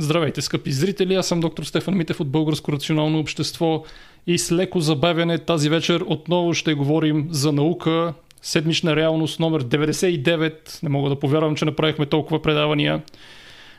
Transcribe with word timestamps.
Здравейте, 0.00 0.42
скъпи 0.42 0.72
зрители! 0.72 1.14
Аз 1.14 1.26
съм 1.26 1.40
доктор 1.40 1.64
Стефан 1.64 1.96
Митев 1.96 2.20
от 2.20 2.28
Българско 2.28 2.72
рационално 2.72 3.18
общество 3.18 3.84
и 4.26 4.38
с 4.38 4.52
леко 4.52 4.80
забавяне 4.80 5.38
тази 5.38 5.68
вечер 5.68 6.04
отново 6.06 6.54
ще 6.54 6.74
говорим 6.74 7.28
за 7.30 7.52
наука, 7.52 8.14
седмична 8.42 8.96
реалност 8.96 9.40
номер 9.40 9.64
99. 9.64 10.82
Не 10.82 10.88
мога 10.88 11.08
да 11.08 11.18
повярвам, 11.18 11.56
че 11.56 11.64
направихме 11.64 12.06
толкова 12.06 12.42
предавания. 12.42 13.02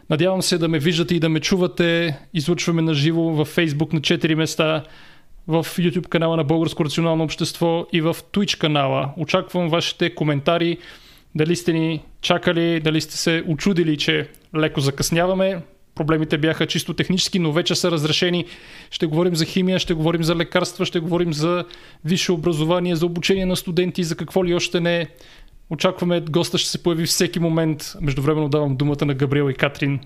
Надявам 0.09 0.41
се 0.41 0.57
да 0.57 0.67
ме 0.67 0.79
виждате 0.79 1.15
и 1.15 1.19
да 1.19 1.29
ме 1.29 1.39
чувате. 1.39 2.19
Излучваме 2.33 2.81
на 2.81 2.93
живо 2.93 3.21
във 3.21 3.55
Facebook 3.55 3.93
на 3.93 3.99
4 3.99 4.35
места, 4.35 4.83
в 5.47 5.63
YouTube 5.63 6.07
канала 6.07 6.37
на 6.37 6.43
Българско 6.43 6.85
рационално 6.85 7.23
общество 7.23 7.85
и 7.93 8.01
в 8.01 8.15
Twitch 8.33 8.57
канала. 8.57 9.09
Очаквам 9.17 9.69
вашите 9.69 10.15
коментари. 10.15 10.77
Дали 11.35 11.55
сте 11.55 11.73
ни 11.73 12.03
чакали, 12.21 12.79
дали 12.79 13.01
сте 13.01 13.17
се 13.17 13.43
очудили, 13.47 13.97
че 13.97 14.29
леко 14.55 14.79
закъсняваме. 14.79 15.61
Проблемите 15.95 16.37
бяха 16.37 16.67
чисто 16.67 16.93
технически, 16.93 17.39
но 17.39 17.51
вече 17.51 17.75
са 17.75 17.91
разрешени. 17.91 18.45
Ще 18.91 19.05
говорим 19.05 19.35
за 19.35 19.45
химия, 19.45 19.79
ще 19.79 19.93
говорим 19.93 20.23
за 20.23 20.35
лекарства, 20.35 20.85
ще 20.85 20.99
говорим 20.99 21.33
за 21.33 21.65
висше 22.05 22.31
образование, 22.31 22.95
за 22.95 23.05
обучение 23.05 23.45
на 23.45 23.55
студенти, 23.55 24.03
за 24.03 24.15
какво 24.15 24.45
ли 24.45 24.55
още 24.55 24.79
не. 24.79 25.07
Очакваме, 25.69 26.21
госта 26.21 26.57
ще 26.57 26.69
се 26.69 26.83
появи 26.83 27.05
всеки 27.05 27.39
момент. 27.39 27.93
Междувременно 28.01 28.49
давам 28.49 28.75
думата 28.75 29.05
на 29.05 29.13
Габриел 29.13 29.49
и 29.49 29.53
Катрин. 29.53 29.99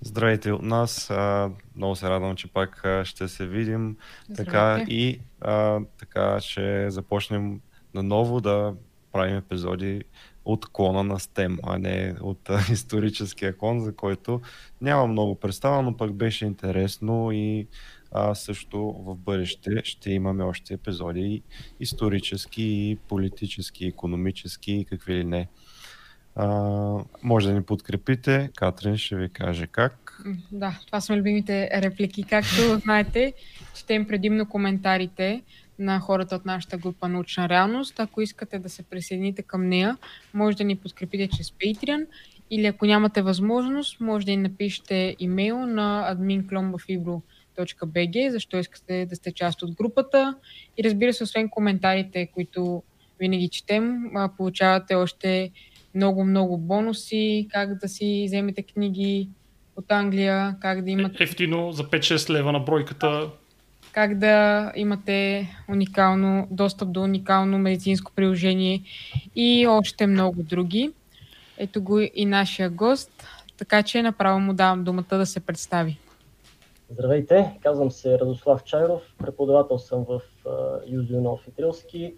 Здравейте 0.00 0.52
от 0.52 0.62
нас. 0.62 1.10
А, 1.10 1.50
много 1.76 1.96
се 1.96 2.10
радвам, 2.10 2.36
че 2.36 2.52
пак 2.52 2.84
ще 3.04 3.28
се 3.28 3.46
видим. 3.46 3.96
Здравейте. 4.28 4.44
Така 4.44 4.84
и 4.88 5.20
а, 5.40 5.80
така 5.98 6.40
ще 6.40 6.90
започнем 6.90 7.60
наново 7.94 8.40
да 8.40 8.74
правим 9.12 9.36
епизоди 9.36 10.02
от 10.44 10.66
клона 10.72 11.02
на 11.04 11.18
STEM, 11.18 11.58
а 11.62 11.78
не 11.78 12.14
от 12.20 12.50
а, 12.50 12.60
историческия 12.72 13.56
клон, 13.56 13.80
за 13.80 13.94
който 13.94 14.40
няма 14.80 15.06
много 15.06 15.34
представа, 15.34 15.82
но 15.82 15.96
пък 15.96 16.12
беше 16.12 16.44
интересно 16.46 17.32
и 17.32 17.66
а, 18.12 18.34
също 18.34 18.78
в 19.06 19.16
бъдеще 19.16 19.70
ще 19.84 20.10
имаме 20.10 20.44
още 20.44 20.74
епизоди 20.74 21.42
исторически, 21.80 22.62
и 22.62 22.98
политически, 23.08 23.86
економически 23.86 24.72
и 24.72 24.84
какви 24.84 25.14
ли 25.14 25.24
не. 25.24 25.48
А, 26.36 26.48
може 27.22 27.48
да 27.48 27.54
ни 27.54 27.62
подкрепите. 27.62 28.50
Катрин 28.56 28.96
ще 28.96 29.16
ви 29.16 29.28
каже 29.28 29.66
как. 29.66 30.22
Да, 30.52 30.78
това 30.86 31.00
са 31.00 31.16
любимите 31.16 31.70
реплики. 31.82 32.22
Както 32.22 32.78
знаете, 32.78 33.32
четем 33.74 34.06
предимно 34.06 34.48
коментарите 34.48 35.42
на 35.78 36.00
хората 36.00 36.36
от 36.36 36.44
нашата 36.44 36.76
група 36.76 37.08
Научна 37.08 37.48
реалност. 37.48 38.00
Ако 38.00 38.20
искате 38.20 38.58
да 38.58 38.68
се 38.68 38.82
присъедините 38.82 39.42
към 39.42 39.68
нея, 39.68 39.96
може 40.34 40.56
да 40.56 40.64
ни 40.64 40.76
подкрепите 40.76 41.28
чрез 41.36 41.50
Patreon 41.50 42.06
или 42.50 42.66
ако 42.66 42.86
нямате 42.86 43.22
възможност, 43.22 44.00
може 44.00 44.26
да 44.26 44.30
ни 44.30 44.36
напишете 44.36 45.16
имейл 45.18 45.66
на 45.66 46.14
adminclombafibro.bg, 46.14 48.30
защо 48.30 48.58
искате 48.58 49.06
да 49.06 49.16
сте 49.16 49.32
част 49.32 49.62
от 49.62 49.74
групата. 49.74 50.34
И 50.78 50.84
разбира 50.84 51.12
се, 51.12 51.22
освен 51.22 51.48
коментарите, 51.48 52.26
които 52.26 52.82
винаги 53.20 53.48
четем, 53.48 54.10
получавате 54.36 54.94
още 54.94 55.50
много-много 55.94 56.58
бонуси, 56.58 57.48
как 57.50 57.78
да 57.78 57.88
си 57.88 58.24
вземете 58.26 58.62
книги 58.62 59.28
от 59.76 59.92
Англия, 59.92 60.56
как 60.60 60.84
да 60.84 60.90
имате... 60.90 61.24
Ефтино 61.24 61.72
за 61.72 61.84
5-6 61.84 62.30
лева 62.30 62.52
на 62.52 62.60
бройката 62.60 63.30
как 63.94 64.18
да 64.18 64.72
имате 64.76 65.48
уникално, 65.68 66.48
достъп 66.50 66.92
до 66.92 67.02
уникално 67.02 67.58
медицинско 67.58 68.12
приложение 68.12 68.82
и 69.36 69.66
още 69.66 70.06
много 70.06 70.42
други. 70.42 70.92
Ето 71.58 71.82
го 71.82 72.00
и 72.14 72.24
нашия 72.24 72.70
гост, 72.70 73.26
така 73.56 73.82
че 73.82 74.02
направо 74.02 74.40
му 74.40 74.52
давам 74.54 74.84
думата 74.84 75.04
да 75.10 75.26
се 75.26 75.40
представи. 75.40 75.98
Здравейте, 76.90 77.58
казвам 77.62 77.90
се 77.90 78.18
Радослав 78.18 78.64
Чайров, 78.64 79.02
преподавател 79.18 79.78
съм 79.78 80.04
в 80.08 80.20
Юзио 80.86 81.20
Нов 81.20 81.48
Итрилски, 81.48 82.14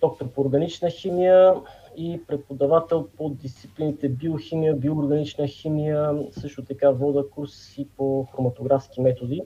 доктор 0.00 0.28
по 0.28 0.40
органична 0.40 0.90
химия 0.90 1.54
и 1.96 2.20
преподавател 2.26 3.08
по 3.16 3.28
дисциплините 3.28 4.08
биохимия, 4.08 4.74
биоорганична 4.74 5.46
химия, 5.46 6.10
също 6.30 6.64
така 6.64 6.90
вода 6.90 7.22
курси 7.34 7.86
по 7.96 8.26
хроматографски 8.34 9.00
методи. 9.00 9.42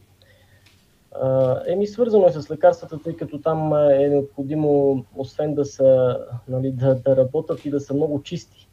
Еми, 1.66 1.86
свързано 1.86 2.26
е 2.26 2.32
с 2.32 2.50
лекарствата, 2.50 3.02
тъй 3.02 3.16
като 3.16 3.38
там 3.38 3.74
е 3.74 4.08
необходимо, 4.08 5.04
освен 5.16 5.54
да, 5.54 5.64
са, 5.64 6.18
нали, 6.48 6.72
да, 6.72 6.94
да 6.94 7.16
работят 7.16 7.64
и 7.64 7.70
да 7.70 7.80
са 7.80 7.94
много 7.94 8.22
чисти. 8.22 8.68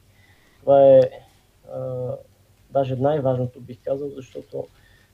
Това 0.59 0.81
е 0.83 1.01
а, 1.73 2.11
даже 2.72 2.95
най-важното, 2.95 3.59
бих 3.59 3.77
казал, 3.85 4.09
защото 4.16 4.67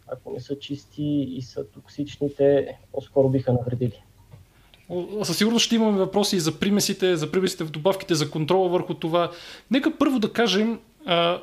ако 0.08 0.32
не 0.32 0.40
са 0.40 0.60
чисти 0.60 1.04
и 1.04 1.42
са 1.42 1.66
токсични, 1.66 2.36
те 2.36 2.78
по-скоро 2.94 3.30
биха 3.30 3.54
навредили. 3.54 4.04
Със 5.24 5.38
сигурност 5.38 5.66
ще 5.66 5.76
имаме 5.76 5.98
въпроси 5.98 6.36
и 6.36 6.40
за 6.40 6.60
примесите, 6.60 7.16
за 7.16 7.32
примесите 7.32 7.64
в 7.64 7.72
добавките, 7.72 8.16
за 8.16 8.32
контрола 8.32 8.70
върху 8.70 8.94
това. 8.94 9.32
Нека 9.72 9.98
първо 9.98 10.20
да 10.20 10.34
кажем 10.34 10.80
а, 11.06 11.42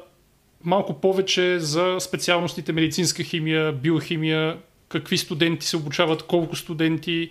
малко 0.65 0.95
повече 0.95 1.59
за 1.59 1.97
специалностите 2.01 2.73
медицинска 2.73 3.23
химия, 3.23 3.73
биохимия, 3.73 4.59
какви 4.93 5.19
студенти 5.19 5.67
се 5.67 5.77
обучават, 5.77 6.23
колко 6.23 6.57
студенти, 6.57 7.31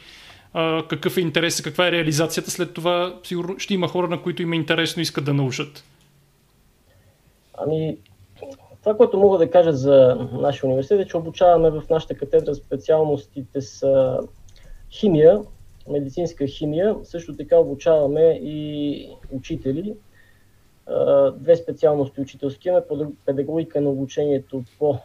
какъв 0.89 1.17
е 1.17 1.21
интерес, 1.21 1.61
каква 1.61 1.87
е 1.87 1.91
реализацията. 1.91 2.51
След 2.51 2.73
това 2.73 3.19
сигурно 3.23 3.59
ще 3.59 3.73
има 3.73 3.87
хора, 3.87 4.07
на 4.07 4.21
които 4.21 4.41
им 4.41 4.53
е 4.53 4.55
интересно 4.55 5.01
искат 5.01 5.25
да 5.25 5.33
научат. 5.33 5.83
Ами, 7.57 7.97
това, 8.83 8.97
което 8.97 9.17
мога 9.17 9.37
да 9.37 9.51
кажа 9.51 9.73
за 9.73 10.27
нашия 10.33 10.67
университет 10.67 10.99
е, 10.99 11.07
че 11.07 11.17
обучаваме 11.17 11.69
в 11.69 11.83
нашата 11.89 12.15
катедра 12.15 12.53
специалностите 12.53 13.61
с 13.61 13.85
химия, 14.91 15.39
медицинска 15.89 16.47
химия. 16.47 16.95
Също 17.03 17.35
така 17.35 17.57
обучаваме 17.57 18.39
и 18.43 19.07
учители. 19.31 19.93
Две 21.35 21.55
специалности 21.55 22.21
учителски 22.21 22.67
имаме, 22.67 22.83
педагогика 23.25 23.81
на 23.81 23.89
обучението 23.89 24.63
по 24.79 24.99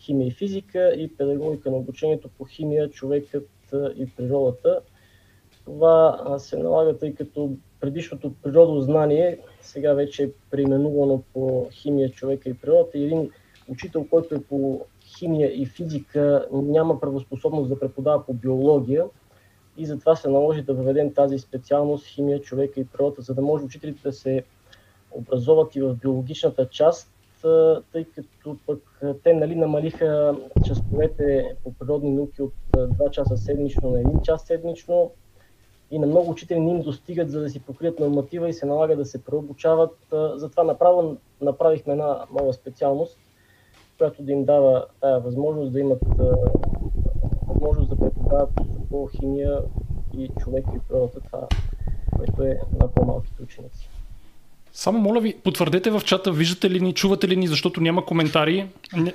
химия 0.00 0.28
и 0.28 0.30
физика 0.30 0.94
и 0.96 1.16
педагогика 1.16 1.70
на 1.70 1.76
обучението 1.76 2.28
по 2.38 2.44
химия, 2.44 2.90
човекът 2.90 3.48
и 3.96 4.06
природата. 4.16 4.80
Това 5.64 6.36
се 6.38 6.56
налага, 6.56 6.98
тъй 6.98 7.14
като 7.14 7.50
предишното 7.80 8.34
природознание 8.42 9.38
сега 9.60 9.92
вече 9.92 10.22
е 10.22 10.30
преименувано 10.50 11.22
по 11.32 11.68
химия, 11.70 12.10
човека 12.10 12.48
и 12.48 12.54
природата. 12.54 12.98
Един 12.98 13.30
учител, 13.68 14.06
който 14.10 14.34
е 14.34 14.42
по 14.42 14.80
химия 15.18 15.62
и 15.62 15.66
физика, 15.66 16.46
няма 16.52 17.00
правоспособност 17.00 17.68
да 17.68 17.80
преподава 17.80 18.26
по 18.26 18.32
биология 18.32 19.04
и 19.76 19.86
затова 19.86 20.16
се 20.16 20.28
наложи 20.28 20.62
да 20.62 20.74
въведем 20.74 21.14
тази 21.14 21.38
специалност 21.38 22.06
химия, 22.06 22.40
човека 22.40 22.80
и 22.80 22.84
природата, 22.84 23.22
за 23.22 23.34
да 23.34 23.42
може 23.42 23.64
учителите 23.64 24.02
да 24.02 24.12
се 24.12 24.42
образоват 25.10 25.76
и 25.76 25.80
в 25.80 25.94
биологичната 25.94 26.68
част, 26.68 27.12
тъй 27.92 28.04
като 28.04 28.56
пък 28.66 29.00
те 29.24 29.34
нали, 29.34 29.54
намалиха 29.54 30.36
часовете 30.66 31.56
по 31.64 31.74
природни 31.74 32.10
науки 32.10 32.42
от 32.42 32.52
2 32.72 33.10
часа 33.10 33.36
седмично 33.36 33.90
на 33.90 33.98
1 33.98 34.22
час 34.22 34.42
седмично 34.42 35.10
и 35.90 35.98
на 35.98 36.06
много 36.06 36.30
учители 36.30 36.60
не 36.60 36.70
им 36.70 36.82
достигат, 36.82 37.30
за 37.30 37.40
да 37.40 37.50
си 37.50 37.60
покрият 37.60 38.00
норматива 38.00 38.48
и 38.48 38.52
се 38.52 38.66
налага 38.66 38.96
да 38.96 39.04
се 39.04 39.24
преобучават. 39.24 39.96
Затова 40.34 40.64
направо 40.64 41.16
направихме 41.40 41.92
една 41.92 42.24
нова 42.38 42.52
специалност, 42.52 43.18
която 43.98 44.22
да 44.22 44.32
им 44.32 44.44
дава 44.44 44.86
тая 45.00 45.20
възможност 45.20 45.72
да 45.72 45.80
имат 45.80 46.02
възможност 47.48 47.90
да 47.90 47.96
преподават 47.96 48.50
по 48.90 49.06
химия 49.06 49.62
и 50.18 50.30
човек 50.38 50.64
и 50.76 50.88
природата, 50.88 51.20
това, 51.20 51.46
което 52.16 52.42
е 52.42 52.60
на 52.80 52.88
по-малките 52.88 53.42
ученици. 53.42 53.90
Само 54.72 54.98
моля 54.98 55.20
ви, 55.20 55.34
потвърдете 55.44 55.90
в 55.90 56.02
чата, 56.04 56.32
виждате 56.32 56.70
ли 56.70 56.80
ни, 56.80 56.92
чувате 56.92 57.28
ли 57.28 57.36
ни, 57.36 57.48
защото 57.48 57.80
няма 57.80 58.04
коментари. 58.04 58.66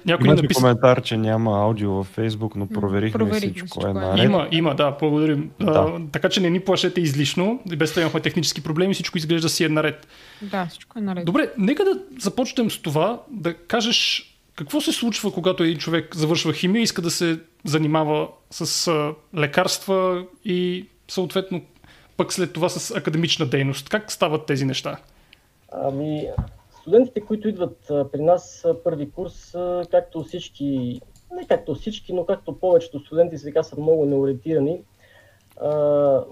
Някой 0.05 0.27
Имаше 0.27 0.41
напис... 0.41 0.57
коментар, 0.57 1.01
че 1.01 1.17
няма 1.17 1.51
аудио 1.63 1.91
във 1.91 2.07
Фейсбук, 2.07 2.55
но 2.55 2.67
проверихме 2.67 3.19
Проверих, 3.19 3.39
всичко, 3.39 3.65
всичко 3.65 3.87
е, 3.87 3.89
е 3.89 3.93
наред. 3.93 4.25
Има, 4.25 4.47
има, 4.51 4.75
да, 4.75 4.91
благодарим. 4.91 5.51
Да. 5.59 5.71
А, 5.71 6.01
така 6.11 6.29
че 6.29 6.39
не 6.39 6.49
ни 6.49 6.59
плашете 6.59 7.01
излишно. 7.01 7.61
Без 7.77 7.89
това 7.89 8.01
имахме 8.01 8.19
технически 8.19 8.63
проблеми, 8.63 8.93
всичко 8.93 9.17
изглежда 9.17 9.49
си 9.49 9.63
е 9.63 9.69
наред. 9.69 10.07
Да, 10.41 10.65
всичко 10.65 10.99
е 10.99 11.01
наред. 11.01 11.25
Добре, 11.25 11.49
нека 11.57 11.83
да 11.83 11.99
започнем 12.19 12.71
с 12.71 12.77
това, 12.77 13.21
да 13.31 13.53
кажеш 13.53 14.31
какво 14.55 14.81
се 14.81 14.91
случва, 14.91 15.31
когато 15.31 15.63
един 15.63 15.77
човек 15.77 16.15
завършва 16.15 16.53
химия 16.53 16.79
и 16.79 16.83
иска 16.83 17.01
да 17.01 17.11
се 17.11 17.39
занимава 17.63 18.27
с 18.51 18.87
а, 18.87 19.13
лекарства 19.39 20.25
и 20.45 20.85
съответно 21.07 21.61
пък 22.17 22.33
след 22.33 22.53
това 22.53 22.69
с 22.69 22.95
академична 22.95 23.45
дейност. 23.45 23.89
Как 23.89 24.11
стават 24.11 24.45
тези 24.45 24.65
неща? 24.65 24.97
Ами, 25.71 26.29
студентите, 26.81 27.21
които 27.21 27.47
идват 27.47 27.77
при 27.87 28.21
нас 28.21 28.65
първи 28.83 29.11
курс, 29.11 29.55
както 29.91 30.23
всички, 30.23 31.01
не 31.31 31.47
както 31.47 31.75
всички, 31.75 32.13
но 32.13 32.25
както 32.25 32.59
повечето 32.59 32.99
студенти 32.99 33.37
сега 33.37 33.63
са 33.63 33.79
много 33.79 34.05
неориентирани, 34.05 34.83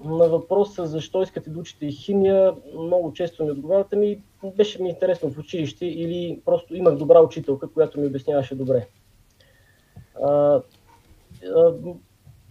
на 0.06 0.28
въпроса 0.30 0.86
защо 0.86 1.22
искате 1.22 1.50
да 1.50 1.60
учите 1.60 1.92
химия, 1.92 2.56
много 2.80 3.14
често 3.14 3.46
ми 3.46 3.52
отговаряте 3.52 3.96
ми, 3.96 4.22
беше 4.56 4.82
ми 4.82 4.90
интересно 4.90 5.30
в 5.32 5.38
училище 5.38 5.86
или 5.86 6.42
просто 6.46 6.76
имах 6.76 6.96
добра 6.96 7.22
учителка, 7.22 7.68
която 7.68 8.00
ми 8.00 8.08
обясняваше 8.08 8.56
добре. 8.56 8.88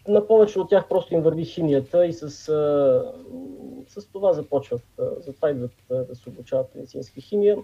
На 0.08 0.26
повече 0.26 0.58
от 0.58 0.69
тях 0.69 0.88
просто 0.88 1.14
им 1.14 1.22
върви 1.22 1.44
химията 1.44 2.06
и 2.06 2.12
с, 2.12 2.22
а, 2.22 2.28
с 3.87 4.06
това 4.12 4.32
започват, 4.32 4.82
а, 4.99 5.04
затова 5.20 5.50
идват 5.50 5.72
а, 5.90 5.94
да 5.94 6.14
се 6.14 6.28
обучават 6.28 6.75
медицинска 6.75 7.20
химия. 7.20 7.56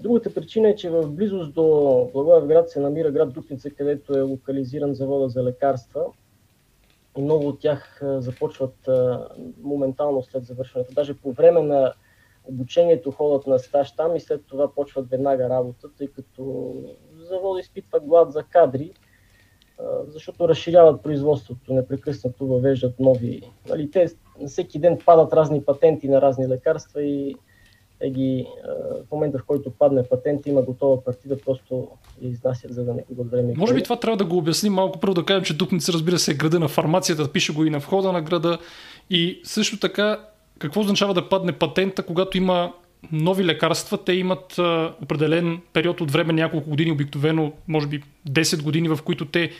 Другата 0.00 0.34
причина 0.34 0.68
е, 0.68 0.76
че 0.76 0.90
в 0.90 1.10
близост 1.10 1.54
до 1.54 2.10
Благоевград 2.12 2.70
се 2.70 2.80
намира 2.80 3.10
град 3.10 3.32
Дупница, 3.32 3.70
където 3.70 4.18
е 4.18 4.20
локализиран 4.20 4.94
завода 4.94 5.28
за 5.28 5.42
лекарства. 5.42 6.04
И 7.18 7.22
много 7.22 7.48
от 7.48 7.60
тях 7.60 8.00
започват 8.02 8.88
моментално 9.62 10.22
след 10.22 10.44
завършването. 10.44 10.94
Даже 10.94 11.14
по 11.14 11.32
време 11.32 11.62
на 11.62 11.92
обучението 12.44 13.10
ходят 13.10 13.46
на 13.46 13.58
стаж 13.58 13.96
там 13.96 14.16
и 14.16 14.20
след 14.20 14.46
това 14.46 14.74
почват 14.74 15.10
веднага 15.10 15.48
работа, 15.48 15.88
тъй 15.98 16.06
като 16.06 16.74
завода 17.16 17.60
изпитва 17.60 18.00
глад 18.00 18.32
за 18.32 18.42
кадри, 18.42 18.92
защото 20.08 20.48
разширяват 20.48 21.02
производството, 21.02 21.74
непрекъснато 21.74 22.46
въвеждат 22.46 23.00
нови. 23.00 23.42
Нали, 23.68 23.90
те 23.90 24.08
всеки 24.48 24.78
ден 24.78 24.98
падат 25.06 25.32
разни 25.32 25.64
патенти 25.64 26.08
на 26.08 26.20
разни 26.20 26.48
лекарства 26.48 27.02
и 27.02 27.36
те 27.98 28.10
ги, 28.10 28.46
в 29.08 29.12
момента 29.12 29.38
в 29.38 29.44
който 29.44 29.70
падне 29.70 30.02
патент, 30.02 30.46
има 30.46 30.62
готова 30.62 31.04
партида, 31.04 31.36
просто 31.46 31.88
я 32.22 32.30
изнасят, 32.30 32.74
за 32.74 32.84
да 32.84 32.94
не 32.94 33.04
губят 33.08 33.30
време. 33.30 33.54
Може 33.56 33.74
би 33.74 33.82
това 33.82 33.96
трябва 33.96 34.16
да 34.16 34.24
го 34.24 34.36
обясним 34.36 34.72
малко. 34.72 35.00
Първо 35.00 35.14
да 35.14 35.24
кажем, 35.24 35.44
че 35.44 35.56
Дупница, 35.56 35.92
разбира 35.92 36.18
се, 36.18 36.30
е 36.30 36.34
града 36.34 36.60
на 36.60 36.68
фармацията, 36.68 37.32
пише 37.32 37.52
го 37.54 37.64
и 37.64 37.70
на 37.70 37.78
входа 37.78 38.12
на 38.12 38.22
града. 38.22 38.58
И 39.10 39.40
също 39.44 39.78
така, 39.80 40.20
какво 40.58 40.80
означава 40.80 41.14
да 41.14 41.28
падне 41.28 41.52
патента, 41.52 42.02
когато 42.02 42.38
има 42.38 42.72
нови 43.12 43.44
лекарства, 43.44 44.04
те 44.04 44.12
имат 44.12 44.58
а, 44.58 44.94
определен 45.02 45.60
период 45.72 46.00
от 46.00 46.10
време, 46.10 46.32
няколко 46.32 46.70
години, 46.70 46.92
обикновено, 46.92 47.52
може 47.68 47.86
би 47.86 48.02
10 48.30 48.62
години, 48.62 48.88
в 48.88 48.98
които 49.04 49.24
те 49.24 49.50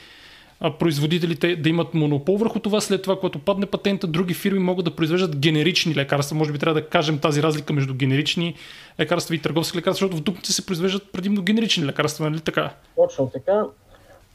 производителите 0.79 1.55
да 1.55 1.69
имат 1.69 1.93
монопол 1.93 2.37
върху 2.37 2.59
това. 2.59 2.81
След 2.81 3.01
това, 3.01 3.15
когато 3.15 3.39
падне 3.39 3.65
патента, 3.65 4.07
други 4.07 4.33
фирми 4.33 4.59
могат 4.59 4.85
да 4.85 4.95
произвеждат 4.95 5.37
генерични 5.37 5.95
лекарства. 5.95 6.35
Може 6.37 6.51
би 6.51 6.59
трябва 6.59 6.81
да 6.81 6.87
кажем 6.87 7.19
тази 7.19 7.43
разлика 7.43 7.73
между 7.73 7.93
генерични 7.93 8.55
лекарства 8.99 9.35
и 9.35 9.41
търговски 9.41 9.77
лекарства, 9.77 10.05
защото 10.05 10.17
в 10.17 10.23
дупници 10.23 10.53
се 10.53 10.65
произвеждат 10.65 11.11
предимно 11.11 11.41
генерични 11.41 11.85
лекарства, 11.85 12.29
нали 12.29 12.39
така? 12.39 12.73
Точно 12.95 13.29
така. 13.29 13.65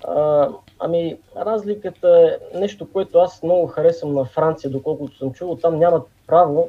А, 0.09 0.49
ами, 0.79 1.17
разликата 1.37 2.39
е 2.55 2.59
нещо, 2.59 2.89
което 2.93 3.19
аз 3.19 3.43
много 3.43 3.67
харесвам 3.67 4.15
на 4.15 4.25
Франция, 4.25 4.71
доколкото 4.71 5.17
съм 5.17 5.33
чувал. 5.33 5.57
Там 5.57 5.79
нямат 5.79 6.03
право 6.27 6.69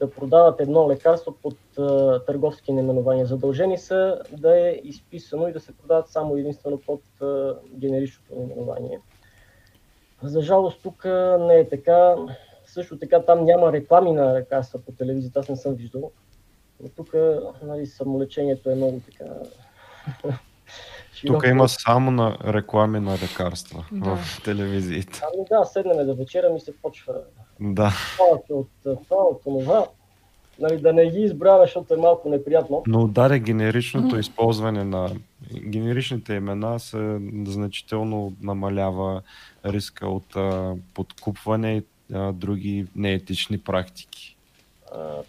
да 0.00 0.10
продават 0.10 0.60
едно 0.60 0.90
лекарство 0.90 1.36
под 1.42 1.78
а, 1.78 2.18
търговски 2.24 2.72
наименования. 2.72 3.26
Задължени 3.26 3.78
са 3.78 4.22
да 4.32 4.68
е 4.68 4.80
изписано 4.84 5.48
и 5.48 5.52
да 5.52 5.60
се 5.60 5.76
продават 5.76 6.08
само 6.08 6.36
единствено 6.36 6.80
под 6.86 7.02
а, 7.22 7.56
генеричното 7.74 8.34
наименование. 8.34 9.00
За 10.22 10.40
жалост 10.40 10.82
тук 10.82 11.04
не 11.38 11.58
е 11.58 11.68
така. 11.68 12.16
Също 12.64 12.98
така 12.98 13.22
там 13.22 13.44
няма 13.44 13.72
реклами 13.72 14.12
на 14.12 14.34
лекарства 14.34 14.78
по 14.78 14.92
телевизията, 14.92 15.40
аз 15.40 15.48
не 15.48 15.56
съм 15.56 15.74
виждал. 15.74 16.10
Но 16.80 16.88
тук 16.88 17.14
нали, 17.62 17.86
самолечението 17.86 18.70
е 18.70 18.74
много 18.74 19.00
така 19.06 19.24
тук 21.26 21.46
има 21.46 21.68
само 21.68 22.10
на 22.10 22.36
реклами 22.46 23.00
на 23.00 23.12
лекарства 23.12 23.84
да. 23.92 24.16
в 24.16 24.42
телевизиите. 24.44 25.20
Ами 25.34 25.44
да, 25.50 25.64
седнем 25.64 26.06
да 26.06 26.14
вечера 26.14 26.50
ми 26.50 26.60
се 26.60 26.76
почва. 26.82 27.14
Да. 27.60 27.92
от 28.48 28.76
това, 28.84 29.16
от 29.16 29.42
това. 29.42 29.86
Нали, 30.60 30.80
да 30.80 30.92
не 30.92 31.10
ги 31.10 31.20
избравя, 31.20 31.64
защото 31.64 31.94
е 31.94 31.96
малко 31.96 32.28
неприятно. 32.28 32.82
Но 32.86 33.02
ударе 33.02 33.38
генеричното 33.38 34.18
използване 34.18 34.84
на 34.84 35.10
генеричните 35.54 36.34
имена 36.34 36.80
се 36.80 37.20
значително 37.46 38.32
намалява 38.42 39.22
риска 39.64 40.08
от 40.08 40.36
а, 40.36 40.74
подкупване 40.94 41.76
и 41.76 41.82
а, 42.14 42.32
други 42.32 42.86
неетични 42.96 43.58
практики. 43.58 44.36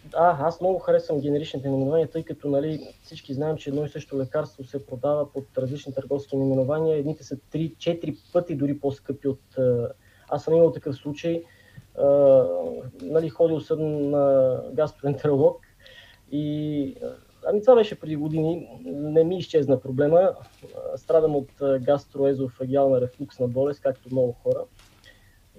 Да, 0.05 0.37
аз 0.41 0.61
много 0.61 0.79
харесвам 0.79 1.19
генеричните 1.19 1.69
наименования, 1.69 2.09
тъй 2.09 2.23
като 2.23 2.49
нали, 2.49 2.87
всички 3.03 3.33
знаем, 3.33 3.57
че 3.57 3.69
едно 3.69 3.85
и 3.85 3.89
също 3.89 4.19
лекарство 4.19 4.63
се 4.63 4.85
продава 4.85 5.31
под 5.33 5.45
различни 5.57 5.93
търговски 5.93 6.37
наименования. 6.37 6.97
Едните 6.97 7.23
са 7.23 7.35
3-4 7.35 8.17
пъти 8.33 8.55
дори 8.55 8.79
по-скъпи 8.79 9.27
от... 9.27 9.57
Аз 10.29 10.43
съм 10.43 10.53
имал 10.53 10.71
такъв 10.71 10.95
случай. 10.95 11.43
нали, 13.01 13.29
ходил 13.29 13.59
съм 13.59 14.09
на 14.09 14.57
гастроентеролог 14.73 15.61
и 16.31 16.95
Ами 17.47 17.61
това 17.61 17.75
беше 17.75 17.99
преди 17.99 18.15
години. 18.15 18.67
Не 18.85 19.23
ми 19.23 19.37
изчезна 19.37 19.79
проблема. 19.79 20.35
Страдам 20.95 21.35
от 21.35 21.49
гастроезофагиална 21.79 23.01
рефлуксна 23.01 23.47
болест, 23.47 23.81
както 23.81 24.09
много 24.11 24.35
хора 24.43 24.65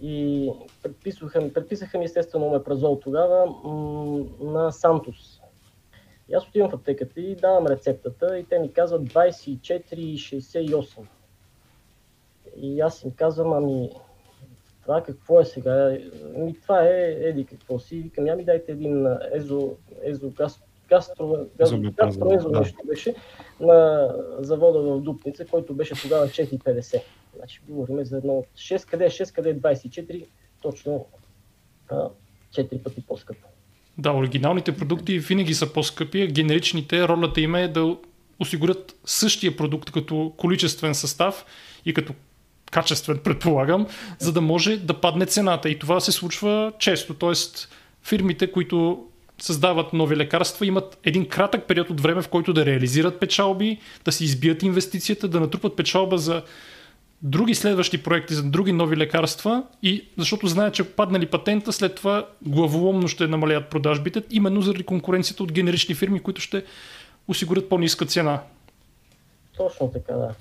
и 0.03 0.51
предписаха, 0.83 1.53
предписаха 1.53 1.99
ми 1.99 2.05
естествено 2.05 2.51
мепразол 2.51 3.01
тогава 3.03 3.47
м- 3.47 4.25
на 4.41 4.73
Сантос. 4.73 5.41
И 6.29 6.35
аз 6.35 6.49
отивам 6.49 6.71
в 6.71 6.75
аптеката 6.75 7.21
и 7.21 7.37
давам 7.37 7.67
рецептата 7.67 8.39
и 8.39 8.45
те 8.45 8.59
ми 8.59 8.73
казват 8.73 9.03
24,68. 9.03 11.01
И 12.57 12.81
аз 12.81 13.05
им 13.05 13.11
казвам, 13.11 13.53
ами 13.53 13.91
това 14.83 15.03
какво 15.03 15.41
е 15.41 15.45
сега? 15.45 15.99
Ами 16.37 16.61
това 16.61 16.89
е, 16.89 17.17
еди 17.21 17.45
какво 17.45 17.79
си. 17.79 17.97
Викам, 17.97 18.27
я 18.27 18.37
ми 18.37 18.45
дайте 18.45 18.73
един 18.73 19.07
езо, 19.33 19.75
езо 20.03 20.31
газ, 20.31 20.63
гастро, 20.89 21.37
гастро, 21.59 21.81
гастро 21.81 22.33
езо 22.33 22.49
нещо 22.49 22.79
беше 22.87 23.15
на 23.61 24.09
завода 24.39 24.79
в 24.83 25.01
Дупница, 25.01 25.47
който 25.47 25.75
беше 25.75 26.03
тогава 26.03 26.29
4,50. 26.29 27.03
Значи 27.43 27.61
говорим 27.69 28.05
за 28.05 28.17
едно 28.17 28.33
от 28.33 28.47
6, 28.57 28.91
къде 28.91 29.05
е 29.05 29.09
6, 29.09 29.35
къде 29.35 29.51
е 29.51 29.55
24, 29.55 30.27
точно 30.63 31.07
а, 31.91 32.09
4 32.55 32.83
пъти 32.83 33.03
по-скъпо. 33.09 33.49
Да, 33.99 34.13
оригиналните 34.13 34.77
продукти 34.77 35.19
винаги 35.19 35.55
са 35.55 35.73
по-скъпи, 35.73 36.27
генеричните 36.27 37.09
ролята 37.09 37.41
им 37.41 37.55
е 37.55 37.69
да 37.69 37.97
осигурят 38.39 38.97
същия 39.05 39.57
продукт 39.57 39.91
като 39.91 40.33
количествен 40.37 40.95
състав 40.95 41.45
и 41.85 41.95
като 41.95 42.15
качествен, 42.71 43.19
предполагам, 43.19 43.87
за 44.19 44.33
да 44.33 44.41
може 44.41 44.77
да 44.77 45.01
падне 45.01 45.27
цената. 45.27 45.69
И 45.69 45.79
това 45.79 46.01
се 46.01 46.13
случва 46.13 46.73
често. 46.79 47.15
Тоест, 47.15 47.69
фирмите, 48.03 48.53
които 48.53 49.07
създават 49.39 49.93
нови 49.93 50.17
лекарства, 50.17 50.67
имат 50.67 50.99
един 51.05 51.29
кратък 51.29 51.67
период 51.67 51.91
от 51.91 52.01
време, 52.01 52.23
в 52.23 52.29
който 52.29 52.53
да 52.53 52.67
реализират 52.67 53.21
печалби, 53.21 53.79
да 54.05 54.13
си 54.13 54.25
избият 54.25 54.63
инвестицията, 54.63 55.29
да 55.29 55.41
натрупат 55.41 55.77
печалба 55.77 56.19
за 56.19 56.43
други 57.23 57.55
следващи 57.55 58.03
проекти 58.03 58.35
за 58.35 58.43
други 58.43 58.73
нови 58.73 58.97
лекарства 58.97 59.65
и 59.83 60.09
защото 60.19 60.47
знаят, 60.47 60.75
че 60.75 60.97
паднали 60.97 61.27
патента, 61.27 61.73
след 61.73 61.95
това 61.95 62.29
главоломно 62.47 63.09
ще 63.09 63.27
намалят 63.27 63.71
продажбите, 63.71 64.23
именно 64.31 64.63
заради 64.63 64.83
конкуренцията 64.83 65.43
от 65.43 65.53
генерични 65.53 65.95
фирми, 65.95 66.21
които 66.21 66.41
ще 66.41 66.65
осигурят 67.29 67.69
по-ниска 67.69 68.07
цена. 68.07 68.41
Точно 69.57 69.91
така, 69.91 70.15
да. 70.15 70.35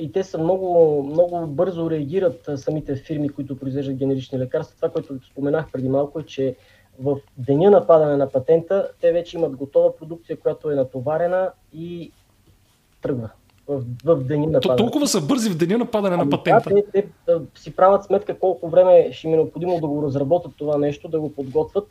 И 0.00 0.12
те 0.12 0.24
са 0.24 0.38
много, 0.38 1.02
много 1.02 1.46
бързо 1.46 1.90
реагират 1.90 2.50
самите 2.56 2.96
фирми, 2.96 3.28
които 3.28 3.58
произвеждат 3.58 3.96
генерични 3.96 4.38
лекарства. 4.38 4.76
Това, 4.76 4.90
което 4.90 5.18
споменах 5.30 5.66
преди 5.72 5.88
малко 5.88 6.20
е, 6.20 6.22
че 6.22 6.56
в 6.98 7.16
деня 7.38 7.70
на 7.70 7.86
падане 7.86 8.16
на 8.16 8.30
патента, 8.30 8.88
те 9.00 9.12
вече 9.12 9.36
имат 9.36 9.56
готова 9.56 9.96
продукция, 9.96 10.36
която 10.36 10.70
е 10.70 10.74
натоварена 10.74 11.50
и 11.72 12.12
тръгва 13.02 13.30
в, 13.68 13.82
в 14.04 14.24
деня 14.24 14.46
на 14.46 14.60
падане. 14.60 14.76
Толкова 14.76 15.06
са 15.06 15.20
бързи 15.20 15.50
в 15.50 15.56
деня 15.56 15.78
на 15.78 15.90
падане 15.90 16.14
ами, 16.14 16.24
на 16.24 16.30
патента. 16.30 16.70
Да, 16.70 16.82
те, 16.92 17.06
те, 17.26 17.32
си 17.54 17.76
правят 17.76 18.04
сметка 18.04 18.38
колко 18.38 18.68
време 18.68 19.12
ще 19.12 19.26
им 19.26 19.32
е 19.32 19.36
необходимо 19.36 19.80
да 19.80 19.86
го 19.86 20.02
разработят 20.02 20.52
това 20.56 20.78
нещо, 20.78 21.08
да 21.08 21.20
го 21.20 21.34
подготвят, 21.34 21.88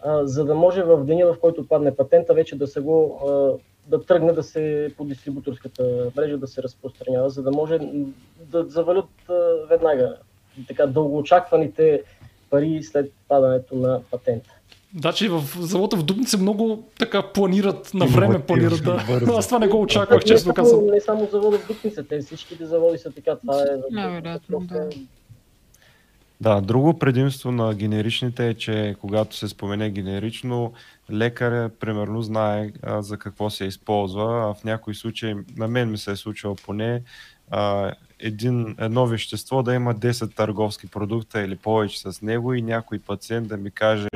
а, 0.00 0.26
за 0.26 0.44
да 0.44 0.54
може 0.54 0.82
в 0.82 1.04
деня, 1.04 1.26
в 1.26 1.40
който 1.40 1.68
падне 1.68 1.96
патента, 1.96 2.34
вече 2.34 2.56
да 2.56 2.66
се 2.66 2.80
го 2.80 3.20
а, 3.28 3.58
да 3.90 4.04
тръгне 4.04 4.32
да 4.32 4.42
се 4.42 4.94
по 4.96 5.04
дистрибуторската 5.04 6.10
мрежа 6.16 6.38
да 6.38 6.46
се 6.46 6.62
разпространява, 6.62 7.30
за 7.30 7.42
да 7.42 7.50
може 7.50 7.78
да 8.40 8.64
завалят 8.64 9.08
веднага 9.68 10.16
така 10.68 10.86
дългоочакваните 10.86 12.02
пари 12.50 12.82
след 12.82 13.12
падането 13.28 13.76
на 13.76 14.00
патента. 14.10 14.57
Да, 14.94 15.12
че 15.12 15.28
в 15.28 15.44
завода 15.58 15.96
в 15.96 16.02
Дубница 16.02 16.38
много 16.38 16.88
така 16.98 17.32
планират 17.32 17.94
на 17.94 18.06
време, 18.06 18.42
планират 18.42 18.84
да. 18.84 19.04
Аз 19.36 19.46
това 19.46 19.58
не 19.58 19.68
го 19.68 19.80
очаквах, 19.80 20.24
честно 20.24 20.54
казвам. 20.54 20.86
Не 20.86 21.00
само 21.00 21.28
завода 21.32 21.58
в 21.58 21.66
Дубница, 21.66 22.04
те 22.08 22.20
всичките 22.20 22.66
заводи 22.66 22.98
са 22.98 23.10
така. 23.10 23.36
Това 23.36 23.60
е. 23.60 23.64
Да. 23.90 24.80
Да, 26.40 26.60
друго 26.60 26.98
предимство 26.98 27.52
на 27.52 27.74
генеричните 27.74 28.48
е, 28.48 28.54
че 28.54 28.96
когато 29.00 29.36
се 29.36 29.48
спомене 29.48 29.90
генерично, 29.90 30.72
лекаря 31.10 31.70
примерно 31.80 32.22
знае 32.22 32.72
а, 32.82 33.02
за 33.02 33.18
какво 33.18 33.50
се 33.50 33.64
използва, 33.64 34.50
а 34.50 34.54
в 34.54 34.64
някои 34.64 34.94
случаи, 34.94 35.34
на 35.56 35.68
мен 35.68 35.90
ми 35.90 35.98
се 35.98 36.10
е 36.10 36.16
случило 36.16 36.54
поне, 36.54 37.02
а, 37.50 37.92
един, 38.18 38.76
едно 38.78 39.06
вещество 39.06 39.62
да 39.62 39.74
има 39.74 39.94
10 39.94 40.34
търговски 40.34 40.86
продукта 40.86 41.40
или 41.40 41.56
повече 41.56 42.00
с 42.00 42.22
него 42.22 42.54
и 42.54 42.62
някой 42.62 42.98
пациент 42.98 43.48
да 43.48 43.56
ми 43.56 43.70
каже 43.70 44.08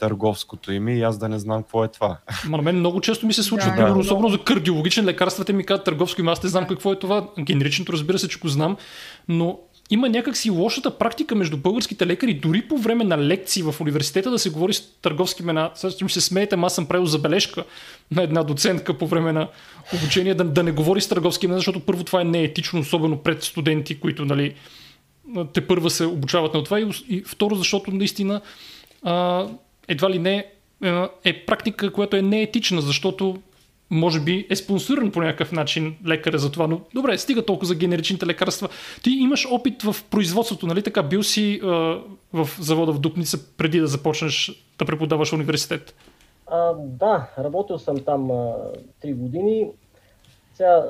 търговското 0.00 0.72
име 0.72 0.96
и 0.96 1.02
аз 1.02 1.18
да 1.18 1.28
не 1.28 1.38
знам 1.38 1.62
какво 1.62 1.84
е 1.84 1.88
това. 1.88 2.16
Ма 2.48 2.56
на 2.56 2.62
мен 2.62 2.78
много 2.78 3.00
често 3.00 3.26
ми 3.26 3.32
се 3.32 3.42
случва, 3.42 3.74
да, 3.76 3.92
да. 3.92 3.98
особено 3.98 4.28
за 4.28 4.38
кардиологичен 4.38 5.04
лекарства, 5.04 5.44
те 5.44 5.52
ми 5.52 5.64
казват 5.64 5.84
търговско 5.84 6.20
име, 6.20 6.30
аз 6.30 6.42
не 6.42 6.48
знам 6.48 6.66
какво 6.66 6.92
е 6.92 6.98
това. 6.98 7.28
Генеричното 7.38 7.92
разбира 7.92 8.18
се, 8.18 8.28
че 8.28 8.38
го 8.38 8.48
знам, 8.48 8.76
но 9.28 9.58
има 9.90 10.08
някакси 10.08 10.50
лошата 10.50 10.98
практика 10.98 11.34
между 11.34 11.56
българските 11.56 12.06
лекари, 12.06 12.34
дори 12.34 12.62
по 12.62 12.78
време 12.78 13.04
на 13.04 13.18
лекции 13.18 13.62
в 13.62 13.74
университета 13.80 14.30
да 14.30 14.38
се 14.38 14.50
говори 14.50 14.74
с 14.74 14.82
търговски 15.02 15.42
имена. 15.42 15.70
Сега 15.74 15.90
ще 15.90 16.04
ми 16.04 16.10
се 16.10 16.20
смеете, 16.20 16.56
аз 16.62 16.74
съм 16.74 16.86
правил 16.86 17.06
забележка 17.06 17.64
на 18.10 18.22
една 18.22 18.42
доцентка 18.42 18.98
по 18.98 19.06
време 19.06 19.32
на 19.32 19.48
обучение 19.94 20.34
да, 20.34 20.44
да 20.44 20.62
не 20.62 20.72
говори 20.72 21.00
с 21.00 21.08
търговски 21.08 21.46
имена, 21.46 21.58
защото 21.58 21.80
първо 21.80 22.04
това 22.04 22.20
е 22.20 22.24
неетично, 22.24 22.80
особено 22.80 23.18
пред 23.18 23.42
студенти, 23.42 24.00
които 24.00 24.24
нали, 24.24 24.54
те 25.52 25.66
първа 25.66 25.90
се 25.90 26.04
обучават 26.04 26.54
на 26.54 26.64
това 26.64 26.80
и, 26.80 26.90
и 27.08 27.22
второ, 27.26 27.54
защото 27.54 27.90
наистина 27.90 28.40
а, 29.02 29.46
едва 29.90 30.10
ли 30.10 30.18
не 30.18 30.46
е 31.24 31.46
практика, 31.46 31.92
която 31.92 32.16
е 32.16 32.22
неетична, 32.22 32.80
защото 32.80 33.36
може 33.90 34.20
би 34.20 34.46
е 34.50 34.56
спонсориран 34.56 35.10
по 35.10 35.20
някакъв 35.20 35.52
начин 35.52 35.96
лекаря 36.06 36.38
за 36.38 36.52
това, 36.52 36.66
но 36.66 36.80
добре, 36.94 37.18
стига 37.18 37.44
толкова 37.44 37.66
за 37.66 37.74
генеричните 37.74 38.26
лекарства. 38.26 38.68
Ти 39.02 39.10
имаш 39.10 39.48
опит 39.50 39.82
в 39.82 39.96
производството, 40.10 40.66
нали 40.66 40.82
така? 40.82 41.02
Бил 41.02 41.22
си 41.22 41.60
а, 41.62 41.66
в 42.32 42.48
завода 42.58 42.92
в 42.92 42.98
Дупница 42.98 43.38
преди 43.56 43.80
да 43.80 43.86
започнеш 43.86 44.52
да 44.78 44.84
преподаваш 44.84 45.32
университет. 45.32 45.94
А, 46.46 46.72
да, 46.78 47.30
работил 47.38 47.78
съм 47.78 47.98
там 48.04 48.30
а, 48.30 48.54
3 49.04 49.14
години. 49.14 49.66
Сега, 50.60 50.86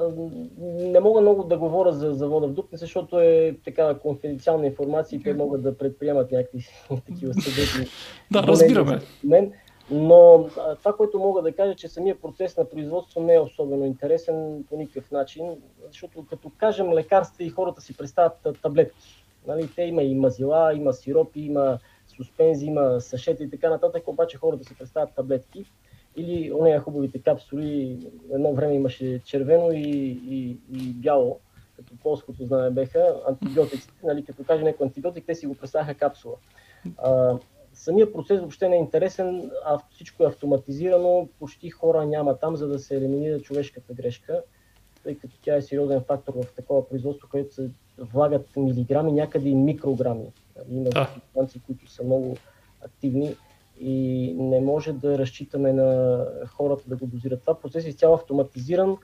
не 0.59 1.01
мога 1.01 1.21
много 1.21 1.45
да 1.45 1.59
говоря 1.59 1.93
за 1.93 2.15
завода 2.15 2.47
в 2.47 2.53
Дупница, 2.53 2.85
защото 2.85 3.21
е 3.21 3.57
така 3.65 3.99
конфиденциална 3.99 4.67
информация 4.67 5.17
и 5.17 5.23
те 5.23 5.35
могат 5.35 5.63
да 5.63 5.79
предприемат 5.79 6.33
някакви 6.33 6.67
такива 7.07 7.35
съдебни. 7.35 7.91
да, 8.31 8.43
разбираме. 8.43 9.01
Мен. 9.25 9.53
Но 9.91 10.49
това, 10.79 10.97
което 10.97 11.19
мога 11.19 11.43
да 11.43 11.53
кажа, 11.53 11.75
че 11.75 11.89
самия 11.89 12.21
процес 12.21 12.57
на 12.57 12.65
производство 12.65 13.23
не 13.23 13.35
е 13.35 13.41
особено 13.41 13.85
интересен 13.85 14.65
по 14.69 14.77
никакъв 14.77 15.11
начин, 15.11 15.57
защото 15.89 16.27
като 16.31 16.51
кажем 16.59 16.93
лекарства 16.93 17.45
и 17.45 17.51
хората 17.51 17.81
си 17.81 17.97
представят 17.97 18.59
таблетки. 18.63 19.25
Нали, 19.47 19.69
те 19.77 19.83
има 19.83 20.03
и 20.03 20.15
мазила, 20.15 20.75
има 20.75 20.93
сиропи, 20.93 21.41
има 21.41 21.79
суспензи, 22.17 22.67
има 22.67 23.01
сашети 23.01 23.43
и 23.43 23.51
така 23.51 23.71
нататък, 23.71 24.09
обаче 24.09 24.39
хората 24.39 24.65
си 24.65 24.79
представят 24.79 25.15
таблетки. 25.15 25.65
Или 26.17 26.53
ония 26.53 26.81
хубавите 26.81 27.23
капсули, 27.23 27.99
едно 28.33 28.53
време 28.53 28.75
имаше 28.75 29.21
червено 29.25 29.73
и, 29.73 30.21
и, 30.29 30.57
и 30.73 30.93
бяло, 30.93 31.39
като 31.77 31.93
полското 32.03 32.45
знаме 32.45 32.71
беха, 32.71 33.15
антибиотиците, 33.29 33.95
нали, 34.05 34.25
като 34.25 34.45
каже 34.45 34.65
някой 34.65 34.87
антибиотик, 34.87 35.25
те 35.27 35.35
си 35.35 35.47
го 35.47 35.55
представяха 35.55 35.95
капсула. 35.95 36.35
А, 36.99 37.39
Самия 37.73 38.13
процес 38.13 38.41
въобще 38.41 38.69
не 38.69 38.77
е 38.77 38.79
интересен, 38.79 39.51
а 39.65 39.79
всичко 39.91 40.23
е 40.23 40.27
автоматизирано, 40.27 41.29
почти 41.39 41.71
хора 41.71 42.07
няма 42.07 42.39
там, 42.39 42.57
за 42.57 42.69
да 42.69 42.79
се 42.79 42.97
елиминира 42.97 43.41
човешката 43.41 43.95
грешка, 43.95 44.43
тъй 45.03 45.19
като 45.19 45.35
тя 45.43 45.57
е 45.57 45.63
сериозен 45.63 46.01
фактор 46.01 46.35
в 46.35 46.55
такова 46.57 46.89
производство, 46.89 47.29
където 47.29 47.55
се 47.55 47.71
влагат 47.99 48.57
милиграми, 48.57 49.13
някъде 49.13 49.49
и 49.49 49.55
микрограми. 49.55 50.27
Има 50.71 51.09
субстанции, 51.15 51.61
които 51.67 51.91
са 51.91 52.05
много 52.05 52.37
активни 52.85 53.37
и 53.81 54.35
не 54.39 54.61
може 54.61 54.93
да 54.93 55.19
разчитаме 55.19 55.73
на 55.73 56.27
хората 56.47 56.85
да 56.87 56.97
го 56.97 57.07
дозират. 57.07 57.41
Това 57.41 57.61
процес 57.61 57.85
е 57.85 57.89
изцяло 57.89 58.15
автоматизиран 58.15 58.97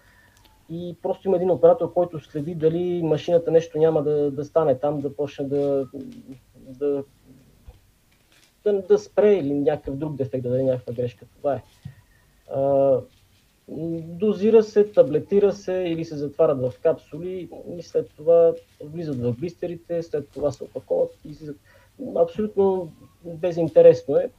и 0.71 0.97
просто 1.03 1.29
има 1.29 1.37
един 1.37 1.51
оператор, 1.51 1.93
който 1.93 2.21
следи 2.21 2.55
дали 2.55 3.03
машината 3.03 3.51
нещо 3.51 3.79
няма 3.79 4.03
да, 4.03 4.31
да 4.31 4.45
стане 4.45 4.79
там, 4.79 5.01
да 5.01 5.17
почне 5.17 5.45
да, 5.45 5.87
да 6.69 7.05
да, 8.67 8.83
да 8.83 8.99
спре 8.99 9.35
или 9.35 9.55
някакъв 9.55 9.97
друг 9.97 10.17
дефект, 10.17 10.43
да 10.43 10.51
даде 10.51 10.63
някаква 10.63 10.93
грешка. 10.93 11.27
Това 11.39 11.55
е. 11.55 11.63
А, 12.55 13.01
дозира 13.69 14.63
се, 14.63 14.85
таблетира 14.85 15.53
се 15.53 15.73
или 15.73 16.05
се 16.05 16.17
затварят 16.17 16.61
в 16.61 16.73
капсули 16.83 17.49
и 17.77 17.83
след 17.83 18.11
това 18.17 18.55
влизат 18.85 19.17
в 19.17 19.33
блистерите, 19.33 20.03
след 20.03 20.29
това 20.31 20.53
се 20.53 20.65
опаковат 20.65 21.19
и 21.25 21.29
излизат. 21.29 21.57
Абсолютно 22.17 22.93
безинтересно 23.25 24.17
е. 24.17 24.31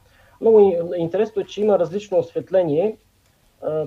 Много 0.42 0.76
интересно 0.98 1.42
е, 1.42 1.46
че 1.46 1.62
има 1.62 1.80
различно 1.80 2.20
осветление, 2.20 2.98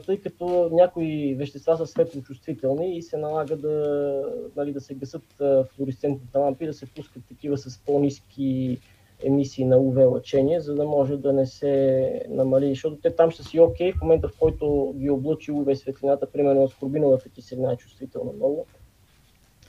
тъй 0.06 0.20
като 0.20 0.68
някои 0.72 1.34
вещества 1.34 1.76
са 1.76 1.86
светлочувствителни 1.86 2.96
и 2.96 3.02
се 3.02 3.16
налага 3.16 3.56
да, 3.56 4.24
нали, 4.56 4.72
да 4.72 4.80
се 4.80 4.94
гасат 4.94 5.42
флуоресцентните 5.74 6.38
лампи, 6.38 6.66
да 6.66 6.74
се 6.74 6.86
пускат 6.86 7.22
такива 7.28 7.58
с 7.58 7.78
по-низки 7.78 8.78
емисии 9.24 9.64
на 9.64 9.76
UV 9.76 10.10
лъчение, 10.10 10.60
за 10.60 10.74
да 10.74 10.84
може 10.84 11.16
да 11.16 11.32
не 11.32 11.46
се 11.46 12.24
намали, 12.28 12.68
защото 12.68 12.96
те 12.96 13.10
там 13.10 13.30
ще 13.30 13.42
си 13.42 13.60
окей, 13.60 13.92
в 13.92 14.02
момента 14.02 14.28
в 14.28 14.38
който 14.38 14.94
ги 14.96 15.10
облучи 15.10 15.52
UV 15.52 15.74
светлината, 15.74 16.32
примерно 16.32 16.64
аскорбиновата 16.64 17.28
киселина 17.28 17.72
е 17.72 17.76
чувствителна 17.76 18.32
много. 18.32 18.66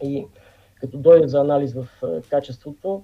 И 0.03 0.25
като 0.75 0.97
дойде 0.97 1.27
за 1.27 1.39
анализ 1.39 1.73
в 1.73 1.88
е, 2.03 2.21
качеството, 2.29 3.03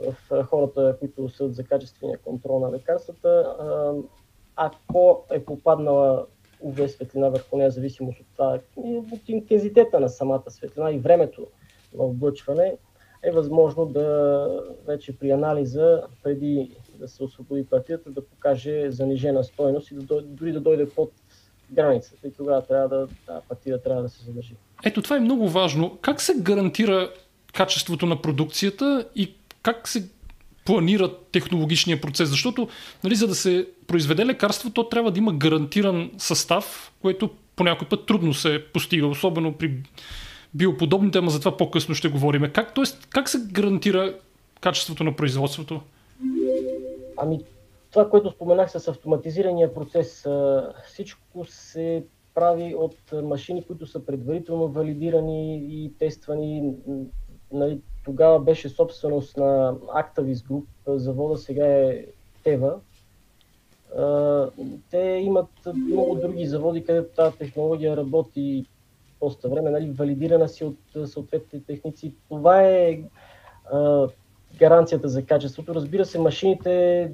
в 0.00 0.34
е, 0.34 0.42
хората, 0.42 0.96
които 0.98 1.28
са 1.28 1.48
за 1.48 1.64
качествения 1.64 2.18
контрол 2.18 2.60
на 2.60 2.72
лекарствата, 2.72 3.54
ако 4.56 5.24
е 5.30 5.44
попаднала 5.44 6.26
UV 6.64 6.86
светлина 6.86 7.28
върху 7.28 7.56
нея, 7.56 7.70
зависимост 7.70 8.20
от 8.20 8.62
от 9.12 9.28
интензитета 9.28 10.00
на 10.00 10.08
самата 10.08 10.50
светлина 10.50 10.90
и 10.90 10.98
времето 10.98 11.46
на 11.94 12.04
облъчване, 12.04 12.76
е 13.22 13.30
възможно 13.30 13.86
да 13.86 14.48
вече 14.86 15.18
при 15.18 15.30
анализа, 15.30 16.02
преди 16.22 16.76
да 16.94 17.08
се 17.08 17.24
освободи 17.24 17.66
партията, 17.66 18.10
да 18.10 18.26
покаже 18.26 18.90
занижена 18.90 19.44
стойност 19.44 19.90
и 19.90 19.94
да 19.94 20.22
дори 20.22 20.52
да 20.52 20.60
дойде 20.60 20.88
под 20.88 21.12
границата 21.70 22.28
и 22.28 22.32
тогава 22.32 22.62
трябва 22.62 22.88
да, 22.88 23.06
да 23.26 23.40
партия 23.48 23.82
трябва 23.82 24.02
да 24.02 24.08
се 24.08 24.24
задържи. 24.24 24.54
Ето 24.84 25.02
това 25.02 25.16
е 25.16 25.20
много 25.20 25.48
важно. 25.48 25.98
Как 26.00 26.20
се 26.20 26.34
гарантира 26.38 27.10
качеството 27.54 28.06
на 28.06 28.22
продукцията 28.22 29.08
и 29.14 29.37
как 29.62 29.88
се 29.88 30.08
планира 30.64 31.14
технологичния 31.32 32.00
процес? 32.00 32.28
Защото 32.28 32.68
нали, 33.04 33.14
за 33.14 33.26
да 33.26 33.34
се 33.34 33.68
произведе 33.86 34.26
лекарство, 34.26 34.70
то 34.70 34.88
трябва 34.88 35.10
да 35.10 35.18
има 35.18 35.32
гарантиран 35.32 36.10
състав, 36.18 36.92
което 37.02 37.30
по 37.56 37.64
някой 37.64 37.88
път 37.88 38.06
трудно 38.06 38.34
се 38.34 38.64
постига, 38.72 39.06
особено 39.06 39.52
при 39.52 39.74
биоподобните, 40.54 41.18
ама 41.18 41.30
за 41.30 41.38
това 41.38 41.56
по-късно 41.56 41.94
ще 41.94 42.08
говорим. 42.08 42.50
Как, 42.52 42.74
тоест, 42.74 43.06
как 43.10 43.28
се 43.28 43.38
гарантира 43.52 44.14
качеството 44.60 45.04
на 45.04 45.16
производството? 45.16 45.80
Ами, 47.16 47.40
това, 47.90 48.10
което 48.10 48.30
споменах 48.30 48.70
с 48.70 48.88
автоматизирания 48.88 49.74
процес, 49.74 50.26
всичко 50.86 51.44
се 51.44 52.04
прави 52.34 52.74
от 52.74 52.96
машини, 53.24 53.62
които 53.62 53.86
са 53.86 54.06
предварително 54.06 54.68
валидирани 54.68 55.56
и 55.56 55.92
тествани. 55.98 56.72
Нали, 57.52 57.80
тогава 58.08 58.40
беше 58.40 58.68
собственост 58.68 59.36
на 59.36 59.74
Actavis 59.74 60.34
Group, 60.34 60.64
завода 60.86 61.36
сега 61.36 61.66
е 61.66 62.04
Тева. 62.44 62.74
Те 64.90 64.98
имат 65.00 65.48
много 65.74 66.14
други 66.14 66.46
заводи, 66.46 66.84
където 66.84 67.14
тази 67.16 67.36
технология 67.36 67.96
работи 67.96 68.66
доста 69.20 69.48
време, 69.48 69.70
нали, 69.70 69.90
валидирана 69.90 70.48
си 70.48 70.64
от 70.64 70.78
съответните 71.06 71.66
техници. 71.66 72.14
Това 72.28 72.62
е 72.62 73.00
гаранцията 74.58 75.08
за 75.08 75.24
качеството. 75.24 75.74
Разбира 75.74 76.04
се, 76.04 76.18
машините, 76.18 77.12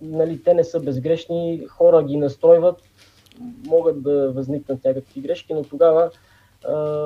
нали, 0.00 0.42
те 0.42 0.54
не 0.54 0.64
са 0.64 0.80
безгрешни, 0.80 1.66
хора 1.68 2.04
ги 2.04 2.16
настройват, 2.16 2.82
могат 3.66 4.02
да 4.02 4.32
възникнат 4.32 4.84
някакви 4.84 5.20
грешки, 5.20 5.54
но 5.54 5.62
тогава 5.62 6.10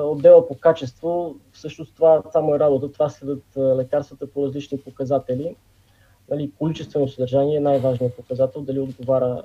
отдела 0.03 0.47
по 0.47 0.57
качество, 0.57 1.35
всъщност 1.51 1.95
това 1.95 2.23
само 2.31 2.55
е 2.55 2.59
работа, 2.59 2.91
това 2.91 3.09
следят 3.09 3.43
лекарствата 3.57 4.27
по 4.31 4.45
различни 4.45 4.81
показатели. 4.81 5.55
Нали, 6.29 6.51
количествено 6.59 7.07
съдържание 7.07 7.57
е 7.57 7.59
най-важният 7.59 8.15
показател, 8.15 8.61
дали 8.61 8.79
отговаря 8.79 9.43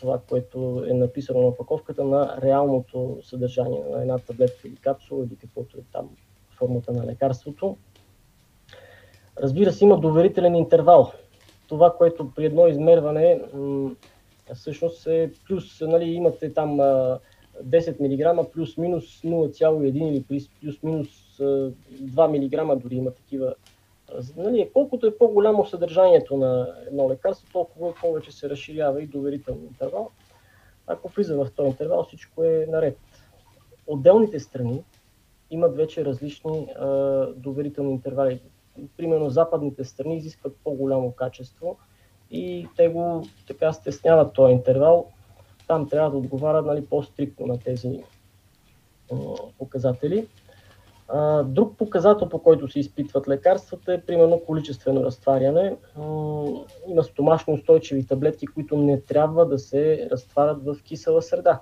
това, 0.00 0.20
което 0.28 0.84
е 0.88 0.94
написано 0.94 1.40
на 1.40 1.46
опаковката, 1.46 2.04
на 2.04 2.38
реалното 2.42 3.18
съдържание 3.22 3.84
на 3.90 4.00
една 4.00 4.18
таблетка 4.18 4.68
или 4.68 4.76
капсула 4.76 5.24
или 5.24 5.36
каквото 5.36 5.78
е 5.78 5.80
там 5.92 6.10
формата 6.58 6.92
на 6.92 7.06
лекарството. 7.06 7.76
Разбира 9.42 9.72
се, 9.72 9.84
има 9.84 10.00
доверителен 10.00 10.54
интервал. 10.54 11.12
Това, 11.68 11.94
което 11.96 12.30
при 12.36 12.44
едно 12.44 12.66
измерване 12.66 13.40
всъщност 14.54 15.06
е 15.06 15.32
плюс, 15.46 15.80
нали, 15.80 16.04
имате 16.04 16.52
там 16.52 16.80
10 17.64 18.00
мг 18.00 18.52
плюс-минус 18.52 19.22
0,1 19.22 20.08
или 20.08 20.24
плюс-минус 20.60 21.08
2 21.38 21.74
мг, 22.28 22.82
дори 22.82 22.96
има 22.96 23.10
такива 23.10 23.54
нали, 24.36 24.70
колкото 24.72 25.06
е 25.06 25.18
по-голямо 25.18 25.66
съдържанието 25.66 26.36
на 26.36 26.74
едно 26.86 27.10
лекарство, 27.10 27.48
толкова 27.52 27.94
повече 27.94 28.32
се 28.32 28.50
разширява 28.50 29.02
и 29.02 29.06
доверително 29.06 29.62
интервал. 29.62 30.10
Ако 30.86 31.08
влиза 31.08 31.36
в 31.36 31.50
този 31.56 31.68
интервал, 31.68 32.04
всичко 32.04 32.44
е 32.44 32.66
наред. 32.68 32.98
Отделните 33.86 34.40
страни 34.40 34.84
имат 35.50 35.76
вече 35.76 36.04
различни 36.04 36.68
а, 36.78 36.86
доверителни 37.36 37.92
интервали. 37.92 38.40
Примерно 38.96 39.30
западните 39.30 39.84
страни 39.84 40.16
изискват 40.16 40.56
по-голямо 40.64 41.12
качество 41.12 41.76
и 42.30 42.68
те 42.76 42.88
го 42.88 43.22
така 43.46 43.72
стесняват 43.72 44.32
този 44.34 44.52
интервал. 44.52 45.12
Там 45.66 45.88
трябва 45.88 46.10
да 46.10 46.16
отговарят 46.16 46.66
нали, 46.66 46.86
по-стриктно 46.86 47.46
на 47.46 47.58
тези 47.58 48.00
показатели. 49.58 50.26
Друг 51.44 51.76
показател, 51.76 52.28
по 52.28 52.38
който 52.38 52.68
се 52.68 52.80
изпитват 52.80 53.28
лекарствата 53.28 53.94
е 53.94 54.00
примерно 54.00 54.40
количествено 54.46 55.04
разтваряне. 55.04 55.76
Има 56.88 57.02
стомашно 57.02 57.54
устойчиви 57.54 58.06
таблетки, 58.06 58.46
които 58.46 58.76
не 58.76 59.00
трябва 59.00 59.46
да 59.46 59.58
се 59.58 60.08
разтварят 60.12 60.64
в 60.64 60.76
кисела 60.82 61.22
среда, 61.22 61.60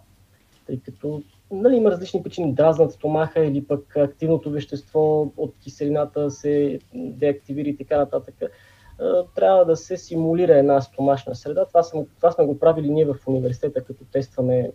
тъй 0.67 0.81
като 0.81 1.23
нали, 1.51 1.77
има 1.77 1.91
различни 1.91 2.23
причини, 2.23 2.55
дразнат 2.55 2.93
стомаха 2.93 3.45
или 3.45 3.65
пък 3.65 3.97
активното 3.97 4.51
вещество 4.51 5.33
от 5.37 5.55
киселината 5.63 6.31
се 6.31 6.79
деактивира 6.95 7.69
и 7.69 7.77
така 7.77 7.97
нататък. 7.97 8.35
Трябва 9.35 9.65
да 9.65 9.77
се 9.77 9.97
симулира 9.97 10.59
една 10.59 10.81
стомашна 10.81 11.35
среда. 11.35 11.65
Това, 11.65 11.83
съм, 11.83 12.07
това 12.17 12.33
сме 12.33 12.45
го 12.45 12.59
правили 12.59 12.91
ние 12.91 13.05
в 13.05 13.17
университета, 13.27 13.85
като 13.85 14.05
тестваме 14.05 14.73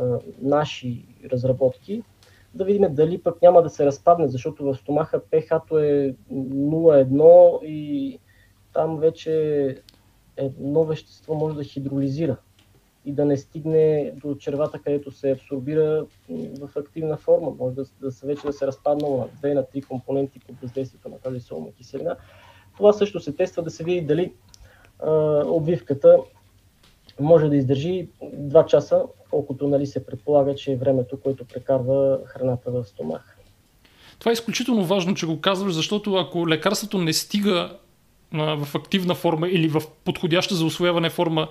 а, 0.00 0.18
наши 0.40 1.04
разработки, 1.32 2.02
да 2.54 2.64
видим 2.64 2.94
дали 2.94 3.22
пък 3.22 3.42
няма 3.42 3.62
да 3.62 3.70
се 3.70 3.86
разпадне, 3.86 4.28
защото 4.28 4.64
в 4.64 4.74
стомаха 4.74 5.20
pH 5.20 5.82
е 5.82 6.14
0,1 6.32 7.64
и 7.64 8.18
там 8.72 8.98
вече 8.98 9.82
едно 10.36 10.84
вещество 10.84 11.34
може 11.34 11.56
да 11.56 11.64
хидролизира 11.64 12.36
и 13.04 13.12
да 13.12 13.24
не 13.24 13.36
стигне 13.36 14.12
до 14.16 14.34
червата, 14.34 14.78
където 14.78 15.10
се 15.10 15.30
абсорбира 15.30 16.06
в 16.60 16.70
активна 16.76 17.16
форма. 17.16 17.54
Може 17.58 17.74
да, 17.74 17.84
да 18.00 18.12
се 18.12 18.26
вече 18.26 18.46
да 18.46 18.52
се 18.52 18.66
разпаднало 18.66 19.18
на 19.18 19.28
2 19.28 19.54
на 19.54 19.62
3 19.62 19.86
компоненти 19.86 20.40
под 20.40 20.56
въздействието 20.60 21.08
на 21.08 21.18
тази 21.18 21.40
солна 21.40 21.72
киселина. 21.72 22.16
Това 22.78 22.92
също 22.92 23.20
се 23.20 23.32
тества 23.32 23.62
да 23.62 23.70
се 23.70 23.84
види 23.84 24.00
дали 24.00 24.32
а, 24.98 25.10
обвивката 25.46 26.18
може 27.20 27.48
да 27.48 27.56
издържи 27.56 28.08
2 28.22 28.66
часа, 28.66 29.02
колкото 29.30 29.68
нали, 29.68 29.86
се 29.86 30.06
предполага, 30.06 30.54
че 30.54 30.72
е 30.72 30.76
времето, 30.76 31.20
което 31.20 31.44
прекарва 31.44 32.18
храната 32.26 32.70
в 32.70 32.84
стомаха. 32.84 33.34
Това 34.18 34.30
е 34.30 34.32
изключително 34.32 34.84
важно, 34.84 35.14
че 35.14 35.26
го 35.26 35.40
казваш, 35.40 35.74
защото 35.74 36.14
ако 36.14 36.48
лекарството 36.48 36.98
не 36.98 37.12
стига 37.12 37.76
в 38.32 38.68
активна 38.74 39.14
форма 39.14 39.48
или 39.48 39.68
в 39.68 39.82
подходяща 40.04 40.54
за 40.54 40.64
освояване 40.64 41.10
форма 41.10 41.48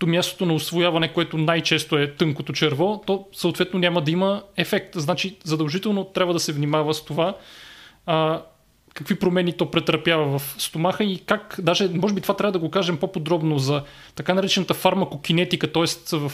до 0.00 0.06
мястото 0.06 0.46
на 0.46 0.54
освояване, 0.54 1.12
което 1.12 1.38
най-често 1.38 1.98
е 1.98 2.14
тънкото 2.14 2.52
черво, 2.52 3.02
то 3.06 3.26
съответно 3.32 3.78
няма 3.78 4.02
да 4.02 4.10
има 4.10 4.42
ефект. 4.56 4.94
Значи 4.94 5.38
задължително 5.44 6.04
трябва 6.04 6.32
да 6.32 6.40
се 6.40 6.52
внимава 6.52 6.94
с 6.94 7.04
това 7.04 7.36
а, 8.06 8.42
какви 8.98 9.14
промени 9.14 9.52
то 9.52 9.70
претърпява 9.70 10.38
в 10.38 10.54
стомаха 10.58 11.04
и 11.04 11.18
как, 11.18 11.56
даже 11.58 11.88
може 11.88 12.14
би 12.14 12.20
това 12.20 12.36
трябва 12.36 12.52
да 12.52 12.58
го 12.58 12.70
кажем 12.70 12.96
по-подробно 12.96 13.58
за 13.58 13.82
така 14.14 14.34
наречената 14.34 14.74
фармакокинетика, 14.74 15.72
т.е. 15.72 16.16
в 16.16 16.32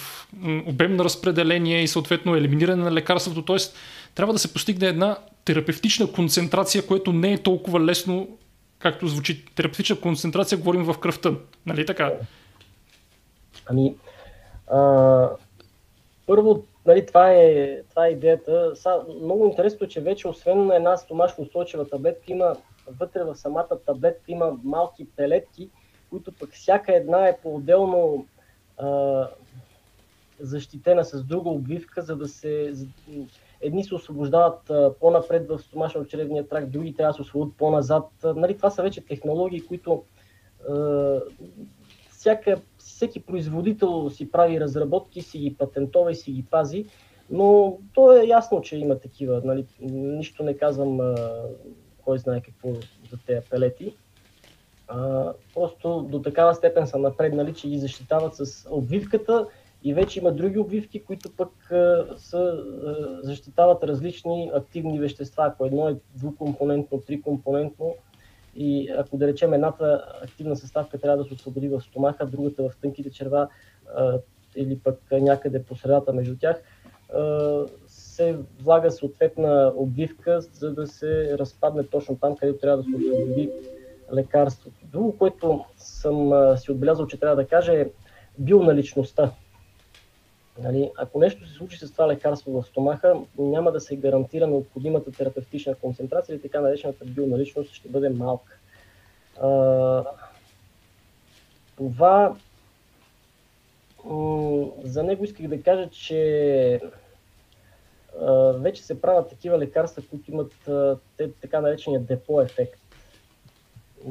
обем 0.67 0.97
на 0.97 1.05
разпределение 1.05 1.83
и 1.83 1.89
съответно 1.89 2.37
елиминиране 2.37 2.85
на 2.85 2.93
лекарството, 2.93 3.43
т.е. 3.43 3.57
трябва 4.15 4.33
да 4.33 4.39
се 4.39 4.53
постигне 4.53 4.87
една 4.87 5.17
терапевтична 5.45 6.13
концентрация, 6.13 6.87
което 6.87 7.13
не 7.13 7.33
е 7.33 7.43
толкова 7.43 7.81
лесно, 7.81 8.29
както 8.79 9.09
звучи 9.09 9.45
терапевтична 9.45 9.97
концентрация, 9.97 10.59
говорим 10.59 10.85
в 10.85 10.99
кръвта. 10.99 11.33
Нали 11.67 11.87
така? 11.87 12.13
Ами, 13.67 13.95
а, 14.73 15.29
първо, 16.27 16.65
нали, 16.87 17.07
това, 17.07 17.33
е, 17.33 17.83
това 17.91 18.07
е 18.07 18.11
идеята. 18.11 18.77
Са, 18.77 19.05
много 19.23 19.47
интересно, 19.47 19.89
че 19.89 20.01
вече 20.01 20.29
освен 20.29 20.67
на 20.67 20.77
една 20.77 20.97
стомашно 20.97 21.45
устойчива 21.45 21.89
таблетка, 21.89 22.25
има 22.29 22.57
вътре 23.01 23.25
в 23.25 23.37
самата 23.37 23.79
таблетка 23.87 24.25
има 24.29 24.59
малки 24.65 25.07
пелетки, 25.17 25.71
които 26.11 26.33
пък 26.33 26.53
всяка 26.53 26.97
една 26.97 27.29
е 27.29 27.39
по-отделно 27.43 28.27
а, 28.79 29.29
защитена 30.41 31.05
с 31.05 31.25
друга 31.25 31.51
обвивка, 31.51 32.03
за 32.03 32.17
да 32.17 32.29
се... 32.29 32.75
Едни 33.61 33.85
се 33.85 33.95
освобождават 33.95 34.71
а, 34.71 34.95
по-напред 35.01 35.49
в 35.49 35.59
стомашно-черевния 35.59 36.49
тракт, 36.49 36.71
други 36.71 36.95
трябва 36.95 37.11
да 37.13 37.15
се 37.15 37.23
освободят 37.23 37.57
по-назад. 37.57 38.09
Нали, 38.25 38.57
това 38.57 38.71
са 38.71 38.83
вече 38.83 39.07
технологии, 39.07 39.67
които 39.67 40.05
а, 40.69 41.21
всяка 42.25 42.57
всеки 42.79 43.21
производител 43.21 44.11
си 44.11 44.31
прави 44.31 44.61
разработки, 44.61 45.23
си 45.23 45.39
ги 45.39 45.55
патентова 45.59 46.13
и 46.13 46.15
си 46.15 46.33
ги 46.33 46.43
пази, 46.43 46.87
но 47.31 47.79
то 47.95 48.13
е 48.17 48.27
ясно, 48.27 48.61
че 48.61 48.77
има 48.77 48.99
такива. 48.99 49.43
Нали? 49.45 49.67
Нищо 49.81 50.43
не 50.43 50.57
казвам 50.57 51.01
а, 51.01 51.15
кой 52.05 52.19
знае 52.19 52.41
какво 52.41 52.69
за 53.11 53.19
тези 53.27 53.47
пелети. 53.51 53.95
А, 54.89 55.33
просто 55.55 56.07
до 56.11 56.23
такава 56.23 56.55
степен 56.55 56.87
са 56.87 56.99
напреднали, 56.99 57.55
че 57.55 57.69
ги 57.69 57.79
защитават 57.79 58.37
с 58.37 58.67
обвивката 58.71 59.47
и 59.83 59.95
вече 59.95 60.19
има 60.19 60.33
други 60.33 60.59
обвивки, 60.59 61.05
които 61.05 61.31
пък 61.37 61.71
а, 61.71 62.07
са, 62.17 62.39
а, 62.39 63.23
защитават 63.23 63.85
различни 63.85 64.51
активни 64.55 64.99
вещества. 64.99 65.47
Ако 65.47 65.67
едно 65.67 65.89
е 65.89 65.97
двукомпонентно, 66.15 67.01
трикомпонентно, 67.01 67.95
и 68.57 68.91
ако 68.99 69.17
да 69.17 69.27
речем 69.27 69.55
едната 69.55 70.05
активна 70.23 70.57
съставка 70.57 70.99
трябва 70.99 71.17
да 71.17 71.25
се 71.25 71.35
освободи 71.35 71.69
в 71.69 71.81
стомаха, 71.81 72.27
другата 72.27 72.63
в 72.63 72.73
тънките 72.83 73.11
черва 73.11 73.49
а, 73.97 74.19
или 74.57 74.79
пък 74.79 74.99
някъде 75.13 75.65
по 75.65 75.77
средата 75.77 76.13
между 76.13 76.37
тях, 76.39 76.63
а, 77.15 77.65
се 77.87 78.39
влага 78.63 78.91
съответна 78.91 79.73
обвивка, 79.77 80.41
за 80.41 80.75
да 80.75 80.87
се 80.87 81.39
разпадне 81.39 81.87
точно 81.87 82.17
там, 82.17 82.37
където 82.37 82.59
трябва 82.59 82.77
да 82.77 82.83
се 82.83 82.97
освободи 82.97 83.51
лекарството. 84.15 84.77
Друго, 84.93 85.19
което 85.19 85.65
съм 85.77 86.33
а, 86.33 86.57
си 86.57 86.73
отбелязал, 86.73 87.07
че 87.07 87.21
трябва 87.21 87.37
да 87.37 87.47
кажа 87.47 87.81
е 87.81 87.91
бионаличността. 88.39 89.33
Нали, 90.59 90.91
ако 90.97 91.19
нещо 91.19 91.49
се 91.49 91.55
случи 91.55 91.79
с 91.79 91.93
това 91.93 92.09
лекарство 92.09 92.63
в 92.63 92.67
стомаха, 92.67 93.21
няма 93.39 93.73
да 93.73 93.81
се 93.81 93.97
гарантира 93.97 94.47
необходимата 94.47 95.13
терапевтична 95.13 95.75
концентрация 95.75 96.35
или 96.35 96.43
така 96.43 96.61
наречената 96.61 97.05
бионаличност 97.05 97.75
ще 97.75 97.89
бъде 97.89 98.09
малка. 98.09 98.59
А, 99.41 100.05
това 101.77 102.37
за 104.85 105.03
него 105.03 105.25
исках 105.25 105.49
да 105.49 105.63
кажа, 105.63 105.91
че 105.91 106.81
а, 108.21 108.33
вече 108.53 108.83
се 108.83 109.01
правят 109.01 109.29
такива 109.31 109.59
лекарства, 109.59 110.03
които 110.11 110.31
имат 110.31 110.69
а, 110.69 110.99
те, 111.17 111.33
така 111.33 111.61
наречения 111.61 112.01
депо 112.01 112.41
ефект. 112.41 112.81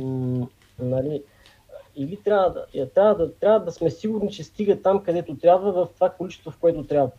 М, 0.01 0.47
нали, 0.79 1.23
или 1.95 2.17
трябва 2.17 2.49
да, 2.49 2.89
трябва, 2.89 3.15
да, 3.15 3.33
трябва 3.33 3.59
да 3.59 3.71
сме 3.71 3.89
сигурни, 3.91 4.31
че 4.31 4.43
стига 4.43 4.81
там, 4.81 5.03
където 5.03 5.37
трябва, 5.37 5.71
в 5.71 5.87
това 5.93 6.09
количество, 6.09 6.51
в 6.51 6.57
което 6.57 6.83
трябва. 6.83 7.11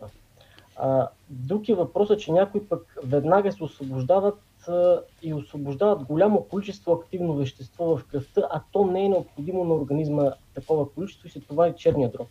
А, 0.77 1.09
друг 1.31 1.69
е 1.69 1.75
въпросът, 1.75 2.21
че 2.21 2.33
някои 2.33 2.69
пък 2.69 2.97
веднага 3.05 3.53
се 3.53 3.65
освобождават 3.65 4.39
а, 4.69 5.01
и 5.23 5.35
освобождават 5.35 6.03
голямо 6.03 6.45
количество 6.45 6.93
активно 6.93 7.35
вещество 7.35 7.97
в 7.97 8.05
кръвта, 8.05 8.49
а 8.51 8.63
то 8.73 8.85
не 8.85 9.05
е 9.05 9.09
необходимо 9.09 9.65
на 9.65 9.75
организма 9.75 10.33
такова 10.55 10.91
количество 10.91 11.29
и 11.29 11.31
се 11.31 11.41
това 11.41 11.67
е 11.67 11.75
черния 11.75 12.11
дроб. 12.11 12.29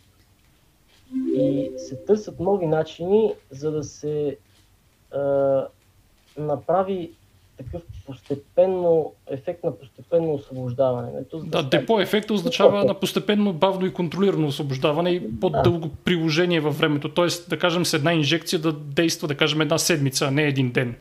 И 1.36 1.72
се 1.76 1.96
търсят 1.96 2.40
нови 2.40 2.66
начини, 2.66 3.34
за 3.50 3.70
да 3.70 3.84
се 3.84 4.38
а, 5.12 5.66
направи 6.38 7.12
такъв 7.56 7.82
постепенно, 8.06 9.12
ефект 9.30 9.64
на 9.64 9.78
постепенно 9.78 10.34
освобождаване. 10.34 11.12
Нали? 11.12 11.24
То, 11.30 11.38
да, 11.38 11.62
да 11.62 11.68
депо 11.68 12.00
ефект 12.00 12.30
означава 12.30 12.84
на 12.84 12.94
постепенно, 12.94 13.52
бавно 13.52 13.86
и 13.86 13.92
контролирано 13.92 14.46
освобождаване 14.46 15.10
и 15.10 15.40
по-дълго 15.40 15.88
да. 15.88 15.94
приложение 16.04 16.60
във 16.60 16.78
времето. 16.78 17.08
Тоест, 17.08 17.50
да 17.50 17.58
кажем, 17.58 17.84
с 17.84 17.94
една 17.94 18.12
инжекция 18.12 18.58
да 18.58 18.72
действа, 18.72 19.28
да 19.28 19.34
кажем, 19.34 19.60
една 19.60 19.78
седмица, 19.78 20.26
а 20.26 20.30
не 20.30 20.42
един 20.42 20.72
ден. 20.72 20.94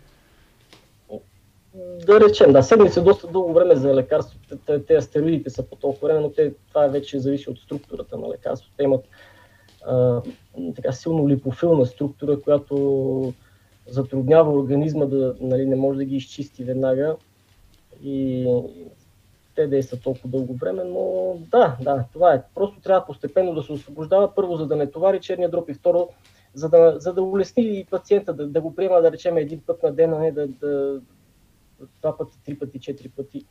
Да 2.05 2.19
речем, 2.19 2.53
да, 2.53 2.63
седмица 2.63 2.99
е 2.99 3.03
доста 3.03 3.27
дълго 3.27 3.53
време 3.53 3.75
за 3.75 3.93
лекарството. 3.93 4.57
Те, 4.65 4.85
те 4.85 4.95
астероидите 4.95 5.49
са 5.49 5.63
по 5.63 5.75
толкова 5.75 6.07
време, 6.07 6.19
но 6.19 6.29
те, 6.29 6.53
това 6.67 6.87
вече 6.87 7.19
зависи 7.19 7.49
от 7.49 7.59
структурата 7.59 8.17
на 8.17 8.29
лекарството. 8.29 8.73
Те 8.77 8.83
имат 8.83 9.05
а, 9.85 10.21
така 10.75 10.91
силно 10.91 11.29
липофилна 11.29 11.85
структура, 11.85 12.41
която 12.41 13.33
затруднява 13.87 14.53
организма 14.53 15.05
да 15.05 15.35
нали, 15.41 15.65
не 15.65 15.75
може 15.75 15.97
да 15.97 16.05
ги 16.05 16.15
изчисти 16.15 16.63
веднага 16.63 17.15
и 18.03 18.47
те 19.55 19.67
действат 19.67 20.03
толкова 20.03 20.29
дълго 20.29 20.53
време, 20.53 20.83
но 20.83 21.35
да, 21.51 21.77
да, 21.81 22.05
това 22.13 22.33
е. 22.33 22.41
Просто 22.55 22.81
трябва 22.81 23.05
постепенно 23.05 23.53
да 23.53 23.63
се 23.63 23.71
освобождава, 23.71 24.35
първо 24.35 24.55
за 24.55 24.67
да 24.67 24.75
не 24.75 24.91
товари 24.91 25.19
черния 25.19 25.49
дроб 25.49 25.69
и 25.69 25.73
второ 25.73 26.09
за 26.53 26.69
да, 26.69 26.95
за 26.99 27.13
да 27.13 27.21
улесни 27.21 27.79
и 27.79 27.85
пациента 27.85 28.33
да, 28.33 28.47
да 28.47 28.61
го 28.61 28.75
приема, 28.75 29.01
да 29.01 29.11
речем 29.11 29.37
един 29.37 29.61
път 29.67 29.83
на 29.83 29.93
ден, 29.93 30.13
а 30.13 30.19
не 30.19 30.31
да, 30.31 30.47
да 30.47 31.01
два 32.01 32.17
пъти, 32.17 32.37
три 32.45 32.59
пъти, 32.59 32.79
четири 32.79 33.09
пъти. 33.09 33.45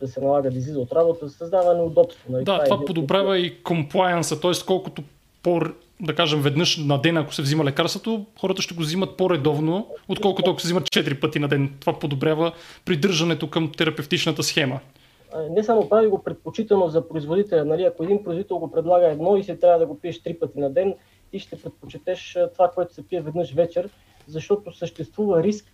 да 0.00 0.08
се 0.08 0.20
налага 0.20 0.50
да 0.50 0.58
излиза 0.58 0.80
от 0.80 0.92
работа, 0.92 1.28
създава 1.28 1.74
неудобство. 1.74 2.32
Нали? 2.32 2.44
Да, 2.44 2.54
това, 2.54 2.64
това 2.64 2.84
подобрява 2.84 3.38
и 3.38 3.62
комплайанса, 3.62 4.40
т.е. 4.40 4.52
колкото 4.66 5.02
по, 5.44 5.60
да 6.00 6.14
кажем, 6.14 6.42
веднъж 6.42 6.76
на 6.76 7.00
ден, 7.00 7.16
ако 7.16 7.34
се 7.34 7.42
взима 7.42 7.64
лекарството, 7.64 8.26
хората 8.40 8.62
ще 8.62 8.74
го 8.74 8.82
взимат 8.82 9.16
по-редовно, 9.16 9.88
отколкото 10.08 10.50
ако 10.50 10.60
се 10.60 10.66
взимат 10.66 10.84
4 10.84 11.20
пъти 11.20 11.38
на 11.38 11.48
ден. 11.48 11.74
Това 11.80 11.98
подобрява 11.98 12.52
придържането 12.84 13.50
към 13.50 13.72
терапевтичната 13.72 14.42
схема. 14.42 14.80
Не 15.50 15.64
само 15.64 15.88
прави 15.88 16.06
го 16.06 16.22
предпочитано 16.22 16.88
за 16.88 17.08
производителя. 17.08 17.64
Нали? 17.64 17.82
Ако 17.82 18.04
един 18.04 18.24
производител 18.24 18.58
го 18.58 18.70
предлага 18.70 19.10
едно 19.10 19.36
и 19.36 19.44
се 19.44 19.56
трябва 19.56 19.78
да 19.78 19.86
го 19.86 19.98
пиеш 20.00 20.22
3 20.22 20.38
пъти 20.38 20.58
на 20.58 20.70
ден, 20.70 20.94
ти 21.30 21.38
ще 21.38 21.56
предпочетеш 21.56 22.38
това, 22.52 22.70
което 22.74 22.94
се 22.94 23.08
пие 23.08 23.20
веднъж 23.20 23.52
вечер, 23.52 23.88
защото 24.26 24.72
съществува 24.72 25.42
риск 25.42 25.66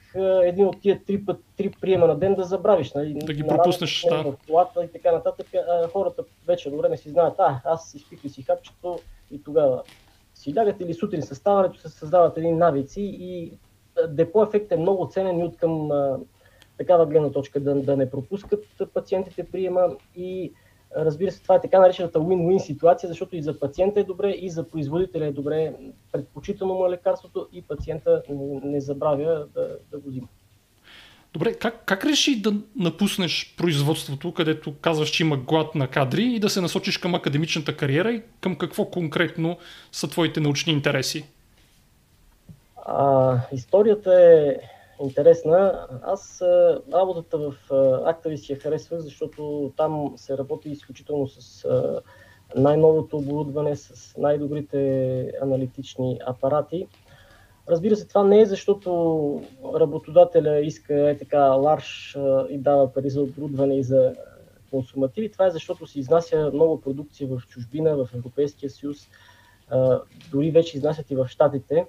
един 0.43 0.67
от 0.67 0.81
тия 0.81 1.05
три, 1.05 1.25
път, 1.25 1.41
три 1.57 1.71
приема 1.81 2.07
на 2.07 2.19
ден 2.19 2.35
да 2.35 2.45
забравиш. 2.45 2.93
Нали? 2.93 3.15
Да 3.15 3.33
ги 3.33 3.47
пропуснеш. 3.47 4.07
Да. 4.09 4.23
В 4.23 4.35
колата 4.47 4.85
и 4.85 4.89
така 4.89 5.13
нататък. 5.13 5.47
Хората 5.93 6.25
вече 6.47 6.71
до 6.71 6.77
време 6.77 6.97
си 6.97 7.11
знаят, 7.11 7.35
а, 7.39 7.61
аз 7.65 7.95
изпих 7.95 8.25
ли 8.25 8.29
си 8.29 8.43
хапчето 8.43 8.99
и 9.31 9.43
тогава 9.43 9.83
си 10.35 10.57
лягат 10.57 10.81
или 10.81 10.95
сутрин 10.95 11.23
с 11.23 11.35
ставането 11.35 11.81
се 11.81 11.89
създават 11.89 12.39
едни 12.39 12.53
навици 12.53 13.01
и 13.01 13.53
депо 14.09 14.43
ефект 14.43 14.73
е 14.73 14.77
много 14.77 15.09
ценен 15.09 15.41
и 15.41 15.45
от 15.45 15.57
към 15.57 15.91
а, 15.91 16.19
такава 16.79 17.07
гледна 17.07 17.31
точка 17.31 17.61
да, 17.61 17.75
да 17.75 17.97
не 17.97 18.11
пропускат 18.11 18.65
пациентите 18.95 19.45
приема 19.45 19.97
и 20.17 20.53
Разбира 20.97 21.31
се, 21.31 21.43
това 21.43 21.55
е 21.55 21.61
така 21.61 21.81
наречената 21.81 22.19
win-win 22.19 22.59
ситуация, 22.59 23.09
защото 23.09 23.37
и 23.37 23.43
за 23.43 23.61
пациента 23.61 24.01
е 24.01 24.05
добре, 24.05 24.31
и 24.31 24.51
за 24.51 24.69
производителя 24.69 25.27
е 25.27 25.33
добре. 25.33 25.75
Предпочитано 26.13 26.75
му 26.75 26.87
е 26.87 26.91
лекарството 26.91 27.49
и 27.53 27.63
пациента 27.63 28.23
не, 28.29 28.61
не 28.65 28.81
забравя 28.81 29.47
да, 29.55 29.77
да 29.91 29.99
го 29.99 30.09
взима. 30.09 30.29
Добре, 31.33 31.55
как, 31.55 31.83
как 31.85 32.05
реши 32.05 32.43
да 32.43 32.53
напуснеш 32.77 33.55
производството, 33.59 34.35
където 34.35 34.75
казваш, 34.81 35.11
че 35.11 35.23
има 35.23 35.37
глад 35.37 35.75
на 35.75 35.89
кадри 35.89 36.25
и 36.25 36.39
да 36.41 36.51
се 36.51 36.61
насочиш 36.61 36.99
към 36.99 37.15
академичната 37.15 37.77
кариера 37.77 38.13
и 38.13 38.23
към 38.41 38.57
какво 38.57 38.85
конкретно 38.85 39.59
са 39.93 40.09
твоите 40.09 40.41
научни 40.41 40.73
интереси? 40.73 41.25
А, 42.87 43.37
историята 43.53 44.15
е 44.15 44.57
интересна. 45.05 45.87
Аз 46.03 46.43
работата 46.93 47.39
в 47.39 47.55
Actavis 48.05 48.51
я 48.51 48.59
харесвах, 48.59 49.01
защото 49.01 49.73
там 49.77 50.13
се 50.17 50.39
работи 50.39 50.71
изключително 50.71 51.29
с 51.29 51.69
най-новото 52.57 53.17
оборудване, 53.17 53.77
с 53.77 54.17
най-добрите 54.19 55.33
аналитични 55.43 56.21
апарати. 56.27 56.87
Разбира 57.69 57.97
се, 57.97 58.09
това 58.09 58.25
не 58.25 58.41
е 58.41 58.47
защото 58.47 59.43
работодателя 59.75 60.61
иска 60.61 61.11
е 61.11 61.17
така 61.17 61.45
ларш 61.45 62.17
и 62.51 62.59
дава 62.59 62.93
пари 62.93 63.11
за 63.11 63.23
оборудване 63.23 63.79
и 63.79 63.83
за 63.83 64.15
консумативи. 64.71 65.33
Това 65.33 65.47
е 65.47 65.51
защото 65.51 65.87
се 65.87 66.01
изнася 66.01 66.51
много 66.55 66.81
продукция 66.81 67.29
в 67.29 67.43
чужбина, 67.49 67.97
в 67.97 68.09
Европейския 68.15 68.71
съюз, 68.71 69.09
дори 70.31 70.51
вече 70.51 70.77
изнасят 70.77 71.11
и 71.11 71.17
в 71.17 71.29
Штатите. 71.29 71.87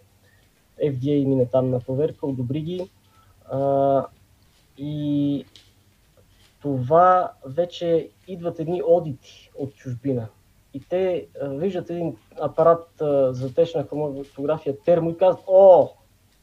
FDA 0.84 1.26
мина 1.26 1.46
там 1.52 1.70
на 1.70 1.80
проверка, 1.80 2.28
одобри 2.28 2.62
ги. 2.62 2.90
А, 3.52 4.06
и 4.78 5.46
това 6.62 7.32
вече 7.46 8.10
идват 8.28 8.60
едни 8.60 8.82
одити 8.86 9.52
от 9.58 9.76
чужбина. 9.76 10.28
И 10.74 10.80
те 10.90 11.28
а, 11.42 11.50
виждат 11.50 11.90
един 11.90 12.16
апарат 12.42 13.02
а, 13.02 13.34
за 13.34 13.54
течна 13.54 13.84
хроматография 13.84 14.78
термо 14.86 15.10
и 15.10 15.18
казват, 15.18 15.44
о, 15.48 15.90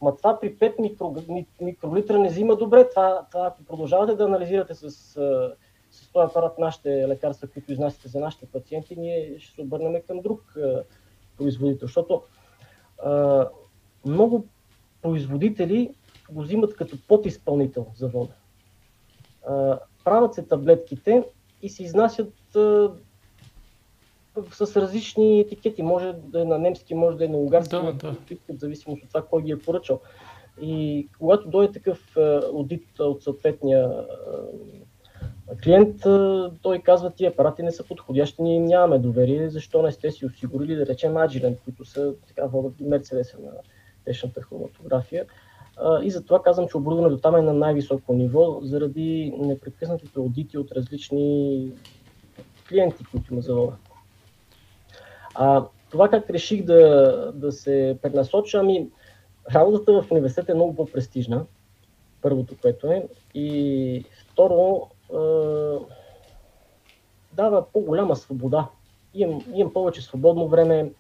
ма 0.02 0.16
това 0.16 0.40
при 0.40 0.56
5 0.56 0.80
микро, 0.80 1.14
микролитра 1.60 2.18
не 2.18 2.28
взима 2.28 2.56
добре, 2.56 2.88
това, 2.88 3.26
това 3.32 3.46
ако 3.46 3.64
продължавате 3.64 4.14
да 4.14 4.24
анализирате 4.24 4.74
с, 4.74 4.90
с 5.90 6.12
този 6.12 6.24
апарат 6.30 6.58
нашите 6.58 7.08
лекарства, 7.08 7.48
които 7.48 7.72
изнасяте 7.72 8.08
за 8.08 8.20
нашите 8.20 8.46
пациенти, 8.46 8.96
ние 8.96 9.38
ще 9.38 9.54
се 9.54 9.62
обърнем 9.62 10.02
към 10.06 10.20
друг 10.20 10.56
а, 10.56 10.82
производител, 11.36 11.86
защото 11.86 12.22
а, 13.04 13.46
много 14.04 14.46
производители 15.02 15.94
го 16.30 16.42
взимат 16.42 16.76
като 16.76 16.96
подизпълнител 17.08 17.86
за 17.96 18.08
вода. 18.08 18.32
правят 20.04 20.34
се 20.34 20.42
таблетките 20.42 21.24
и 21.62 21.68
се 21.68 21.82
изнасят 21.82 22.56
а, 22.56 22.90
с 24.52 24.76
различни 24.76 25.40
етикети. 25.40 25.82
Може 25.82 26.12
да 26.12 26.40
е 26.42 26.44
на 26.44 26.58
немски, 26.58 26.94
може 26.94 27.16
да 27.16 27.24
е 27.24 27.28
на 27.28 27.38
унгарски, 27.38 27.76
да, 27.76 27.92
да. 27.92 28.12
в 28.54 28.58
зависимост 28.58 29.02
от 29.02 29.08
това 29.08 29.22
кой 29.22 29.42
ги 29.42 29.52
е 29.52 29.58
поръчал. 29.58 30.00
И 30.60 31.08
когато 31.18 31.48
дойде 31.48 31.72
такъв 31.72 32.16
аудит 32.52 33.00
от 33.00 33.22
съответния 33.22 34.06
клиент, 35.64 35.96
той 36.62 36.78
казва, 36.78 37.10
тия 37.10 37.30
апарати 37.30 37.62
не 37.62 37.72
са 37.72 37.84
подходящи, 37.84 38.42
ние 38.42 38.60
нямаме 38.60 38.98
доверие, 38.98 39.50
защо 39.50 39.82
не 39.82 39.92
сте 39.92 40.10
си 40.10 40.26
осигурили, 40.26 40.74
да 40.74 40.86
речем, 40.86 41.12
Agilent, 41.12 41.56
които 41.64 41.84
са 41.84 42.14
така 42.28 42.46
водят 42.46 42.80
Мерцедеса 42.80 43.36
на 43.38 43.50
течната 44.04 44.42
хроматография. 44.42 45.26
И 46.02 46.10
затова 46.10 46.42
казвам, 46.42 46.68
че 46.68 46.76
оборудването 46.76 47.18
там 47.18 47.36
е 47.36 47.42
на 47.42 47.52
най-високо 47.52 48.12
ниво, 48.12 48.60
заради 48.62 49.34
непрекъснатите 49.38 50.18
аудити 50.18 50.58
от 50.58 50.72
различни 50.72 51.72
клиенти, 52.68 53.04
които 53.10 53.34
ме 53.34 53.40
завода. 53.40 53.72
А, 55.34 55.64
това 55.90 56.08
как 56.08 56.30
реших 56.30 56.64
да, 56.64 57.32
да 57.34 57.52
се 57.52 57.98
пренасоча, 58.02 58.58
ами 58.58 58.88
работата 59.54 60.02
в 60.02 60.10
университета 60.10 60.52
е 60.52 60.54
много 60.54 60.76
по-престижна, 60.76 61.44
първото, 62.22 62.54
което 62.62 62.86
е. 62.86 63.08
И 63.34 64.04
второ, 64.32 64.88
е, 65.10 65.16
дава 67.32 67.72
по-голяма 67.72 68.16
свобода. 68.16 68.68
Имам, 69.14 69.44
имам 69.54 69.72
повече 69.72 70.02
свободно 70.02 70.48
време, 70.48 70.92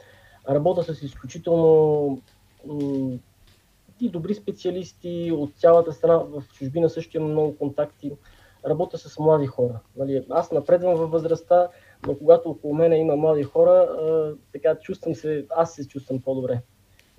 работя 0.50 0.94
с 0.94 1.02
изключително 1.02 2.22
и 4.02 4.10
добри 4.10 4.34
специалисти 4.34 5.32
от 5.34 5.54
цялата 5.54 5.92
страна. 5.92 6.16
В 6.16 6.42
чужбина 6.54 6.90
също 6.90 7.16
имам 7.16 7.30
много 7.30 7.56
контакти. 7.56 8.12
Работя 8.66 8.98
с 8.98 9.18
млади 9.18 9.46
хора. 9.46 9.80
Нали, 9.96 10.24
аз 10.30 10.52
напредвам 10.52 10.94
във 10.94 11.10
възрастта, 11.10 11.68
но 12.06 12.18
когато 12.18 12.50
около 12.50 12.74
мен 12.74 12.92
има 12.92 13.16
млади 13.16 13.42
хора, 13.42 13.70
а, 13.70 14.34
така 14.52 14.74
чувствам 14.74 15.14
се, 15.14 15.46
аз 15.56 15.74
се 15.74 15.88
чувствам 15.88 16.20
по-добре. 16.20 16.60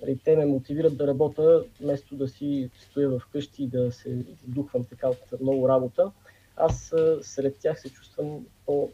Нали, 0.00 0.18
те 0.24 0.36
ме 0.36 0.46
мотивират 0.46 0.96
да 0.96 1.06
работя, 1.06 1.64
вместо 1.80 2.16
да 2.16 2.28
си 2.28 2.70
стоя 2.80 3.18
вкъщи 3.18 3.62
и 3.62 3.68
да 3.68 3.92
се 3.92 4.24
издухвам 4.44 4.84
така 4.84 5.08
от 5.08 5.40
много 5.40 5.68
работа. 5.68 6.10
Аз 6.56 6.92
а, 6.92 7.18
сред 7.22 7.56
тях 7.58 7.80
се 7.80 7.90
чувствам 7.90 8.46
по... 8.66 8.90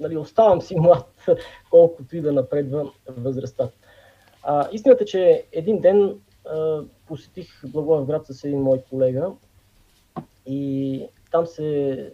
Нали, 0.00 0.16
оставам 0.16 0.62
си 0.62 0.76
млад, 0.76 1.08
колкото 1.70 2.16
и 2.16 2.20
да 2.20 2.32
напредва 2.32 2.92
възрастта. 3.06 3.70
А, 4.42 4.68
истината 4.72 5.04
че 5.04 5.44
един 5.52 5.80
ден 5.80 6.20
посетих 7.06 7.62
Благоевград 7.66 8.26
с 8.26 8.44
един 8.44 8.60
мой 8.60 8.82
колега 8.90 9.32
и 10.46 11.06
там 11.30 11.46
се 11.46 12.12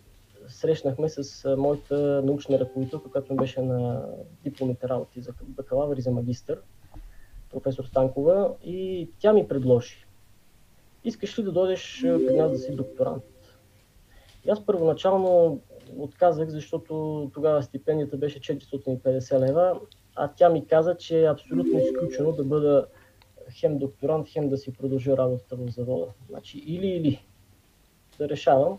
срещнахме 0.48 1.08
с 1.08 1.56
моята 1.56 2.22
научна 2.24 2.58
ръководителка, 2.58 3.10
която 3.10 3.34
беше 3.34 3.62
на 3.62 4.06
дипломните 4.44 4.88
работи 4.88 5.20
за 5.20 5.32
бакалавър 5.42 5.96
и 5.96 6.00
за 6.00 6.10
магистър, 6.10 6.60
професор 7.50 7.84
Станкова, 7.84 8.54
и 8.64 9.10
тя 9.18 9.32
ми 9.32 9.48
предложи. 9.48 10.06
Искаш 11.04 11.38
ли 11.38 11.42
да 11.42 11.52
дойдеш 11.52 12.00
при 12.02 12.36
нас 12.36 12.52
да 12.52 12.58
си 12.58 12.76
докторант? 12.76 13.24
И 14.44 14.50
аз 14.50 14.66
първоначално 14.66 15.60
отказах, 15.96 16.48
защото 16.48 17.30
тогава 17.34 17.62
стипендията 17.62 18.16
беше 18.16 18.40
450 18.40 19.38
лева, 19.38 19.80
а 20.14 20.28
тя 20.28 20.48
ми 20.48 20.66
каза, 20.66 20.96
че 20.96 21.20
е 21.20 21.30
абсолютно 21.30 21.78
изключено 21.78 22.32
да 22.32 22.44
бъда 22.44 22.86
хем 23.50 23.78
докторант, 23.78 24.28
хем 24.28 24.48
да 24.48 24.56
си 24.56 24.72
продължа 24.72 25.16
работата 25.16 25.56
в 25.56 25.68
завода. 25.68 26.06
Значи 26.28 26.58
или-или 26.58 27.24
да 28.18 28.28
решавам. 28.28 28.78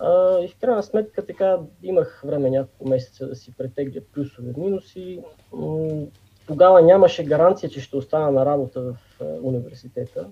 А, 0.00 0.40
и 0.40 0.48
в 0.48 0.56
крайна 0.56 0.82
сметка 0.82 1.26
така 1.26 1.58
имах 1.82 2.22
време 2.26 2.50
няколко 2.50 2.88
месеца 2.88 3.26
да 3.26 3.34
си 3.34 3.54
претегля 3.58 4.00
плюсове, 4.12 4.52
минуси. 4.56 5.22
Тогава 6.46 6.82
нямаше 6.82 7.24
гаранция, 7.24 7.70
че 7.70 7.80
ще 7.80 7.96
остана 7.96 8.30
на 8.30 8.46
работа 8.46 8.80
в 8.80 8.96
университета. 9.42 10.28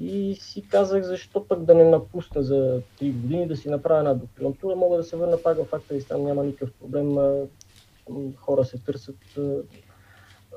И 0.00 0.36
си 0.40 0.68
казах, 0.68 1.02
защо 1.02 1.46
пък 1.48 1.64
да 1.64 1.74
не 1.74 1.84
напусна 1.84 2.42
за 2.42 2.82
3 3.00 3.12
години, 3.12 3.48
да 3.48 3.56
си 3.56 3.68
направя 3.68 3.98
една 3.98 4.14
докторантура, 4.14 4.76
мога 4.76 4.96
да 4.96 5.04
се 5.04 5.16
върна 5.16 5.42
пак 5.42 5.58
в 5.58 5.74
акта 5.74 5.96
и 5.96 6.04
там 6.04 6.24
няма 6.24 6.44
никакъв 6.44 6.72
проблем. 6.72 7.16
Хора 8.36 8.64
се 8.64 8.78
търсят 8.78 9.16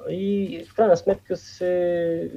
и 0.10 0.66
в 0.70 0.76
крайна 0.76 0.98
сметка 0.98 1.38
се 1.38 2.32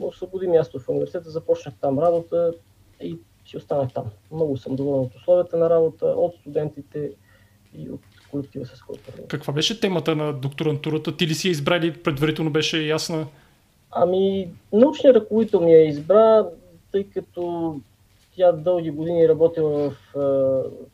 освободи 0.00 0.46
място 0.46 0.80
в 0.80 0.88
университета, 0.88 1.30
започнах 1.30 1.74
там 1.80 1.98
работа 1.98 2.54
и 3.00 3.18
си 3.46 3.56
останах 3.56 3.92
там. 3.92 4.04
Много 4.32 4.56
съм 4.56 4.76
доволен 4.76 5.00
от 5.00 5.14
условията 5.14 5.56
на 5.56 5.70
работа, 5.70 6.06
от 6.06 6.34
студентите 6.40 7.10
и 7.78 7.90
от 7.90 8.00
колектива 8.30 8.66
с 8.66 8.82
който 8.82 9.02
Каква 9.28 9.52
беше 9.52 9.80
темата 9.80 10.16
на 10.16 10.32
докторантурата? 10.32 11.16
Ти 11.16 11.26
ли 11.26 11.34
си 11.34 11.48
я 11.48 11.52
избрали, 11.52 11.92
предварително 12.02 12.50
беше 12.50 12.86
ясна? 12.86 13.26
Ами, 13.90 14.50
научният 14.72 15.16
ръководител 15.16 15.60
ми 15.60 15.72
я 15.72 15.88
избра, 15.88 16.46
тъй 16.92 17.04
като 17.04 17.74
тя 18.36 18.52
дълги 18.52 18.90
години 18.90 19.24
е 19.24 19.28
работила 19.28 19.90
в 19.90 19.96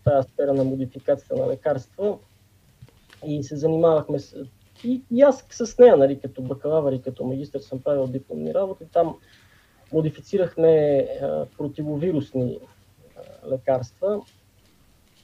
тази 0.05 0.29
сфера 0.29 0.55
на 0.55 0.65
модификацията 0.65 1.37
на 1.37 1.49
лекарства 1.49 2.19
и 3.27 3.43
се 3.43 3.57
занимавахме 3.57 4.19
с... 4.19 4.37
И, 4.85 5.03
и 5.11 5.23
аз 5.23 5.47
с 5.51 5.79
нея, 5.79 5.97
нали, 5.97 6.21
като 6.21 6.43
бакалавър 6.43 6.93
и 6.93 7.03
като 7.03 7.25
магистър 7.25 7.61
съм 7.61 7.83
правил 7.83 8.07
дипломни 8.07 8.55
работи. 8.55 8.85
Там 8.93 9.17
модифицирахме 9.93 10.99
а, 11.23 11.47
противовирусни 11.59 12.59
а, 13.17 13.49
лекарства 13.51 14.21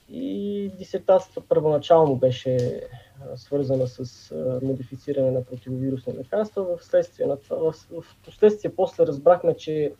и 0.09 0.71
дисертацията 0.77 1.41
първоначално 1.49 2.15
беше 2.15 2.81
свързана 3.35 3.87
с 3.87 4.31
модифициране 4.61 5.31
на 5.31 5.43
противовирусни 5.43 6.13
лекарства. 6.13 6.77
В 6.77 6.93
на 7.25 7.37
това, 7.37 7.57
в, 7.57 7.73
в 7.73 8.05
последствие 8.25 8.75
после 8.75 9.07
разбрахме, 9.07 9.57
че 9.57 9.93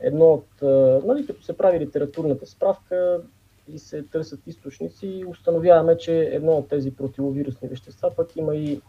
едно 0.00 0.26
от, 0.26 0.62
нали, 1.04 1.26
като 1.26 1.42
се 1.42 1.56
прави 1.56 1.80
литературната 1.80 2.46
справка 2.46 3.22
и 3.68 3.78
се 3.78 4.02
търсят 4.02 4.46
източници, 4.46 5.24
установяваме, 5.28 5.96
че 5.96 6.20
едно 6.20 6.52
от 6.52 6.68
тези 6.68 6.96
противовирусни 6.96 7.68
вещества 7.68 8.12
пък 8.16 8.36
има 8.36 8.56
и 8.56 8.80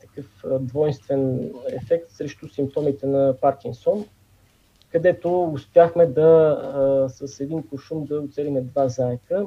такъв 0.00 0.44
двойствен 0.60 1.52
ефект 1.68 2.10
срещу 2.10 2.48
симптомите 2.48 3.06
на 3.06 3.36
Паркинсон, 3.40 4.04
където 4.92 5.44
успяхме 5.44 6.06
да 6.06 6.22
а, 6.22 7.08
с 7.08 7.40
един 7.40 7.62
кошум 7.68 8.04
да 8.04 8.20
оцелиме 8.20 8.60
два 8.60 8.88
заека 8.88 9.46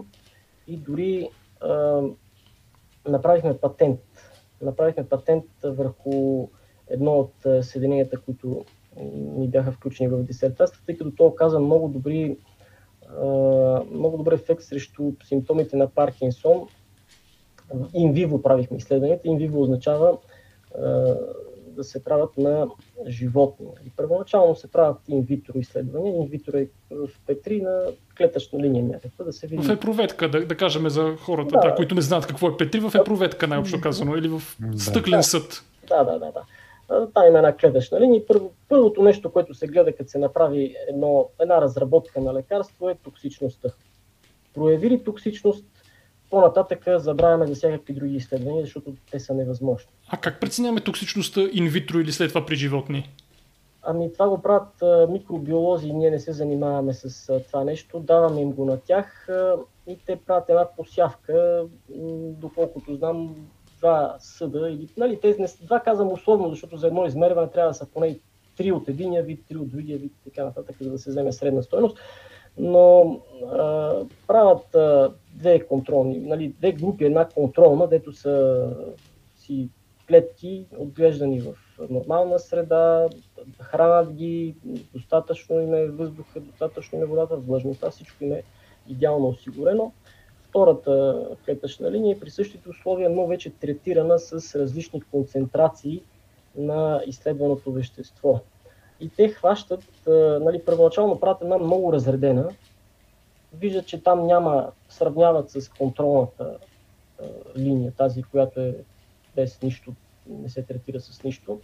и 0.68 0.78
дори 0.78 1.30
а, 1.62 2.02
направихме 3.08 3.58
патент. 3.58 4.00
Направихме 4.62 5.10
патент 5.10 5.46
върху 5.64 6.48
едно 6.88 7.12
от 7.12 7.66
съединенията, 7.66 8.22
които 8.22 8.66
ни 9.14 9.48
бяха 9.48 9.72
включени 9.72 10.10
в 10.10 10.24
дисертацията, 10.24 10.86
тъй 10.86 10.98
като 10.98 11.12
то 11.12 11.26
оказа 11.26 11.60
много 11.60 11.88
добри 11.88 12.38
много 13.92 14.18
добър 14.18 14.32
ефект 14.32 14.62
срещу 14.62 15.12
симптомите 15.24 15.78
на 15.78 15.90
Паркинсон. 15.90 16.68
Инвиво 17.94 18.42
правихме 18.42 18.78
изследванията. 18.78 19.28
Инвиво 19.28 19.62
означава 19.62 20.18
да 21.76 21.84
се 21.84 22.04
правят 22.04 22.38
на 22.38 22.68
животни. 23.08 23.68
И 23.86 23.90
първоначално 23.90 24.56
се 24.56 24.72
правят 24.72 24.98
инвитро 25.08 25.60
изследвания. 25.60 26.16
Инвитро 26.16 26.58
е 26.58 26.68
в 26.92 27.10
Петри 27.28 27.62
на 27.62 27.82
клетъчна 28.18 28.60
линия 28.60 28.84
някаква, 28.84 29.26
да 29.26 29.34
се 29.34 29.48
види. 29.48 29.68
В 29.68 29.70
епроветка, 29.70 30.32
да, 30.32 30.46
да 30.46 30.58
кажем 30.58 30.90
за 30.90 31.16
хората, 31.20 31.52
да. 31.52 31.70
Да, 31.70 31.76
които 31.76 31.96
не 31.96 32.02
знаят 32.02 32.26
какво 32.26 32.48
е 32.48 32.58
Петри, 32.58 32.80
в 32.80 32.92
епроветка 32.96 33.48
най-общо 33.48 33.82
казано, 33.82 34.16
или 34.16 34.28
в 34.28 34.42
стъклен 34.78 35.20
да. 35.20 35.24
съд. 35.24 35.64
Да, 35.88 36.04
да, 36.04 36.20
да. 36.20 36.32
да. 36.32 36.42
Там 36.88 37.28
има 37.28 37.38
една 37.38 37.56
клетъчна 37.58 38.00
линия. 38.00 38.26
Първо, 38.26 38.52
първото 38.70 39.04
нещо, 39.04 39.32
което 39.32 39.54
се 39.54 39.68
гледа, 39.68 39.96
като 39.96 40.10
се 40.10 40.18
направи 40.18 40.76
едно, 40.90 41.30
една 41.40 41.62
разработка 41.62 42.22
на 42.22 42.34
лекарство, 42.34 42.90
е 42.90 42.96
токсичността. 42.96 43.70
Прояви 44.54 44.90
ли 44.90 45.04
токсичност, 45.04 45.66
по-нататък 46.30 46.84
забравяме 46.98 47.48
за 47.48 47.56
всякакви 47.56 47.94
други 47.94 48.16
изследвания, 48.16 48.64
защото 48.64 48.94
те 49.12 49.20
са 49.20 49.34
невъзможни. 49.34 49.90
А 50.08 50.18
как 50.18 50.40
преценяваме 50.40 50.82
токсичността 50.82 51.42
инвитро 51.54 52.00
или 52.00 52.12
след 52.12 52.30
това 52.30 52.46
при 52.46 52.56
животни? 52.56 53.10
Ами 53.88 54.14
това 54.14 54.30
го 54.30 54.42
правят 54.42 54.82
а, 54.82 55.08
микробиолози 55.12 55.94
ние 55.94 56.12
не 56.12 56.20
се 56.20 56.32
занимаваме 56.34 56.94
с 56.94 57.30
а, 57.30 57.40
това 57.40 57.64
нещо. 57.64 58.00
Даваме 58.00 58.42
им 58.42 58.52
го 58.52 58.66
на 58.66 58.78
тях 58.78 59.30
а, 59.30 59.56
и 59.88 59.98
те 60.06 60.16
правят 60.16 60.50
една 60.50 60.68
посявка, 60.78 61.66
доколкото 62.40 62.96
знам, 62.96 63.36
два 63.78 64.16
съда. 64.20 64.70
Или, 64.70 64.90
нали, 64.98 65.20
те 65.22 65.36
не, 65.40 65.48
два 65.62 65.80
казвам 65.80 66.12
условно, 66.12 66.50
защото 66.50 66.78
за 66.78 66.88
едно 66.88 67.06
измерване 67.06 67.52
трябва 67.52 67.70
да 67.70 67.74
са 67.74 67.86
поне 67.86 68.20
три 68.58 68.72
от 68.72 68.90
единия 68.90 69.24
вид, 69.24 69.44
три 69.50 69.58
от 69.58 69.72
другия 69.72 69.98
вид 69.98 70.12
и 70.12 70.30
така 70.30 70.46
нататък, 70.46 70.76
за 70.82 70.92
да 70.92 71.00
се 71.00 71.10
вземе 71.10 71.32
средна 71.32 71.62
стоеност. 71.62 71.98
Но 72.58 73.20
а, 73.52 73.94
правят 74.28 74.76
а, 74.76 75.12
две 75.36 75.68
контролни, 75.68 76.20
нали, 76.20 76.48
две 76.48 76.72
групи, 76.72 77.06
една 77.06 77.30
контролна, 77.30 77.88
дето 77.88 78.14
са 78.14 78.66
си 79.38 79.70
клетки, 80.08 80.66
отглеждани 80.78 81.42
в 81.42 81.54
нормална 81.90 82.40
среда, 82.40 83.08
хранат 83.62 84.14
ги, 84.14 84.56
достатъчно 84.94 85.60
им 85.60 85.74
е 85.74 85.86
въздуха, 85.88 86.40
достатъчно 86.40 86.98
им 86.98 87.04
е 87.04 87.08
водата, 87.08 87.36
влажността, 87.36 87.90
всичко 87.90 88.24
им 88.24 88.34
е 88.34 88.44
идеално 88.88 89.28
осигурено 89.28 89.92
втората 90.56 91.26
клетъчна 91.46 91.92
линия 91.92 92.20
при 92.20 92.30
същите 92.30 92.70
условия, 92.70 93.10
но 93.10 93.28
вече 93.28 93.50
третирана 93.50 94.20
с 94.20 94.60
различни 94.60 95.02
концентрации 95.02 96.02
на 96.58 97.02
изследваното 97.08 97.72
вещество. 97.72 98.40
И 99.00 99.10
те 99.10 99.30
хващат, 99.30 99.84
нали, 100.42 100.62
първоначално 100.66 101.20
правят 101.20 101.42
една 101.42 101.58
много 101.58 101.94
разредена, 101.94 102.50
виждат, 103.60 103.88
че 103.88 104.04
там 104.04 104.28
няма, 104.28 104.72
сравняват 104.90 105.50
с 105.50 105.70
контролната 105.70 106.58
линия, 107.58 107.92
тази, 107.92 108.24
която 108.24 108.60
е 108.60 108.76
без 109.36 109.62
нищо, 109.62 109.94
не 110.28 110.50
се 110.50 110.64
третира 110.64 111.00
с 111.00 111.24
нищо. 111.24 111.60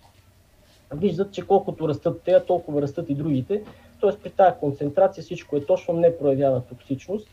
Виждат, 0.94 1.32
че 1.32 1.48
колкото 1.48 1.88
растат 1.90 2.22
те, 2.26 2.46
толкова 2.46 2.82
растат 2.82 3.10
и 3.10 3.16
другите. 3.16 3.64
Тоест 4.00 4.20
при 4.24 4.30
тази 4.30 4.60
концентрация 4.60 5.24
всичко 5.24 5.58
е 5.58 5.66
точно, 5.66 5.94
не 5.94 6.18
проявява 6.18 6.62
токсичност 6.62 7.28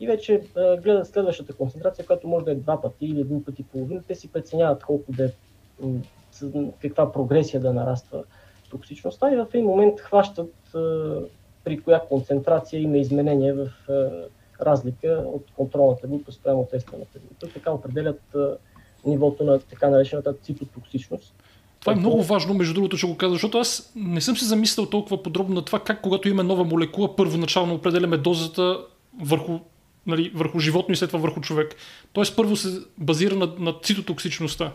и 0.00 0.06
вече 0.06 0.42
а, 0.56 0.76
гледат 0.76 1.08
следващата 1.08 1.52
концентрация, 1.52 2.06
която 2.06 2.28
може 2.28 2.44
да 2.44 2.50
е 2.50 2.54
два 2.54 2.82
пъти 2.82 3.06
или 3.06 3.20
един 3.20 3.44
път 3.44 3.58
и 3.58 3.62
половина. 3.62 4.02
Те 4.08 4.14
си 4.14 4.32
преценяват 4.32 4.84
колко 4.84 5.12
да 5.12 5.24
е, 5.24 5.30
каква 6.82 7.12
прогресия 7.12 7.60
да 7.60 7.72
нараства 7.72 8.24
токсичността 8.70 9.32
и 9.32 9.36
в 9.36 9.46
един 9.54 9.66
момент 9.66 10.00
хващат 10.00 10.74
а, 10.74 11.20
при 11.66 11.80
коя 11.80 12.00
концентрация 12.00 12.80
има 12.80 12.98
изменение 12.98 13.52
в 13.52 13.68
а, 13.88 14.10
разлика 14.64 15.24
от 15.26 15.44
контролната 15.56 16.06
група 16.06 16.32
спрямо 16.32 16.68
тествената 16.70 17.18
група. 17.18 17.54
Така 17.54 17.70
определят 17.70 18.20
а, 18.34 18.56
нивото 19.06 19.44
на 19.44 19.58
така 19.58 19.88
наречената 19.88 20.34
цитотоксичност. 20.34 21.34
Това 21.80 21.92
е 21.92 21.96
много 21.96 22.22
важно, 22.22 22.54
между 22.54 22.74
другото, 22.74 22.96
ще 22.96 23.06
го 23.06 23.16
кажа, 23.16 23.32
защото 23.32 23.58
аз 23.58 23.92
не 23.96 24.20
съм 24.20 24.36
се 24.36 24.44
замислял 24.44 24.86
толкова 24.86 25.22
подробно 25.22 25.54
на 25.54 25.62
това 25.62 25.80
как 25.80 26.00
когато 26.00 26.28
има 26.28 26.44
нова 26.44 26.64
молекула, 26.64 27.16
първоначално 27.16 27.74
определяме 27.74 28.16
дозата 28.16 28.78
върху 29.22 29.58
нали, 30.06 30.32
върху 30.34 30.58
животно 30.58 30.92
и 30.92 30.96
след 30.96 31.10
това 31.10 31.20
върху 31.20 31.40
човек. 31.40 31.74
Тоест 32.12 32.36
първо 32.36 32.56
се 32.56 32.80
базира 32.98 33.34
на, 33.34 33.52
на 33.58 33.74
цитотоксичността. 33.82 34.72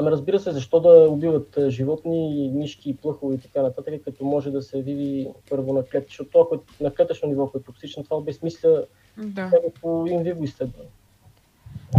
Ами 0.00 0.10
разбира 0.10 0.40
се, 0.40 0.52
защо 0.52 0.80
да 0.80 0.88
убиват 0.88 1.58
животни, 1.68 2.50
мишки, 2.54 2.96
плъхове 2.96 3.34
и 3.34 3.38
така 3.38 3.62
нататък, 3.62 3.94
като 4.04 4.24
може 4.24 4.50
да 4.50 4.62
се 4.62 4.82
види 4.82 5.28
първо 5.50 5.72
на 5.72 5.82
клетъчно, 5.82 6.08
защото 6.08 6.40
ако 6.40 6.54
е 6.54 6.84
на 6.84 6.94
клетъчно 6.94 7.28
ниво 7.28 7.44
ако 7.44 7.58
е 7.58 7.62
токсично, 7.62 8.04
това 8.04 8.16
обезмисля 8.16 8.84
да. 9.16 9.50
по 9.80 10.06
инвиво 10.06 10.44
изследване. 10.44 10.88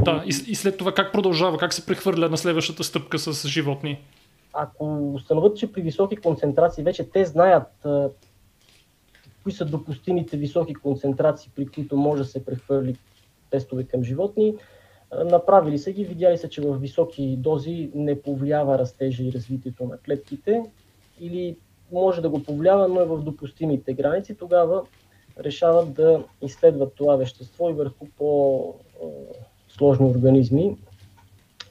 Да, 0.03 0.23
и, 0.25 0.51
и 0.51 0.55
след 0.55 0.77
това 0.77 0.91
как 0.91 1.13
продължава, 1.13 1.57
как 1.57 1.73
се 1.73 1.85
прехвърля 1.85 2.29
на 2.29 2.37
следващата 2.37 2.83
стъпка 2.83 3.19
с 3.19 3.47
животни? 3.47 4.01
Ако 4.53 5.13
установят, 5.13 5.57
че 5.57 5.71
при 5.71 5.81
високи 5.81 6.15
концентрации 6.15 6.83
вече 6.83 7.09
те 7.09 7.25
знаят 7.25 7.87
кои 9.43 9.51
са 9.51 9.65
допустимите 9.65 10.37
високи 10.37 10.73
концентрации, 10.73 11.51
при 11.55 11.67
които 11.67 11.97
може 11.97 12.23
да 12.23 12.29
се 12.29 12.45
прехвърли 12.45 12.95
тестове 13.51 13.83
към 13.83 14.03
животни. 14.03 14.55
Направили 15.25 15.79
са 15.79 15.91
ги, 15.91 16.05
видяли 16.05 16.37
са, 16.37 16.49
че 16.49 16.61
в 16.61 16.77
високи 16.77 17.35
дози 17.37 17.91
не 17.95 18.21
повлиява 18.21 18.79
растежа 18.79 19.23
и 19.23 19.33
развитието 19.33 19.83
на 19.83 19.97
клетките 19.97 20.63
или 21.19 21.57
може 21.91 22.21
да 22.21 22.29
го 22.29 22.43
повлиява, 22.43 22.87
но 22.87 23.01
е 23.01 23.05
в 23.05 23.17
допустимите 23.17 23.93
граници. 23.93 24.35
Тогава 24.35 24.83
решават 25.39 25.93
да 25.93 26.23
изследват 26.41 26.93
това 26.95 27.15
вещество 27.15 27.69
и 27.69 27.73
върху 27.73 28.05
по-сложни 28.17 30.05
организми. 30.05 30.77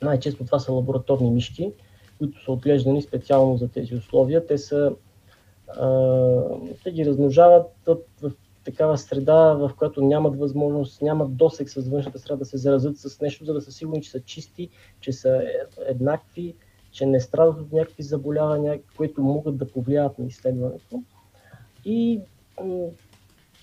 Най-често 0.03 0.44
това 0.44 0.59
са 0.59 0.72
лабораторни 0.72 1.31
мишки, 1.31 1.72
които 2.18 2.44
са 2.44 2.53
отглеждани 2.53 3.03
специално 3.03 3.57
за 3.57 3.68
тези 3.68 3.94
условия. 3.94 4.46
Те 4.46 4.59
са 4.59 4.92
те 6.85 6.92
ги 6.92 7.07
размножават 7.07 7.66
в 8.22 8.31
такава 8.64 8.99
среда, 8.99 9.53
в 9.53 9.70
която 9.79 10.03
нямат 10.03 10.38
възможност, 10.38 11.03
нямат 11.03 11.37
досек 11.37 11.70
с 11.70 11.88
външната 11.88 12.18
среда 12.18 12.37
да 12.37 12.44
се 12.44 12.57
заразят 12.57 12.99
с 12.99 13.20
нещо, 13.20 13.44
за 13.44 13.55
да 13.55 13.61
са 13.61 13.73
сигурни, 13.73 14.03
че 14.03 14.11
са 14.11 14.20
чисти, 14.20 14.68
че 15.01 15.12
са 15.12 15.42
еднакви, 15.87 16.55
че 16.92 17.07
не 17.07 17.20
страдат 17.20 17.61
от 17.61 17.73
някакви 17.73 18.03
заболявания, 18.03 18.81
които 18.96 19.23
могат 19.23 19.57
да 19.57 19.68
повлияват 19.68 20.18
на 20.18 20.27
изследването. 20.27 21.03
И 21.85 22.20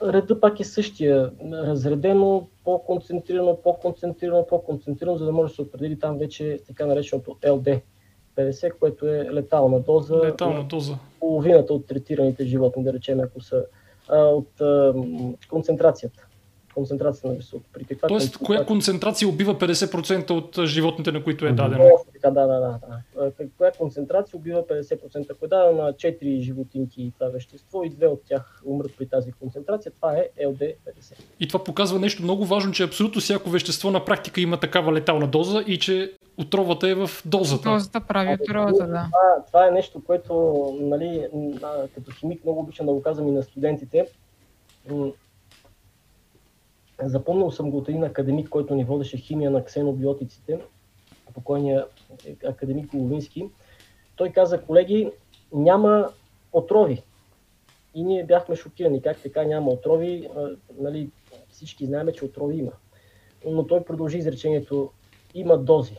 реда 0.04 0.40
пак 0.40 0.60
е 0.60 0.64
същия, 0.64 1.32
разредено, 1.52 2.48
по-концентрирано, 2.64 3.58
по-концентрирано, 3.64 4.48
по-концентрирано, 4.48 5.18
за 5.18 5.26
да 5.26 5.32
може 5.32 5.52
да 5.52 5.56
се 5.56 5.62
определи 5.62 6.00
там 6.00 6.18
вече 6.18 6.60
така 6.68 6.86
нареченото 6.86 7.38
ЛД, 7.50 7.68
50, 8.38 8.80
което 8.80 9.08
е 9.08 9.34
летална 9.34 9.80
доза. 9.80 10.16
Летална 10.16 10.64
доза. 10.64 10.98
Половината 11.20 11.74
от 11.74 11.88
третираните 11.88 12.46
животни, 12.46 12.84
да 12.84 12.94
речем, 12.94 13.20
ако 13.20 13.42
са 13.42 13.66
а, 14.10 14.18
от 14.18 14.62
а, 14.62 14.94
концентрацията. 15.50 16.28
концентрация 16.74 17.30
на 17.30 17.36
високо. 17.36 17.64
При 17.74 17.84
каква 17.86 18.08
Тоест, 18.08 18.38
коя 18.38 18.66
концентрация 18.66 19.30
убива 19.30 19.56
50% 19.56 20.32
от 20.32 20.68
животните, 20.68 21.12
на 21.12 21.24
които 21.24 21.46
е 21.46 21.52
дадена? 21.52 21.90
Да, 22.24 22.32
да, 22.32 22.48
да, 22.48 22.60
да. 22.60 23.48
Коя 23.58 23.72
концентрация 23.72 24.38
убива 24.38 24.64
50%? 24.64 25.32
Ако 25.32 25.46
е 25.46 25.48
дадена 25.48 25.84
на 25.84 25.94
4 25.94 26.40
животинки 26.40 27.12
това 27.20 27.30
вещество 27.30 27.84
и 27.84 27.90
две 27.90 28.08
от 28.08 28.22
тях 28.26 28.62
умрат 28.66 28.92
при 28.98 29.06
тази 29.06 29.32
концентрация, 29.32 29.92
това 29.92 30.18
е 30.18 30.30
LD50. 30.46 31.14
И 31.40 31.48
това 31.48 31.64
показва 31.64 32.00
нещо 32.00 32.24
много 32.24 32.46
важно, 32.46 32.72
че 32.72 32.84
абсолютно 32.84 33.22
всяко 33.22 33.50
вещество 33.50 33.92
на 33.92 34.06
практика 34.06 34.42
има 34.42 34.60
такава 34.60 34.94
летална 34.94 35.28
доза 35.28 35.64
и 35.68 35.80
че 35.80 36.14
отровата 36.38 36.90
е 36.90 36.96
в 36.96 37.10
дозата. 37.26 37.70
Дозата 37.70 38.02
прави 38.02 38.38
отровата, 38.42 38.88
да. 38.88 39.10
Това, 39.12 39.46
това 39.48 39.68
е 39.68 39.72
нещо, 39.72 40.04
което 40.04 40.34
нали, 40.80 41.28
като 41.96 42.12
химик 42.12 42.44
много 42.44 42.60
обичам 42.60 42.86
да 42.86 42.94
го 42.94 43.02
казвам 43.02 43.28
и 43.28 43.32
на 43.32 43.44
студентите 43.44 44.08
Запомнил 47.04 47.52
съм 47.52 47.72
го 47.72 47.78
от 47.78 47.90
един 47.90 48.04
академик, 48.04 48.50
който 48.50 48.76
ни 48.76 48.84
водеше 48.84 49.18
химия 49.18 49.52
на 49.52 49.64
ксенобиотиците, 49.64 50.60
покойния 51.34 51.86
академик 52.46 52.94
Ловински. 52.94 53.50
Той 54.16 54.30
каза, 54.30 54.62
колеги, 54.62 55.12
няма 55.54 56.10
отрови. 56.54 57.04
И 57.96 58.04
ние 58.04 58.24
бяхме 58.24 58.56
шокирани, 58.56 59.02
как 59.02 59.22
така 59.22 59.44
няма 59.44 59.72
отрови. 59.72 60.30
Нали, 60.80 61.10
всички 61.50 61.86
знаем, 61.86 62.08
че 62.16 62.26
отрови 62.26 62.58
има. 62.58 62.72
Но 63.46 63.68
той 63.68 63.84
продължи 63.84 64.18
изречението, 64.18 64.92
има 65.34 65.58
дози. 65.58 65.98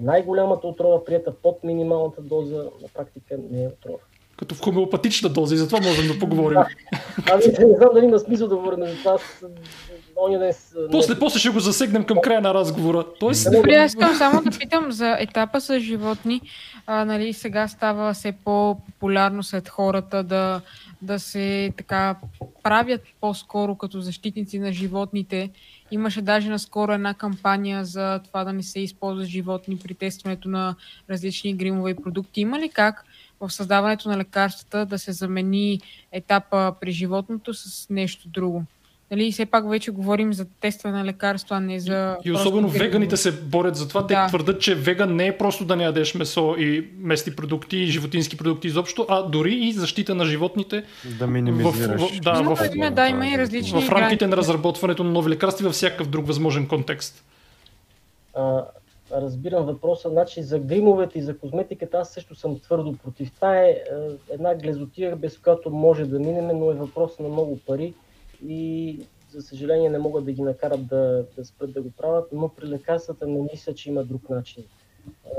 Най-голямата 0.00 0.66
отрова, 0.66 1.04
прията 1.04 1.34
под 1.42 1.64
минималната 1.64 2.22
доза, 2.22 2.56
на 2.56 2.88
практика 2.94 3.38
не 3.50 3.64
е 3.64 3.68
отрова 3.68 3.98
като 4.40 4.54
в 4.54 4.60
хомеопатична 4.60 5.28
доза 5.28 5.54
и 5.54 5.58
затова 5.58 5.80
можем 5.80 6.08
да 6.08 6.18
поговорим. 6.18 6.58
Ами 7.32 7.42
не 7.68 7.76
знам 7.76 7.88
дали 7.94 8.04
има 8.04 8.18
смисъл 8.18 8.48
да 8.48 8.56
говорим 8.56 8.86
за 8.86 8.96
това. 8.96 9.18
Днес, 10.38 10.74
после, 10.90 11.18
после 11.18 11.38
ще 11.38 11.48
го 11.48 11.60
засегнем 11.60 12.04
към 12.04 12.18
края 12.20 12.40
на 12.40 12.54
разговора. 12.54 13.04
Тоест... 13.20 13.52
Добре, 13.52 13.74
аз 13.74 13.92
искам 13.92 14.14
само 14.14 14.42
да 14.42 14.58
питам 14.58 14.92
за 14.92 15.16
етапа 15.18 15.60
с 15.60 15.80
животни. 15.80 16.40
А, 16.86 17.04
нали, 17.04 17.32
сега 17.32 17.68
става 17.68 18.14
все 18.14 18.32
по-популярно 18.44 19.42
сред 19.42 19.68
хората 19.68 20.22
да, 20.22 20.60
да 21.02 21.18
се 21.18 21.72
така 21.76 22.16
правят 22.62 23.00
по-скоро 23.20 23.74
като 23.74 24.00
защитници 24.00 24.58
на 24.58 24.72
животните. 24.72 25.50
Имаше 25.90 26.22
даже 26.22 26.48
наскоро 26.48 26.92
една 26.92 27.14
кампания 27.14 27.84
за 27.84 28.20
това 28.24 28.44
да 28.44 28.52
не 28.52 28.62
се 28.62 28.80
използват 28.80 29.26
животни 29.26 29.78
при 29.78 29.94
тестването 29.94 30.48
на 30.48 30.74
различни 31.10 31.54
гримове 31.54 31.94
продукти. 31.94 32.40
Има 32.40 32.58
ли 32.58 32.68
как 32.68 33.04
в 33.40 33.50
създаването 33.50 34.08
на 34.08 34.18
лекарствата 34.18 34.86
да 34.86 34.98
се 34.98 35.12
замени 35.12 35.80
етапа 36.12 36.74
при 36.80 36.92
животното 36.92 37.54
с 37.54 37.90
нещо 37.90 38.28
друго. 38.28 38.64
Нали, 39.10 39.32
все 39.32 39.46
пак 39.46 39.70
вече 39.70 39.90
говорим 39.90 40.32
за 40.32 40.46
тестване 40.60 40.98
на 40.98 41.04
лекарства, 41.04 41.56
а 41.56 41.60
не 41.60 41.80
за... 41.80 42.16
И 42.24 42.32
особено 42.32 42.68
грибо. 42.68 42.84
веганите 42.84 43.16
се 43.16 43.32
борят 43.32 43.76
за 43.76 43.88
това. 43.88 44.02
Да. 44.02 44.06
Те 44.06 44.28
твърдат, 44.28 44.60
че 44.60 44.74
веган 44.74 45.16
не 45.16 45.26
е 45.26 45.38
просто 45.38 45.64
да 45.64 45.76
не 45.76 45.84
ядеш 45.84 46.14
месо 46.14 46.54
и 46.58 46.88
местни 46.98 47.32
продукти, 47.36 47.76
и 47.76 47.86
животински 47.86 48.36
продукти 48.36 48.66
изобщо, 48.66 49.06
а 49.08 49.22
дори 49.22 49.54
и 49.54 49.72
защита 49.72 50.14
на 50.14 50.24
животните. 50.24 50.84
Да 51.18 51.26
минимизираш. 51.26 52.00
В, 52.00 52.08
в, 52.08 52.20
да, 52.20 52.42
в, 52.42 52.56
в, 52.56 52.90
да, 52.90 53.08
има 53.08 53.28
и 53.28 53.38
различни 53.38 53.82
в 53.82 53.90
рамките 53.90 54.26
на 54.26 54.36
разработването 54.36 55.04
на 55.04 55.10
нови 55.10 55.30
лекарства 55.30 55.64
във 55.64 55.74
всякакъв 55.74 56.08
друг 56.08 56.26
възможен 56.26 56.68
контекст. 56.68 57.24
А, 58.34 58.64
разбирам 59.12 59.66
въпроса. 59.66 60.08
Значи 60.08 60.42
за 60.42 60.58
гримовете 60.58 61.18
и 61.18 61.22
за 61.22 61.38
козметиката 61.38 61.98
аз 61.98 62.10
също 62.10 62.34
съм 62.34 62.60
твърдо 62.60 62.96
против. 63.04 63.32
Това 63.34 63.58
е, 63.58 63.68
е 63.68 63.74
една 64.30 64.54
глезотия, 64.54 65.16
без 65.16 65.38
която 65.38 65.70
може 65.70 66.04
да 66.04 66.18
минеме, 66.18 66.52
но 66.52 66.70
е 66.70 66.74
въпрос 66.74 67.18
на 67.18 67.28
много 67.28 67.58
пари 67.66 67.94
и 68.48 69.00
за 69.30 69.42
съжаление 69.42 69.90
не 69.90 69.98
могат 69.98 70.24
да 70.24 70.32
ги 70.32 70.42
накарат 70.42 70.86
да, 70.86 71.26
да 71.36 71.44
спрат 71.44 71.72
да 71.72 71.82
го 71.82 71.90
правят, 71.90 72.28
но 72.32 72.48
при 72.48 72.66
лекарствата 72.66 73.26
не 73.26 73.48
мисля, 73.52 73.74
че 73.74 73.88
има 73.88 74.04
друг 74.04 74.30
начин. 74.30 74.64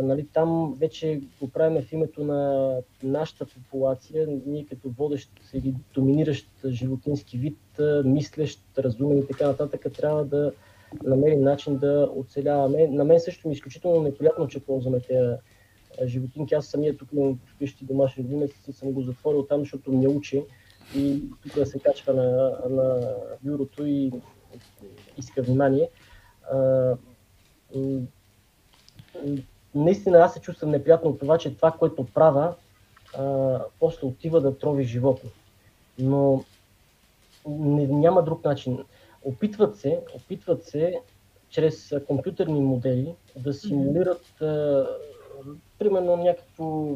Нали, 0.01 0.27
там 0.33 0.75
вече 0.79 1.21
го 1.41 1.49
правим 1.49 1.81
в 1.81 1.91
името 1.91 2.23
на 2.23 2.71
нашата 3.03 3.45
популация, 3.45 4.27
ние 4.45 4.65
като 4.65 4.89
водещ 4.89 5.31
или 5.53 5.75
доминиращ 5.93 6.47
животински 6.65 7.37
вид, 7.37 7.57
мислещ, 8.05 8.59
разумен 8.77 9.17
и 9.17 9.27
така 9.27 9.47
нататък, 9.47 9.85
трябва 9.97 10.25
да, 10.25 10.51
намерим 11.03 11.41
начин 11.41 11.77
да 11.77 12.09
оцеляваме. 12.15 12.87
На 12.87 13.03
мен 13.03 13.19
също 13.19 13.47
ми 13.47 13.53
е 13.53 13.55
изключително 13.55 14.01
неприятно, 14.01 14.47
че 14.47 14.65
ползваме 14.65 14.99
тези 14.99 15.35
животинки. 16.05 16.53
Аз 16.53 16.65
самия 16.65 16.97
тук 16.97 17.09
имам 17.13 17.39
вкъщи 17.45 17.85
домашен 17.85 18.23
любимец 18.23 18.51
и 18.67 18.73
съм 18.73 18.91
го 18.91 19.01
затворил 19.01 19.45
там, 19.45 19.59
защото 19.59 19.91
ме 19.91 20.07
учи 20.07 20.43
и 20.95 21.23
тук 21.43 21.67
се 21.67 21.79
качва 21.79 22.13
на, 22.13 22.59
на 22.69 23.13
бюрото 23.41 23.85
и 23.85 24.11
иска 25.17 25.41
внимание. 25.41 25.89
А, 26.51 26.95
наистина 29.75 30.17
аз 30.17 30.33
се 30.33 30.39
чувствам 30.39 30.71
неприятно 30.71 31.09
от 31.09 31.19
това, 31.19 31.37
че 31.37 31.55
това, 31.55 31.71
което 31.71 32.05
правя, 32.05 32.55
а, 33.17 33.59
после 33.79 34.07
отива 34.07 34.41
да 34.41 34.57
трови 34.57 34.83
животни. 34.83 35.29
Но 35.99 36.43
не, 37.47 37.87
няма 37.87 38.23
друг 38.23 38.45
начин. 38.45 38.83
Опитват 39.23 39.77
се, 39.77 39.99
опитват 40.15 40.63
се 40.63 40.99
чрез 41.49 41.93
компютърни 42.07 42.61
модели 42.61 43.15
да 43.35 43.53
симулират 43.53 44.41
а, 44.41 44.87
примерно 45.79 46.17
някакво 46.17 46.95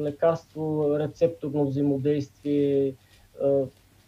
лекарство, 0.00 0.96
рецепторно 0.98 1.66
взаимодействие, 1.66 2.94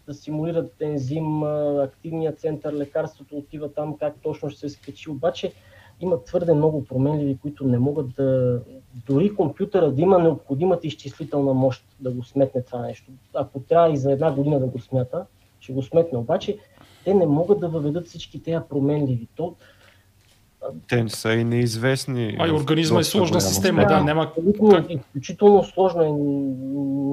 да 0.06 0.14
симулират 0.14 0.72
ензим, 0.80 1.42
активния 1.82 2.32
център, 2.32 2.72
лекарството 2.72 3.36
отива 3.36 3.72
там, 3.72 3.96
как 3.98 4.14
точно 4.22 4.50
ще 4.50 4.60
се 4.60 4.68
скачи. 4.68 5.10
Обаче 5.10 5.52
има 6.00 6.24
твърде 6.24 6.54
много 6.54 6.84
променливи, 6.84 7.38
които 7.42 7.66
не 7.66 7.78
могат 7.78 8.14
да... 8.16 8.60
Дори 9.06 9.34
компютъра 9.34 9.92
да 9.92 10.02
има 10.02 10.18
необходимата 10.18 10.86
изчислителна 10.86 11.54
мощ 11.54 11.84
да 12.00 12.10
го 12.10 12.24
сметне 12.24 12.62
това 12.62 12.78
нещо. 12.78 13.12
Ако 13.34 13.60
трябва 13.60 13.92
и 13.92 13.96
за 13.96 14.12
една 14.12 14.32
година 14.32 14.60
да 14.60 14.66
го 14.66 14.78
смята, 14.78 15.26
ще 15.60 15.72
го 15.72 15.82
сметне. 15.82 16.18
Обаче 16.18 16.58
те 17.04 17.14
не 17.14 17.26
могат 17.26 17.60
да 17.60 17.68
въведат 17.68 18.06
всички 18.06 18.42
тези 18.42 18.64
променливи. 18.68 19.28
То, 19.36 19.54
те 20.88 21.04
са 21.08 21.32
и 21.32 21.44
неизвестни. 21.44 22.36
А 22.40 22.48
и 22.48 22.50
организма 22.50 23.00
е 23.00 23.04
сложна 23.04 23.40
система, 23.40 23.82
да, 23.82 23.98
да 23.98 24.04
няма... 24.04 24.32
Как... 24.70 24.86
Изключително 24.90 25.64
сложно 25.64 26.02
е, 26.02 26.10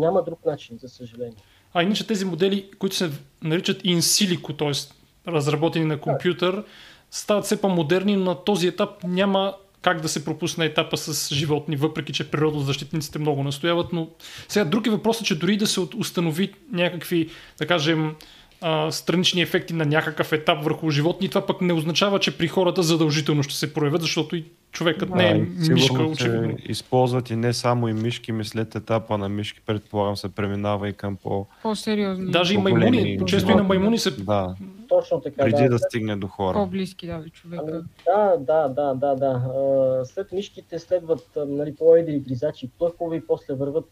няма 0.06 0.24
друг 0.24 0.46
начин, 0.46 0.78
за 0.82 0.90
съжаление. 0.90 1.38
А 1.74 1.84
иначе 1.84 2.08
тези 2.08 2.26
модели, 2.26 2.70
които 2.80 2.96
се 2.96 3.12
наричат 3.44 3.84
silico, 3.84 4.58
т.е. 4.58 4.94
разработени 5.32 5.86
на 5.86 6.00
компютър, 6.00 6.64
стават 7.12 7.46
все 7.46 7.62
по-модерни, 7.62 8.16
но 8.16 8.24
на 8.26 8.36
този 8.36 8.68
етап 8.68 8.90
няма 9.04 9.54
как 9.82 10.02
да 10.02 10.10
се 10.10 10.26
пропусне 10.26 10.66
етапа 10.66 10.98
с 10.98 11.36
животни, 11.36 11.76
въпреки 11.76 12.14
че 12.14 12.32
природозащитниците 12.32 13.20
много 13.20 13.44
настояват, 13.44 13.94
но 13.94 14.10
сега 14.48 14.66
други 14.66 14.90
въпрос 14.90 15.22
е, 15.22 15.24
че 15.24 15.40
дори 15.40 15.58
да 15.58 15.68
се 15.68 15.80
установи 15.98 16.54
някакви, 16.72 17.30
да 17.60 17.68
кажем, 17.68 18.16
а, 18.62 18.92
странични 18.92 19.42
ефекти 19.42 19.74
на 19.74 19.86
някакъв 19.86 20.32
етап 20.32 20.64
върху 20.64 20.90
животни, 20.90 21.30
това 21.30 21.46
пък 21.46 21.62
не 21.62 21.74
означава, 21.74 22.20
че 22.20 22.38
при 22.38 22.48
хората 22.48 22.84
задължително 22.84 23.44
ще 23.44 23.56
се 23.56 23.74
проявят, 23.74 24.02
защото 24.02 24.36
и 24.36 24.46
човекът 24.72 25.10
не 25.10 25.30
е 25.30 25.34
мишка, 25.70 26.04
очевидно. 26.04 26.58
Използват 26.66 27.30
и 27.30 27.36
не 27.36 27.54
само 27.54 27.88
и 27.88 27.94
мишки, 27.94 28.32
ми 28.32 28.46
след 28.46 28.76
етапа 28.76 29.18
на 29.18 29.30
мишки, 29.30 29.62
предполагам, 29.66 30.18
се 30.18 30.30
преминава 30.30 30.90
и 30.90 30.94
към 30.94 31.16
по... 31.16 31.46
По-сериозни. 31.62 32.32
Даже 32.32 32.54
и 32.54 32.58
маймуни, 32.58 33.20
често 33.26 33.52
и 33.52 33.56
на 33.56 33.64
маймуни 33.64 33.98
се... 33.98 34.12
Да. 34.12 34.56
Точно 34.90 35.22
така, 35.22 35.44
Преди 35.44 35.64
да, 35.64 35.70
да, 35.70 35.80
стигне 35.80 36.16
до 36.16 36.28
хора. 36.28 36.54
По-близки, 36.54 37.08
да, 37.08 37.24
човека. 37.34 37.64
Ами, 37.68 37.82
да, 38.06 38.38
да, 38.38 38.68
да, 38.68 38.94
да, 38.94 39.16
да. 39.16 40.06
След 40.06 40.32
мишките 40.32 40.80
следват 40.80 41.28
нали, 41.48 41.76
по-едри 41.76 42.20
гризачи, 42.20 42.70
плъхове 42.78 43.16
и 43.16 43.28
после 43.28 43.54
върват 43.54 43.90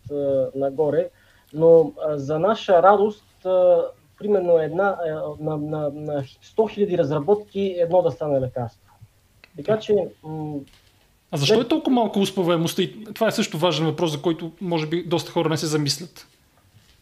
нагоре. 0.55 1.09
Но 1.53 1.93
за 2.09 2.39
наша 2.39 2.83
радост 2.83 3.23
примерно 4.19 4.57
една, 4.57 4.97
е, 5.05 5.09
на, 5.43 5.57
на, 5.57 5.79
на 5.93 6.23
100 6.23 6.55
000 6.55 6.97
разработки 6.97 7.75
едно 7.77 8.01
да 8.01 8.11
стане 8.11 8.41
лекарство. 8.41 8.93
Така 9.57 9.79
че... 9.79 10.07
а 11.31 11.37
защо 11.37 11.61
е 11.61 11.67
толкова 11.67 11.95
малко 11.95 12.19
успеваемостта? 12.19 12.83
Това 13.13 13.27
е 13.27 13.31
също 13.31 13.57
важен 13.57 13.85
въпрос, 13.85 14.11
за 14.11 14.21
който 14.21 14.51
може 14.61 14.87
би 14.87 15.03
доста 15.03 15.31
хора 15.31 15.49
не 15.49 15.57
се 15.57 15.65
замислят. 15.65 16.27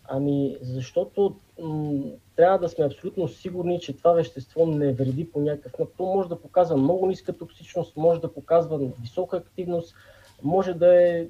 Ами, 0.07 0.57
защото 0.61 1.35
м- 1.61 2.03
трябва 2.35 2.59
да 2.59 2.69
сме 2.69 2.85
абсолютно 2.85 3.27
сигурни, 3.27 3.79
че 3.79 3.97
това 3.97 4.11
вещество 4.11 4.65
не 4.65 4.93
вреди 4.93 5.31
по 5.31 5.39
някакъв 5.39 5.79
начин. 5.79 5.93
То 5.97 6.05
може 6.05 6.29
да 6.29 6.41
показва 6.41 6.77
много 6.77 7.07
ниска 7.07 7.37
токсичност, 7.37 7.97
може 7.97 8.21
да 8.21 8.33
показва 8.33 8.79
висока 9.01 9.37
активност, 9.37 9.95
може 10.43 10.73
да 10.73 11.03
е 11.03 11.25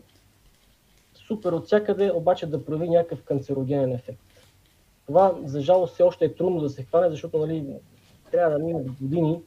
супер 1.28 1.52
от 1.52 1.65
всякъде, 1.65 2.12
обаче 2.12 2.45
да 2.45 2.65
прояви 2.65 2.89
някакъв 2.89 3.23
канцерогенен 3.23 3.91
ефект. 3.91 4.19
Това, 5.08 5.36
за 5.46 5.62
жалост, 5.62 5.93
все 5.93 6.04
още 6.04 6.26
е 6.26 6.34
трудно 6.34 6.62
да 6.62 6.70
се 6.70 6.84
хване, 6.84 7.10
защото 7.10 7.38
нали, 7.38 7.65
трябва 8.32 8.58
да 8.58 8.65
минат 8.65 8.91
години 9.02 9.41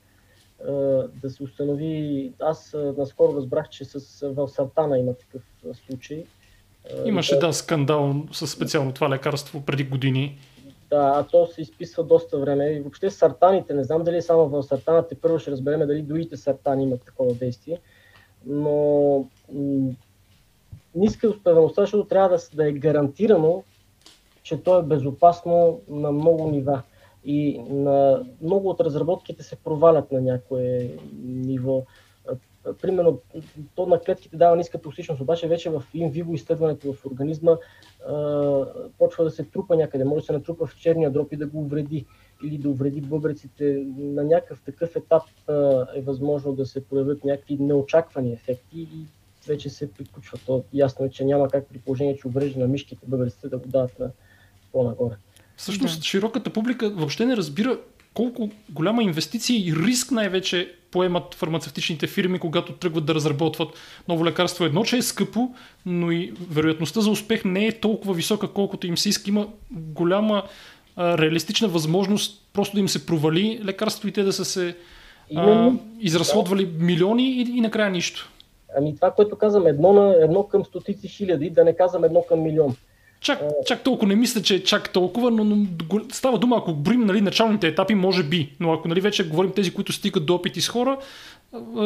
да 1.23 1.31
се 1.31 1.42
установи. 1.42 2.33
Аз 2.40 2.77
наскоро 2.98 3.37
разбрах, 3.37 3.69
че 3.69 3.85
с, 3.85 4.29
в 4.29 4.48
Сартана 4.48 4.98
има 4.98 5.15
такъв 5.15 5.42
случай. 5.87 6.25
Имаше, 7.04 7.38
да, 7.38 7.52
скандал 7.52 8.15
с 8.33 8.46
специално 8.46 8.92
това 8.92 9.11
лекарство 9.11 9.65
преди 9.65 9.85
години. 9.85 10.38
Да, 10.90 11.13
а 11.17 11.27
то 11.27 11.46
се 11.46 11.61
изписва 11.61 12.04
доста 12.04 12.38
време. 12.38 12.67
И 12.67 12.81
въобще 12.81 13.11
сартаните, 13.11 13.75
не 13.75 13.85
знам 13.85 14.04
дали 14.04 14.17
е 14.17 14.23
само 14.23 14.48
в 14.48 14.63
сартаните, 14.63 15.15
първо 15.15 15.38
ще 15.38 15.50
разберем 15.50 15.87
дали 15.87 16.02
другите 16.02 16.37
сартани 16.37 16.83
имат 16.85 17.04
такова 17.04 17.35
действие. 17.35 17.79
Но 18.46 19.25
ниска 20.94 21.29
успеваемостта, 21.29 21.83
защото 21.83 22.04
трябва 22.04 22.29
да, 22.29 22.38
да 22.54 22.69
е 22.69 22.73
гарантирано, 22.73 23.63
че 24.51 24.63
то 24.63 24.79
е 24.79 24.83
безопасно 24.83 25.81
на 25.88 26.13
много 26.13 26.51
нива. 26.51 26.83
И 27.25 27.59
на 27.69 28.25
много 28.42 28.69
от 28.69 28.81
разработките 28.81 29.42
се 29.42 29.57
провалят 29.57 30.13
на 30.13 30.21
някое 30.21 30.90
ниво. 31.25 31.83
Примерно, 32.83 33.21
то 33.75 33.87
на 33.87 34.01
клетките 34.01 34.37
дава 34.37 34.57
ниска 34.57 34.79
токсичност, 34.79 35.21
обаче 35.21 35.48
вече 35.48 35.71
в 35.71 35.83
инвиво 35.94 36.35
изследването 36.35 36.92
в 36.92 37.07
организма 37.07 37.57
почва 38.98 39.25
да 39.25 39.31
се 39.31 39.44
трупа 39.44 39.77
някъде. 39.77 40.05
Може 40.05 40.21
да 40.21 40.27
се 40.27 40.33
натрупа 40.33 40.67
в 40.67 40.77
черния 40.77 41.11
дроп 41.11 41.33
и 41.33 41.37
да 41.37 41.46
го 41.46 41.61
увреди 41.61 42.07
или 42.44 42.59
да 42.59 42.71
увреди 42.71 43.01
бъбреците. 43.01 43.87
На 43.96 44.25
някакъв 44.25 44.63
такъв 44.63 44.96
етап 44.96 45.23
е 45.94 46.01
възможно 46.01 46.53
да 46.53 46.67
се 46.67 46.85
проявят 46.85 47.25
някакви 47.25 47.57
неочаквани 47.61 48.33
ефекти 48.33 48.81
и 48.81 49.07
вече 49.46 49.71
се 49.71 49.92
приключва. 49.92 50.38
То 50.46 50.65
ясно 50.73 51.07
е, 51.07 51.11
че 51.11 51.25
няма 51.25 51.48
как 51.48 51.67
при 51.69 51.79
положение, 51.79 52.17
че 52.17 52.29
уврежда 52.29 52.61
на 52.61 52.69
мишките 52.69 53.07
бъбреците 53.07 53.48
да 53.48 53.59
го 53.59 53.69
дават 53.69 53.98
на 53.98 54.11
по-нагоре. 54.73 55.14
Всъщност, 55.56 55.98
да. 55.98 56.04
широката 56.04 56.50
публика 56.50 56.90
въобще 56.90 57.27
не 57.27 57.37
разбира 57.37 57.79
колко 58.14 58.50
голяма 58.71 59.02
инвестиция 59.02 59.56
и 59.56 59.75
риск 59.87 60.10
най-вече 60.10 60.75
поемат 60.90 61.35
фармацевтичните 61.35 62.06
фирми, 62.06 62.38
когато 62.38 62.73
тръгват 62.73 63.04
да 63.04 63.14
разработват 63.14 63.68
ново 64.08 64.27
лекарство. 64.27 64.64
Едно, 64.64 64.85
че 64.85 64.96
е 64.96 65.02
скъпо, 65.02 65.54
но 65.87 66.10
и 66.10 66.33
вероятността 66.50 67.00
за 67.00 67.10
успех 67.10 67.44
не 67.44 67.66
е 67.66 67.81
толкова 67.81 68.14
висока, 68.14 68.48
колкото 68.48 68.87
им 68.87 68.98
се 68.98 69.08
иска. 69.08 69.31
Има 69.31 69.48
голяма 69.71 70.42
а, 70.96 71.18
реалистична 71.18 71.68
възможност 71.68 72.48
просто 72.52 72.77
да 72.77 72.81
им 72.81 72.88
се 72.88 73.06
провали 73.06 73.60
лекарство 73.64 74.08
и 74.08 74.12
те 74.12 74.23
да 74.23 74.33
са 74.33 74.44
се 74.44 74.77
а, 75.37 75.71
изразходвали 76.00 76.66
да. 76.66 76.85
милиони 76.85 77.31
и, 77.31 77.40
и 77.40 77.60
накрая 77.60 77.90
нищо. 77.90 78.31
Ами 78.77 78.96
това, 78.96 79.10
което 79.10 79.38
казвам, 79.38 79.66
едно, 79.66 79.92
на, 79.92 80.14
едно 80.25 80.42
към 80.42 80.64
стотици 80.64 81.08
хиляди, 81.08 81.50
да 81.50 81.64
не 81.64 81.77
казвам 81.77 82.04
едно 82.04 82.25
към 82.29 82.42
милион. 82.42 82.77
Чак, 83.21 83.40
чак 83.66 83.83
толкова 83.83 84.08
не 84.08 84.16
мисля, 84.16 84.42
че 84.42 84.54
е 84.54 84.62
чак 84.62 84.92
толкова, 84.92 85.31
но, 85.31 85.44
но 85.44 85.66
става 86.12 86.38
дума, 86.38 86.56
ако 86.56 86.75
броим 86.75 87.00
нали, 87.00 87.21
началните 87.21 87.66
етапи, 87.68 87.94
може 87.94 88.23
би. 88.23 88.56
Но 88.60 88.73
ако 88.73 88.88
нали, 88.88 89.00
вече 89.00 89.29
говорим 89.29 89.52
тези, 89.52 89.75
които 89.75 89.92
стигат 89.92 90.27
до 90.27 90.35
опити 90.35 90.60
с 90.60 90.68
хора, 90.68 90.98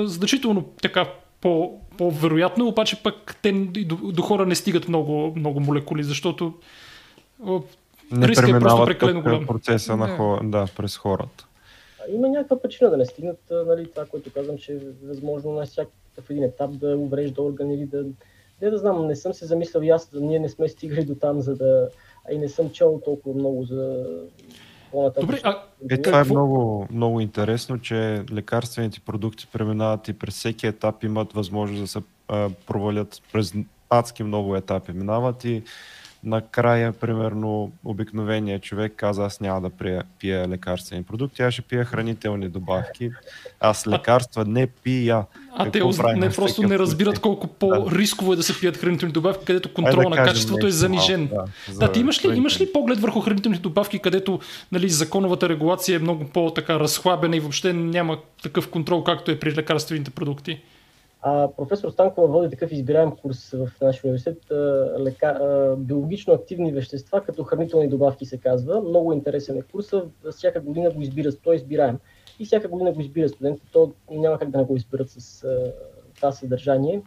значително 0.04 0.64
така 0.82 1.08
по, 1.40 1.78
по-вероятно, 1.98 2.68
обаче 2.68 3.02
пък 3.02 3.36
те 3.42 3.52
до, 3.52 3.96
до 3.96 4.22
хора 4.22 4.46
не 4.46 4.54
стигат 4.54 4.88
много, 4.88 5.32
много 5.36 5.60
молекули, 5.60 6.02
защото 6.02 6.54
не 8.12 8.28
риска 8.28 8.56
е 8.56 8.60
просто 8.60 8.84
прекалено 8.84 9.22
голям. 9.22 9.46
процеса 9.46 9.96
на 9.96 10.16
хора, 10.16 10.40
да, 10.44 10.66
през 10.76 10.96
хората. 10.96 11.46
Има 12.08 12.28
някаква 12.28 12.62
причина 12.62 12.90
да 12.90 12.96
не 12.96 13.06
стигнат 13.06 13.40
нали, 13.66 13.90
това, 13.90 14.06
което 14.06 14.32
казвам, 14.32 14.58
че 14.58 14.72
е 14.72 14.78
възможно 15.06 15.52
на 15.52 15.66
всякакъв 15.66 16.30
един 16.30 16.42
етап 16.42 16.70
да 16.70 16.96
уврежда 16.96 17.42
орган 17.42 17.70
или 17.70 17.86
да, 17.86 18.04
не 18.62 18.70
да 18.70 18.78
знам, 18.78 19.06
не 19.06 19.16
съм 19.16 19.34
се 19.34 19.46
замислял 19.46 19.82
и 19.82 19.90
аз, 19.90 20.10
ние 20.12 20.38
не 20.38 20.48
сме 20.48 20.68
стигали 20.68 21.04
до 21.04 21.14
там, 21.14 21.40
за 21.40 21.56
да... 21.56 21.88
А 22.28 22.32
и 22.32 22.38
не 22.38 22.48
съм 22.48 22.70
чел 22.70 23.00
толкова 23.04 23.34
много 23.34 23.64
за 23.64 24.04
Добре, 25.20 25.40
а 25.44 25.62
е, 25.90 26.02
това 26.02 26.20
е 26.20 26.24
много, 26.24 26.86
много 26.90 27.20
интересно, 27.20 27.78
че 27.78 28.24
лекарствените 28.32 29.00
продукти 29.00 29.48
преминават 29.52 30.08
и 30.08 30.12
през 30.12 30.34
всеки 30.34 30.66
етап 30.66 31.04
имат 31.04 31.32
възможност 31.32 31.80
да 31.80 31.86
се 31.86 31.98
а, 32.28 32.50
провалят 32.66 33.22
през 33.32 33.54
адски 33.90 34.22
много 34.22 34.56
етапи. 34.56 34.92
Минават 34.92 35.44
и 35.44 35.62
накрая, 36.24 36.92
примерно, 36.92 37.72
обикновения 37.84 38.60
човек 38.60 38.92
каза, 38.96 39.24
аз 39.24 39.40
няма 39.40 39.60
да 39.60 39.70
пия, 39.70 40.02
пия 40.18 40.48
лекарствени 40.48 41.02
продукти, 41.02 41.42
аз 41.42 41.54
ще 41.54 41.62
пия 41.62 41.84
хранителни 41.84 42.48
добавки. 42.48 43.10
Аз 43.60 43.86
лекарства 43.86 44.44
не 44.44 44.66
пия. 44.66 45.24
А 45.56 45.70
те 45.70 45.82
не, 46.16 46.30
просто 46.30 46.62
не 46.62 46.78
разбират 46.78 47.18
колко 47.18 47.46
по-рисково 47.46 48.32
е 48.32 48.36
да 48.36 48.42
се 48.42 48.60
пият 48.60 48.76
хранителни 48.76 49.12
добавки, 49.12 49.44
където 49.44 49.74
контрол 49.74 50.08
на 50.08 50.16
качеството 50.16 50.66
е 50.66 50.70
занижен. 50.70 51.26
Да, 51.26 51.46
да 51.78 51.92
ти 51.92 52.00
имаш 52.00 52.24
ли, 52.24 52.36
имаш 52.36 52.60
ли 52.60 52.72
поглед 52.72 53.00
върху 53.00 53.20
хранителните 53.20 53.62
добавки, 53.62 53.98
където 53.98 54.40
нали, 54.72 54.88
законовата 54.88 55.48
регулация 55.48 55.96
е 55.96 55.98
много 55.98 56.24
по-така 56.24 56.80
разхлабена 56.80 57.36
и 57.36 57.40
въобще 57.40 57.72
няма 57.72 58.18
такъв 58.42 58.68
контрол, 58.68 59.04
както 59.04 59.30
е 59.30 59.38
при 59.38 59.54
лекарствените 59.54 60.10
продукти? 60.10 60.60
А, 61.26 61.48
професор 61.56 61.90
Станкова 61.90 62.26
води 62.26 62.50
такъв 62.50 62.72
избираем 62.72 63.10
курс 63.10 63.50
в 63.50 63.70
нашия 63.80 64.08
университет, 64.08 64.38
лека, 64.98 65.26
а, 65.26 65.76
биологично 65.76 66.34
активни 66.34 66.72
вещества, 66.72 67.20
като 67.20 67.44
хранителни 67.44 67.88
добавки 67.88 68.26
се 68.26 68.38
казва. 68.38 68.80
Много 68.80 69.12
интересен 69.12 69.58
е 69.58 69.62
курса, 69.62 70.04
всяка 70.30 70.60
година 70.60 70.90
го 70.90 71.02
избира, 71.02 71.32
той 71.32 71.54
е 71.54 71.56
избираем. 71.56 71.98
И 72.38 72.44
всяка 72.44 72.68
година 72.68 72.92
го 72.92 73.00
избира 73.00 73.28
студентите, 73.28 73.66
то 73.72 73.92
няма 74.10 74.38
как 74.38 74.50
да 74.50 74.58
не 74.58 74.64
го 74.64 74.76
изберат 74.76 75.10
с 75.10 75.44
а, 75.44 75.72
това 76.16 76.32
съдържание. 76.32 77.02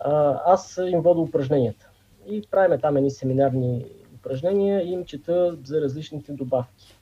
А, 0.00 0.40
аз 0.46 0.80
им 0.86 1.00
вода 1.00 1.20
упражненията. 1.20 1.88
И 2.28 2.42
правиме 2.50 2.78
там 2.78 2.96
едни 2.96 3.10
семинарни 3.10 3.86
упражнения 4.14 4.82
и 4.82 4.92
им 4.92 5.04
чета 5.04 5.56
за 5.64 5.80
различните 5.80 6.32
добавки. 6.32 7.01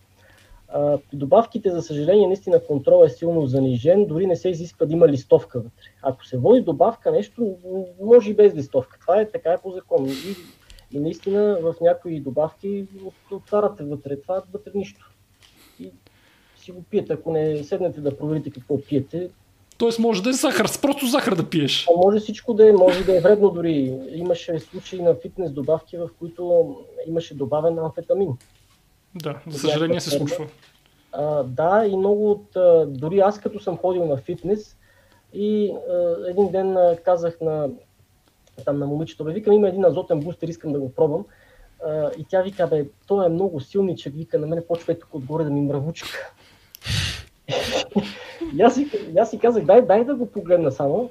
При 1.10 1.16
добавките, 1.16 1.70
за 1.70 1.82
съжаление, 1.82 2.26
наистина 2.26 2.64
контрол 2.64 3.04
е 3.04 3.08
силно 3.08 3.46
занижен, 3.46 4.06
дори 4.06 4.26
не 4.26 4.36
се 4.36 4.48
изисква 4.48 4.86
да 4.86 4.92
има 4.92 5.08
листовка 5.08 5.58
вътре. 5.58 5.90
Ако 6.02 6.26
се 6.26 6.38
води 6.38 6.60
добавка 6.60 7.12
нещо, 7.12 7.56
може 8.02 8.30
и 8.30 8.34
без 8.34 8.54
листовка. 8.54 8.98
Това 9.00 9.20
е 9.20 9.28
така 9.28 9.52
е 9.52 9.60
по 9.62 9.70
закон. 9.70 10.06
И, 10.08 10.36
и 10.96 11.00
наистина 11.00 11.58
в 11.62 11.74
някои 11.80 12.20
добавки 12.20 12.86
отваряте 13.30 13.84
вътре 13.84 14.20
това, 14.20 14.42
вътре 14.52 14.70
нищо. 14.74 15.10
И 15.80 15.90
си 16.56 16.72
го 16.72 16.82
пиете. 16.82 17.12
Ако 17.12 17.32
не 17.32 17.64
седнете 17.64 18.00
да 18.00 18.16
проверите 18.16 18.50
какво 18.50 18.80
пиете, 18.80 19.30
Тоест 19.78 19.98
може 19.98 20.22
да 20.22 20.30
е 20.30 20.32
захар, 20.32 20.66
просто 20.82 21.06
захар 21.06 21.34
да 21.34 21.50
пиеш. 21.50 21.86
А 21.88 22.06
може 22.06 22.20
всичко 22.20 22.54
да 22.54 22.68
е, 22.68 22.72
може 22.72 23.04
да 23.04 23.16
е 23.16 23.20
вредно 23.20 23.50
дори. 23.50 24.00
Имаше 24.12 24.58
случаи 24.58 25.02
на 25.02 25.14
фитнес 25.14 25.52
добавки, 25.52 25.96
в 25.96 26.08
които 26.18 26.76
имаше 27.06 27.34
добавен 27.34 27.78
амфетамин. 27.78 28.28
Да, 29.14 29.40
за 29.46 29.58
съжаление 29.58 30.00
се 30.00 30.10
случва. 30.10 30.46
А, 31.12 31.42
да, 31.42 31.86
и 31.86 31.96
много 31.96 32.30
от... 32.30 32.56
А, 32.56 32.86
дори 32.86 33.18
аз 33.18 33.40
като 33.40 33.60
съм 33.60 33.76
ходил 33.76 34.06
на 34.06 34.16
фитнес 34.16 34.76
и 35.32 35.72
а, 35.90 36.16
един 36.30 36.50
ден 36.50 36.76
а, 36.76 36.96
казах 37.04 37.40
на, 37.40 37.68
там 38.64 38.78
на 38.78 38.86
момичето, 38.86 39.24
бе, 39.24 39.32
викам, 39.32 39.54
има 39.54 39.68
един 39.68 39.84
азотен 39.84 40.20
бустер, 40.20 40.48
искам 40.48 40.72
да 40.72 40.80
го 40.80 40.94
пробвам. 40.94 41.24
А, 41.86 42.10
и 42.18 42.24
тя 42.24 42.42
вика, 42.42 42.66
бе, 42.66 42.86
той 43.06 43.26
е 43.26 43.28
много 43.28 43.60
силничък, 43.60 44.14
вика, 44.14 44.38
на 44.38 44.46
мен 44.46 44.62
почва 44.68 44.98
тук 44.98 45.14
отгоре 45.14 45.44
да 45.44 45.50
ми 45.50 45.60
мравучка. 45.60 46.32
и, 48.54 48.62
аз 48.62 48.74
си, 48.74 48.90
аз 49.18 49.30
си 49.30 49.38
казах, 49.38 49.64
дай, 49.64 49.82
дай 49.82 50.04
да 50.04 50.14
го 50.14 50.26
погледна 50.26 50.72
само. 50.72 51.10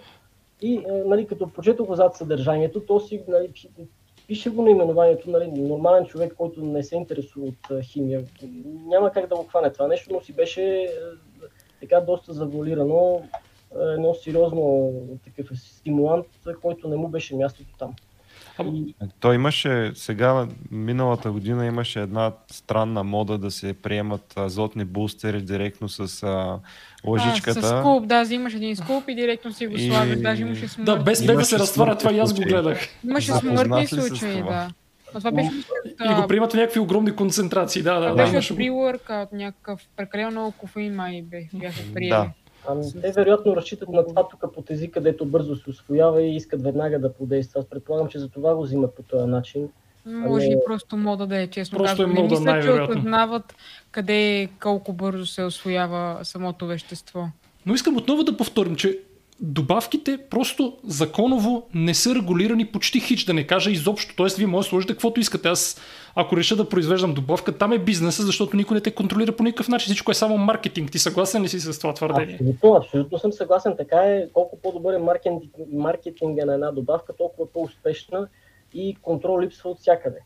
И 0.62 0.86
нали, 1.06 1.28
като 1.28 1.50
прочетох 1.50 1.94
зад 1.94 2.16
съдържанието, 2.16 2.80
то 2.80 3.00
си 3.00 3.24
нали, 3.28 3.52
пише 4.30 4.50
го 4.50 4.62
наименованието, 4.62 5.30
нали, 5.30 5.48
нормален 5.48 6.06
човек, 6.06 6.34
който 6.38 6.62
не 6.62 6.84
се 6.84 6.96
интересува 6.96 7.48
от 7.48 7.84
химия, 7.84 8.24
няма 8.88 9.12
как 9.12 9.28
да 9.28 9.36
го 9.36 9.44
хване 9.44 9.74
това 9.74 9.88
нещо, 9.88 10.14
но 10.14 10.22
си 10.22 10.34
беше 10.34 10.94
така 11.80 12.00
доста 12.00 12.34
завуалирано, 12.34 13.22
едно 13.76 14.14
сериозно 14.14 14.94
такъв 15.26 15.60
стимулант, 15.60 16.26
който 16.62 16.88
не 16.88 16.96
му 16.96 17.08
беше 17.08 17.36
мястото 17.36 17.78
там. 17.80 17.96
И... 18.66 18.96
Той 19.20 19.36
имаше, 19.36 19.92
сега, 19.96 20.48
миналата 20.72 21.32
година 21.32 21.66
имаше 21.66 22.02
една 22.02 22.32
странна 22.52 23.04
мода 23.04 23.38
да 23.38 23.52
се 23.52 23.74
приемат 23.74 24.38
азотни 24.38 24.86
бустери 24.86 25.42
директно 25.42 25.90
с 25.90 26.24
а, 26.24 26.60
лъжичката. 27.06 27.60
А, 27.60 27.64
с 27.64 27.80
скуп, 27.80 28.08
да, 28.08 28.22
взимаш 28.22 28.54
един 28.54 28.76
скуп 28.76 29.10
и 29.10 29.16
директно 29.16 29.54
си 29.54 29.68
го 29.68 29.76
и... 29.76 29.88
слагаш, 29.88 30.20
даже 30.20 30.42
имаше 30.42 30.68
смъртни. 30.68 30.96
Да, 30.96 31.04
без, 31.04 31.26
без 31.26 31.38
да 31.38 31.46
се 31.46 31.60
разтваря, 31.60 31.98
това 31.98 32.14
и 32.14 32.20
аз 32.20 32.34
го 32.34 32.42
гледах. 32.42 32.80
Имаше 33.04 33.32
смъртни 33.32 33.88
случаи, 33.88 34.44
да. 34.44 34.70
А 35.14 35.20
това 35.20 35.32
беше... 35.32 35.52
И 36.12 36.14
го 36.22 36.28
приемат 36.28 36.52
в 36.52 36.56
някакви 36.56 36.80
огромни 36.80 37.16
концентрации, 37.16 37.82
да, 37.82 38.00
да. 38.00 38.16
Беше 38.16 38.54
от 38.54 38.60
pre 38.60 39.24
от 39.24 39.32
някакъв 39.32 39.82
прекалено 39.98 40.32
много 40.32 40.52
кофеин 40.52 40.96
май 40.96 41.24
бяха 41.54 41.80
приели. 41.94 42.10
Да. 42.10 42.30
Ами, 42.68 42.84
те 43.02 43.12
вероятно 43.12 43.56
разчитат 43.56 43.90
на 43.90 44.08
това 44.08 44.28
тук 44.28 44.54
по 44.54 44.62
тези, 44.62 44.92
където 44.92 45.26
бързо 45.26 45.56
се 45.56 45.70
освоява 45.70 46.22
и 46.22 46.36
искат 46.36 46.64
веднага 46.64 47.00
да 47.00 47.14
подейства. 47.14 47.60
Аз 47.60 47.66
предполагам, 47.66 48.08
че 48.08 48.20
за 48.20 48.30
това 48.30 48.56
го 48.56 48.64
взимат 48.64 48.96
по 48.96 49.04
този 49.04 49.26
начин. 49.26 49.70
Може 50.06 50.46
ами... 50.46 50.54
и 50.54 50.58
просто 50.66 50.98
мода 50.98 51.28
да 51.28 51.38
е, 51.38 51.48
честно 51.48 51.78
просто 51.78 52.04
Е 52.04 52.06
мода, 52.06 52.22
Не 52.22 52.30
мисля, 52.30 52.62
че 52.62 52.72
осъзнават 52.72 53.56
къде 53.92 54.50
колко 54.62 54.94
бързо 54.94 55.26
се 55.26 55.44
освоява 55.44 56.20
самото 56.24 56.68
вещество. 56.68 57.28
Но 57.66 57.74
искам 57.74 57.98
отново 57.98 58.24
да 58.24 58.38
повторим, 58.38 58.76
че 58.76 59.00
добавките 59.42 60.18
просто 60.30 60.78
законово 60.84 61.68
не 61.74 61.94
са 61.94 62.16
регулирани 62.16 62.66
почти 62.66 63.00
хич, 63.00 63.24
да 63.24 63.34
не 63.34 63.48
кажа 63.48 63.72
изобщо. 63.72 64.16
Тоест, 64.16 64.38
вие 64.38 64.48
може 64.48 64.66
да 64.66 64.70
сложите 64.70 64.94
каквото 64.94 65.20
искате. 65.20 65.48
Аз, 65.48 65.82
ако 66.16 66.38
реша 66.38 66.56
да 66.56 66.70
произвеждам 66.70 67.14
добавка, 67.14 67.58
там 67.58 67.74
е 67.74 67.78
бизнеса, 67.78 68.24
защото 68.24 68.58
никой 68.58 68.76
не 68.76 68.82
те 68.82 68.92
контролира 68.92 69.32
по 69.32 69.44
никакъв 69.44 69.68
начин. 69.68 69.86
Всичко 69.86 70.12
е 70.12 70.14
само 70.14 70.38
маркетинг. 70.38 70.92
Ти 70.92 71.00
съгласен 71.00 71.44
ли 71.44 71.48
си 71.48 71.60
с 71.60 71.80
това 71.80 71.94
твърдение? 71.94 72.36
Абсолютно, 72.36 72.76
абсолютно 72.76 73.20
съм 73.20 73.32
съгласен. 73.32 73.76
Така 73.78 73.98
е, 73.98 74.28
колко 74.34 74.58
по-добър 74.62 74.94
е 74.94 74.98
маркетинг, 74.98 75.44
маркетинга 75.74 76.46
на 76.46 76.54
една 76.54 76.72
добавка, 76.72 77.14
толкова 77.18 77.52
по-успешна 77.52 78.28
и 78.74 78.96
контрол 79.02 79.42
липсва 79.42 79.70
от 79.70 79.80
всякъде. 79.80 80.20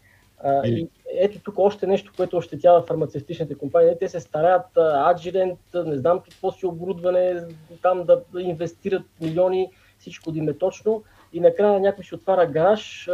А, 0.43 0.67
и... 0.67 0.71
и 0.71 0.89
ето 1.19 1.39
тук 1.39 1.59
още 1.59 1.87
нещо, 1.87 2.13
което 2.17 2.37
ощетява 2.37 2.83
фармацевтичните 2.83 3.55
компании. 3.55 3.93
Те 3.99 4.09
се 4.09 4.19
стараят 4.19 4.77
аджирент, 5.11 5.59
не 5.85 5.97
знам 5.97 6.19
какво 6.19 6.51
си 6.51 6.65
оборудване, 6.65 7.41
там 7.81 8.03
да 8.03 8.21
инвестират 8.39 9.03
милиони, 9.21 9.69
всичко 9.99 10.31
да 10.31 10.39
им 10.39 10.49
е 10.49 10.53
точно. 10.53 11.03
И 11.33 11.39
накрая 11.39 11.79
някой 11.79 12.03
ще 12.03 12.15
отваря 12.15 12.47
гараж, 12.47 13.09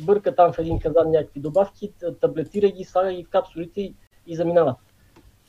бърка 0.00 0.34
там 0.34 0.52
в 0.52 0.58
един 0.58 0.78
казан 0.78 1.10
някакви 1.10 1.40
добавки, 1.40 1.92
таблетира 2.20 2.68
ги, 2.68 2.84
слага 2.84 3.12
ги 3.12 3.24
в 3.24 3.28
капсулите 3.28 3.92
и 4.26 4.36
заминават. 4.36 4.76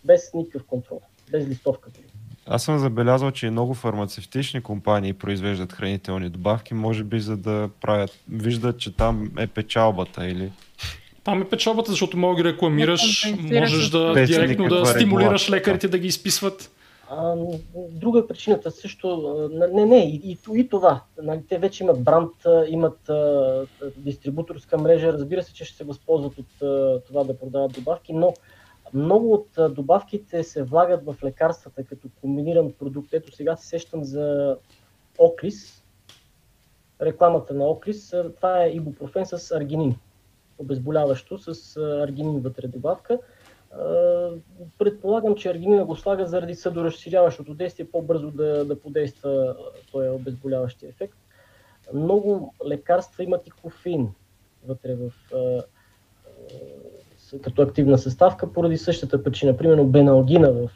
Без 0.05 0.33
никакъв 0.33 0.63
контрол, 0.65 1.01
без 1.31 1.47
листовка. 1.47 1.89
Аз 2.47 2.63
съм 2.63 2.77
забелязал, 2.77 3.31
че 3.31 3.49
много 3.49 3.73
фармацевтични 3.73 4.63
компании 4.63 5.13
произвеждат 5.13 5.73
хранителни 5.73 6.29
добавки, 6.29 6.73
може 6.73 7.03
би 7.03 7.19
за 7.19 7.37
да 7.37 7.69
правят, 7.81 8.19
виждат, 8.29 8.79
че 8.79 8.95
там 8.95 9.31
е 9.37 9.47
печалбата 9.47 10.27
или... 10.27 10.51
Там 11.25 11.41
е 11.41 11.49
печалбата, 11.49 11.91
защото 11.91 12.17
мога 12.17 12.35
да 12.35 12.43
ги 12.43 12.53
рекламираш, 12.53 13.33
можеш 13.51 13.89
да 13.89 14.25
директно 14.25 14.67
да 14.67 14.85
стимулираш 14.85 15.49
лекарите 15.49 15.87
да 15.87 15.97
ги 15.97 16.07
изписват. 16.07 16.71
А, 17.09 17.35
друга 17.91 18.19
е 18.19 18.27
причината 18.27 18.71
също, 18.71 19.49
не, 19.73 19.85
не, 19.85 19.97
и, 19.97 20.21
и, 20.23 20.37
и 20.59 20.69
това. 20.69 21.01
Нали, 21.23 21.41
те 21.49 21.57
вече 21.57 21.83
имат 21.83 22.03
бранд, 22.03 22.31
имат 22.69 23.09
а, 23.09 23.65
дистрибуторска 23.97 24.77
мрежа, 24.77 25.13
разбира 25.13 25.43
се, 25.43 25.53
че 25.53 25.65
ще 25.65 25.77
се 25.77 25.83
възползват 25.83 26.37
от 26.37 26.61
а, 26.61 27.01
това 27.07 27.23
да 27.23 27.39
продават 27.39 27.71
добавки, 27.71 28.13
но 28.13 28.33
много 28.93 29.33
от 29.33 29.73
добавките 29.73 30.43
се 30.43 30.63
влагат 30.63 31.05
в 31.05 31.15
лекарствата 31.23 31.83
като 31.83 32.07
комбиниран 32.21 32.71
продукт. 32.79 33.13
Ето 33.13 33.35
сега 33.35 33.55
се 33.55 33.67
сещам 33.67 34.03
за 34.03 34.57
Оклис, 35.17 35.83
рекламата 37.01 37.53
на 37.53 37.65
Оклис. 37.65 38.13
Това 38.35 38.63
е 38.63 38.69
ибупрофен 38.69 39.25
с 39.25 39.51
аргинин, 39.51 39.95
обезболяващо 40.57 41.37
с 41.37 41.77
аргинин 41.77 42.39
вътре 42.39 42.67
добавка. 42.67 43.19
Предполагам, 44.77 45.35
че 45.35 45.49
аргинина 45.49 45.85
го 45.85 45.95
слага 45.95 46.25
заради 46.25 46.55
съдоразширяващото 46.55 47.53
действие, 47.53 47.87
по-бързо 47.91 48.31
да, 48.31 48.65
да 48.65 48.79
подейства 48.79 49.55
този 49.91 50.09
обезболяващия 50.09 50.89
ефект. 50.89 51.17
Много 51.93 52.53
лекарства 52.67 53.23
имат 53.23 53.47
и 53.47 53.51
кофеин 53.51 54.09
вътре 54.67 54.95
в 54.95 55.11
като 57.41 57.61
активна 57.61 57.97
съставка 57.97 58.53
поради 58.53 58.77
същата 58.77 59.23
причина. 59.23 59.57
Примерно 59.57 59.85
беналгина 59.85 60.51
в 60.51 60.69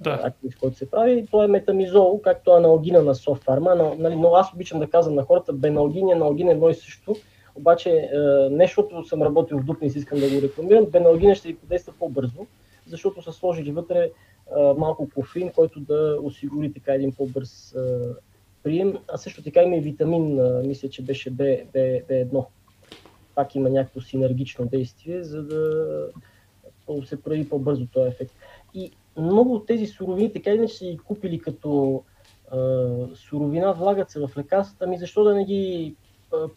да. 0.00 0.20
актив, 0.22 0.56
който 0.60 0.76
се 0.76 0.90
прави, 0.90 1.26
то 1.30 1.42
е 1.42 1.46
метамизол, 1.46 2.20
както 2.24 2.50
аналгина 2.50 3.02
на 3.02 3.14
софтфарма. 3.14 3.74
Но, 3.74 3.94
нали, 3.98 4.16
но 4.16 4.34
аз 4.34 4.52
обичам 4.54 4.78
да 4.80 4.90
казвам 4.90 5.14
на 5.14 5.22
хората, 5.22 5.52
беналгин 5.52 6.08
и 6.08 6.12
аналгин 6.12 6.48
е 6.48 6.52
едно 6.52 6.68
и 6.68 6.74
също. 6.74 7.16
Обаче, 7.54 7.90
е, 7.90 8.18
нещото 8.50 9.04
съм 9.04 9.22
работил 9.22 9.58
в 9.58 9.64
Дупни, 9.64 9.86
искам 9.86 10.18
да 10.18 10.30
го 10.30 10.42
рекламирам, 10.42 10.86
беналгина 10.86 11.34
ще 11.34 11.48
ви 11.48 11.56
подейства 11.56 11.92
по-бързо, 11.98 12.46
защото 12.86 13.22
са 13.22 13.32
сложили 13.32 13.72
вътре 13.72 13.98
е, 14.04 14.10
малко 14.78 15.08
кофеин, 15.14 15.52
който 15.52 15.80
да 15.80 16.18
осигури 16.22 16.72
така 16.72 16.94
един 16.94 17.12
по-бърз 17.12 17.74
е, 17.74 17.78
прием. 18.62 18.98
А 19.12 19.16
също 19.16 19.42
така 19.42 19.62
има 19.62 19.76
и 19.76 19.80
витамин, 19.80 20.40
мисля, 20.66 20.88
че 20.88 21.02
беше 21.02 21.32
B, 21.32 21.66
B, 21.66 22.04
B1 22.04 22.44
пак 23.34 23.54
има 23.54 23.70
някакво 23.70 24.00
синергично 24.00 24.66
действие, 24.66 25.22
за 25.22 25.42
да 25.42 26.06
се 27.04 27.22
прави 27.22 27.48
по-бързо 27.48 27.86
този 27.86 28.08
ефект. 28.08 28.32
И 28.74 28.92
много 29.16 29.54
от 29.54 29.66
тези 29.66 29.86
суровини, 29.86 30.32
така 30.32 30.50
иначе 30.50 30.74
са 30.74 30.84
ги 30.84 30.98
купили 30.98 31.38
като 31.38 32.02
суровина, 33.14 33.72
влагат 33.72 34.10
се 34.10 34.20
в 34.20 34.30
лекарствата, 34.38 34.84
ами 34.84 34.98
защо 34.98 35.24
да 35.24 35.34
не 35.34 35.44
ги 35.44 35.94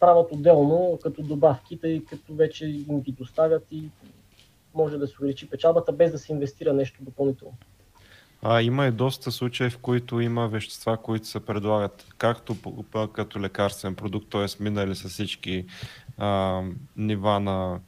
правят 0.00 0.32
отделно 0.32 0.98
като 1.02 1.22
добавки, 1.22 1.80
тъй 1.80 2.04
като 2.04 2.34
вече 2.34 2.66
им 2.66 3.00
ги 3.00 3.12
доставят 3.12 3.66
и 3.70 3.82
може 4.74 4.98
да 4.98 5.06
се 5.06 5.14
увеличи 5.20 5.50
печалбата 5.50 5.92
без 5.92 6.12
да 6.12 6.18
се 6.18 6.32
инвестира 6.32 6.72
нещо 6.72 6.98
допълнително. 7.00 7.54
А, 8.42 8.62
има 8.62 8.86
и 8.86 8.90
доста 8.90 9.32
случаи, 9.32 9.70
в 9.70 9.78
които 9.78 10.20
има 10.20 10.48
вещества, 10.48 10.96
които 10.96 11.26
се 11.26 11.40
предлагат 11.40 12.06
както 12.18 12.56
като 13.12 13.40
лекарствен 13.40 13.94
продукт, 13.94 14.30
т.е. 14.30 14.62
минали 14.62 14.94
са 14.94 15.08
всички 15.08 15.64
а, 16.18 16.62
нива 16.96 17.40
на 17.40 17.80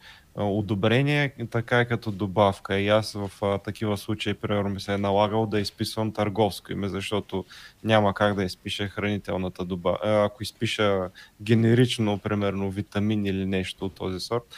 одобрение, 0.45 1.33
така 1.51 1.81
и 1.81 1.87
като 1.87 2.11
добавка. 2.11 2.79
И 2.79 2.89
аз 2.89 3.13
в 3.13 3.31
а, 3.43 3.59
такива 3.59 3.97
случаи, 3.97 4.35
примерно, 4.35 4.71
ми 4.71 4.81
се 4.81 4.95
е 4.95 4.99
налагал 4.99 5.47
да 5.47 5.61
изписвам 5.61 6.13
търговско 6.13 6.73
име, 6.73 6.89
защото 6.89 7.45
няма 7.85 8.15
как 8.15 8.35
да 8.35 8.45
изпиша 8.45 8.89
хранителната 8.89 9.65
добавка. 9.65 10.25
Ако 10.25 10.43
изпиша 10.43 11.09
генерично, 11.43 12.19
примерно, 12.19 12.71
витамин 12.71 13.27
или 13.27 13.47
нещо 13.47 13.85
от 13.85 13.95
този 13.95 14.21
сорт, 14.21 14.55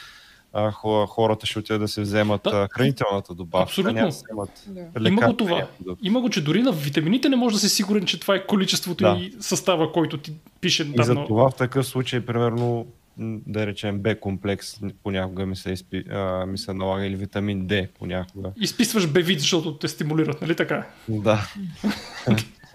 а, 0.53 0.71
хората 1.07 1.45
ще 1.45 1.59
отидат 1.59 1.81
да 1.81 1.87
се 1.87 2.01
вземат 2.01 2.41
да. 2.43 2.67
хранителната 2.71 3.33
добавка. 3.33 3.63
Абсолютно. 3.63 3.93
Няма 3.93 4.47
да 4.65 4.99
да. 4.99 5.09
Има 5.09 5.21
го 5.27 5.33
това. 5.33 5.67
Има 6.01 6.21
го, 6.21 6.29
че 6.29 6.43
дори 6.43 6.61
на 6.61 6.71
витамините 6.71 7.29
не 7.29 7.35
може 7.35 7.55
да 7.55 7.59
си 7.59 7.69
сигурен, 7.69 8.05
че 8.05 8.19
това 8.19 8.35
е 8.35 8.45
количеството 8.45 9.03
да. 9.03 9.17
и 9.19 9.35
състава, 9.39 9.91
който 9.91 10.17
ти 10.17 10.33
пише. 10.61 10.83
И 10.99 11.03
за 11.03 11.15
това 11.15 11.49
в 11.49 11.55
такъв 11.55 11.87
случай, 11.87 12.25
примерно, 12.25 12.87
да 13.17 13.67
речем 13.67 13.99
Б 13.99 14.15
комплекс, 14.19 14.79
понякога 15.03 15.45
ми 15.45 15.55
се, 15.55 15.71
изпи, 15.71 16.03
а, 16.09 16.45
ми 16.45 16.57
се 16.57 16.73
налага 16.73 17.05
или 17.05 17.15
витамин 17.15 17.67
D 17.67 17.87
понякога. 17.99 18.51
Изписваш 18.57 19.07
Б 19.07 19.19
вид, 19.19 19.39
защото 19.39 19.77
те 19.77 19.87
стимулират, 19.87 20.41
нали 20.41 20.55
така? 20.55 20.87
Да. 21.07 21.47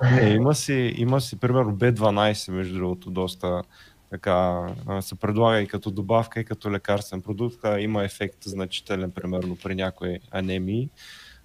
Не, 0.03 0.31
има 0.35 0.55
си, 0.55 0.95
има 0.97 1.21
си 1.21 1.37
примерно 1.37 1.77
B12, 1.77 2.53
между 2.53 2.75
другото, 2.75 3.11
доста 3.11 3.63
така 4.11 4.67
се 5.01 5.15
предлага 5.15 5.61
и 5.61 5.67
като 5.67 5.91
добавка, 5.91 6.41
и 6.41 6.45
като 6.45 6.71
лекарствен 6.71 7.23
продукт. 7.23 7.59
Има 7.79 8.05
ефект 8.05 8.45
значителен, 8.45 9.11
примерно 9.11 9.57
при 9.63 9.75
някои 9.75 10.19
анемии. 10.31 10.89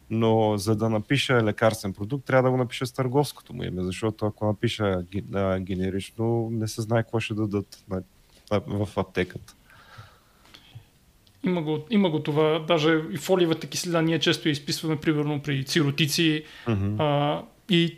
Но 0.09 0.57
за 0.57 0.75
да 0.75 0.89
напиша 0.89 1.43
лекарствен 1.43 1.93
продукт, 1.93 2.25
трябва 2.25 2.43
да 2.43 2.51
го 2.51 2.57
напиша 2.57 2.85
с 2.85 2.93
търговското 2.93 3.53
му 3.53 3.63
име, 3.63 3.83
защото 3.83 4.25
ако 4.25 4.45
напиша 4.45 5.03
генерично, 5.59 6.49
не 6.51 6.67
се 6.67 6.81
знае 6.81 7.03
какво 7.03 7.19
ще 7.19 7.33
дадат 7.33 7.83
в 8.67 8.87
аптеката. 8.97 9.55
Има 11.43 11.61
го, 11.61 11.79
има 11.89 12.09
го 12.09 12.19
това. 12.19 12.59
Даже 12.67 13.01
и 13.11 13.17
фолиевата 13.17 13.67
киселина 13.67 14.01
ние 14.01 14.19
често 14.19 14.47
я 14.47 14.51
изписваме, 14.51 14.95
примерно 14.95 15.41
при 15.41 15.65
циротици. 15.65 16.43
Mm-hmm. 16.67 16.95
А, 16.99 17.41
и 17.69 17.97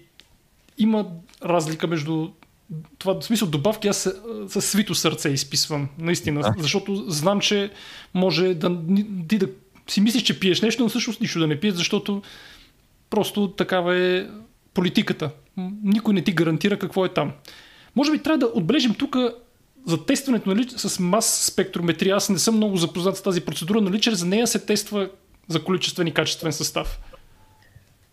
има 0.77 1.05
разлика 1.43 1.87
между 1.87 2.29
това, 2.97 3.19
в 3.19 3.23
смисъл 3.23 3.47
добавки, 3.47 3.87
аз 3.87 4.09
с 4.47 4.61
свито 4.61 4.95
сърце 4.95 5.29
изписвам, 5.29 5.89
наистина, 5.99 6.41
да. 6.41 6.53
защото 6.57 7.05
знам, 7.07 7.39
че 7.39 7.71
може 8.13 8.53
да 8.53 8.77
ти 9.27 9.37
да 9.37 9.47
си 9.87 10.01
мислиш, 10.01 10.23
че 10.23 10.39
пиеш 10.39 10.61
нещо, 10.61 10.83
но 10.83 10.89
всъщност 10.89 11.21
нищо 11.21 11.39
да 11.39 11.47
не 11.47 11.59
пиеш, 11.59 11.73
защото 11.73 12.21
просто 13.09 13.47
такава 13.47 13.97
е 13.97 14.27
политиката. 14.73 15.29
Никой 15.83 16.13
не 16.13 16.21
ти 16.21 16.31
гарантира 16.31 16.79
какво 16.79 17.05
е 17.05 17.09
там. 17.09 17.31
Може 17.95 18.11
би 18.11 18.19
трябва 18.19 18.37
да 18.37 18.51
отбележим 18.53 18.93
тук 18.93 19.15
за 19.87 20.05
тестването 20.05 20.49
нали, 20.49 20.69
с 20.69 20.99
мас 20.99 21.45
спектрометрия. 21.51 22.15
Аз 22.15 22.29
не 22.29 22.39
съм 22.39 22.55
много 22.55 22.77
запознат 22.77 23.17
с 23.17 23.23
тази 23.23 23.45
процедура, 23.45 23.81
нали 23.81 24.01
чрез 24.01 24.23
нея 24.23 24.47
се 24.47 24.65
тества 24.65 25.09
за 25.47 25.63
количествен 25.63 26.07
и 26.07 26.13
качествен 26.13 26.53
състав. 26.53 26.99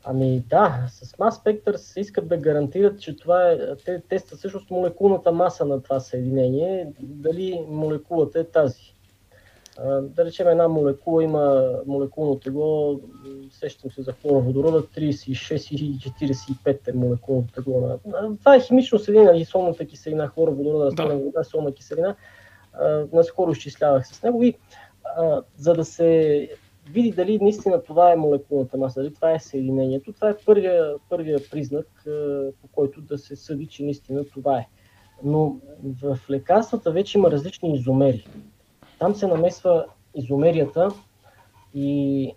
Ами 0.04 0.42
да, 0.50 0.86
с 0.88 1.12
Mass 1.12 1.44
Spectre 1.44 1.76
се 1.76 2.00
искат 2.00 2.28
да 2.28 2.36
гарантират, 2.36 3.00
че 3.00 3.16
това 3.16 3.50
е, 3.50 3.58
те 3.84 4.02
тестват 4.08 4.38
всъщност 4.38 4.70
молекулната 4.70 5.32
маса 5.32 5.64
на 5.64 5.82
това 5.82 6.00
съединение, 6.00 6.86
дали 7.00 7.60
молекулата 7.68 8.40
е 8.40 8.44
тази. 8.44 8.94
Да 10.02 10.24
речем 10.24 10.48
една 10.48 10.68
молекула 10.68 11.24
има 11.24 11.72
молекулно 11.86 12.38
тегло, 12.38 13.00
сещам 13.50 13.90
се 13.90 14.02
за 14.02 14.12
хлороводорода, 14.12 14.82
36 14.82 15.74
и 15.74 15.98
45 15.98 16.88
е 16.88 16.92
молекулното 16.92 17.52
тегло. 17.54 17.98
На... 18.06 18.36
Това 18.38 18.56
е 18.56 18.60
химично 18.60 18.98
съединение, 18.98 19.32
нали, 19.32 19.44
солната 19.44 19.86
киселина, 19.86 20.28
хлороводорода, 20.28 20.90
да. 20.90 21.16
вода, 21.16 21.44
солна 21.44 21.72
киселина. 21.72 22.16
Наскоро 23.12 23.50
изчислявах 23.50 24.06
с 24.06 24.22
него 24.22 24.42
и 24.42 24.54
за 25.56 25.74
да 25.74 25.84
се 25.84 26.48
види 26.90 27.12
дали 27.12 27.38
наистина 27.42 27.82
това 27.82 28.12
е 28.12 28.16
молекулната 28.16 28.76
маса, 28.76 29.00
дали 29.00 29.14
това 29.14 29.32
е 29.32 29.38
съединението. 29.38 30.12
Това 30.12 30.30
е 30.30 30.36
първия, 30.46 30.94
първия 31.08 31.38
признак, 31.50 31.86
по 32.62 32.68
който 32.72 33.00
да 33.00 33.18
се 33.18 33.36
съди, 33.36 33.66
че 33.66 33.82
наистина 33.82 34.24
това 34.24 34.58
е. 34.58 34.68
Но 35.24 35.56
в 36.02 36.18
лекарствата 36.30 36.90
вече 36.90 37.18
има 37.18 37.30
различни 37.30 37.74
изомери. 37.74 38.26
Там 39.00 39.14
се 39.14 39.26
намесва 39.26 39.86
изомерията 40.14 40.88
и 41.74 42.32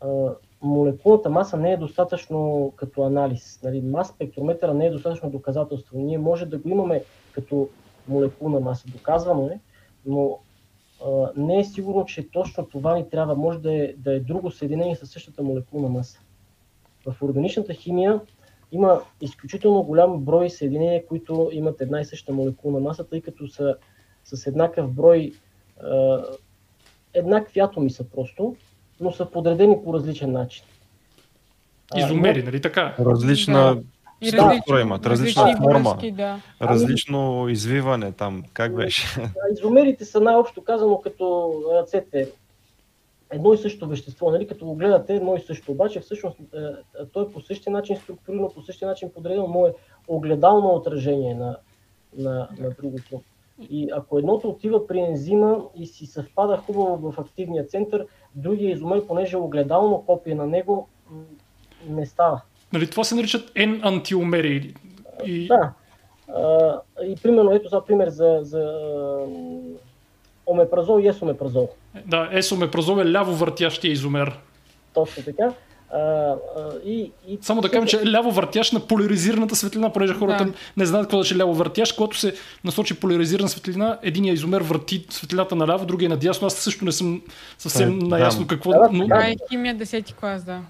а, 0.00 0.34
молекулната 0.62 1.30
маса 1.30 1.56
не 1.56 1.72
е 1.72 1.76
достатъчно 1.76 2.72
като 2.76 3.02
анализ. 3.02 3.60
Нали, 3.62 3.80
мас 3.80 4.08
спектрометъра 4.08 4.74
не 4.74 4.86
е 4.86 4.90
достатъчно 4.90 5.30
доказателство. 5.30 5.98
Ние 5.98 6.18
може 6.18 6.46
да 6.46 6.58
го 6.58 6.68
имаме 6.68 7.02
като 7.32 7.68
молекулна 8.08 8.60
маса, 8.60 8.88
доказвано 8.88 9.46
е, 9.46 9.60
но 10.06 10.38
не 11.36 11.58
е 11.58 11.64
сигурно, 11.64 12.04
че 12.04 12.30
точно 12.30 12.66
това 12.66 12.94
ни 12.94 13.10
трябва. 13.10 13.34
Може 13.34 13.58
да 13.58 13.74
е, 13.74 13.92
да 13.96 14.14
е 14.14 14.20
друго 14.20 14.50
съединение 14.50 14.96
със 14.96 15.10
същата 15.10 15.42
молекулна 15.42 15.88
маса. 15.88 16.20
В 17.06 17.22
органичната 17.22 17.74
химия 17.74 18.20
има 18.72 19.00
изключително 19.20 19.82
голям 19.82 20.20
брой 20.20 20.50
съединения, 20.50 21.06
които 21.06 21.50
имат 21.52 21.80
една 21.80 22.00
и 22.00 22.04
съща 22.04 22.32
молекулна 22.32 22.80
маса, 22.80 23.04
тъй 23.04 23.20
като 23.20 23.48
са 23.48 23.76
с 24.24 24.46
еднакъв 24.46 24.92
брой 24.92 25.32
еднакви 27.14 27.60
атоми 27.60 27.90
са 27.90 28.04
просто, 28.04 28.56
но 29.00 29.12
са 29.12 29.30
подредени 29.30 29.76
по 29.84 29.94
различен 29.94 30.32
начин. 30.32 30.64
Изумери, 31.96 32.42
нали 32.42 32.60
така? 32.60 32.94
Различна 33.00 33.82
И 34.20 34.28
структура 34.28 34.80
имат, 34.80 35.06
различна 35.06 35.42
различни 35.42 35.64
форма, 35.64 35.90
връзки, 35.90 36.12
да. 36.12 36.40
различно 36.62 37.48
извиване 37.48 38.12
там. 38.12 38.44
Как 38.52 38.74
беше? 38.74 39.06
Изомерите 39.52 40.04
са 40.04 40.20
най-общо 40.20 40.64
казано 40.64 41.00
като 41.00 41.54
ръцете. 41.74 42.30
Едно 43.30 43.52
и 43.52 43.58
също 43.58 43.88
вещество, 43.88 44.30
нали? 44.30 44.46
като 44.46 44.66
го 44.66 44.74
гледате 44.74 45.14
едно 45.14 45.36
и 45.36 45.40
също, 45.40 45.72
обаче 45.72 46.00
всъщност 46.00 46.38
е, 46.40 46.58
е, 46.58 47.06
той 47.12 47.24
е 47.24 47.32
по 47.32 47.40
същия 47.40 47.72
начин 47.72 47.96
структурирано, 47.96 48.52
по 48.54 48.62
същия 48.62 48.88
начин 48.88 49.10
подредено, 49.14 49.48
но 49.48 49.66
е 49.66 49.72
огледално 50.08 50.74
отражение 50.74 51.34
на, 51.34 51.56
на, 52.18 52.48
на 52.58 52.70
другото. 52.70 53.22
И 53.70 53.88
ако 53.92 54.18
едното 54.18 54.48
отива 54.48 54.86
при 54.86 55.00
ензима 55.00 55.58
и 55.76 55.86
си 55.86 56.06
съвпада 56.06 56.56
хубаво 56.56 57.12
в 57.12 57.18
активния 57.18 57.66
център, 57.66 58.06
другия 58.34 58.70
изомер, 58.70 59.06
понеже 59.06 59.36
е 59.36 59.40
огледално 59.40 60.04
копие 60.06 60.34
на 60.34 60.46
него, 60.46 60.88
не 61.88 62.06
става. 62.06 62.40
Нали, 62.72 62.90
това 62.90 63.04
се 63.04 63.14
наричат 63.14 63.50
N-антиомери. 63.54 64.74
И... 65.24 65.46
Да. 65.46 65.72
А, 66.34 66.80
и 67.06 67.16
примерно, 67.22 67.52
ето 67.52 67.68
за 67.68 67.84
пример 67.84 68.08
за, 68.08 68.38
за 68.42 68.86
омепразол 70.46 71.00
и 71.00 71.08
есомепразол. 71.08 71.68
Да, 72.06 72.28
есомепразол 72.32 73.00
е 73.00 73.12
ляво 73.12 73.32
въртящия 73.32 73.92
изомер. 73.92 74.38
Точно 74.94 75.24
така. 75.24 75.52
А, 75.92 75.98
а, 75.98 76.36
и, 76.84 77.12
и 77.28 77.38
Само 77.42 77.60
да 77.60 77.70
кажем, 77.70 77.86
че 77.86 77.96
е 77.96 78.06
ляво 78.06 78.30
въртящ 78.30 78.72
на 78.72 78.80
поляризираната 78.80 79.56
светлина, 79.56 79.92
понеже 79.92 80.14
хората 80.14 80.44
Да. 80.44 80.52
не 80.76 80.86
знаят 80.86 81.06
какво 81.06 81.22
да 81.22 81.34
е 81.34 81.38
ляво 81.38 81.54
въртящ. 81.54 81.96
Когато 81.96 82.18
се 82.18 82.34
насочи 82.64 83.00
поляризирана 83.00 83.48
светлина, 83.48 83.98
единия 84.02 84.34
изомер 84.34 84.60
върти 84.60 85.06
светлината 85.10 85.56
наляво, 85.56 85.86
другия 85.86 86.08
надясно. 86.08 86.46
Аз 86.46 86.54
също 86.54 86.84
не 86.84 86.92
съм 86.92 87.22
съвсем 87.58 87.96
Е, 87.96 87.98
да. 87.98 88.06
наясно 88.06 88.46
какво. 88.46 88.70
Да, 88.70 88.88
Но... 88.92 89.04
Това 89.04 89.26
е 89.26 89.34
химия 89.50 89.76
10 89.76 90.14
клас, 90.14 90.44
да. 90.44 90.60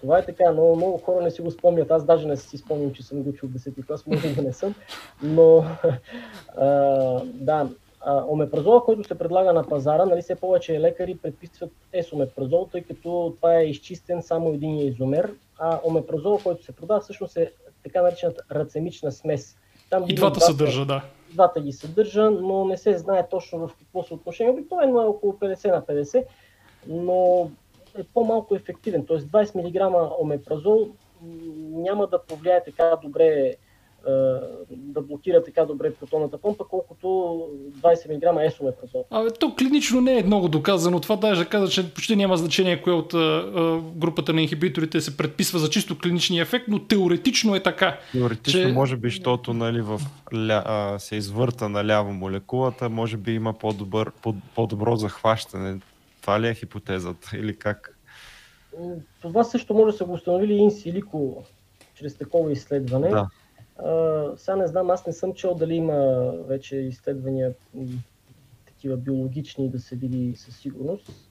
Това 0.00 0.18
е 0.18 0.24
така, 0.24 0.44
но 0.56 0.76
много 0.76 0.98
хора 0.98 1.24
не 1.24 1.30
си 1.30 1.42
го 1.42 1.50
спомнят. 1.50 1.90
Аз 1.90 2.04
даже 2.04 2.26
не 2.26 2.36
си 2.36 2.58
спомням, 2.58 2.92
че 2.92 3.02
съм 3.02 3.22
го 3.22 3.32
чул 3.32 3.48
в 3.48 3.52
10 3.52 3.86
клас, 3.86 4.06
може 4.06 4.28
да 4.28 4.42
не 4.42 4.52
съм. 4.52 4.74
Но 5.22 5.64
а, 6.58 6.66
да, 7.24 7.68
омепразола, 8.28 8.84
който 8.84 9.08
се 9.08 9.18
предлага 9.18 9.52
на 9.52 9.68
пазара, 9.68 10.04
нали 10.04 10.22
все 10.22 10.34
повече 10.34 10.80
лекари 10.80 11.16
предписват 11.16 11.70
есомепразол, 11.92 12.68
тъй 12.72 12.82
като 12.82 13.34
това 13.36 13.54
е 13.54 13.64
изчистен 13.64 14.22
само 14.22 14.52
един 14.52 14.78
изомер, 14.78 15.34
а 15.58 15.80
омепразол, 15.84 16.38
който 16.42 16.64
се 16.64 16.72
продава, 16.72 17.00
всъщност 17.00 17.36
е 17.36 17.52
така 17.82 18.02
наречената 18.02 18.42
рацемична 18.50 19.12
смес. 19.12 19.56
Там 19.90 20.04
И 20.08 20.14
двата 20.14 20.40
съдържа, 20.40 20.86
да. 20.86 21.02
двата 21.32 21.60
ги 21.60 21.72
съдържа, 21.72 22.30
но 22.30 22.64
не 22.64 22.76
се 22.76 22.98
знае 22.98 23.28
точно 23.28 23.58
в 23.58 23.76
какво 23.78 24.02
съотношение. 24.02 24.52
Обикновено 24.52 25.02
е 25.02 25.06
около 25.06 25.32
50 25.32 25.70
на 25.70 25.82
50, 25.82 26.24
но 26.86 27.50
е 27.98 28.04
по-малко 28.14 28.54
ефективен. 28.56 29.06
Тоест 29.06 29.26
20 29.26 29.56
мг 29.56 30.18
омепразол 30.20 30.88
няма 31.70 32.06
да 32.06 32.22
повлияе 32.22 32.64
така 32.64 32.96
добре, 33.02 33.56
да 34.70 35.02
блокира 35.02 35.44
така 35.44 35.64
добре 35.64 35.94
протонната 35.94 36.38
помпа, 36.38 36.64
колкото 36.64 37.06
20 37.06 38.16
мг 38.16 38.46
есомепразол. 38.46 39.04
Абе, 39.10 39.30
то 39.30 39.54
клинично 39.54 40.00
не 40.00 40.18
е 40.18 40.22
много 40.22 40.48
доказано. 40.48 41.00
Това 41.00 41.16
даже 41.16 41.42
да 41.44 41.48
кажа, 41.48 41.72
че 41.72 41.94
почти 41.94 42.16
няма 42.16 42.36
значение 42.36 42.82
кое 42.82 42.92
от 42.92 43.14
а, 43.14 43.18
а, 43.18 43.80
групата 43.80 44.32
на 44.32 44.42
инхибиторите 44.42 45.00
се 45.00 45.16
предписва 45.16 45.58
за 45.58 45.70
чисто 45.70 45.98
клиничния 45.98 46.42
ефект, 46.42 46.64
но 46.68 46.78
теоретично 46.78 47.54
е 47.54 47.62
така. 47.62 47.98
Теоретично, 48.12 48.60
Че- 48.60 48.72
може 48.72 48.96
би, 48.96 49.08
защото 49.08 49.54
нали, 49.54 49.80
в 49.80 50.00
ля, 50.34 50.62
а, 50.66 50.98
се 50.98 51.16
извърта 51.16 51.68
наляво 51.68 52.12
молекулата, 52.12 52.88
може 52.88 53.16
би 53.16 53.32
има 53.32 53.52
по-добър, 53.52 54.10
по, 54.22 54.34
по-добро 54.54 54.96
захващане. 54.96 55.80
Това 56.20 56.40
ли 56.40 56.48
е 56.48 56.54
хипотезата 56.54 57.36
или 57.36 57.56
как? 57.56 57.98
Това 59.22 59.44
също 59.44 59.74
може 59.74 59.92
да 59.92 59.98
са 59.98 60.04
го 60.04 60.12
установили 60.12 60.54
инсилико 60.54 61.44
чрез 61.94 62.16
такова 62.16 62.52
изследване. 62.52 63.08
Да. 63.08 63.28
Сега 64.36 64.56
не 64.56 64.66
знам, 64.66 64.90
аз 64.90 65.06
не 65.06 65.12
съм 65.12 65.34
чел 65.34 65.54
дали 65.54 65.74
има 65.74 66.32
вече 66.46 66.76
изследвания 66.76 67.54
такива 68.66 68.96
биологични 68.96 69.70
да 69.70 69.80
се 69.80 69.96
види 69.96 70.36
със 70.36 70.56
сигурност. 70.56 71.25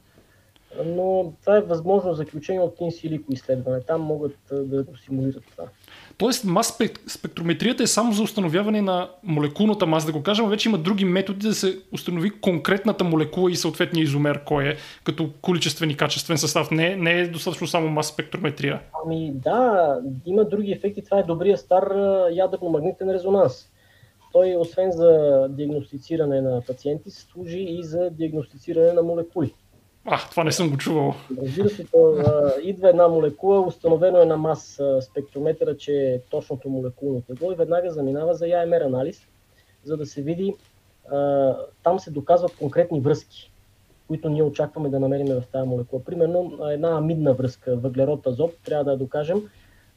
Но 0.85 1.33
това 1.41 1.57
е 1.57 1.61
възможно 1.61 2.13
заключение 2.13 2.61
от 2.61 2.75
инсилико 2.81 3.33
изследване. 3.33 3.81
Там 3.81 4.01
могат 4.01 4.37
да 4.51 4.83
го 4.83 4.97
симулират 4.97 5.43
това. 5.51 5.63
Тоест, 6.17 6.45
мас 6.45 6.77
спек- 6.77 7.09
спектрометрията 7.09 7.83
е 7.83 7.87
само 7.87 8.13
за 8.13 8.23
установяване 8.23 8.81
на 8.81 9.09
молекулната 9.23 9.85
маса, 9.85 10.07
да 10.07 10.13
го 10.13 10.23
кажем, 10.23 10.49
вече 10.49 10.69
има 10.69 10.77
други 10.77 11.05
методи 11.05 11.47
да 11.47 11.53
се 11.53 11.79
установи 11.91 12.39
конкретната 12.41 13.03
молекула 13.03 13.51
и 13.51 13.55
съответния 13.55 14.03
изомер, 14.03 14.43
кой 14.43 14.67
е, 14.67 14.75
като 15.03 15.29
количествен 15.41 15.89
и 15.89 15.97
качествен 15.97 16.37
състав. 16.37 16.71
Не, 16.71 16.95
не 16.95 17.11
е 17.11 17.27
достатъчно 17.27 17.67
само 17.67 17.89
мас 17.89 18.07
спектрометрия. 18.07 18.81
Ами 19.05 19.31
да, 19.35 19.97
има 20.25 20.45
други 20.45 20.71
ефекти. 20.71 21.03
Това 21.03 21.19
е 21.19 21.23
добрия 21.23 21.57
стар 21.57 21.83
а, 21.83 22.29
ядрено-магнитен 22.31 23.13
резонанс. 23.13 23.69
Той, 24.33 24.55
освен 24.59 24.91
за 24.91 25.39
диагностициране 25.49 26.41
на 26.41 26.61
пациенти, 26.61 27.11
служи 27.11 27.59
и 27.59 27.83
за 27.83 28.09
диагностициране 28.09 28.93
на 28.93 29.03
молекули. 29.03 29.53
А, 30.07 30.17
това 30.29 30.43
не 30.43 30.51
съм 30.51 30.69
го 30.69 30.77
чувал. 30.77 31.13
Разбира 31.41 31.69
се, 31.69 31.85
то, 31.85 32.15
а, 32.17 32.53
идва 32.61 32.89
една 32.89 33.07
молекула, 33.07 33.61
установено 33.61 34.21
е 34.21 34.25
на 34.25 34.37
мас 34.37 34.81
спектрометъра, 35.01 35.77
че 35.77 35.93
е 35.93 36.19
точното 36.19 36.69
молекулно 36.69 37.21
тегло 37.21 37.51
и 37.51 37.55
веднага 37.55 37.91
заминава 37.91 38.33
за 38.33 38.47
ЯМР 38.47 38.81
анализ, 38.81 39.27
за 39.83 39.97
да 39.97 40.05
се 40.05 40.21
види, 40.21 40.55
а, 41.11 41.55
там 41.83 41.99
се 41.99 42.11
доказват 42.11 42.55
конкретни 42.55 42.99
връзки, 42.99 43.51
които 44.07 44.29
ние 44.29 44.43
очакваме 44.43 44.89
да 44.89 44.99
намерим 44.99 45.27
в 45.27 45.43
тази 45.51 45.67
молекула. 45.67 46.03
Примерно 46.03 46.59
една 46.69 46.97
амидна 46.97 47.33
връзка, 47.33 47.75
въглерод, 47.75 48.27
азот, 48.27 48.51
трябва 48.65 48.83
да 48.83 48.91
я 48.91 48.97
докажем. 48.97 49.49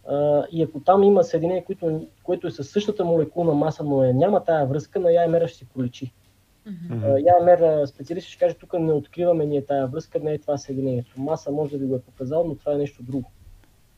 А, 0.06 0.44
и 0.52 0.62
ако 0.62 0.80
там 0.80 1.02
има 1.02 1.24
съединение, 1.24 1.64
което, 1.64 2.06
което 2.22 2.46
е 2.46 2.50
със 2.50 2.70
същата 2.70 3.04
молекулна 3.04 3.54
маса, 3.54 3.84
но 3.84 4.04
е, 4.04 4.12
няма 4.12 4.44
тая 4.44 4.66
връзка, 4.66 5.00
на 5.00 5.12
ЯМР 5.12 5.46
ще 5.46 5.58
си 5.58 5.66
проличи. 5.74 6.12
Uh, 6.68 7.18
ЯМР 7.18 7.86
специалист 7.86 8.28
ще 8.28 8.38
каже, 8.38 8.54
тук 8.54 8.72
не 8.72 8.92
откриваме 8.92 9.46
ние 9.46 9.64
тая 9.64 9.86
връзка, 9.86 10.20
не 10.20 10.32
е 10.32 10.38
това 10.38 10.58
съединението. 10.58 11.20
Маса 11.20 11.50
може 11.50 11.72
да 11.72 11.78
ви 11.78 11.86
го 11.86 11.94
е 11.94 12.00
показал, 12.00 12.44
но 12.44 12.54
това 12.54 12.72
е 12.72 12.78
нещо 12.78 13.02
друго. 13.02 13.30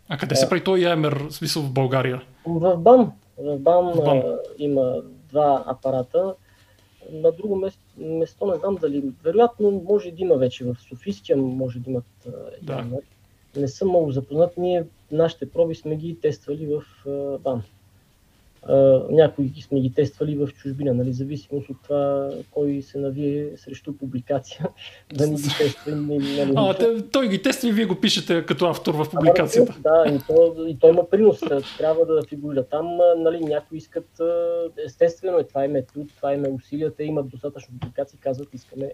А 0.08 0.16
къде 0.16 0.36
се 0.36 0.48
прави 0.48 0.64
този 0.64 0.82
ЯМР, 0.82 1.28
в 1.28 1.34
смисъл 1.34 1.62
в 1.62 1.72
България? 1.72 2.22
В 2.46 2.76
БАМ, 2.76 3.12
в 3.38 3.58
БАМ, 3.58 3.92
В 3.92 4.04
БАМ. 4.04 4.18
а, 4.18 4.38
има 4.58 5.02
два 5.28 5.64
апарата. 5.66 6.34
На 7.12 7.32
друго 7.32 7.56
место, 7.56 7.80
место 7.98 8.46
не 8.46 8.58
знам 8.58 8.76
дали, 8.80 9.04
вероятно 9.24 9.82
може 9.88 10.10
да 10.10 10.22
има 10.22 10.34
вече 10.36 10.64
в 10.64 10.76
Софийския, 10.88 11.36
може 11.36 11.78
да 11.78 11.90
имат 11.90 12.04
а, 12.26 12.30
Да. 12.62 12.72
ЯМР. 12.72 13.00
Не 13.56 13.68
съм 13.68 13.88
много 13.88 14.10
запознат, 14.10 14.56
ние 14.56 14.84
нашите 15.12 15.50
проби 15.50 15.74
сме 15.74 15.96
ги 15.96 16.20
тествали 16.20 16.66
в 16.66 17.08
а, 17.08 17.38
БАМ. 17.38 17.62
А, 18.62 18.76
някои 19.10 19.50
сме 19.60 19.80
ги 19.80 19.92
тествали 19.92 20.36
в 20.36 20.48
чужбина, 20.48 20.94
нали, 20.94 21.12
зависимост 21.12 21.68
от 21.70 21.76
това 21.82 22.30
кой 22.50 22.82
се 22.82 22.98
навие 22.98 23.48
срещу 23.56 23.92
публикация, 23.92 24.66
да 25.14 25.26
ни 25.26 25.36
ги 25.36 25.48
тества. 25.58 25.92
не- 25.92 26.18
Нали, 26.18 26.52
А, 26.56 26.74
те, 26.74 27.02
той 27.02 27.28
ги 27.28 27.42
тества 27.42 27.68
и 27.68 27.72
вие 27.72 27.84
го 27.84 27.94
пишете 27.94 28.44
като 28.46 28.66
автор 28.66 28.94
в 28.94 29.10
публикацията. 29.10 29.74
Да, 29.80 30.04
и 30.08 30.18
то, 30.26 30.64
и 30.66 30.78
то 30.78 30.88
има 30.88 31.10
принос, 31.10 31.40
трябва 31.78 32.06
да 32.06 32.22
фигурира. 32.22 32.64
Там 32.64 32.86
а, 33.00 33.18
нали, 33.18 33.40
някои 33.40 33.78
искат, 33.78 34.20
а, 34.20 34.34
естествено 34.86 35.38
е, 35.38 35.44
това 35.44 35.64
им 35.64 35.76
е 35.76 35.82
труд, 35.82 36.06
това 36.16 36.32
им 36.34 36.44
е 36.44 36.50
усилия, 36.50 36.94
те 36.94 37.04
имат 37.04 37.28
достатъчно 37.28 37.74
публикации, 37.80 38.18
казват, 38.18 38.54
искаме 38.54 38.90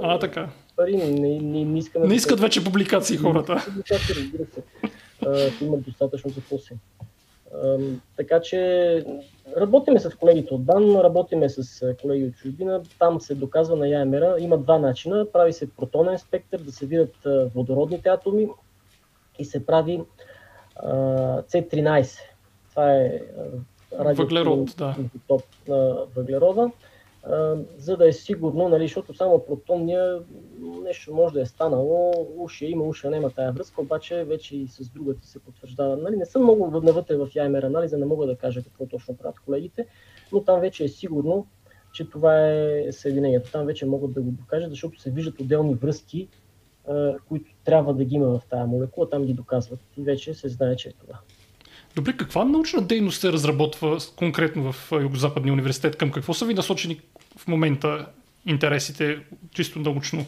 А, 0.00 0.18
така. 0.18 0.48
пари, 0.76 0.96
не, 0.96 1.10
не, 1.40 1.64
не 1.64 1.78
искаме... 1.78 2.06
Не 2.06 2.14
искат 2.14 2.40
вече 2.40 2.64
публикации 2.64 3.16
хората. 3.16 3.62
Публикации, 3.66 4.14
разбира 4.14 4.44
се. 4.44 4.62
А, 5.26 5.64
имат 5.64 5.82
достатъчно 5.82 6.30
за 6.30 6.40
какво. 6.40 6.56
А, 6.56 6.74
така 8.16 8.40
че 8.40 9.04
работиме 9.56 10.00
с 10.00 10.14
колегите 10.14 10.54
от 10.54 10.64
БАН, 10.64 10.96
работиме 10.96 11.48
с 11.48 11.94
колеги 12.00 12.24
от 12.24 12.34
чужбина, 12.34 12.82
там 12.98 13.20
се 13.20 13.34
доказва 13.34 13.76
на 13.76 13.88
ЯМР, 13.88 14.38
има 14.38 14.58
два 14.58 14.78
начина, 14.78 15.26
прави 15.32 15.52
се 15.52 15.70
протонен 15.70 16.18
спектър, 16.18 16.58
да 16.60 16.72
се 16.72 16.86
видят 16.86 17.16
водородните 17.54 18.08
атоми 18.08 18.48
и 19.38 19.44
се 19.44 19.66
прави 19.66 20.02
а, 20.76 20.92
C13. 21.42 22.18
Това 22.70 22.92
е 22.92 23.20
радиоактивен 23.98 24.64
да. 24.78 24.96
изотоп 24.98 25.42
на 25.68 25.96
въглерода, 26.16 26.70
за 27.76 27.96
да 27.96 28.08
е 28.08 28.12
сигурно, 28.12 28.68
нали, 28.68 28.84
защото 28.84 29.14
само 29.14 29.44
протонния 29.44 30.22
нещо 30.82 31.14
може 31.14 31.34
да 31.34 31.40
е 31.40 31.46
станало, 31.46 32.12
уши 32.36 32.66
има, 32.66 32.84
уши 32.84 33.08
няма 33.08 33.30
тая 33.30 33.52
връзка, 33.52 33.80
обаче 33.80 34.24
вече 34.24 34.56
и 34.56 34.66
с 34.68 34.88
другата 34.88 35.26
се 35.26 35.38
потвърждава. 35.38 35.96
Нали, 35.96 36.16
не 36.16 36.26
съм 36.26 36.42
много 36.42 36.80
навътре 36.80 37.16
в 37.16 37.28
ЯМР 37.34 37.62
анализа, 37.62 37.98
не 37.98 38.06
мога 38.06 38.26
да 38.26 38.36
кажа 38.36 38.62
какво 38.62 38.86
точно 38.86 39.16
правят 39.16 39.40
колегите, 39.40 39.86
но 40.32 40.44
там 40.44 40.60
вече 40.60 40.84
е 40.84 40.88
сигурно, 40.88 41.46
че 41.92 42.10
това 42.10 42.50
е 42.50 42.92
съединението. 42.92 43.52
Там 43.52 43.66
вече 43.66 43.86
могат 43.86 44.12
да 44.12 44.22
го 44.22 44.30
докажат, 44.30 44.70
защото 44.70 45.00
се 45.00 45.10
виждат 45.10 45.40
отделни 45.40 45.74
връзки, 45.74 46.28
които 47.28 47.50
трябва 47.64 47.94
да 47.94 48.04
ги 48.04 48.14
има 48.14 48.38
в 48.38 48.46
тази 48.50 48.70
молекула, 48.70 49.10
там 49.10 49.24
ги 49.24 49.32
доказват 49.32 49.80
и 49.96 50.02
вече 50.02 50.34
се 50.34 50.48
знае, 50.48 50.76
че 50.76 50.88
е 50.88 50.92
това. 50.92 51.18
Добре, 51.96 52.12
каква 52.16 52.44
научна 52.44 52.82
дейност 52.82 53.20
се 53.20 53.32
разработва 53.32 53.98
конкретно 54.16 54.72
в 54.72 54.92
Югозападния 54.92 55.52
университет? 55.52 55.96
Към 55.96 56.10
какво 56.10 56.34
са 56.34 56.46
ви 56.46 56.54
насочени 56.54 57.00
в 57.36 57.48
момента 57.48 58.06
интересите, 58.46 59.18
чисто 59.54 59.78
научно? 59.78 60.24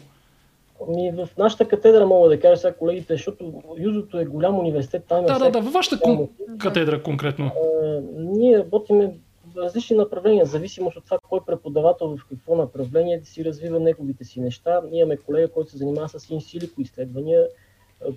Ми 0.89 1.11
в 1.11 1.29
нашата 1.37 1.67
катедра 1.67 2.05
мога 2.05 2.29
да 2.29 2.39
кажа 2.39 2.57
сега 2.57 2.73
колегите, 2.73 3.13
защото 3.13 3.63
Юзото 3.77 4.19
е 4.19 4.25
голям 4.25 4.59
университет. 4.59 5.05
Там 5.07 5.23
е 5.23 5.27
да, 5.27 5.39
да, 5.39 5.51
да, 5.51 5.61
във 5.61 5.73
вашата 5.73 5.99
кон... 5.99 6.27
катедра 6.57 7.03
конкретно. 7.03 7.45
А, 7.45 8.01
ние 8.15 8.57
работиме 8.59 9.13
в 9.53 9.57
различни 9.57 9.97
направления, 9.97 10.45
в 10.45 10.49
зависимост 10.49 10.97
от 10.97 11.05
това 11.05 11.17
кой 11.29 11.39
преподавател 11.45 12.17
в 12.17 12.25
какво 12.29 12.55
направление 12.55 13.19
да 13.19 13.25
си 13.25 13.45
развива 13.45 13.79
неговите 13.79 14.23
си 14.23 14.39
неща. 14.39 14.81
Ние 14.91 15.01
имаме 15.01 15.17
колега, 15.17 15.51
който 15.51 15.71
се 15.71 15.77
занимава 15.77 16.09
с 16.09 16.29
инсилико 16.29 16.81
изследвания, 16.81 17.47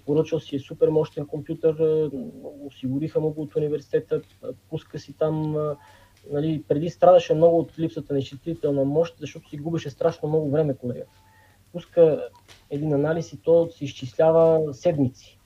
поръчал 0.06 0.40
си 0.40 0.56
е 0.56 0.58
супер 0.58 0.88
мощен 0.88 1.26
компютър, 1.26 2.10
осигуриха 2.66 3.20
му 3.20 3.30
го 3.30 3.42
от 3.42 3.56
университета, 3.56 4.20
пуска 4.70 4.98
си 4.98 5.18
там 5.18 5.56
нали, 6.30 6.62
преди 6.68 6.90
страдаше 6.90 7.34
много 7.34 7.58
от 7.58 7.78
липсата 7.78 8.12
на 8.12 8.18
изчислителна 8.18 8.84
мощ, 8.84 9.16
защото 9.20 9.48
си 9.48 9.56
губеше 9.56 9.90
страшно 9.90 10.28
много 10.28 10.50
време 10.50 10.76
колегата 10.76 11.10
пуска 11.76 12.28
един 12.70 12.92
анализ 12.92 13.32
и 13.32 13.42
то 13.42 13.70
се 13.70 13.84
изчислява 13.84 14.74
седмици. 14.74 15.38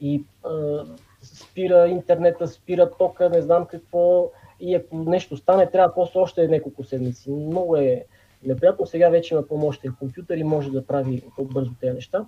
И 0.00 0.24
а, 0.44 0.84
спира 1.22 1.88
интернета, 1.88 2.48
спира 2.48 2.90
тока, 2.90 3.28
не 3.28 3.42
знам 3.42 3.66
какво. 3.66 4.30
И 4.60 4.74
ако 4.74 4.96
нещо 4.96 5.36
стане, 5.36 5.70
трябва 5.70 5.94
после 5.94 6.20
още 6.20 6.48
няколко 6.48 6.84
седмици. 6.84 7.30
Много 7.30 7.76
е 7.76 8.04
неприятно. 8.42 8.86
Сега 8.86 9.08
вече 9.08 9.34
има 9.34 9.46
по-мощен 9.46 9.94
компютър 9.98 10.36
и 10.36 10.44
може 10.44 10.70
да 10.70 10.86
прави 10.86 11.22
по-бързо 11.36 11.70
тези 11.80 11.94
неща. 11.94 12.26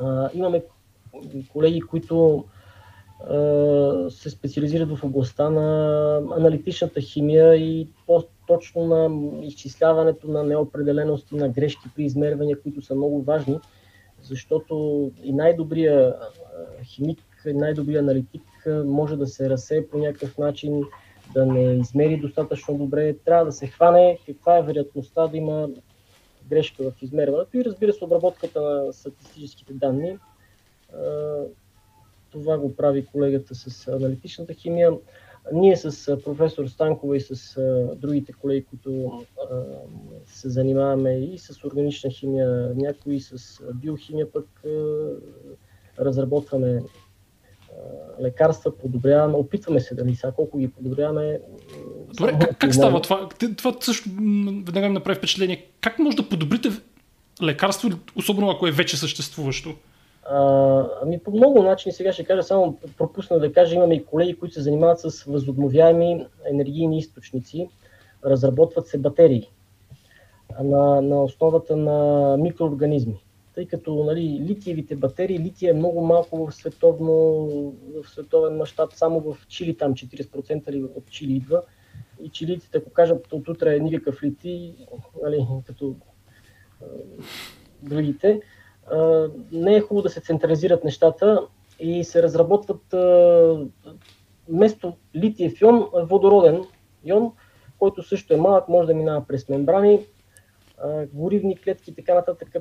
А, 0.00 0.30
имаме 0.34 0.62
колеги, 1.52 1.80
които 1.80 2.44
а, 3.28 4.10
се 4.10 4.30
специализират 4.30 4.96
в 4.96 5.04
областта 5.04 5.50
на 5.50 6.16
аналитичната 6.36 7.00
химия 7.00 7.54
и 7.54 7.88
по 8.06 8.24
точно 8.46 8.84
на 8.84 9.28
изчисляването 9.46 10.30
на 10.30 10.42
неопределености, 10.42 11.34
на 11.34 11.48
грешки 11.48 11.88
при 11.96 12.04
измервания, 12.04 12.62
които 12.62 12.82
са 12.82 12.94
много 12.94 13.22
важни, 13.22 13.58
защото 14.22 15.10
и 15.22 15.32
най-добрия 15.32 16.14
химик, 16.84 17.18
и 17.46 17.52
най-добрия 17.52 18.00
аналитик 18.00 18.42
може 18.84 19.16
да 19.16 19.26
се 19.26 19.50
разсее 19.50 19.86
по 19.86 19.98
някакъв 19.98 20.38
начин, 20.38 20.82
да 21.34 21.46
не 21.46 21.74
измери 21.74 22.16
достатъчно 22.16 22.78
добре. 22.78 23.16
Трябва 23.24 23.44
да 23.44 23.52
се 23.52 23.66
хване 23.66 24.18
каква 24.26 24.58
е 24.58 24.62
вероятността 24.62 25.26
да 25.26 25.36
има 25.36 25.68
грешка 26.48 26.90
в 26.90 27.02
измерването 27.02 27.56
и 27.56 27.64
разбира 27.64 27.92
се 27.92 28.04
обработката 28.04 28.60
на 28.60 28.92
статистическите 28.92 29.72
данни. 29.72 30.18
Това 32.30 32.58
го 32.58 32.76
прави 32.76 33.06
колегата 33.06 33.54
с 33.54 33.88
аналитичната 33.88 34.54
химия. 34.54 34.92
Ние 35.52 35.76
с 35.76 36.16
професор 36.24 36.66
Станкова 36.66 37.16
и 37.16 37.20
с 37.20 37.60
другите 37.96 38.32
колеги, 38.32 38.64
които 38.64 39.22
се 40.26 40.48
занимаваме 40.48 41.18
и 41.18 41.38
с 41.38 41.64
органична 41.64 42.10
химия, 42.10 42.72
някои 42.76 43.20
с 43.20 43.62
биохимия, 43.74 44.32
пък 44.32 44.46
разработваме 45.98 46.82
лекарства, 48.20 48.76
подобряваме, 48.78 49.34
опитваме 49.34 49.80
се 49.80 49.94
да 49.94 50.04
ни 50.04 50.14
са, 50.14 50.32
колко 50.36 50.58
ги 50.58 50.68
подобряваме. 50.68 51.40
Добре, 52.14 52.38
как, 52.40 52.58
как 52.58 52.74
става 52.74 53.02
това? 53.02 53.28
Това 53.56 53.76
също 53.80 54.08
веднага 54.66 54.88
ми 54.88 54.94
направи 54.94 55.18
впечатление. 55.18 55.66
Как 55.80 55.98
може 55.98 56.16
да 56.16 56.28
подобрите 56.28 56.68
лекарство, 57.42 57.88
особено 58.16 58.50
ако 58.50 58.66
е 58.66 58.70
вече 58.70 58.96
съществуващо? 58.96 59.74
А, 60.30 60.86
ами 61.02 61.18
по 61.18 61.30
много 61.30 61.62
начини 61.62 61.92
сега 61.92 62.12
ще 62.12 62.24
кажа, 62.24 62.42
само 62.42 62.78
пропусна 62.98 63.38
да 63.38 63.52
кажа, 63.52 63.74
имаме 63.74 63.94
и 63.94 64.04
колеги, 64.04 64.36
които 64.38 64.54
се 64.54 64.62
занимават 64.62 65.00
с 65.00 65.24
възобновяеми 65.24 66.26
енергийни 66.50 66.98
източници, 66.98 67.68
разработват 68.24 68.86
се 68.86 68.98
батерии 68.98 69.50
на, 70.62 71.02
на 71.02 71.22
основата 71.22 71.76
на 71.76 72.36
микроорганизми. 72.36 73.22
Тъй 73.54 73.66
като 73.66 74.04
нали, 74.04 74.40
литиевите 74.48 74.96
батерии, 74.96 75.38
лития 75.38 75.70
е 75.70 75.74
много 75.74 76.06
малко 76.06 76.46
в, 76.46 76.52
световно, 76.52 77.12
в 78.02 78.08
световен 78.08 78.56
мащаб, 78.56 78.92
само 78.92 79.20
в 79.20 79.46
Чили 79.48 79.76
там 79.76 79.94
40% 79.94 80.70
ли 80.70 80.84
от 80.84 81.10
Чили 81.10 81.32
идва. 81.32 81.62
И 82.22 82.28
чилиците, 82.28 82.78
ако 82.78 82.90
кажат 82.90 83.32
от 83.32 83.48
утре 83.48 83.76
е 83.76 83.80
никакъв 83.80 84.22
литий, 84.22 84.74
нали, 85.22 85.46
като 85.66 85.96
другите, 87.82 88.40
не 89.52 89.76
е 89.76 89.80
хубаво 89.80 90.02
да 90.02 90.10
се 90.10 90.20
централизират 90.20 90.84
нещата 90.84 91.46
и 91.80 92.04
се 92.04 92.22
разработват 92.22 92.94
вместо 94.48 94.96
литиев 95.16 95.60
ион, 95.60 95.88
водороден 95.94 96.64
ион, 97.04 97.32
който 97.78 98.02
също 98.02 98.34
е 98.34 98.36
малък, 98.36 98.68
може 98.68 98.86
да 98.86 98.94
минава 98.94 99.26
през 99.26 99.48
мембрани, 99.48 100.06
горивни 101.12 101.56
клетки 101.56 101.90
и 101.90 101.94
така 101.94 102.14
нататък. 102.14 102.56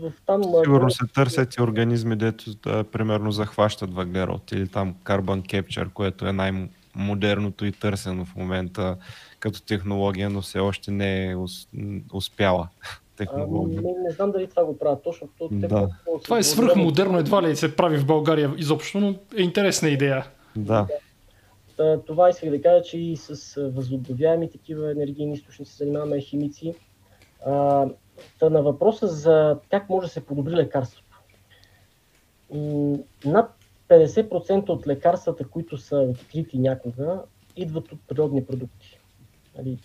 В 0.00 0.12
там, 0.26 0.42
Сигурно 0.64 0.90
се 0.90 1.06
търсят 1.14 1.54
и 1.54 1.62
организми, 1.62 2.16
дето 2.16 2.54
да, 2.54 2.84
примерно 2.84 3.32
захващат 3.32 3.94
въглерод 3.94 4.52
или 4.52 4.68
там 4.68 4.94
Carbon 5.04 5.42
Capture, 5.42 5.92
което 5.92 6.26
е 6.26 6.32
най-модерното 6.32 7.66
и 7.66 7.72
търсено 7.72 8.24
в 8.24 8.36
момента 8.36 8.96
като 9.40 9.62
технология, 9.62 10.30
но 10.30 10.40
все 10.40 10.58
още 10.58 10.90
не 10.90 11.30
е 11.30 11.36
успяла 12.12 12.68
технология. 13.16 13.82
не, 13.82 13.92
не 14.02 14.10
знам 14.10 14.32
дали 14.32 14.46
това 14.46 14.64
го 14.64 14.78
правят 14.78 15.02
точно. 15.02 15.28
То, 15.38 15.48
да. 15.50 15.88
Това 16.24 16.38
е 16.38 16.42
свръхмодерно, 16.42 17.18
едва 17.18 17.42
ли 17.42 17.56
се 17.56 17.76
прави 17.76 17.98
в 17.98 18.06
България 18.06 18.54
изобщо, 18.56 19.00
но 19.00 19.14
е 19.36 19.42
интересна 19.42 19.88
идея. 19.88 20.26
Да. 20.56 20.86
да. 21.76 22.02
Това 22.06 22.28
исках 22.28 22.50
да 22.50 22.62
кажа, 22.62 22.82
че 22.82 22.98
и 22.98 23.16
с 23.16 23.60
възобновяеми 23.74 24.50
такива 24.50 24.90
енергийни 24.90 25.32
източници 25.32 25.72
се 25.72 25.84
занимаваме 25.84 26.20
химици. 26.20 26.74
Та 28.38 28.50
на 28.50 28.62
въпроса 28.62 29.06
за 29.06 29.58
как 29.70 29.88
може 29.88 30.06
да 30.06 30.12
се 30.12 30.26
подобри 30.26 30.52
лекарството. 30.52 31.22
Над 33.24 33.54
50% 33.88 34.68
от 34.68 34.86
лекарствата, 34.86 35.48
които 35.48 35.76
са 35.76 35.96
открити 35.96 36.58
някога, 36.58 37.22
идват 37.56 37.92
от 37.92 37.98
природни 38.08 38.46
продукти. 38.46 38.98
Нали, 39.58 39.78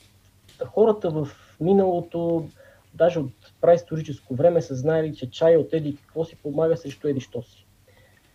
хората 0.66 1.10
в 1.10 1.28
миналото 1.60 2.48
даже 2.94 3.20
от 3.20 3.32
праисторическо 3.62 4.36
време 4.36 4.62
са 4.62 4.76
знаели, 4.76 5.16
че 5.16 5.30
чай 5.30 5.58
от 5.58 5.74
еди 5.74 5.96
какво 5.96 6.26
си 6.26 6.36
помага 6.36 6.78
срещу 6.78 7.08
еди 7.08 7.20
що 7.20 7.42
си. 7.42 7.66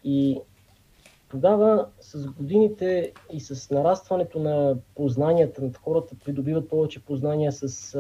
И 0.04 0.40
тогава 1.30 1.86
с 2.00 2.26
годините 2.26 3.12
и 3.32 3.40
с 3.40 3.70
нарастването 3.70 4.38
на 4.38 4.76
познанията, 4.94 5.62
на 5.62 5.70
хората 5.72 6.14
придобиват 6.24 6.68
повече 6.68 7.04
познания 7.04 7.52
с 7.52 7.96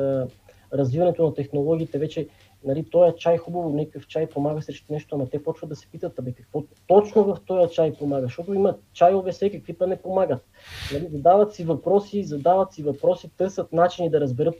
развиването 0.72 1.26
на 1.26 1.34
технологиите, 1.34 1.98
вече 1.98 2.28
нали, 2.64 2.84
този 2.90 3.16
чай 3.18 3.38
хубаво, 3.38 3.70
някакъв 3.70 4.06
чай 4.06 4.26
помага 4.26 4.62
срещу 4.62 4.92
нещо, 4.92 5.14
ама 5.14 5.30
те 5.30 5.42
почват 5.42 5.70
да 5.70 5.76
се 5.76 5.88
питат, 5.90 6.18
абе 6.18 6.32
какво 6.32 6.62
точно 6.86 7.24
в 7.24 7.38
този 7.46 7.74
чай 7.74 7.94
помага, 7.94 8.22
защото 8.22 8.54
има 8.54 8.76
чайове 8.92 9.32
все 9.32 9.50
какви 9.50 9.72
па 9.72 9.86
не 9.86 9.96
помагат. 9.96 10.44
Нали, 10.92 11.08
задават 11.12 11.54
си 11.54 11.64
въпроси, 11.64 12.24
задават 12.24 12.72
си 12.72 12.82
въпроси, 12.82 13.30
търсят 13.36 13.72
начини 13.72 14.10
да 14.10 14.20
разберат 14.20 14.54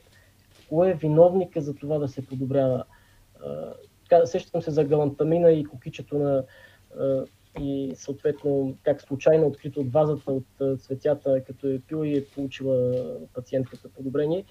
кой 0.68 0.90
е 0.90 0.94
виновника 0.94 1.60
за 1.60 1.74
това 1.74 1.98
да 1.98 2.08
се 2.08 2.26
подобрява. 2.26 2.84
Сещам 4.24 4.62
се 4.62 4.70
за 4.70 4.84
галантамина 4.84 5.50
и 5.50 5.64
кокичето 5.64 6.18
на 6.18 6.44
и 7.60 7.92
съответно 7.94 8.76
как 8.82 9.02
случайно 9.02 9.46
открито 9.46 9.80
от 9.80 9.92
вазата 9.92 10.32
от 10.32 10.80
цветята, 10.80 11.44
като 11.44 11.68
е 11.68 11.78
пила 11.78 12.08
и 12.08 12.18
е 12.18 12.24
получила 12.24 12.94
пациентката 13.34 13.88
подобрение. 13.88 14.44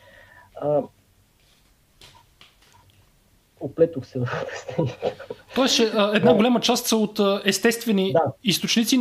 Оплетох 3.59 4.05
се 4.05 4.19
в 4.19 4.27
обяснението. 4.43 5.23
Тоест, 5.55 5.79
една 6.13 6.33
голяма 6.33 6.59
част 6.59 6.85
са 6.85 6.97
от 6.97 7.19
естествени 7.45 8.11
да. 8.13 8.23
източници, 8.43 8.99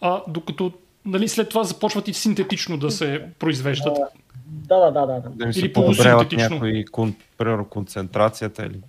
а 0.00 0.22
докато 0.28 0.72
нали, 1.04 1.28
след 1.28 1.48
това 1.48 1.64
започват 1.64 2.08
и 2.08 2.14
синтетично 2.14 2.78
да 2.78 2.90
се 2.90 3.26
произвеждат. 3.38 3.98
Да, 4.46 4.90
да, 4.90 4.90
да. 4.90 5.06
да. 5.06 5.30
Да 5.30 5.46
ми 5.46 5.54
се 5.54 5.72
подобряват 5.72 6.32
някои, 6.32 6.84
примерно 7.38 7.64
концентрацията 7.64 8.66
или 8.66 8.80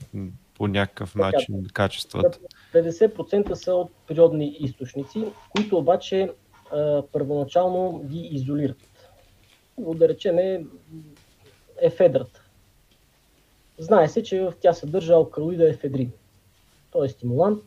по 0.58 0.68
някакъв 0.68 1.14
така, 1.14 1.26
начин 1.26 1.66
качествата. 1.74 2.40
50% 2.74 3.54
са 3.54 3.74
от 3.74 3.92
природни 4.08 4.58
източници, 4.60 5.26
които 5.50 5.78
обаче 5.78 6.30
а, 6.72 7.04
първоначално 7.12 8.04
ги 8.04 8.20
изолират. 8.32 8.78
Да 9.78 10.10
речем 10.10 10.38
е 10.38 10.66
ефедрата. 11.82 12.43
Знае 13.78 14.08
се, 14.08 14.24
че 14.24 14.50
тя 14.62 14.74
съдържа 14.74 15.14
алкалоида 15.14 15.70
ефедрин. 15.70 16.12
Той 16.92 17.06
е 17.06 17.10
стимулант 17.10 17.64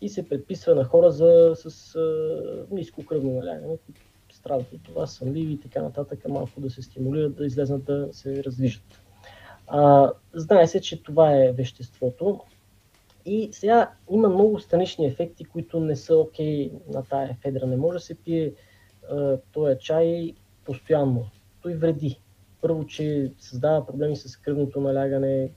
и 0.00 0.08
се 0.08 0.28
предписва 0.28 0.74
на 0.74 0.84
хора 0.84 1.10
за, 1.10 1.52
с 1.54 1.94
а, 1.94 2.66
ниско 2.70 3.04
кръвно 3.06 3.30
налягане, 3.30 3.78
страдат 4.32 4.72
от 4.72 4.82
това, 4.82 5.06
сънливи 5.06 5.52
и 5.52 5.60
така 5.60 5.82
нататък, 5.82 6.28
малко 6.28 6.60
да 6.60 6.70
се 6.70 6.82
стимулират, 6.82 7.36
да 7.36 7.46
излезнат 7.46 7.84
да 7.84 8.08
се 8.12 8.44
раздвижат. 8.44 9.00
А, 9.66 10.12
знае 10.34 10.66
се, 10.66 10.80
че 10.80 11.02
това 11.02 11.36
е 11.36 11.52
веществото. 11.52 12.40
И 13.26 13.48
сега 13.52 13.90
има 14.10 14.28
много 14.28 14.60
странични 14.60 15.06
ефекти, 15.06 15.44
които 15.44 15.80
не 15.80 15.96
са 15.96 16.16
окей 16.16 16.72
на 16.88 17.04
тая 17.04 17.30
ефедра. 17.30 17.66
Не 17.66 17.76
може 17.76 17.98
да 17.98 18.04
се 18.04 18.14
пие 18.14 18.52
този 19.52 19.78
чай 19.80 20.34
постоянно. 20.64 21.26
Той 21.62 21.74
вреди. 21.74 22.20
Първо, 22.64 22.86
че 22.86 23.32
създава 23.38 23.86
проблеми 23.86 24.16
с 24.16 24.36
кръвното 24.36 24.80
налягане, 24.80 25.50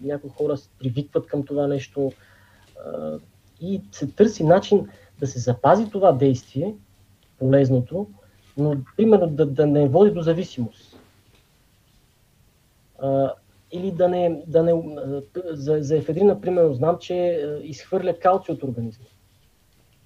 някои 0.00 0.30
хора 0.30 0.56
привикват 0.78 1.26
към 1.26 1.42
това 1.42 1.66
нещо 1.66 2.12
и 3.60 3.80
се 3.92 4.06
търси 4.06 4.44
начин 4.44 4.88
да 5.20 5.26
се 5.26 5.38
запази 5.38 5.90
това 5.90 6.12
действие, 6.12 6.74
полезното, 7.38 8.06
но 8.56 8.76
примерно 8.96 9.26
да, 9.26 9.46
да 9.46 9.66
не 9.66 9.88
води 9.88 10.10
до 10.10 10.22
зависимост. 10.22 10.96
Или 13.72 13.90
да 13.90 14.08
не, 14.08 14.42
да 14.46 14.62
не 14.62 14.72
за, 15.50 15.78
за 15.80 15.96
ефедрина, 15.96 16.40
примерно, 16.40 16.74
знам, 16.74 16.98
че 16.98 17.46
изхвърля 17.62 18.18
калци 18.18 18.52
от 18.52 18.62
организма. 18.62 19.04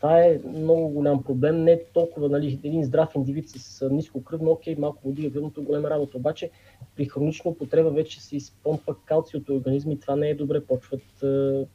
Това 0.05 0.21
е 0.21 0.41
много 0.47 0.89
голям 0.89 1.23
проблем. 1.23 1.65
Не 1.65 1.81
толкова 1.95 2.29
нали, 2.29 2.61
един 2.65 2.85
здрав 2.85 3.15
индивид 3.15 3.49
с 3.49 3.89
ниско 3.91 4.25
кръвно, 4.25 4.51
окей, 4.51 4.77
малко 4.79 5.09
води 5.09 5.27
е 5.27 5.31
кръвното, 5.31 5.63
голема 5.63 5.91
работа. 5.91 6.17
Обаче 6.17 6.51
при 6.97 7.05
хронична 7.05 7.51
употреба 7.51 7.91
вече 7.91 8.23
се 8.23 8.37
изпомпва 8.37 8.95
калци 9.05 9.37
от 9.37 9.49
организма 9.49 9.93
и 9.93 10.01
това 10.01 10.17
не 10.17 10.29
е 10.29 10.35
добре. 10.35 10.67
Почват 10.67 11.03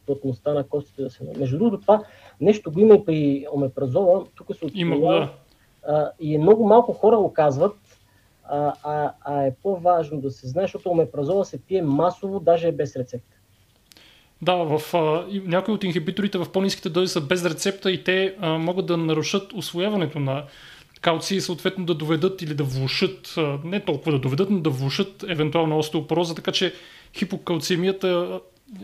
плътността 0.06 0.54
на 0.54 0.64
костите 0.64 1.02
да 1.02 1.10
се... 1.10 1.24
Между 1.38 1.58
другото, 1.58 1.82
това 1.82 2.04
нещо 2.42 2.72
го 2.72 2.80
има 2.80 2.96
и 2.96 3.06
при 3.06 3.46
омепразола. 3.54 4.26
Тук 4.36 4.56
се 4.56 4.66
открива. 4.66 5.30
Да. 5.88 6.12
и 6.20 6.38
много 6.38 6.68
малко 6.68 6.94
хора 6.94 7.18
го 7.18 7.34
казват, 7.34 7.78
а, 8.44 8.74
а, 8.84 9.14
а 9.22 9.44
е 9.44 9.56
по-важно 9.64 10.22
да 10.22 10.32
се 10.32 10.48
знае, 10.48 10.64
защото 10.64 10.90
омепразола 10.90 11.46
се 11.46 11.62
пие 11.62 11.82
масово, 11.82 12.40
даже 12.40 12.68
е 12.68 12.72
без 12.72 12.96
рецепта. 12.96 13.39
Да, 14.42 14.56
в 14.56 14.94
а, 14.94 15.26
някои 15.46 15.74
от 15.74 15.84
инхибиторите 15.84 16.38
в 16.38 16.52
по-низките 16.52 16.90
дози 16.90 17.12
са 17.12 17.22
без 17.22 17.46
рецепта 17.46 17.92
и 17.92 18.04
те 18.04 18.36
а, 18.40 18.50
могат 18.50 18.86
да 18.86 18.98
нарушат 18.98 19.54
освояването 19.54 20.20
на 20.20 20.44
калци 21.02 21.36
и 21.36 21.42
съответно 21.42 21.86
да 21.86 21.96
доведат 21.96 22.42
или 22.42 22.54
да 22.54 22.64
влушат, 22.64 23.34
а, 23.38 23.60
не 23.64 23.80
толкова 23.80 24.12
да 24.12 24.20
доведат, 24.20 24.50
но 24.50 24.60
да 24.60 24.70
влушат 24.70 25.26
евентуално 25.28 25.78
остеопороза, 25.78 26.36
така 26.36 26.52
че 26.52 26.74
хипокалциемията 27.18 28.40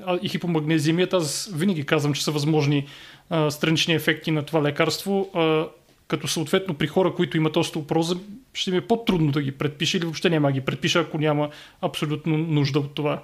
а, 0.06 0.20
и 0.22 0.30
хипомагнезиемията, 0.30 1.18
аз 1.18 1.52
винаги 1.56 1.86
казвам, 1.86 2.14
че 2.14 2.24
са 2.24 2.32
възможни 2.32 2.88
а, 3.30 3.52
странични 3.52 3.94
ефекти 3.94 4.32
на 4.32 4.44
това 4.44 4.64
лекарство, 4.64 5.30
а, 5.34 5.66
като 6.08 6.28
съответно 6.28 6.74
при 6.74 6.88
хора, 6.88 7.14
които 7.16 7.38
имат 7.38 7.58
остеопороза, 7.58 8.16
ще 8.54 8.72
ми 8.72 8.78
е 8.78 8.88
по-трудно 8.88 9.32
да 9.32 9.42
ги 9.42 9.52
предпиша 9.52 9.98
или 9.98 10.06
въобще 10.06 10.30
няма 10.30 10.48
да 10.48 10.52
ги 10.52 10.62
предпиша, 10.62 11.00
ако 11.00 11.18
няма 11.18 11.50
абсолютно 11.82 12.38
нужда 12.38 12.80
от 12.80 12.96
това. 12.96 13.22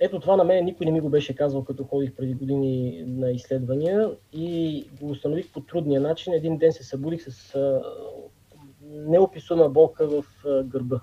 Ето 0.00 0.20
това 0.20 0.36
на 0.36 0.44
мен 0.44 0.64
никой 0.64 0.86
не 0.86 0.92
ми 0.92 1.00
го 1.00 1.08
беше 1.08 1.34
казал, 1.34 1.64
като 1.64 1.84
ходих 1.84 2.12
преди 2.12 2.34
години 2.34 3.04
на 3.06 3.30
изследвания 3.30 4.10
и 4.32 4.84
го 5.00 5.10
установих 5.10 5.52
по 5.52 5.60
трудния 5.60 6.00
начин. 6.00 6.32
Един 6.32 6.58
ден 6.58 6.72
се 6.72 6.84
събудих 6.84 7.22
с 7.28 7.54
неописуема 8.82 9.68
болка 9.68 10.08
в 10.08 10.24
гърба. 10.64 11.00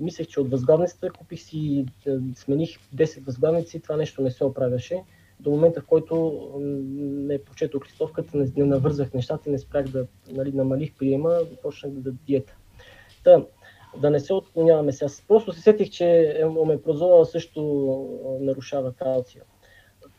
Мислех, 0.00 0.26
че 0.26 0.40
от 0.40 0.50
възглавницата 0.50 1.10
купих 1.10 1.40
си, 1.40 1.86
смених 2.34 2.78
10 2.94 3.24
възглавници, 3.26 3.80
това 3.80 3.96
нещо 3.96 4.22
не 4.22 4.30
се 4.30 4.44
оправяше. 4.44 5.02
До 5.40 5.50
момента, 5.50 5.80
в 5.80 5.86
който 5.86 6.42
не 7.00 7.44
почетох 7.44 7.86
листовката, 7.86 8.36
не, 8.36 8.52
не 8.56 8.64
навързах 8.64 9.12
нещата, 9.14 9.50
не 9.50 9.58
спрях 9.58 9.88
да 9.88 10.06
нали, 10.30 10.52
намалих 10.52 10.94
приема, 10.98 11.38
почнах 11.62 11.92
да 11.92 12.12
диета. 12.12 12.56
Та, 13.24 13.44
да 13.96 14.10
не 14.10 14.20
се 14.20 14.34
отклоняваме 14.34 14.92
сега. 14.92 15.10
Просто 15.28 15.52
се 15.52 15.60
сетих, 15.60 15.90
че 15.90 16.40
омепрозола 16.58 17.26
също 17.26 17.60
нарушава 18.40 18.92
калция. 18.92 19.42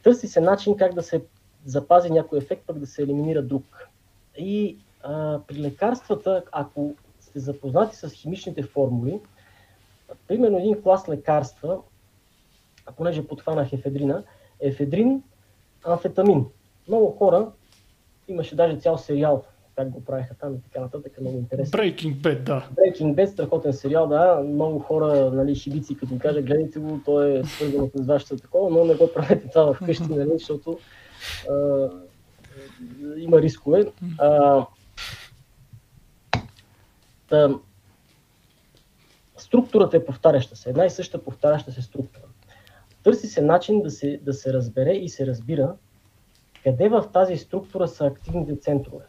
Търси 0.03 0.27
се 0.27 0.41
начин 0.41 0.77
как 0.77 0.93
да 0.93 1.03
се 1.03 1.21
запази 1.65 2.09
някой 2.09 2.39
ефект, 2.39 2.63
пък 2.67 2.79
да 2.79 2.87
се 2.87 3.03
елиминира 3.03 3.41
друг. 3.41 3.89
И 4.37 4.77
а, 5.03 5.39
при 5.47 5.59
лекарствата, 5.59 6.43
ако 6.51 6.95
сте 7.19 7.39
запознати 7.39 7.95
с 7.95 8.09
химичните 8.09 8.63
формули, 8.63 9.19
примерно 10.27 10.57
един 10.57 10.81
клас 10.81 11.09
лекарства, 11.09 11.81
а 12.85 12.91
понеже 12.91 13.27
подхванах 13.27 13.73
ефедрина, 13.73 14.23
ефедрин, 14.59 15.23
амфетамин. 15.83 16.45
Много 16.87 17.11
хора, 17.11 17.51
имаше 18.27 18.55
даже 18.55 18.77
цял 18.77 18.97
сериал 18.97 19.43
как 19.75 19.89
го 19.89 20.05
правиха 20.05 20.33
там 20.33 20.55
и 20.55 20.61
така 20.61 20.79
нататък, 20.79 21.13
е 21.17 21.21
много 21.21 21.37
интересно. 21.37 21.79
Breaking 21.79 22.15
Bad, 22.15 22.39
да. 22.43 22.67
Breaking 22.75 23.15
Bad, 23.15 23.25
страхотен 23.25 23.73
сериал, 23.73 24.07
да. 24.07 24.41
Много 24.45 24.79
хора, 24.79 25.31
нали, 25.31 25.55
шибици, 25.55 25.97
като 25.97 26.19
кажа, 26.19 26.41
гледайте 26.41 26.79
го, 26.79 26.99
той 27.05 27.39
е 27.39 27.43
свързан 27.43 27.89
с 27.95 28.05
вашето 28.05 28.37
такова, 28.37 28.69
но 28.69 28.85
не 28.85 28.95
го 28.95 29.13
правете 29.13 29.49
това 29.49 29.73
вкъщи, 29.73 30.03
нали, 30.09 30.29
защото 30.33 30.79
а, 31.49 31.89
има 33.17 33.41
рискове. 33.41 33.91
А, 34.17 34.65
та, 37.29 37.49
структурата 39.37 39.97
е 39.97 40.05
повтаряща 40.05 40.55
се, 40.55 40.69
една 40.69 40.85
и 40.85 40.89
съща 40.89 41.23
повтаряща 41.23 41.71
се 41.71 41.81
структура. 41.81 42.23
Търси 43.03 43.27
се 43.27 43.41
начин 43.41 43.81
да 43.81 43.91
се, 43.91 44.19
да 44.23 44.33
се 44.33 44.53
разбере 44.53 44.91
и 44.91 45.09
се 45.09 45.27
разбира 45.27 45.75
къде 46.63 46.89
в 46.89 47.05
тази 47.13 47.37
структура 47.37 47.87
са 47.87 48.05
активните 48.05 48.55
центрове 48.55 49.05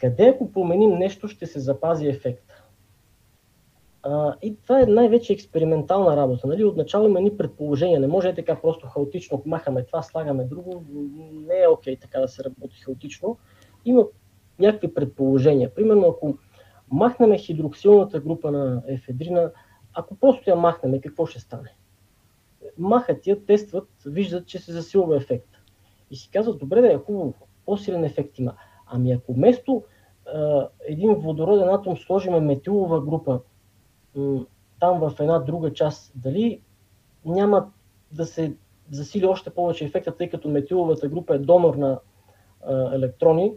къде 0.00 0.28
ако 0.28 0.52
променим 0.52 0.90
нещо, 0.90 1.28
ще 1.28 1.46
се 1.46 1.60
запази 1.60 2.06
ефекта. 2.06 2.62
А, 4.02 4.34
и 4.42 4.56
това 4.62 4.80
е 4.80 4.86
най-вече 4.86 5.32
експериментална 5.32 6.16
работа. 6.16 6.46
Нали? 6.46 6.64
Отначало 6.64 7.08
има 7.08 7.20
ни 7.20 7.36
предположения. 7.36 8.00
Не 8.00 8.06
може 8.06 8.28
е 8.28 8.34
така 8.34 8.60
просто 8.60 8.86
хаотично 8.86 9.42
махаме 9.46 9.84
това, 9.84 10.02
слагаме 10.02 10.44
друго. 10.44 10.84
Не 11.32 11.62
е 11.62 11.68
окей 11.68 11.96
okay, 11.96 12.00
така 12.00 12.20
да 12.20 12.28
се 12.28 12.44
работи 12.44 12.80
хаотично. 12.80 13.38
Има 13.84 14.04
някакви 14.58 14.94
предположения. 14.94 15.74
Примерно, 15.74 16.06
ако 16.06 16.38
махнем 16.90 17.38
хидроксилната 17.38 18.20
група 18.20 18.50
на 18.50 18.82
ефедрина, 18.86 19.50
ако 19.94 20.16
просто 20.16 20.50
я 20.50 20.56
махнем, 20.56 21.00
какво 21.00 21.26
ще 21.26 21.40
стане? 21.40 21.74
Махат 22.78 23.26
я, 23.26 23.44
тестват, 23.44 23.88
виждат, 24.06 24.46
че 24.46 24.58
се 24.58 24.72
засилва 24.72 25.16
ефект. 25.16 25.48
И 26.10 26.16
си 26.16 26.30
казват, 26.30 26.58
добре 26.58 26.80
да 26.80 26.92
е 26.92 26.98
хубаво, 26.98 27.34
по-силен 27.66 28.04
ефект 28.04 28.38
има. 28.38 28.54
Ами 28.90 29.12
ако 29.12 29.32
вместо 29.32 29.82
а, 30.34 30.68
един 30.88 31.14
водороден 31.14 31.68
атом 31.68 31.96
сложим 31.96 32.34
метилова 32.34 33.00
група 33.00 33.40
м- 34.14 34.44
там 34.80 34.98
в 35.00 35.20
една 35.20 35.38
друга 35.38 35.72
част, 35.72 36.12
дали 36.14 36.60
няма 37.24 37.70
да 38.12 38.26
се 38.26 38.54
засили 38.90 39.26
още 39.26 39.50
повече 39.50 39.84
ефекта, 39.84 40.16
тъй 40.16 40.30
като 40.30 40.48
метиловата 40.48 41.08
група 41.08 41.34
е 41.34 41.38
донор 41.38 41.74
на 41.74 42.00
а, 42.66 42.94
електрони, 42.94 43.52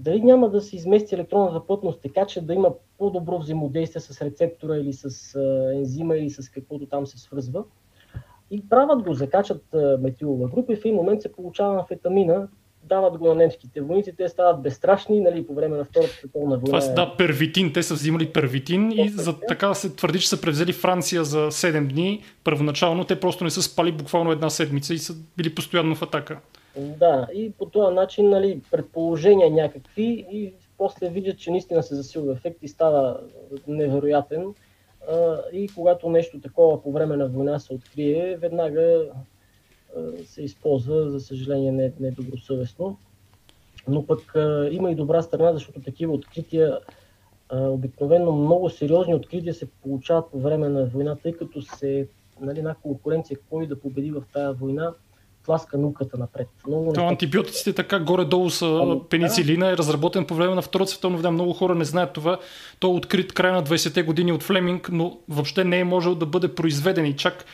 дали 0.00 0.22
няма 0.22 0.50
да 0.50 0.60
се 0.60 0.76
измести 0.76 1.14
електронната 1.14 1.66
плътност 1.66 2.00
така, 2.00 2.26
че 2.26 2.40
да 2.40 2.54
има 2.54 2.74
по-добро 2.98 3.38
взаимодействие 3.38 4.00
с 4.00 4.22
рецептора 4.22 4.76
или 4.76 4.92
с 4.92 5.34
а, 5.34 5.74
ензима 5.74 6.16
или 6.16 6.30
с 6.30 6.48
каквото 6.48 6.86
там 6.86 7.06
се 7.06 7.18
свързва. 7.18 7.64
И 8.50 8.68
правят 8.68 9.02
го, 9.02 9.14
закачат 9.14 9.64
метилова 10.00 10.48
група 10.48 10.72
и 10.72 10.76
в 10.76 10.84
един 10.84 10.94
момент 10.94 11.22
се 11.22 11.32
получава 11.32 11.80
амфетамина, 11.80 12.48
дават 12.84 13.18
го 13.18 13.28
на 13.28 13.34
немските 13.34 13.80
войници, 13.80 14.12
те 14.16 14.28
стават 14.28 14.62
безстрашни 14.62 15.20
нали, 15.20 15.46
по 15.46 15.54
време 15.54 15.76
на 15.76 15.84
Втората 15.84 16.12
световна 16.12 16.58
война. 16.58 16.64
Това 16.64 16.80
са 16.80 16.94
да, 16.94 17.16
первитин, 17.16 17.72
те 17.72 17.82
са 17.82 17.94
взимали 17.94 18.32
первитин 18.32 18.92
и 18.92 19.08
за 19.08 19.40
така 19.48 19.74
се 19.74 19.96
твърди, 19.96 20.20
че 20.20 20.28
са 20.28 20.40
превзели 20.40 20.72
Франция 20.72 21.24
за 21.24 21.38
7 21.38 21.86
дни. 21.92 22.22
Първоначално 22.44 23.04
те 23.04 23.20
просто 23.20 23.44
не 23.44 23.50
са 23.50 23.62
спали 23.62 23.92
буквално 23.92 24.32
една 24.32 24.50
седмица 24.50 24.94
и 24.94 24.98
са 24.98 25.14
били 25.36 25.54
постоянно 25.54 25.94
в 25.94 26.02
атака. 26.02 26.38
Да, 26.76 27.28
и 27.34 27.52
по 27.52 27.66
този 27.66 27.94
начин 27.94 28.30
нали, 28.30 28.60
предположения 28.70 29.50
някакви 29.50 30.26
и 30.32 30.52
после 30.78 31.08
видят, 31.08 31.38
че 31.38 31.50
наистина 31.50 31.82
се 31.82 31.94
засилва 31.94 32.32
ефект 32.32 32.58
и 32.62 32.68
става 32.68 33.20
невероятен. 33.66 34.54
И 35.52 35.68
когато 35.74 36.08
нещо 36.08 36.40
такова 36.40 36.82
по 36.82 36.92
време 36.92 37.16
на 37.16 37.28
война 37.28 37.58
се 37.58 37.72
открие, 37.72 38.36
веднага 38.36 39.02
се 40.24 40.42
използва, 40.42 41.10
за 41.10 41.20
съжаление, 41.20 41.72
не, 41.72 41.92
не 42.00 42.10
добросъвестно. 42.10 42.98
Но 43.88 44.06
пък 44.06 44.32
има 44.70 44.90
и 44.90 44.94
добра 44.94 45.22
страна, 45.22 45.52
защото 45.52 45.80
такива 45.80 46.12
открития, 46.12 46.78
обикновено 47.52 48.32
много 48.32 48.70
сериозни 48.70 49.14
открития 49.14 49.54
се 49.54 49.66
получават 49.82 50.30
по 50.30 50.40
време 50.40 50.68
на 50.68 50.84
войната, 50.84 51.22
тъй 51.22 51.32
като 51.32 51.62
се 51.62 52.08
нали, 52.40 52.58
една 52.58 52.74
конкуренция, 52.74 53.38
кой 53.50 53.66
да 53.66 53.80
победи 53.80 54.10
в 54.10 54.22
тази 54.32 54.58
война, 54.58 54.92
тласка 55.44 55.78
науката 55.78 56.18
напред. 56.18 56.48
Много 56.66 56.92
То, 56.92 57.06
антибиотиците 57.06 57.72
така 57.72 58.00
горе-долу 58.00 58.50
са 58.50 58.80
ами, 58.82 59.00
пеницилина, 59.10 59.70
е 59.70 59.76
разработен 59.76 60.26
по 60.26 60.34
време 60.34 60.54
на 60.54 60.62
Втората 60.62 60.90
световна 60.90 61.16
война. 61.16 61.30
Много 61.30 61.52
хора 61.52 61.74
не 61.74 61.84
знаят 61.84 62.12
това. 62.12 62.38
Той 62.80 62.90
е 62.90 62.94
открит 62.94 63.32
края 63.32 63.52
на 63.52 63.64
20-те 63.64 64.02
години 64.02 64.32
от 64.32 64.42
Флеминг, 64.42 64.88
но 64.92 65.18
въобще 65.28 65.64
не 65.64 65.78
е 65.78 65.84
можел 65.84 66.14
да 66.14 66.26
бъде 66.26 66.54
произведен 66.54 67.06
и 67.06 67.16
чак 67.16 67.44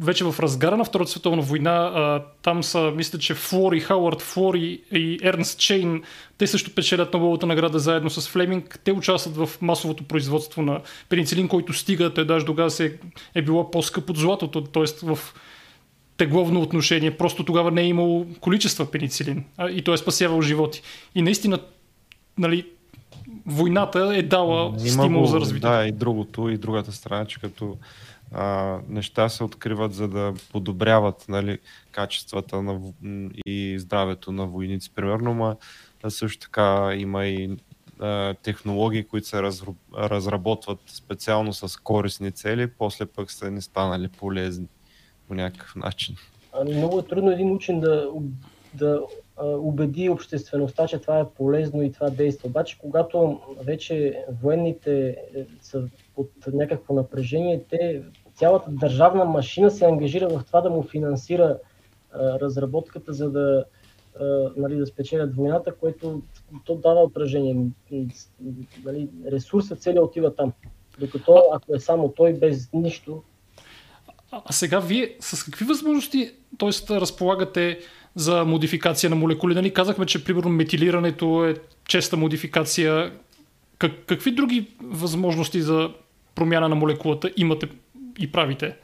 вече 0.00 0.24
в 0.24 0.34
разгара 0.40 0.76
на 0.76 0.84
Втората 0.84 1.10
световна 1.10 1.42
война, 1.42 1.92
а, 1.94 2.24
там 2.42 2.62
са, 2.62 2.92
мисля, 2.96 3.18
че 3.18 3.34
Флори, 3.34 3.80
Хауърд 3.80 4.22
Флори 4.22 4.80
и 4.92 5.18
Ернст 5.22 5.58
Чейн, 5.58 6.02
те 6.38 6.46
също 6.46 6.74
печелят 6.74 7.14
Нобеловата 7.14 7.46
награда 7.46 7.78
заедно 7.78 8.10
с 8.10 8.28
Флеминг. 8.28 8.80
Те 8.84 8.92
участват 8.92 9.36
в 9.36 9.62
масовото 9.62 10.04
производство 10.04 10.62
на 10.62 10.80
пеницилин, 11.08 11.48
който 11.48 11.72
стига, 11.72 12.14
той 12.14 12.26
даже 12.26 12.46
тогава 12.46 12.70
се 12.70 12.98
е 13.34 13.42
било 13.42 13.70
по-скъп 13.70 14.10
от 14.10 14.16
златото, 14.16 14.64
т.е. 14.64 14.84
в 15.02 15.18
тегловно 16.16 16.60
отношение. 16.60 17.16
Просто 17.16 17.44
тогава 17.44 17.70
не 17.70 17.82
е 17.82 17.86
имало 17.86 18.26
количества 18.40 18.90
пеницилин 18.90 19.44
а, 19.56 19.70
и 19.70 19.82
той 19.82 19.94
е 19.94 19.98
спасявал 19.98 20.42
животи. 20.42 20.82
И 21.14 21.22
наистина, 21.22 21.58
нали, 22.38 22.66
войната 23.46 24.12
е 24.16 24.22
дала 24.22 24.66
Има 24.66 24.78
стимул 24.78 25.20
го, 25.20 25.26
за 25.26 25.40
развитие. 25.40 25.70
Да, 25.70 25.86
и 25.86 25.92
другото, 25.92 26.48
и 26.48 26.56
другата 26.56 26.92
страна, 26.92 27.24
че 27.24 27.40
като 27.40 27.76
а, 28.32 28.78
неща 28.88 29.28
се 29.28 29.44
откриват, 29.44 29.94
за 29.94 30.08
да 30.08 30.34
подобряват 30.52 31.24
нали, 31.28 31.58
качествата 31.90 32.62
на, 32.62 32.80
и 33.46 33.78
здравето 33.78 34.32
на 34.32 34.46
войници, 34.46 34.90
примерно, 34.94 35.34
ма 35.34 35.56
също 36.08 36.46
така 36.46 36.92
има 36.96 37.26
и 37.26 37.56
а, 38.00 38.34
технологии, 38.34 39.04
които 39.04 39.28
се 39.28 39.42
разру, 39.42 39.74
разработват 39.98 40.78
специално 40.86 41.52
с 41.52 41.76
корисни 41.76 42.32
цели, 42.32 42.66
после 42.78 43.06
пък 43.06 43.30
са 43.30 43.50
не 43.50 43.60
станали 43.60 44.08
полезни 44.08 44.66
по 45.28 45.34
някакъв 45.34 45.76
начин. 45.76 46.16
Ами 46.52 46.74
много 46.74 46.98
е 46.98 47.06
трудно 47.06 47.30
един 47.30 47.50
учен 47.52 47.80
да, 47.80 48.08
да 48.74 49.02
убеди 49.42 50.08
обществеността, 50.08 50.86
че 50.86 50.98
това 50.98 51.20
е 51.20 51.28
полезно 51.28 51.82
и 51.82 51.92
това 51.92 52.10
действа. 52.10 52.48
Обаче, 52.48 52.78
когато 52.78 53.40
вече 53.64 54.24
военните 54.42 55.08
е, 55.08 55.44
са 55.60 55.88
под 56.14 56.30
някакво 56.52 56.94
напрежение, 56.94 57.64
те, 57.70 58.02
цялата 58.40 58.70
държавна 58.70 59.24
машина 59.24 59.70
се 59.70 59.84
ангажира 59.84 60.28
в 60.28 60.44
това 60.46 60.60
да 60.60 60.70
му 60.70 60.82
финансира 60.82 61.58
а, 62.12 62.40
разработката, 62.40 63.12
за 63.12 63.30
да, 63.30 63.64
а, 64.20 64.50
нали, 64.56 64.76
да 64.76 64.86
спечелят 64.86 65.36
войната, 65.36 65.74
което 65.74 66.22
то 66.64 66.74
дава 66.74 67.00
отражение. 67.00 67.66
Нали, 68.84 69.08
ресурсът 69.32 69.82
целият 69.82 70.04
отива 70.04 70.34
там. 70.34 70.52
Докато 70.98 71.42
ако 71.52 71.74
е 71.74 71.80
само 71.80 72.12
той 72.16 72.32
без 72.32 72.72
нищо. 72.72 73.22
А 74.32 74.52
сега 74.52 74.80
вие 74.80 75.16
с 75.20 75.44
какви 75.44 75.64
възможности 75.64 76.32
т.е. 76.58 77.00
разполагате 77.00 77.78
за 78.14 78.44
модификация 78.44 79.10
на 79.10 79.16
молекули. 79.16 79.54
Нали, 79.54 79.72
казахме, 79.72 80.06
че 80.06 80.24
примерно 80.24 80.50
метилирането 80.50 81.44
е 81.44 81.54
честа 81.88 82.16
модификация. 82.16 83.12
Как, 83.78 83.92
какви 84.06 84.30
други 84.30 84.70
възможности 84.82 85.62
за 85.62 85.90
промяна 86.34 86.68
на 86.68 86.74
молекулата 86.74 87.32
имате 87.36 87.68
и 88.20 88.32
правите? 88.32 88.76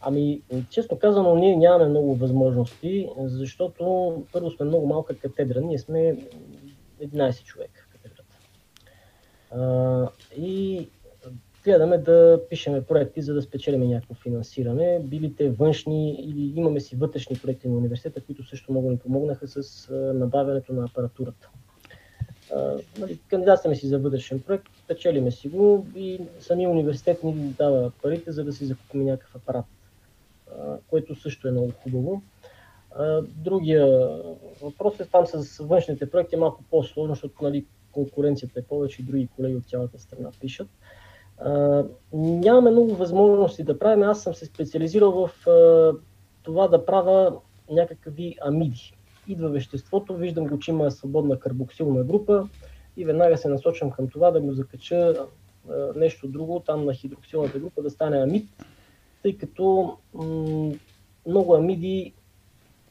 Ами, 0.00 0.42
честно 0.70 0.98
казано, 0.98 1.34
ние 1.34 1.56
нямаме 1.56 1.90
много 1.90 2.14
възможности, 2.14 3.08
защото 3.18 4.14
първо 4.32 4.50
сме 4.50 4.66
много 4.66 4.86
малка 4.86 5.16
катедра. 5.16 5.60
Ние 5.60 5.78
сме 5.78 6.16
11 7.02 7.44
човека 7.44 7.86
катедрата. 7.92 8.34
А, 9.50 10.08
и 10.38 10.88
гледаме 11.64 11.98
да 11.98 12.40
пишеме 12.50 12.84
проекти, 12.84 13.22
за 13.22 13.34
да 13.34 13.42
спечелиме 13.42 13.86
някакво 13.86 14.14
финансиране. 14.14 15.00
Били 15.04 15.34
те 15.34 15.50
външни 15.50 16.14
или 16.14 16.52
имаме 16.56 16.80
си 16.80 16.96
вътрешни 16.96 17.38
проекти 17.42 17.68
на 17.68 17.76
университета, 17.76 18.20
които 18.20 18.44
също 18.44 18.72
много 18.72 18.90
ни 18.90 18.98
помогнаха 18.98 19.48
с 19.48 19.88
набавянето 20.14 20.72
на 20.72 20.84
апаратурата. 20.84 21.50
Нали, 22.98 23.18
кандидатстваме 23.28 23.76
си 23.76 23.86
за 23.86 23.98
вътрешен 23.98 24.40
проект, 24.40 24.66
печелиме 24.88 25.30
си 25.30 25.48
го 25.48 25.86
и 25.96 26.20
самия 26.40 26.70
университет 26.70 27.24
ни 27.24 27.34
дава 27.34 27.90
парите, 28.02 28.32
за 28.32 28.44
да 28.44 28.52
си 28.52 28.66
закупим 28.66 29.04
някакъв 29.04 29.36
апарат, 29.36 29.64
което 30.90 31.14
също 31.14 31.48
е 31.48 31.50
много 31.50 31.72
хубаво. 31.82 32.22
Другия 33.22 33.86
въпрос 34.62 35.00
е 35.00 35.04
там 35.06 35.26
с 35.26 35.58
външните 35.58 36.10
проекти 36.10 36.34
е 36.34 36.38
малко 36.38 36.62
по-сложно, 36.70 37.14
защото 37.14 37.44
нали, 37.44 37.66
конкуренцията 37.92 38.60
е 38.60 38.62
повече 38.62 39.02
и 39.02 39.04
други 39.04 39.28
колеги 39.36 39.56
от 39.56 39.68
цялата 39.68 39.98
страна 39.98 40.30
пишат 40.40 40.68
нямаме 42.12 42.70
много 42.70 42.94
възможности 42.94 43.64
да 43.64 43.78
правим. 43.78 44.02
Аз 44.02 44.22
съм 44.22 44.34
се 44.34 44.46
специализирал 44.46 45.12
в 45.12 45.30
това 46.42 46.68
да 46.68 46.86
правя 46.86 47.36
някакви 47.70 48.36
амиди. 48.40 48.97
Идва 49.28 49.48
веществото, 49.48 50.16
виждам 50.16 50.46
го, 50.46 50.58
че 50.58 50.70
има 50.70 50.90
свободна 50.90 51.38
карбоксилна 51.38 52.04
група 52.04 52.48
и 52.96 53.04
веднага 53.04 53.36
се 53.36 53.48
насочвам 53.48 53.90
към 53.90 54.08
това 54.08 54.30
да 54.30 54.40
му 54.40 54.52
закача 54.52 55.26
нещо 55.96 56.28
друго, 56.28 56.62
там 56.66 56.84
на 56.84 56.94
хидроксилната 56.94 57.58
група 57.58 57.82
да 57.82 57.90
стане 57.90 58.22
амид, 58.22 58.48
тъй 59.22 59.38
като 59.38 59.96
м- 60.14 60.72
много 61.26 61.54
амиди 61.54 62.12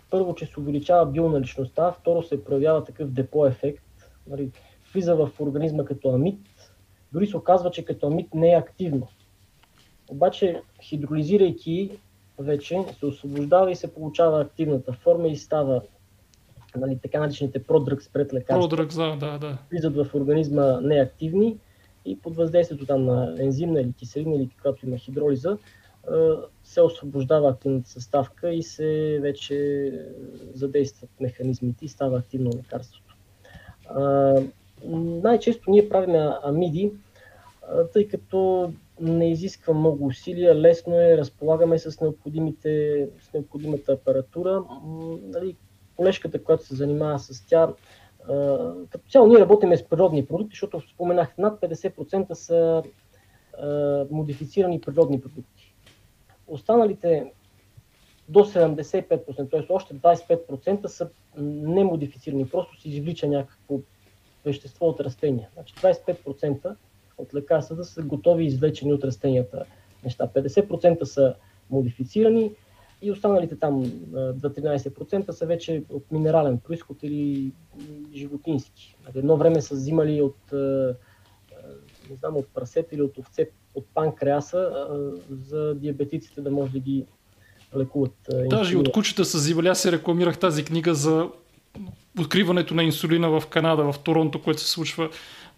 първо, 0.10 0.36
че 0.36 0.46
се 0.46 0.60
увеличава 0.60 1.06
бионаличността, 1.06 1.92
второ 1.92 2.24
се 2.24 2.44
проявява 2.44 2.84
такъв 2.84 3.12
депо 3.12 3.46
ефект, 3.46 3.84
нали, 4.28 4.52
влиза 4.94 5.16
в 5.16 5.30
организма 5.40 5.86
като 5.86 6.10
амид, 6.10 6.40
дори 7.14 7.28
се 7.28 7.38
оказва, 7.38 7.72
че 7.72 7.86
като 7.86 8.08
амид 8.08 8.34
не 8.34 8.52
е 8.52 8.58
активно. 8.58 9.08
Обаче, 10.10 10.62
хидролизирайки 10.82 11.92
вече, 12.40 12.86
се 13.00 13.06
освобождава 13.06 13.72
и 13.72 13.76
се 13.76 13.94
получава 13.94 14.42
активната 14.42 14.94
форма 14.94 15.28
и 15.28 15.36
става 15.36 15.82
нали, 16.76 16.99
така 17.01 17.20
наречените 17.20 17.63
продръгс 17.63 18.09
пред 18.09 18.34
лекарства. 18.34 18.70
Продръгс, 18.70 18.95
да, 18.95 19.15
да, 19.15 19.38
да. 19.38 19.57
Влизат 19.72 19.95
в 19.95 20.15
организма 20.15 20.82
неактивни 20.82 21.57
и 22.05 22.20
под 22.20 22.36
въздействието 22.36 22.86
там 22.86 23.05
на 23.05 23.36
ензимна 23.39 23.82
или 23.82 23.93
киселина 23.93 24.36
или 24.36 24.49
каквато 24.49 24.86
има 24.86 24.97
хидролиза, 24.97 25.57
се 26.63 26.82
освобождава 26.82 27.49
активната 27.49 27.89
съставка 27.89 28.53
и 28.53 28.63
се 28.63 29.20
вече 29.22 29.91
задействат 30.53 31.09
механизмите 31.20 31.86
и 31.86 31.88
става 31.88 32.18
активно 32.18 32.51
лекарството 32.57 33.15
най-често 35.24 35.72
ние 35.72 35.89
правим 35.89 36.15
амиди, 36.43 36.91
тъй 37.93 38.07
като 38.07 38.72
не 39.01 39.32
изисква 39.32 39.74
много 39.74 40.05
усилия, 40.05 40.55
лесно 40.55 40.99
е, 40.99 41.18
разполагаме 41.18 41.80
с, 41.80 42.01
необходимите, 42.01 43.07
с 43.22 43.34
необходимата 43.34 43.91
апаратура. 43.91 44.63
Нали, 45.24 45.55
колежката, 45.98 46.43
която 46.43 46.66
се 46.66 46.76
занимава 46.76 47.20
с 47.20 47.45
тя, 47.48 47.74
като 48.89 49.10
цяло 49.10 49.28
ние 49.28 49.39
работиме 49.39 49.78
с 49.78 49.84
природни 49.84 50.26
продукти, 50.26 50.54
защото 50.54 50.89
споменах, 50.89 51.38
над 51.38 51.62
50% 51.62 52.34
са 52.34 52.84
модифицирани 54.12 54.82
природни 54.82 55.22
продукти. 55.22 55.74
Останалите 56.48 57.32
до 58.30 58.39
75%, 58.39 59.52
т.е. 59.52 59.66
още 59.70 59.95
25% 59.95 60.88
са 60.88 61.10
немодифицирани, 61.38 62.50
просто 62.50 62.82
се 62.82 62.89
извлича 62.89 63.28
някакво 63.28 63.80
вещество 64.45 64.88
от 64.88 65.00
растения. 65.00 65.50
Значи 65.54 65.74
25% 65.76 66.76
от 67.18 67.34
лекарствата 67.34 67.84
са 67.84 68.02
готови 68.04 68.45
извлечени 68.45 68.93
от 68.93 69.04
растенията 69.04 69.66
неща. 70.04 70.28
50% 70.28 71.04
са 71.04 71.36
модифицирани 71.70 72.52
и 73.02 73.12
останалите 73.12 73.60
там 73.60 73.86
2-13% 73.86 75.32
са 75.32 75.45
вече 75.45 75.84
от 75.89 76.12
минерален 76.12 76.58
происход 76.60 76.98
или 77.04 77.52
животински. 78.16 78.95
Едно 79.16 79.38
време 79.38 79.62
са 79.62 79.76
взимали 79.76 80.22
от, 80.22 80.38
не 82.10 82.16
знам, 82.20 82.38
от 82.38 82.48
прасета 82.48 82.95
или 82.95 83.02
от 83.02 83.18
овце, 83.18 83.50
от 83.76 83.86
панкреаса 83.93 84.88
за 85.48 85.76
диабетиците 85.76 86.41
да 86.41 86.52
може 86.52 86.72
да 86.72 86.80
ги 86.80 87.06
лекуват. 87.78 88.30
Даже 88.50 88.78
от 88.78 88.91
кучета 88.91 89.26
са 89.26 89.38
взимали. 89.38 89.68
Аз 89.68 89.80
се 89.80 89.91
рекламирах 89.91 90.39
тази 90.39 90.66
книга 90.66 90.93
за 90.93 91.30
откриването 92.20 92.74
на 92.74 92.84
инсулина 92.84 93.39
в 93.39 93.48
Канада, 93.48 93.91
в 93.91 94.00
Торонто, 94.00 94.41
което 94.41 94.62
се 94.62 94.70
случва. 94.70 95.10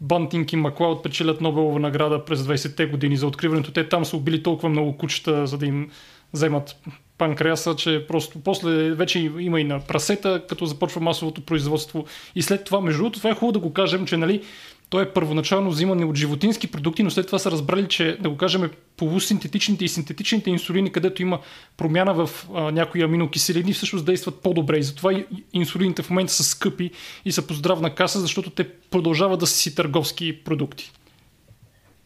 Бантинг 0.02 0.54
и 0.54 0.56
Маклауд 0.56 1.04
печелят 1.04 1.42
Нобелова 1.42 1.80
награда 1.80 2.26
през 2.26 2.40
20-те 2.40 2.86
години 2.86 3.18
за 3.18 3.28
откриването. 3.28 3.74
Те 3.74 3.90
там 3.90 4.06
са 4.06 4.18
убили 4.18 4.44
толкова 4.44 4.70
много 4.70 4.98
кучета, 4.98 5.48
за 5.48 5.58
да 5.58 5.66
им 5.66 5.92
вземат 6.34 6.76
панкреаса, 7.20 7.76
че 7.76 8.06
просто 8.08 8.40
после 8.40 8.92
вече 8.92 9.20
има 9.20 9.60
и 9.60 9.64
на 9.64 9.80
прасета, 9.80 10.42
като 10.50 10.66
започва 10.66 11.02
масовото 11.02 11.42
производство. 11.42 12.06
И 12.36 12.42
след 12.42 12.64
това, 12.64 12.82
между 12.82 12.98
другото, 13.02 13.20
това 13.20 13.30
е 13.30 13.36
хубаво 13.36 13.52
да 13.52 13.60
го 13.60 13.74
кажем, 13.74 14.06
че 14.06 14.18
нали, 14.18 14.44
той 14.90 15.04
е 15.04 15.14
първоначално 15.14 15.70
взимане 15.70 16.06
от 16.06 16.16
животински 16.16 16.72
продукти, 16.72 17.04
но 17.04 17.10
след 17.10 17.26
това 17.26 17.40
са 17.40 17.52
разбрали, 17.52 17.88
че 17.88 18.18
да 18.22 18.30
го 18.30 18.38
кажем 18.38 18.72
полусинтетичните 18.98 19.86
и 19.86 19.88
синтетичните 19.88 20.50
инсулини, 20.50 20.92
където 20.92 21.22
има 21.22 21.40
промяна 21.78 22.14
в 22.14 22.48
а, 22.56 22.72
някои 22.72 23.04
аминокиселини, 23.04 23.74
всъщност 23.74 24.06
действат 24.06 24.42
по-добре. 24.42 24.78
И 24.78 24.84
затова 24.84 25.24
инсулините 25.54 26.02
в 26.02 26.10
момента 26.10 26.34
са 26.34 26.44
скъпи 26.44 26.92
и 27.26 27.32
са 27.32 27.48
по 27.48 27.54
здравна 27.54 27.96
каса, 27.96 28.20
защото 28.20 28.50
те 28.50 28.70
продължават 28.70 29.40
да 29.40 29.48
са 29.48 29.56
си 29.56 29.76
търговски 29.76 30.44
продукти. 30.44 30.92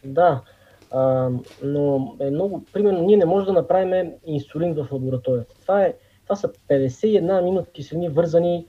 Да, 0.04 0.40
а, 0.94 1.30
но 1.62 2.16
е 2.20 2.30
много, 2.30 2.64
примерно, 2.72 3.02
ние 3.02 3.16
не 3.16 3.24
можем 3.24 3.46
да 3.46 3.52
направим 3.52 4.12
инсулин 4.26 4.74
в 4.74 4.88
лабораторията. 4.92 5.54
Това, 5.62 5.82
е, 5.82 5.94
това 6.24 6.36
са 6.36 6.48
51 6.48 7.38
аминокиселини 7.38 8.08
вързани 8.08 8.66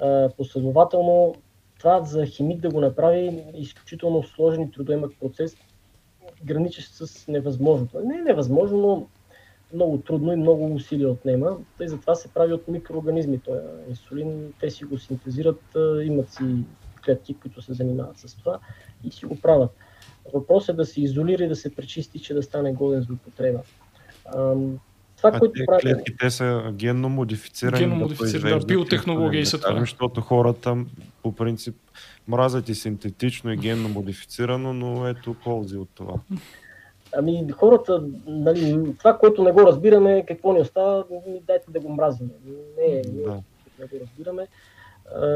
а, 0.00 0.28
последователно 0.36 1.34
това 1.78 2.02
за 2.02 2.26
химик 2.26 2.60
да 2.60 2.70
го 2.70 2.80
направи 2.80 3.18
е 3.18 3.52
изключително 3.54 4.22
сложен 4.22 4.62
и 4.62 4.70
трудоемък 4.70 5.12
процес, 5.20 5.56
граничещ 6.44 6.94
с 6.94 7.28
невъзможното. 7.28 8.00
Не 8.00 8.18
е 8.18 8.22
невъзможно, 8.22 8.78
но 8.78 9.06
много 9.72 9.98
трудно 9.98 10.32
и 10.32 10.36
много 10.36 10.74
усилия 10.74 11.10
отнема. 11.10 11.58
Тъй 11.78 11.88
затова 11.88 12.14
се 12.14 12.28
прави 12.28 12.52
от 12.52 12.68
микроорганизми. 12.68 13.38
Той 13.38 13.58
инсулин, 13.88 14.52
те 14.60 14.70
си 14.70 14.84
го 14.84 14.98
синтезират, 14.98 15.62
имат 16.04 16.32
си 16.32 16.44
клетки, 17.04 17.34
които 17.34 17.62
се 17.62 17.72
занимават 17.72 18.18
с 18.18 18.36
това 18.36 18.58
и 19.04 19.10
си 19.10 19.26
го 19.26 19.40
правят. 19.40 19.70
Въпросът 20.34 20.68
е 20.68 20.76
да 20.76 20.86
се 20.86 21.00
изолира 21.00 21.44
и 21.44 21.48
да 21.48 21.56
се 21.56 21.74
пречисти, 21.74 22.18
че 22.18 22.34
да 22.34 22.42
стане 22.42 22.72
годен 22.72 23.02
за 23.02 23.12
употреба. 23.12 23.58
Това, 25.16 25.30
а 25.34 25.38
което 25.38 25.62
прави... 25.66 25.80
клетките 25.82 26.30
са 26.30 26.72
генно 26.72 27.08
модифицирани. 27.08 27.78
Генно 27.78 27.96
модифицирани, 27.96 28.60
да, 28.60 28.66
биотехнология 28.66 29.40
и 29.40 29.46
са 29.46 29.60
това. 29.60 29.80
Защото 29.80 30.20
хората 30.20 30.76
по 31.22 31.32
принцип 31.32 31.76
мразят 32.28 32.68
и 32.68 32.74
синтетично 32.74 33.52
и 33.52 33.56
генно 33.56 33.88
модифицирано, 33.88 34.72
но 34.72 35.08
ето 35.08 35.34
ползи 35.34 35.76
от 35.76 35.88
това. 35.94 36.14
Ами 37.16 37.50
хората, 37.52 38.04
нали, 38.26 38.94
това, 38.98 39.18
което 39.18 39.42
не 39.42 39.52
го 39.52 39.60
разбираме, 39.60 40.24
какво 40.28 40.52
ни 40.52 40.60
остава, 40.60 41.04
дайте 41.46 41.70
да 41.70 41.80
го 41.80 41.92
мразим. 41.92 42.30
Не, 42.78 43.02
да. 43.02 43.42
не 43.78 43.86
го 43.86 43.96
разбираме. 44.00 44.46
А, 45.14 45.28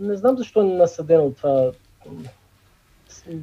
не 0.00 0.16
знам 0.16 0.38
защо 0.38 0.60
е 0.60 0.64
насъдено 0.64 1.32
това. 1.32 1.72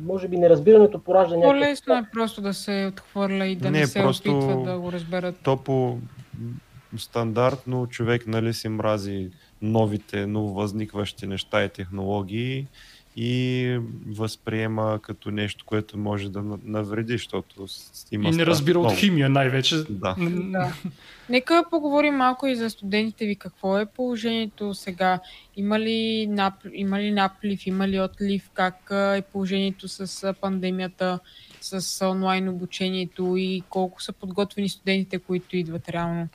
Може 0.06 0.28
би 0.28 0.38
неразбирането 0.38 1.00
поражда 1.00 1.36
някакво... 1.36 1.52
По-лесно 1.52 1.94
е 1.96 2.06
просто 2.14 2.42
да 2.42 2.54
се 2.54 2.92
отхвърля 2.94 3.48
и 3.48 3.56
да 3.56 3.72
не, 3.72 3.80
не 3.80 3.88
се 3.88 4.02
просто 4.02 4.38
опитва 4.38 4.64
да 4.64 4.80
го 4.80 4.92
разберат. 4.92 5.36
То 5.44 5.58
по 5.58 5.98
стандартно 6.98 7.88
човек 7.88 8.28
нали 8.28 8.54
си 8.54 8.70
мрази 8.70 9.30
новите, 9.62 10.28
нововъзникващи 10.28 11.28
неща 11.28 11.64
и 11.64 11.70
технологии 11.70 12.68
и 13.16 13.80
възприема 14.07 14.99
като 15.01 15.32
нещо, 15.32 15.66
което 15.66 15.97
може 15.97 16.30
да 16.30 16.43
навреди, 16.64 17.14
защото 17.14 17.68
има... 18.11 18.30
И 18.30 18.32
не 18.32 18.45
разбира 18.45 18.80
от 18.80 18.93
химия 18.93 19.30
най-вече. 19.30 19.76
Да. 19.89 20.16
да. 20.20 20.74
Нека 21.30 21.64
поговорим 21.70 22.16
малко 22.16 22.47
и 22.47 22.55
за 22.55 22.70
студентите 22.70 23.26
ви. 23.26 23.36
Какво 23.36 23.78
е 23.78 23.86
положението 23.86 24.74
сега? 24.74 25.20
Има 25.55 25.80
ли, 25.80 26.28
нап... 26.28 26.53
има 26.74 26.99
ли 26.99 27.11
наплив, 27.11 27.68
има 27.68 27.88
ли 27.88 27.99
отлив? 27.99 28.49
Как 28.53 28.91
е 28.91 29.22
положението 29.22 29.88
с 29.88 30.34
пандемията, 30.41 31.20
с 31.61 32.07
онлайн 32.09 32.49
обучението 32.49 33.38
и 33.38 33.64
колко 33.70 34.03
са 34.03 34.14
подготвени 34.14 34.70
студентите, 34.70 35.20
които 35.20 35.57
идват 35.57 35.89
реално? 35.89 36.28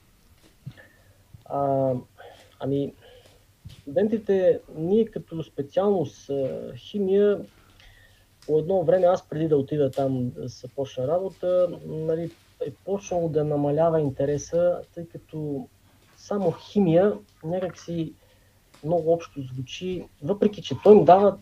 А, 1.45 1.93
ами, 2.61 2.93
студентите, 3.89 4.61
ние 4.77 5.05
като 5.05 5.43
специалност 5.43 6.31
химия, 6.77 7.41
по 8.47 8.59
едно 8.59 8.83
време, 8.83 9.07
аз 9.07 9.29
преди 9.29 9.49
да 9.49 9.57
отида 9.57 9.91
там 9.91 10.31
да 10.31 10.49
се 10.49 10.69
почна 10.69 11.09
работа, 11.09 11.69
нали, 11.87 12.31
е 12.67 12.71
почнало 12.85 13.29
да 13.29 13.45
намалява 13.45 14.01
интереса, 14.01 14.81
тъй 14.95 15.07
като 15.07 15.69
само 16.17 16.53
химия 16.53 17.13
някакси 17.45 18.13
много 18.85 19.13
общо 19.13 19.43
звучи, 19.43 20.05
въпреки 20.23 20.63
че 20.63 20.75
той 20.85 20.97
им 20.97 21.05
дава 21.05 21.39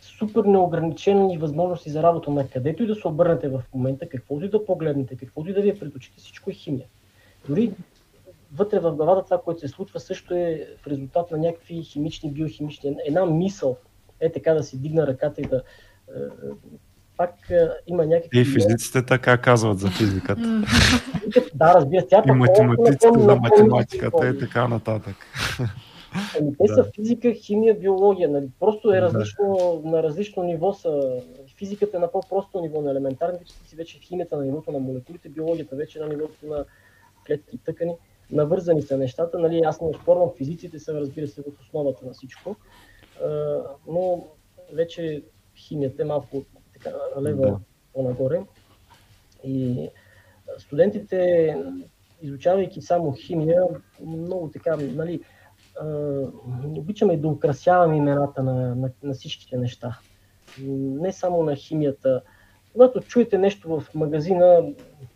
супер 0.00 0.44
неограничени 0.44 1.38
възможности 1.38 1.90
за 1.90 2.02
работа 2.02 2.30
на 2.30 2.48
където 2.48 2.82
и 2.82 2.86
да 2.86 2.94
се 2.94 3.08
обърнете 3.08 3.48
в 3.48 3.62
момента, 3.74 4.08
каквото 4.08 4.44
и 4.44 4.50
да 4.50 4.64
погледнете, 4.64 5.16
каквото 5.16 5.50
и 5.50 5.54
да 5.54 5.60
ви 5.60 5.68
е 5.68 5.78
пред 5.78 5.94
очите, 5.94 6.20
всичко 6.20 6.50
е 6.50 6.54
химия. 6.54 6.86
Дори 7.48 7.72
вътре 8.54 8.78
в 8.78 8.92
главата 8.92 9.24
това, 9.24 9.40
което 9.40 9.60
се 9.60 9.68
случва, 9.68 10.00
също 10.00 10.34
е 10.34 10.66
в 10.82 10.86
резултат 10.86 11.30
на 11.30 11.38
някакви 11.38 11.82
химични, 11.82 12.30
биохимични. 12.32 12.96
Една 13.06 13.26
мисъл 13.26 13.76
е 14.20 14.32
така 14.32 14.54
да 14.54 14.62
си 14.62 14.80
дигна 14.80 15.06
ръката 15.06 15.40
и 15.40 15.44
да. 15.44 15.56
Е, 15.56 16.20
пак 17.16 17.50
е, 17.50 17.68
има 17.86 18.06
някакви. 18.06 18.40
И 18.40 18.44
физиците 18.44 19.06
така 19.06 19.38
казват 19.38 19.78
за 19.78 19.90
физиката. 19.90 20.62
да, 21.54 21.74
разбира 21.74 22.00
се. 22.00 22.22
И 22.26 22.32
математиците 22.32 23.10
на 23.10 23.36
математиката 23.36 24.28
и 24.28 24.38
така 24.38 24.68
нататък. 24.68 25.16
Ами, 26.40 26.56
те 26.58 26.66
да. 26.66 26.74
са 26.74 26.90
физика, 26.94 27.32
химия, 27.32 27.78
биология. 27.78 28.28
Нали? 28.28 28.48
Просто 28.60 28.94
е 28.94 29.00
различно, 29.00 29.80
да. 29.84 29.90
на 29.90 30.02
различно 30.02 30.42
ниво 30.42 30.72
са. 30.72 31.22
Физиката 31.58 31.96
е 31.96 32.00
на 32.00 32.12
по-просто 32.12 32.60
ниво 32.60 32.80
на 32.80 32.90
елементарните 32.90 33.44
частици, 33.44 33.76
вече 33.76 33.98
химията 33.98 34.36
на 34.36 34.44
нивото 34.44 34.72
на 34.72 34.78
молекулите, 34.78 35.28
биологията 35.28 35.76
вече 35.76 35.98
на 35.98 36.08
нивото 36.08 36.46
на 36.46 36.64
клетки 37.26 37.56
и 37.56 37.58
тъкани 37.58 37.94
навързани 38.32 38.82
са 38.82 38.98
нещата. 38.98 39.38
Нали, 39.38 39.62
аз 39.64 39.80
не 39.80 39.88
оспорвам, 39.88 40.30
физиците 40.36 40.78
са, 40.78 40.94
разбира 40.94 41.26
се, 41.28 41.42
в 41.42 41.60
основата 41.60 42.06
на 42.06 42.12
всичко, 42.12 42.56
но 43.88 44.24
вече 44.72 45.22
химията 45.56 46.02
е 46.02 46.04
малко 46.04 46.44
така, 46.72 46.96
лева 47.20 47.46
да. 47.46 47.60
по-нагоре. 47.94 48.42
И 49.44 49.88
студентите, 50.58 51.56
изучавайки 52.22 52.82
само 52.82 53.12
химия, 53.12 53.62
много 54.06 54.50
така, 54.50 54.76
нали, 54.76 55.20
обичаме 56.76 57.16
да 57.16 57.28
украсяваме 57.28 57.96
имената 57.96 58.42
на, 58.42 58.74
на, 58.74 58.90
на 59.02 59.14
всичките 59.14 59.56
неща. 59.56 59.98
Не 60.62 61.12
само 61.12 61.42
на 61.42 61.56
химията. 61.56 62.22
Когато 62.72 63.00
чуете 63.00 63.38
нещо 63.38 63.80
в 63.80 63.94
магазина, 63.94 64.72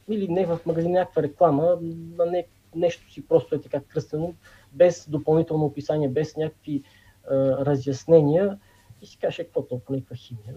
или 0.09 0.29
не 0.29 0.47
в 0.47 0.61
магазина, 0.67 0.93
някаква 0.93 1.23
реклама, 1.23 1.79
на 2.17 2.27
не 2.27 2.47
нещо 2.77 3.13
си 3.13 3.29
просто 3.29 3.55
е 3.55 3.61
така 3.61 3.81
кръстено, 3.81 4.35
без 4.73 5.09
допълнително 5.09 5.65
описание, 5.65 6.09
без 6.09 6.37
някакви 6.37 6.83
а, 7.31 7.35
разяснения 7.67 8.59
и 9.03 9.07
си 9.07 9.19
каже, 9.19 9.45
какво 9.45 9.63
толкова 9.63 9.97
някаква 9.97 10.17
химия. 10.17 10.55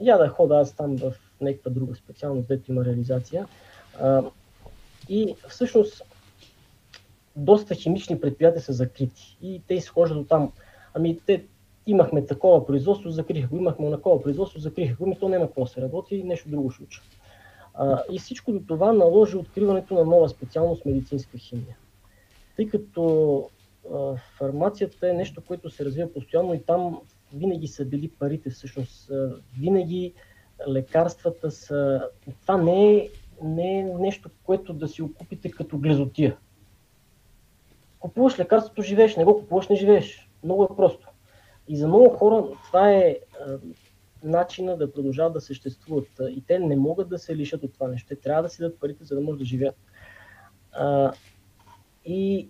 Я 0.00 0.18
да 0.18 0.28
хода 0.28 0.56
аз 0.56 0.76
там 0.76 0.96
в 0.96 1.12
някаква 1.40 1.70
друга 1.70 1.94
специалност, 1.94 2.48
дето 2.48 2.72
има 2.72 2.84
реализация. 2.84 3.46
А, 4.00 4.22
и 5.08 5.34
всъщност 5.48 6.02
доста 7.36 7.74
химични 7.74 8.20
предприятия 8.20 8.62
са 8.62 8.72
закрити 8.72 9.38
и 9.42 9.62
те 9.68 9.74
изхождат 9.74 10.18
от 10.18 10.28
там. 10.28 10.52
Ами 10.94 11.20
те 11.26 11.44
имахме 11.86 12.26
такова 12.26 12.66
производство, 12.66 13.10
закриха 13.10 13.48
го, 13.48 13.56
имахме 13.56 13.90
такова 13.90 14.22
производство, 14.22 14.60
закриха 14.60 14.94
го, 14.94 15.06
ми 15.06 15.18
то 15.18 15.28
няма 15.28 15.46
какво 15.46 15.66
се 15.66 15.82
работи, 15.82 16.24
нещо 16.24 16.48
друго 16.48 16.70
ще 16.70 16.82
уча. 16.82 17.02
А, 17.74 18.02
и 18.12 18.18
всичко 18.18 18.52
до 18.52 18.60
това 18.66 18.92
наложи 18.92 19.36
откриването 19.36 19.94
на 19.94 20.04
нова 20.04 20.28
специалност 20.28 20.84
медицинска 20.84 21.38
химия. 21.38 21.76
Тъй 22.56 22.68
като 22.68 23.44
а, 23.94 24.16
фармацията 24.38 25.10
е 25.10 25.12
нещо, 25.12 25.42
което 25.46 25.70
се 25.70 25.84
развива 25.84 26.12
постоянно 26.12 26.54
и 26.54 26.62
там 26.62 27.00
винаги 27.34 27.68
са 27.68 27.84
били 27.84 28.08
парите, 28.08 28.50
всъщност 28.50 29.10
винаги 29.58 30.12
лекарствата 30.68 31.50
са... 31.50 32.08
Това 32.42 32.56
не 32.56 32.94
е, 32.94 33.08
не 33.42 33.78
е 33.78 33.84
нещо, 33.84 34.30
което 34.44 34.72
да 34.72 34.88
си 34.88 35.02
окупите 35.02 35.50
като 35.50 35.78
глезотия. 35.78 36.36
Купуваш 38.00 38.38
лекарството, 38.38 38.82
живееш, 38.82 39.16
не 39.16 39.24
го 39.24 39.38
купуваш, 39.38 39.68
не 39.68 39.76
живееш. 39.76 40.30
Много 40.44 40.64
е 40.64 40.76
просто. 40.76 41.08
И 41.68 41.76
за 41.76 41.88
много 41.88 42.08
хора 42.08 42.44
това 42.66 42.92
е 42.92 43.18
начина 44.24 44.76
да 44.76 44.92
продължават 44.92 45.32
да 45.32 45.40
съществуват. 45.40 46.08
И 46.30 46.42
те 46.46 46.58
не 46.58 46.76
могат 46.76 47.08
да 47.08 47.18
се 47.18 47.36
лишат 47.36 47.62
от 47.62 47.72
това 47.72 47.88
нещо. 47.88 48.08
Те 48.08 48.16
трябва 48.16 48.42
да 48.42 48.48
си 48.48 48.62
дадат 48.62 48.80
парите, 48.80 49.04
за 49.04 49.14
да 49.14 49.20
могат 49.20 49.38
да 49.38 49.44
живеят. 49.44 49.76
А, 50.72 51.12
и 52.04 52.48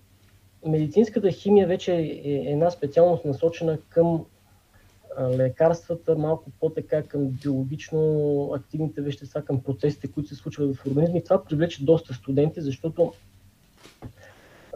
медицинската 0.66 1.30
химия 1.30 1.66
вече 1.66 1.92
е 1.94 2.52
една 2.52 2.70
специалност 2.70 3.24
насочена 3.24 3.78
към 3.88 4.24
лекарствата, 5.20 6.18
малко 6.18 6.50
по-така 6.60 7.02
към 7.02 7.26
биологично 7.26 8.50
активните 8.54 9.00
вещества, 9.00 9.42
към 9.42 9.62
процесите, 9.62 10.08
които 10.08 10.28
се 10.28 10.34
случват 10.34 10.76
в 10.76 10.86
организма. 10.86 11.18
И 11.18 11.24
това 11.24 11.44
привлече 11.44 11.84
доста 11.84 12.14
студенти, 12.14 12.60
защото 12.60 13.12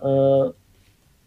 а, 0.03 0.53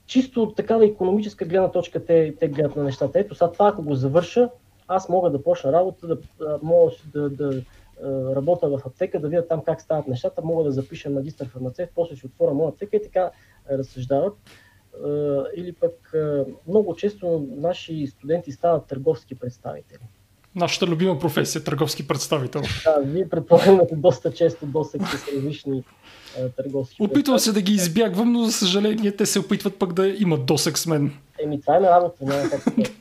чисто 0.06 0.44
от 0.44 0.56
такава 0.56 0.86
економическа 0.86 1.46
гледна 1.46 1.72
точка 1.72 2.06
те, 2.06 2.36
те 2.40 2.48
гледат 2.48 2.76
на 2.76 2.84
нещата. 2.84 3.20
Ето 3.20 3.36
сега 3.36 3.52
това, 3.52 3.68
ако 3.68 3.84
го 3.84 3.96
завърша, 3.96 4.50
аз 4.92 5.10
мога 5.10 5.30
да 5.30 5.44
почна 5.44 5.72
работа, 5.72 6.08
да, 6.08 6.18
мога 6.62 6.92
да, 7.14 7.30
да, 7.30 7.50
да 7.50 7.62
работя 8.36 8.70
в 8.70 8.82
аптека, 8.86 9.20
да 9.20 9.28
видя 9.28 9.48
там 9.48 9.64
как 9.66 9.82
стават 9.82 10.08
нещата, 10.08 10.42
мога 10.44 10.64
да 10.64 10.72
запиша 10.72 11.10
магистър 11.10 11.48
фармацевт, 11.48 11.92
после 11.96 12.16
ще 12.16 12.26
отворя 12.26 12.54
моя 12.54 12.70
аптека 12.70 12.98
и 12.98 13.04
така 13.04 13.32
разсъждават. 13.72 14.34
Или 15.56 15.74
пък 15.74 16.14
много 16.68 16.96
често 16.96 17.48
наши 17.52 18.08
студенти 18.08 18.52
стават 18.52 18.86
търговски 18.86 19.36
представители. 19.36 20.00
Нашата 20.56 20.88
любима 20.88 21.20
професия, 21.20 21.64
търговски 21.64 22.08
представител. 22.08 22.62
Да, 22.86 23.02
вие 23.02 23.30
предполагате 23.30 23.96
доста 23.98 24.34
често 24.34 24.66
досег 24.66 25.02
с 25.08 25.28
различни 25.36 25.84
търговски 26.58 27.04
Опитвам 27.04 27.40
се 27.40 27.52
да 27.52 27.62
ги 27.62 27.74
избягвам, 27.74 28.32
но 28.32 28.44
за 28.44 28.52
съжаление 28.52 29.16
те 29.16 29.26
се 29.26 29.40
опитват 29.40 29.80
пък 29.80 29.94
да 29.94 30.08
имат 30.08 30.46
досек 30.46 30.78
с 30.78 30.88
мен. 30.88 31.12
Еми, 31.40 31.62
това 31.62 31.78
е 31.78 31.80
на 31.80 31.90
работа, 31.90 32.50
как 32.52 32.92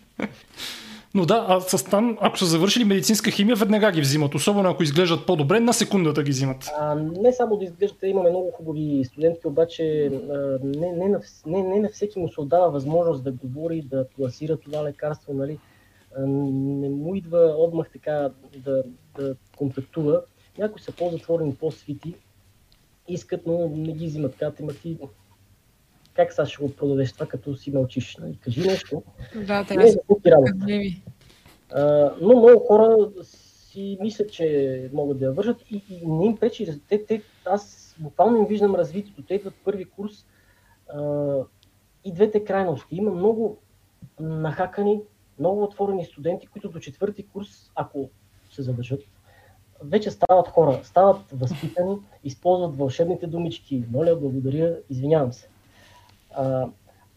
Но 1.15 1.27
да, 1.27 1.47
а 1.49 1.61
с 1.61 1.85
там, 1.85 2.19
ако 2.21 2.39
са 2.39 2.47
завършили 2.47 2.85
медицинска 2.85 3.31
химия, 3.31 3.57
веднага 3.57 3.93
ги 3.93 4.01
взимат. 4.01 4.35
Особено 4.35 4.71
ако 4.71 4.83
изглеждат 4.83 5.27
по-добре, 5.27 5.61
на 5.61 5.73
секунда 5.73 6.23
ги 6.23 6.31
взимат. 6.31 6.71
А, 6.79 6.95
не 6.95 7.33
само 7.33 7.57
да 7.57 7.65
изглеждат, 7.65 7.99
имаме 8.03 8.31
много 8.31 8.51
хубави 8.51 9.05
студентки, 9.05 9.47
обаче 9.47 10.11
не, 10.65 10.93
не, 10.93 11.09
на, 11.09 11.21
не, 11.47 11.63
не 11.63 11.81
на 11.81 11.89
всеки 11.89 12.19
му 12.19 12.29
се 12.29 12.41
отдава 12.41 12.71
възможност 12.71 13.25
да 13.25 13.33
говори, 13.33 13.83
да 13.83 14.09
пласира 14.09 14.57
това 14.57 14.85
лекарство. 14.85 15.35
Нали? 15.35 15.59
Не 16.19 16.89
му 16.89 17.15
идва 17.15 17.55
отмах 17.59 17.91
така 17.93 18.31
да, 18.57 18.83
да 19.17 19.35
контактува. 19.57 20.23
Някои 20.59 20.83
са 20.83 20.93
по-затворени, 20.93 21.55
по-свити, 21.55 22.15
искат, 23.09 23.41
но 23.47 23.69
не 23.69 23.93
ги 23.93 24.07
взимат. 24.07 24.37
Казват, 24.37 24.61
има 24.61 24.73
ти 24.73 24.99
как 26.15 26.33
сега 26.33 26.47
ще 26.47 26.63
го 26.63 26.77
продадеш 26.77 27.13
това, 27.13 27.27
като 27.27 27.57
си 27.57 27.71
мълчиш? 27.71 28.17
Нали? 28.17 28.37
Кажи 28.37 28.61
нещо. 28.67 29.03
Да, 29.35 29.65
трябва 29.65 29.85
да 29.85 29.93
са 29.93 29.99
Но 32.21 32.37
много 32.37 32.59
хора 32.59 33.11
си 33.23 33.99
мислят, 34.01 34.33
че 34.33 34.91
могат 34.93 35.19
да 35.19 35.25
я 35.25 35.33
вържат 35.33 35.63
и, 35.71 35.83
и 35.91 36.07
не 36.07 36.27
им 36.27 36.37
пречи. 36.37 36.81
Те, 36.89 37.05
те, 37.05 37.23
аз 37.45 37.95
буквално 37.99 38.39
им 38.39 38.47
виждам 38.47 38.75
развитието. 38.75 39.23
Те 39.23 39.35
идват 39.35 39.55
първи 39.65 39.85
курс 39.85 40.27
а, 40.89 41.35
и 42.05 42.13
двете 42.13 42.45
крайности. 42.45 42.97
Има 42.97 43.11
много 43.11 43.59
нахакани, 44.21 45.01
много 45.39 45.63
отворени 45.63 46.05
студенти, 46.05 46.47
които 46.47 46.69
до 46.69 46.81
четвърти 46.81 47.27
курс, 47.27 47.71
ако 47.75 48.11
се 48.51 48.63
задържат, 48.63 49.01
вече 49.83 50.11
стават 50.11 50.49
хора, 50.49 50.81
стават 50.85 51.31
възпитани, 51.33 51.97
използват 52.25 52.77
вълшебните 52.77 53.27
думички. 53.27 53.85
Моля, 53.93 54.17
благодаря, 54.17 54.79
извинявам 54.91 55.33
се. 55.33 55.50
А, 56.35 56.67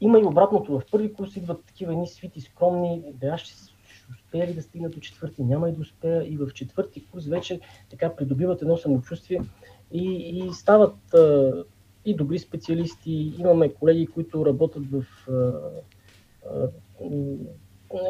има 0.02 0.20
и 0.20 0.26
обратното. 0.26 0.80
В 0.80 0.84
първи 0.92 1.14
курс 1.14 1.36
идват 1.36 1.66
такива 1.66 1.92
едни 1.94 2.08
свити, 2.08 2.42
скромни. 2.42 3.04
Да, 3.14 3.38
ще 3.38 3.54
успея 4.12 4.48
ли 4.48 4.54
да 4.54 4.62
стигна 4.62 4.90
до 4.90 5.00
четвърти? 5.00 5.44
Няма 5.44 5.70
и 5.70 5.72
да 5.72 5.82
успея. 5.82 6.34
И 6.34 6.38
в 6.38 6.52
четвърти 6.54 7.08
курс 7.08 7.26
вече 7.26 7.60
така 7.90 8.16
придобиват 8.16 8.62
едно 8.62 8.78
самочувствие 8.78 9.42
и, 9.92 10.06
и 10.14 10.54
стават 10.54 11.14
а, 11.14 11.54
и 12.06 12.16
добри 12.16 12.40
специалисти. 12.40 13.34
Имаме 13.40 13.74
колеги, 13.74 14.08
които 14.08 14.46
работят 14.46 14.84
в 14.92 15.06
а, 15.30 15.34
а, 16.50 16.70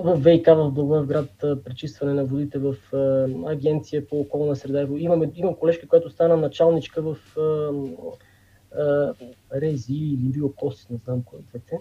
в 0.04 0.16
ВИК 0.16 0.48
в 0.48 0.72
Благоевград, 0.72 1.30
пречистване 1.40 2.14
на 2.14 2.26
водите 2.26 2.60
в 2.60 2.76
агенция 3.48 4.08
по 4.08 4.20
околна 4.20 4.56
среда. 4.56 4.88
Имаме, 4.98 5.32
имам 5.36 5.56
колежка, 5.56 5.88
която 5.88 6.10
стана 6.10 6.38
началничка 6.38 7.02
в 7.02 7.18
Рези 9.56 9.94
или 9.94 10.34
Риокос, 10.36 10.90
не 10.90 10.98
знам 11.06 11.24
кой 11.24 11.40
двете. 11.50 11.80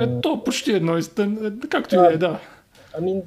Ето, 0.00 0.42
почти 0.44 0.72
едно, 0.72 0.96
е, 0.96 1.02
както 1.70 1.94
и 1.94 1.98
да 1.98 2.12
е, 2.12 2.16
да. 2.16 2.40
Ами, 2.94 3.22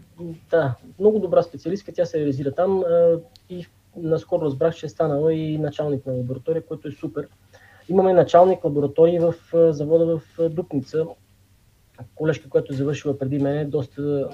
да, 0.50 0.76
много 1.00 1.20
добра 1.20 1.44
специалистка, 1.44 1.92
тя 1.94 2.06
се 2.06 2.20
реализира 2.20 2.52
там 2.52 2.84
и 3.50 3.66
наскоро 3.98 4.42
разбрах, 4.42 4.76
че 4.76 4.86
е 4.86 4.90
станала 4.90 5.34
и 5.34 5.58
началник 5.58 6.06
на 6.06 6.14
лаборатория, 6.14 6.66
което 6.66 6.88
е 6.88 6.92
супер. 6.92 7.28
Имаме 7.90 8.14
началник 8.14 8.64
лаборатории 8.64 9.20
в 9.20 9.34
завода 9.74 10.18
в 10.18 10.50
Дупница, 10.50 11.06
колежка, 12.16 12.50
която 12.50 12.74
е 12.74 12.76
завършила 12.76 13.18
преди 13.18 13.40
мен, 13.40 13.70
доста 13.70 14.30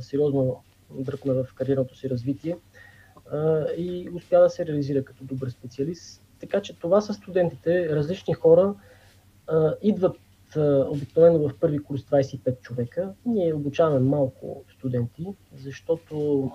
сериозно 0.00 0.62
дръпна 0.90 1.34
в 1.34 1.54
кариерното 1.54 1.96
си 1.96 2.10
развитие 2.10 2.56
и 3.76 4.08
успя 4.14 4.40
да 4.40 4.50
се 4.50 4.66
реализира 4.66 5.04
като 5.04 5.24
добър 5.24 5.50
специалист. 5.50 6.21
Така 6.42 6.62
че 6.62 6.78
това 6.78 7.00
са 7.00 7.14
студентите, 7.14 7.88
различни 7.88 8.34
хора, 8.34 8.74
идват 9.82 10.16
обикновено 10.90 11.48
в 11.48 11.58
първи 11.60 11.78
курс 11.78 12.02
25 12.02 12.60
човека. 12.60 13.12
Ние 13.26 13.54
обучаваме 13.54 13.98
малко 13.98 14.64
студенти, 14.76 15.26
защото 15.54 16.50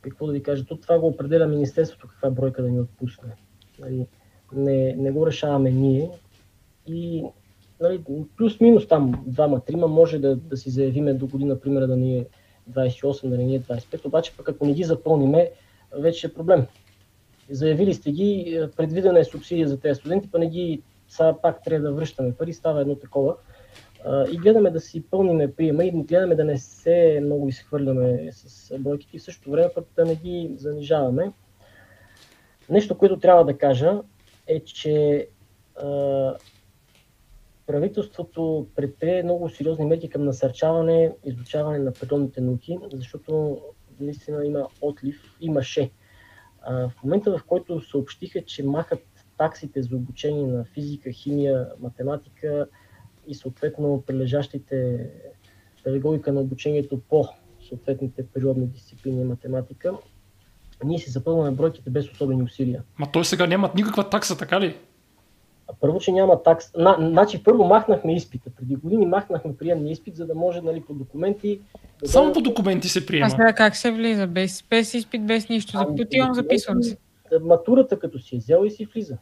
какво 0.00 0.26
да 0.26 0.32
ви 0.32 0.42
кажа, 0.42 0.64
то 0.64 0.76
това 0.76 0.98
го 0.98 1.06
определя 1.06 1.46
Министерството 1.46 2.08
каква 2.08 2.30
бройка 2.30 2.62
да 2.62 2.70
ни 2.70 2.80
отпусне. 2.80 3.36
Нали, 3.78 4.06
не, 4.52 4.94
не 4.96 5.10
го 5.10 5.26
решаваме 5.26 5.70
ние 5.70 6.10
и 6.86 7.24
нали, 7.80 8.04
плюс-минус 8.36 8.88
там 8.88 9.24
двама-трима 9.26 9.88
може 9.88 10.18
да, 10.18 10.36
да 10.36 10.56
си 10.56 10.70
заявиме 10.70 11.14
до 11.14 11.26
година, 11.26 11.54
например, 11.54 11.86
да 11.86 11.96
ни 11.96 12.18
е 12.18 12.26
28, 12.70 13.28
да 13.28 13.38
ни 13.38 13.54
е 13.54 13.60
25, 13.60 14.06
обаче 14.06 14.36
пък 14.36 14.48
ако 14.48 14.66
не 14.66 14.72
ги 14.72 14.84
запълниме, 14.84 15.50
вече 15.98 16.26
е 16.26 16.34
проблем. 16.34 16.66
Заявили 17.50 17.94
сте 17.94 18.12
ги, 18.12 18.60
предвидена 18.76 19.20
е 19.20 19.24
субсидия 19.24 19.68
за 19.68 19.80
тези 19.80 19.98
студенти, 19.98 20.28
па 20.32 20.38
не 20.38 20.48
ги 20.48 20.82
сега 21.08 21.36
пак 21.42 21.62
трябва 21.62 21.88
да 21.88 21.94
връщаме 21.94 22.34
пари, 22.34 22.52
става 22.52 22.80
едно 22.80 22.94
такова. 22.94 23.36
И 24.32 24.36
гледаме 24.36 24.70
да 24.70 24.80
си 24.80 25.04
пълниме 25.10 25.52
приема 25.52 25.84
и 25.84 25.90
гледаме 25.90 26.34
да 26.34 26.44
не 26.44 26.58
се 26.58 27.20
много 27.22 27.48
изхвърляме 27.48 28.28
с 28.32 28.78
бройките 28.78 29.16
и 29.16 29.18
в 29.18 29.22
същото 29.22 29.50
време 29.50 29.70
пък 29.74 29.86
да 29.96 30.04
не 30.04 30.16
ги 30.16 30.50
занижаваме. 30.56 31.32
Нещо, 32.70 32.98
което 32.98 33.18
трябва 33.18 33.44
да 33.44 33.58
кажа 33.58 34.00
е, 34.46 34.60
че 34.60 35.28
правителството 37.66 38.66
предприе 38.76 39.22
много 39.22 39.48
сериозни 39.48 39.86
мерки 39.86 40.08
към 40.08 40.24
насърчаване, 40.24 41.12
изучаване 41.24 41.78
на 41.78 41.92
природните 41.92 42.40
науки, 42.40 42.78
защото 42.92 43.60
наистина 44.00 44.46
има 44.46 44.68
отлив, 44.80 45.36
имаше. 45.40 45.90
В 46.70 46.92
момента, 47.04 47.38
в 47.38 47.44
който 47.44 47.80
съобщиха, 47.80 48.44
че 48.44 48.62
махат 48.62 49.02
таксите 49.38 49.82
за 49.82 49.96
обучение 49.96 50.46
на 50.46 50.64
физика, 50.64 51.10
химия, 51.12 51.68
математика 51.80 52.66
и 53.26 53.34
съответно 53.34 54.04
прилежащите 54.06 55.10
педагогика 55.84 56.32
на 56.32 56.40
обучението 56.40 57.00
по 57.00 57.28
съответните 57.68 58.26
природни 58.26 58.66
дисциплини 58.66 59.20
и 59.20 59.24
математика, 59.24 59.94
ние 60.84 60.98
си 60.98 61.10
запълваме 61.10 61.50
бройките 61.50 61.90
без 61.90 62.12
особени 62.12 62.42
усилия. 62.42 62.82
Ма 62.98 63.12
той 63.12 63.24
сега 63.24 63.46
нямат 63.46 63.74
никаква 63.74 64.10
такса, 64.10 64.38
така 64.38 64.60
ли? 64.60 64.76
Първо, 65.80 65.98
че 65.98 66.12
няма 66.12 66.42
такс. 66.42 66.74
На, 66.74 66.96
значи, 67.00 67.44
първо 67.44 67.64
махнахме 67.64 68.16
изпита. 68.16 68.50
Преди 68.56 68.76
години 68.76 69.06
махнахме 69.06 69.56
приемния 69.56 69.92
изпит, 69.92 70.16
за 70.16 70.26
да 70.26 70.34
може 70.34 70.60
нали, 70.60 70.80
по 70.80 70.94
документи. 70.94 71.60
Да 72.02 72.08
Само 72.08 72.32
по 72.32 72.40
документи 72.40 72.88
се 72.88 73.06
приема. 73.06 73.26
А 73.26 73.30
сега 73.30 73.52
как 73.52 73.76
се 73.76 73.90
влиза? 73.90 74.26
Без, 74.26 74.64
без 74.70 74.94
изпит, 74.94 75.26
без 75.26 75.48
нищо. 75.48 75.78
За 75.78 75.96
път 75.96 76.14
имам 76.14 76.34
записвам 76.34 76.82
се. 76.82 76.96
Матурата 77.40 77.98
като 77.98 78.18
си 78.18 78.36
е 78.36 78.38
взел 78.38 78.64
и 78.66 78.70
си 78.70 78.84
влиза. 78.94 79.16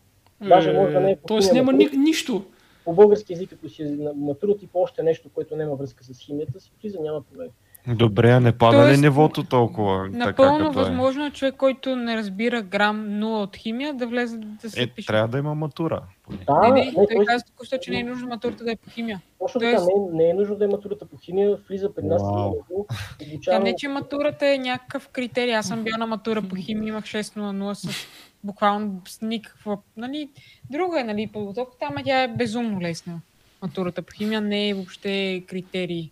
Даже 0.48 0.72
може 0.72 0.92
да 0.92 1.00
не 1.00 1.10
е 1.10 1.16
Тоест 1.26 1.52
няма 1.52 1.72
ни, 1.72 1.88
нищо. 1.96 2.44
По 2.84 2.92
български 2.92 3.32
език, 3.32 3.52
ако 3.52 3.68
си 3.68 3.82
е 3.82 3.96
матурата 4.16 4.64
и 4.64 4.68
по 4.68 4.82
още 4.82 5.02
нещо, 5.02 5.28
което 5.34 5.56
няма 5.56 5.76
връзка 5.76 6.04
с 6.04 6.18
химията, 6.18 6.60
си 6.60 6.72
влиза, 6.82 7.00
няма 7.00 7.22
проблем. 7.22 7.48
Добре, 7.88 8.30
а 8.30 8.40
не 8.40 8.52
пада 8.52 8.76
Тоест, 8.76 8.98
ли 8.98 9.00
нивото 9.00 9.44
толкова? 9.44 10.08
Напълно 10.08 10.68
така, 10.68 10.80
възможно 10.80 11.26
е 11.26 11.30
човек, 11.30 11.54
който 11.54 11.96
не 11.96 12.16
разбира 12.16 12.62
грам 12.62 13.18
нула 13.18 13.42
от 13.42 13.56
химия, 13.56 13.94
да 13.94 14.06
влезе 14.06 14.38
да 14.38 14.70
се 14.70 14.82
е, 14.82 14.86
пише. 14.86 15.06
трябва 15.06 15.28
да 15.28 15.38
има 15.38 15.54
матура. 15.54 16.02
Да, 16.46 16.68
не, 16.68 16.70
не, 16.70 16.84
не 16.84 17.06
той 17.16 17.24
каза 17.26 17.44
току 17.44 17.78
че 17.82 17.90
не 17.90 17.98
е 17.98 18.02
нужно 18.02 18.28
матурата 18.28 18.64
да 18.64 18.72
е 18.72 18.76
по 18.76 18.90
химия. 18.90 19.20
Точно 19.38 19.60
така, 19.60 19.76
Тоест... 19.76 19.88
не, 20.12 20.24
не, 20.24 20.30
е 20.30 20.34
нужно 20.34 20.56
да 20.56 20.64
е 20.64 20.68
матурата 20.68 21.06
по 21.06 21.16
химия, 21.16 21.58
влиза 21.68 21.94
при 21.94 22.04
нас. 22.04 22.22
Wow. 22.22 22.86
Обучава... 23.28 23.64
не, 23.64 23.76
че 23.76 23.88
матурата 23.88 24.46
е 24.46 24.58
някакъв 24.58 25.08
критерий. 25.08 25.54
Аз 25.54 25.66
съм 25.66 25.84
бил 25.84 25.96
на 25.98 26.06
матура 26.06 26.42
по 26.42 26.56
химия, 26.56 26.88
имах 26.88 27.04
6 27.04 27.36
на 27.36 27.54
0 27.54 27.72
с 27.72 28.06
буквално 28.44 29.00
с 29.08 29.20
никаква... 29.22 29.78
Нали, 29.96 30.28
друга 30.70 31.00
е, 31.00 31.04
нали, 31.04 31.30
подготовка, 31.32 31.78
там 31.80 31.94
тя 32.04 32.22
е 32.22 32.28
безумно 32.28 32.80
лесна. 32.80 33.20
Матурата 33.62 34.02
по 34.02 34.12
химия 34.12 34.40
не 34.40 34.68
е 34.68 34.74
въобще 34.74 35.44
критерий 35.46 36.10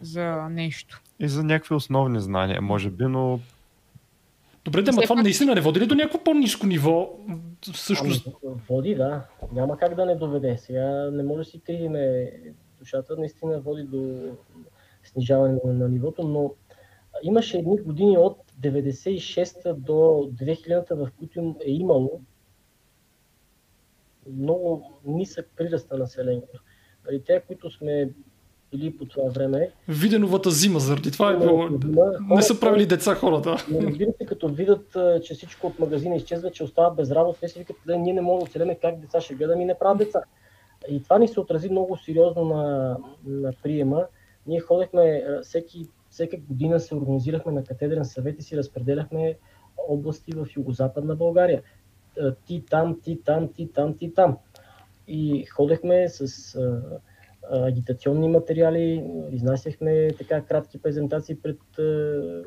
за 0.00 0.48
нещо. 0.50 1.02
И 1.18 1.28
за 1.28 1.42
някакви 1.44 1.74
основни 1.74 2.20
знания, 2.20 2.62
може 2.62 2.90
би, 2.90 3.04
но... 3.04 3.40
Добре, 4.64 4.82
да, 4.82 4.92
това 4.92 5.22
наистина 5.22 5.54
не 5.54 5.60
води 5.60 5.80
ли 5.80 5.86
до 5.86 5.94
някакво 5.94 6.24
по-низко 6.24 6.66
ниво? 6.66 7.18
Също... 7.74 8.04
Ами, 8.04 8.54
води, 8.68 8.94
да. 8.94 9.26
Няма 9.52 9.78
как 9.78 9.94
да 9.94 10.06
не 10.06 10.16
доведе. 10.16 10.58
Сега 10.58 11.10
не 11.10 11.22
може 11.22 11.38
да 11.38 11.44
си 11.44 11.60
кривиме 11.60 12.32
душата. 12.78 13.16
Наистина 13.18 13.60
води 13.60 13.82
до 13.82 14.32
снижаване 15.04 15.58
на, 15.64 15.72
на 15.72 15.88
нивото, 15.88 16.28
но 16.28 16.54
имаше 17.22 17.58
едни 17.58 17.78
години 17.78 18.18
от 18.18 18.38
96-та 18.60 19.72
до 19.72 19.92
2000-та, 19.92 20.94
в 20.94 21.08
които 21.18 21.56
е 21.66 21.70
имало 21.70 22.20
много 24.32 24.92
нисък 25.04 25.50
приръст 25.56 25.90
на 25.90 25.98
населението. 25.98 26.62
Нали, 27.06 27.22
те, 27.26 27.42
които 27.46 27.70
сме 27.70 28.10
или 28.72 28.96
по 28.96 29.04
това 29.04 29.30
време. 29.30 29.70
Виденовата 29.88 30.50
зима, 30.50 30.80
заради 30.80 31.10
това 31.10 31.32
е 31.32 31.38
било. 31.38 31.68
Не 32.28 32.42
са 32.42 32.60
правили 32.60 32.86
деца 32.86 33.14
хората. 33.14 33.56
Не 33.70 33.86
разбира 33.86 34.10
се, 34.18 34.26
като 34.26 34.48
видят, 34.48 34.96
че 35.24 35.34
всичко 35.34 35.66
от 35.66 35.78
магазина 35.78 36.16
изчезва, 36.16 36.50
че 36.50 36.64
остават 36.64 36.96
без 36.96 37.10
работа, 37.10 37.40
те 37.40 37.48
си 37.48 37.58
викат, 37.58 37.76
ние 37.86 38.12
не 38.12 38.20
можем 38.20 38.38
да 38.38 38.44
оцелеме 38.44 38.74
как 38.74 39.00
деца 39.00 39.20
ще 39.20 39.34
гледаме 39.34 39.62
и 39.62 39.66
не 39.66 39.78
правят 39.78 39.98
деца. 39.98 40.22
И 40.88 41.02
това 41.02 41.18
ни 41.18 41.28
се 41.28 41.40
отрази 41.40 41.70
много 41.70 41.96
сериозно 41.96 42.44
на, 42.44 42.96
на 43.26 43.52
приема. 43.62 44.04
Ние 44.46 44.60
ходехме, 44.60 45.24
всеки, 45.42 45.86
всека 46.10 46.36
година 46.36 46.80
се 46.80 46.94
организирахме 46.94 47.52
на 47.52 47.64
катедрен 47.64 48.04
съвет 48.04 48.38
и 48.38 48.42
си 48.42 48.56
разпределяхме 48.56 49.36
области 49.88 50.32
в 50.32 50.46
Югозападна 50.56 51.16
България. 51.16 51.62
Ти 52.46 52.64
там, 52.70 53.00
ти 53.04 53.20
там, 53.24 53.48
ти 53.52 53.72
там, 53.72 53.96
ти 53.96 54.14
там. 54.14 54.36
И 55.08 55.44
ходехме 55.44 56.08
с 56.08 56.58
агитационни 57.50 58.28
материали, 58.28 59.04
изнасяхме 59.32 60.10
така 60.18 60.40
кратки 60.40 60.78
презентации 60.78 61.36
пред 61.36 61.58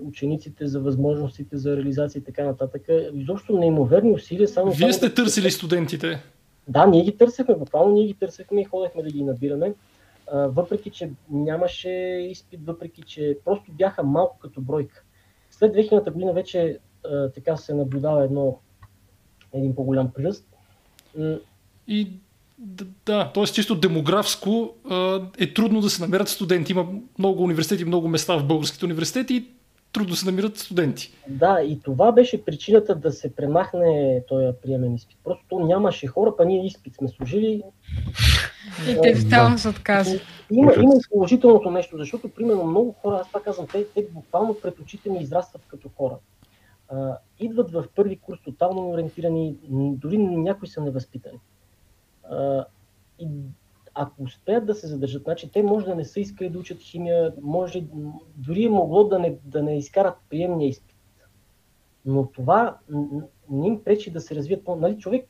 учениците 0.02 0.68
за 0.68 0.80
възможностите 0.80 1.58
за 1.58 1.78
реализация 1.78 2.20
и 2.20 2.24
така 2.24 2.44
нататък. 2.44 2.82
Изобщо 3.14 3.58
неимоверни 3.58 4.12
усилия. 4.12 4.48
Само 4.48 4.72
Вие 4.72 4.94
сте 4.94 5.14
търсили 5.14 5.52
студентите? 5.52 6.24
Да, 6.68 6.88
ние 6.88 7.04
ги 7.04 7.18
търсехме, 7.18 7.56
буквално 7.56 7.94
ние 7.94 8.06
ги 8.06 8.14
търсехме 8.14 8.62
и 8.62 8.66
ходехме 8.66 9.04
да 9.04 9.10
ги 9.10 9.24
набираме. 9.24 9.74
Въпреки, 10.34 10.90
че 10.90 11.12
нямаше 11.30 11.90
изпит, 12.32 12.60
въпреки, 12.66 13.02
че 13.02 13.38
просто 13.46 13.72
бяха 13.72 14.04
малко 14.04 14.40
като 14.40 14.62
бройка. 14.62 15.04
След 15.52 15.76
2000 15.76 16.12
година 16.12 16.34
вече 16.34 16.78
така 17.36 17.58
се 17.58 17.74
наблюдава 17.74 18.24
едно, 18.24 18.60
един 19.54 19.76
по-голям 19.76 20.12
приръст. 20.14 20.46
И 21.88 22.12
да, 23.06 23.32
т.е. 23.32 23.46
чисто 23.46 23.76
демографско 23.76 24.74
е 25.40 25.54
трудно 25.54 25.82
да 25.82 25.90
се 25.90 26.02
намерят 26.02 26.30
студенти. 26.30 26.72
Има 26.72 26.88
много 27.20 27.44
университети, 27.44 27.86
много 27.86 28.08
места 28.08 28.38
в 28.38 28.48
българските 28.48 28.86
университети 28.86 29.34
и 29.34 29.48
трудно 29.94 30.16
се 30.16 30.26
намират 30.26 30.58
студенти. 30.58 31.14
Да, 31.28 31.62
и 31.62 31.80
това 31.80 32.12
беше 32.12 32.46
причината 32.46 32.96
да 32.96 33.12
се 33.12 33.36
премахне 33.36 34.22
този 34.28 34.46
приемен 34.62 34.96
изпит. 34.96 35.18
Просто 35.24 35.60
нямаше 35.60 36.08
хора, 36.08 36.34
па 36.38 36.46
ние 36.46 36.66
изпит 36.66 36.96
сме 36.96 37.08
служили. 37.08 37.64
И 38.90 38.98
те 39.02 39.24
тотално 39.24 39.58
се 39.58 39.70
отказват. 39.70 40.22
Има, 40.52 40.74
има 40.76 40.94
и 40.96 41.10
положителното 41.12 41.72
нещо, 41.72 41.98
защото, 41.98 42.30
примерно, 42.30 42.64
много 42.64 42.92
хора, 42.92 43.18
аз 43.22 43.28
това 43.28 43.42
казвам, 43.42 43.68
те, 43.68 43.86
те 43.96 44.08
буквално 44.12 44.58
пред 44.62 44.80
очите 44.80 45.10
ми 45.10 45.20
израстват 45.20 45.62
като 45.68 45.90
хора. 45.98 46.16
А, 46.90 47.18
идват 47.40 47.72
в 47.72 47.86
първи 47.96 48.18
курс 48.18 48.40
тотално 48.46 48.90
ориентирани, 48.90 49.56
дори 49.72 50.18
някои 50.18 50.68
са 50.68 50.82
невъзпитани. 50.82 51.38
И 53.20 53.28
ако 53.94 54.24
успеят 54.24 54.66
да 54.66 54.76
се 54.76 54.88
задържат, 54.88 55.24
значи 55.24 55.52
те 55.52 55.64
може 55.64 55.86
да 55.86 55.96
не 55.96 56.06
са 56.06 56.20
искали 56.20 56.50
да 56.50 56.60
учат 56.60 56.82
химия, 56.82 57.34
може 57.42 57.84
дори 58.36 58.64
е 58.64 58.70
могло 58.70 59.04
да 59.04 59.20
не, 59.20 59.38
да 59.46 59.64
не 59.64 59.78
изкарат 59.78 60.16
приемния 60.30 60.70
изпит. 60.70 60.96
Но 62.06 62.28
това 62.32 62.78
не 63.50 63.68
им 63.68 63.84
пречи 63.84 64.12
да 64.12 64.22
се 64.22 64.36
развият. 64.36 64.68
Нали, 64.68 64.98
човек, 64.98 65.28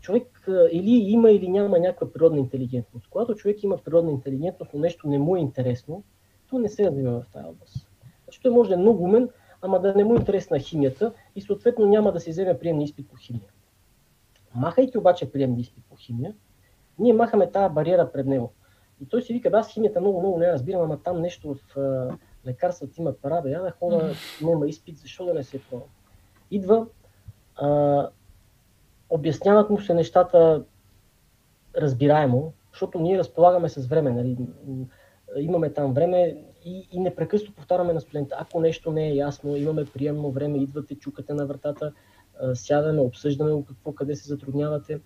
човек 0.00 0.48
или 0.72 0.90
има 0.90 1.30
или 1.30 1.48
няма 1.48 1.78
някаква 1.78 2.12
природна 2.12 2.38
интелигентност. 2.38 3.08
Когато 3.10 3.34
човек 3.34 3.62
има 3.62 3.76
природна 3.76 4.10
интелигентност, 4.10 4.70
но 4.74 4.80
нещо 4.80 5.08
не 5.08 5.18
му 5.18 5.36
е 5.36 5.40
интересно, 5.40 6.02
то 6.50 6.58
не 6.58 6.68
се 6.68 6.84
развива 6.84 7.20
в 7.20 7.32
тази 7.32 7.46
област. 7.46 7.88
Значи 8.24 8.40
той 8.42 8.50
може 8.50 8.68
да 8.68 8.74
е 8.74 8.78
много 8.78 9.04
умен, 9.04 9.28
ама 9.62 9.80
да 9.80 9.94
не 9.94 10.04
му 10.04 10.14
е 10.14 10.18
интересна 10.18 10.58
химията 10.58 11.12
и 11.36 11.40
съответно 11.40 11.86
няма 11.86 12.12
да 12.12 12.20
си 12.20 12.30
вземе 12.30 12.58
приемни 12.58 12.84
изпит 12.84 13.08
по 13.08 13.16
химия. 13.16 13.48
Махайки 14.56 14.98
обаче 14.98 15.32
приемни 15.32 15.60
изпит 15.60 15.84
по 15.90 15.96
химия, 15.96 16.34
ние 16.98 17.12
махаме 17.12 17.50
тази 17.50 17.74
бариера 17.74 18.12
пред 18.12 18.26
него. 18.26 18.52
И 19.00 19.06
той 19.08 19.22
си 19.22 19.32
вика, 19.32 19.50
да, 19.50 19.58
аз 19.58 19.72
химията 19.72 20.00
много, 20.00 20.20
много 20.20 20.38
не 20.38 20.52
разбирам, 20.52 20.82
ама 20.82 21.02
там 21.02 21.20
нещо 21.20 21.54
в 21.54 21.78
а, 21.78 22.16
лекарствата 22.46 22.94
има 22.98 23.12
пара, 23.12 23.42
бе, 23.42 23.50
я 23.50 23.62
да 23.62 23.70
хода, 23.70 24.12
няма 24.42 24.68
изпит, 24.68 24.98
защо 24.98 25.24
да 25.24 25.34
не 25.34 25.42
се 25.42 25.60
пробвам. 25.70 25.88
Идва, 26.50 26.86
а, 27.56 28.08
обясняват 29.10 29.70
му 29.70 29.80
се 29.80 29.94
нещата 29.94 30.64
разбираемо, 31.76 32.52
защото 32.72 33.00
ние 33.00 33.18
разполагаме 33.18 33.68
с 33.68 33.86
време, 33.86 34.10
нали? 34.10 34.36
имаме 35.36 35.72
там 35.72 35.92
време 35.92 36.36
и, 36.64 36.88
и 36.92 37.00
непрекъснато 37.00 37.54
повтаряме 37.54 37.92
на 37.92 38.00
студента, 38.00 38.36
ако 38.38 38.60
нещо 38.60 38.92
не 38.92 39.08
е 39.08 39.14
ясно, 39.14 39.56
имаме 39.56 39.84
приемно 39.84 40.30
време, 40.30 40.58
идвате, 40.58 40.94
чукате 40.94 41.34
на 41.34 41.46
вратата, 41.46 41.92
сядаме, 42.54 43.00
обсъждаме 43.00 43.64
какво, 43.68 43.92
къде 43.92 44.16
се 44.16 44.28
затруднявате. 44.28 45.00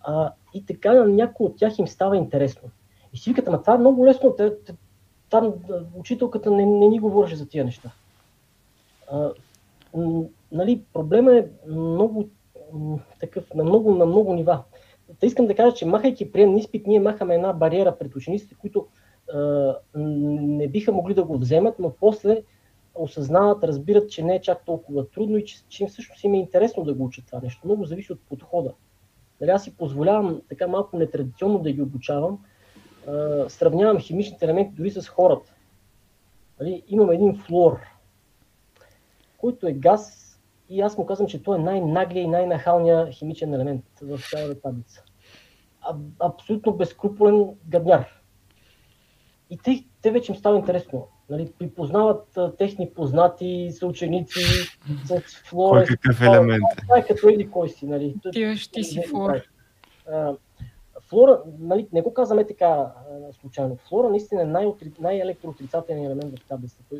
А, 0.00 0.32
и 0.54 0.66
така 0.66 0.92
на 0.92 1.06
някои 1.06 1.46
от 1.46 1.56
тях 1.56 1.78
им 1.78 1.88
става 1.88 2.16
интересно. 2.16 2.70
И 3.12 3.18
си 3.18 3.30
викат, 3.30 3.48
ама 3.48 3.60
това 3.60 3.74
е 3.74 3.78
много 3.78 4.06
лесно, 4.06 4.34
те, 4.36 4.56
те, 4.56 4.74
там 5.30 5.54
учителката 5.94 6.50
не, 6.50 6.66
не 6.66 6.88
ни 6.88 6.98
говореше 6.98 7.36
за 7.36 7.48
тия 7.48 7.64
неща. 7.64 7.90
А, 9.10 9.30
нали, 10.52 10.82
проблема 10.92 11.36
е 11.36 11.46
много 11.66 12.28
такъв, 13.20 13.54
на 13.54 13.64
много, 13.64 13.94
на 13.94 14.06
много 14.06 14.34
нива. 14.34 14.62
Та 15.20 15.26
искам 15.26 15.46
да 15.46 15.54
кажа, 15.54 15.76
че 15.76 15.86
махайки 15.86 16.32
приемни 16.32 16.60
изпит, 16.60 16.86
ние 16.86 17.00
махаме 17.00 17.34
една 17.34 17.52
бариера 17.52 17.98
пред 17.98 18.16
учениците, 18.16 18.54
които 18.60 18.86
а, 19.34 19.74
не 19.94 20.68
биха 20.68 20.92
могли 20.92 21.14
да 21.14 21.24
го 21.24 21.38
вземат, 21.38 21.78
но 21.78 21.92
после 22.00 22.42
осъзнават, 22.94 23.64
разбират, 23.64 24.10
че 24.10 24.22
не 24.22 24.34
е 24.34 24.40
чак 24.40 24.64
толкова 24.64 25.10
трудно 25.10 25.36
и 25.36 25.44
че, 25.44 25.56
че 25.68 25.82
им 25.82 25.88
всъщност 25.88 26.24
им 26.24 26.34
е 26.34 26.38
интересно 26.38 26.84
да 26.84 26.94
го 26.94 27.04
учат 27.04 27.26
това 27.26 27.40
нещо. 27.42 27.60
Много 27.64 27.84
зависи 27.84 28.12
от 28.12 28.20
подхода. 28.28 28.72
Нали, 29.40 29.50
аз 29.50 29.64
си 29.64 29.76
позволявам 29.76 30.42
така 30.48 30.66
малко 30.66 30.96
нетрадиционно 30.96 31.58
да 31.58 31.72
ги 31.72 31.82
обучавам. 31.82 32.44
А, 33.08 33.48
сравнявам 33.48 34.00
химичните 34.00 34.44
елементи 34.44 34.74
дори 34.74 34.90
с 34.90 35.08
хората. 35.08 35.52
Нали, 36.60 36.82
имам 36.88 37.10
един 37.10 37.38
флор, 37.38 37.80
който 39.38 39.66
е 39.66 39.72
газ 39.72 40.28
и 40.68 40.80
аз 40.80 40.98
му 40.98 41.06
казвам, 41.06 41.28
че 41.28 41.42
той 41.42 41.58
е 41.58 41.62
най-наглия 41.62 42.22
и 42.22 42.28
най-нахалния 42.28 43.12
химичен 43.12 43.54
елемент 43.54 43.84
в 44.02 44.20
цялата 44.30 44.60
таблица. 44.60 45.04
А, 45.80 45.96
абсолютно 46.20 46.72
безкруполен 46.72 47.48
гадняр. 47.68 48.22
И 49.50 49.58
те, 49.58 49.84
те 50.02 50.10
вече 50.10 50.32
им 50.32 50.38
става 50.38 50.56
интересно. 50.58 51.08
Нали, 51.30 51.52
припознават 51.58 52.36
а, 52.36 52.56
техни 52.56 52.90
познати, 52.90 53.70
съученици, 53.72 54.40
с 55.04 55.20
флора. 55.44 55.84
Кой 55.86 55.96
какъв 55.96 56.20
елемент 56.22 56.64
е? 56.78 56.80
Това 56.82 56.98
е 56.98 57.06
като 57.06 57.28
еди 57.28 57.50
кой 57.50 57.68
си. 57.68 57.86
Нали. 57.86 58.14
Ти, 58.32 58.70
ти 58.72 58.84
си 58.84 59.02
флора. 59.02 59.42
Флора, 61.00 61.42
нали, 61.58 61.88
не 61.92 62.02
го 62.02 62.14
казваме 62.14 62.46
така 62.46 62.66
а, 62.66 62.92
случайно. 63.40 63.76
Флора 63.76 64.10
наистина 64.10 64.42
е 64.42 64.44
най- 64.44 64.72
най-електроотрицателният 65.00 66.12
елемент 66.12 66.38
в 66.38 66.48
таблицата. 66.48 66.96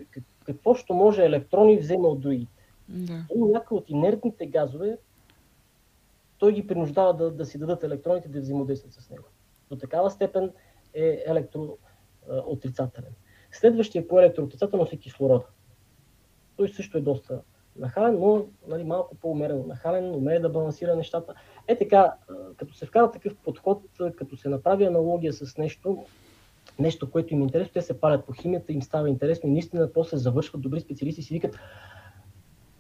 Какво 0.47 0.75
ще 0.75 0.93
може 0.93 1.25
електрони 1.25 1.79
взема 1.79 2.09
от 2.09 2.21
другите? 2.21 2.53
Да. 2.89 3.25
Някои 3.37 3.79
от 3.79 3.91
инертните 3.91 4.47
газове, 4.47 4.99
той 6.39 6.53
ги 6.53 6.67
принуждава 6.67 7.15
да, 7.15 7.31
да 7.31 7.47
си 7.47 7.59
дадат 7.59 7.85
електроните 7.85 8.29
да 8.29 8.41
взаимодействат 8.41 8.93
с 8.93 9.11
него. 9.11 9.25
До 9.71 9.77
такава 9.77 10.11
степен 10.11 10.51
е 10.95 11.23
електроотрицателен. 11.27 13.13
Следващия 13.53 14.09
по 14.09 14.21
електроотрицателност 14.21 14.93
е 14.93 14.97
кислорода. 14.97 15.45
Той 16.57 16.69
също 16.69 16.99
е 16.99 17.01
доста 17.01 17.41
нахален, 17.77 18.19
но 18.21 18.47
нали, 18.69 18.85
малко 18.85 19.15
по-умерено 19.15 19.65
нахален, 19.67 20.15
умее 20.15 20.39
да 20.39 20.49
балансира 20.49 20.97
нещата. 20.97 21.35
Е 21.69 21.79
така, 21.79 22.15
като 22.57 22.75
се 22.75 22.87
вкара 22.87 23.11
такъв 23.11 23.37
подход, 23.37 23.83
като 24.17 24.37
се 24.37 24.49
направи 24.49 24.85
аналогия 24.85 25.33
с 25.33 25.59
нещо, 25.59 26.05
нещо, 26.79 27.11
което 27.11 27.35
им 27.35 27.41
е 27.41 27.43
интересно, 27.43 27.73
те 27.73 27.83
се 27.83 28.01
палят 28.01 28.27
по 28.27 28.33
химията, 28.33 28.73
им 28.73 28.83
става 28.83 29.09
интересно 29.09 29.49
и 29.49 29.53
наистина 29.53 29.93
после 29.93 30.17
завършват 30.17 30.63
добри 30.63 30.81
специалисти 30.81 31.21
и 31.21 31.25
си 31.25 31.35
викат, 31.35 31.59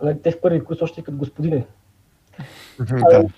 Нали, 0.02 0.22
те 0.22 0.30
в 0.30 0.40
първи 0.40 0.64
курс 0.64 0.82
още 0.82 1.02
като 1.02 1.18
господине. 1.18 1.66
Да. 2.80 3.28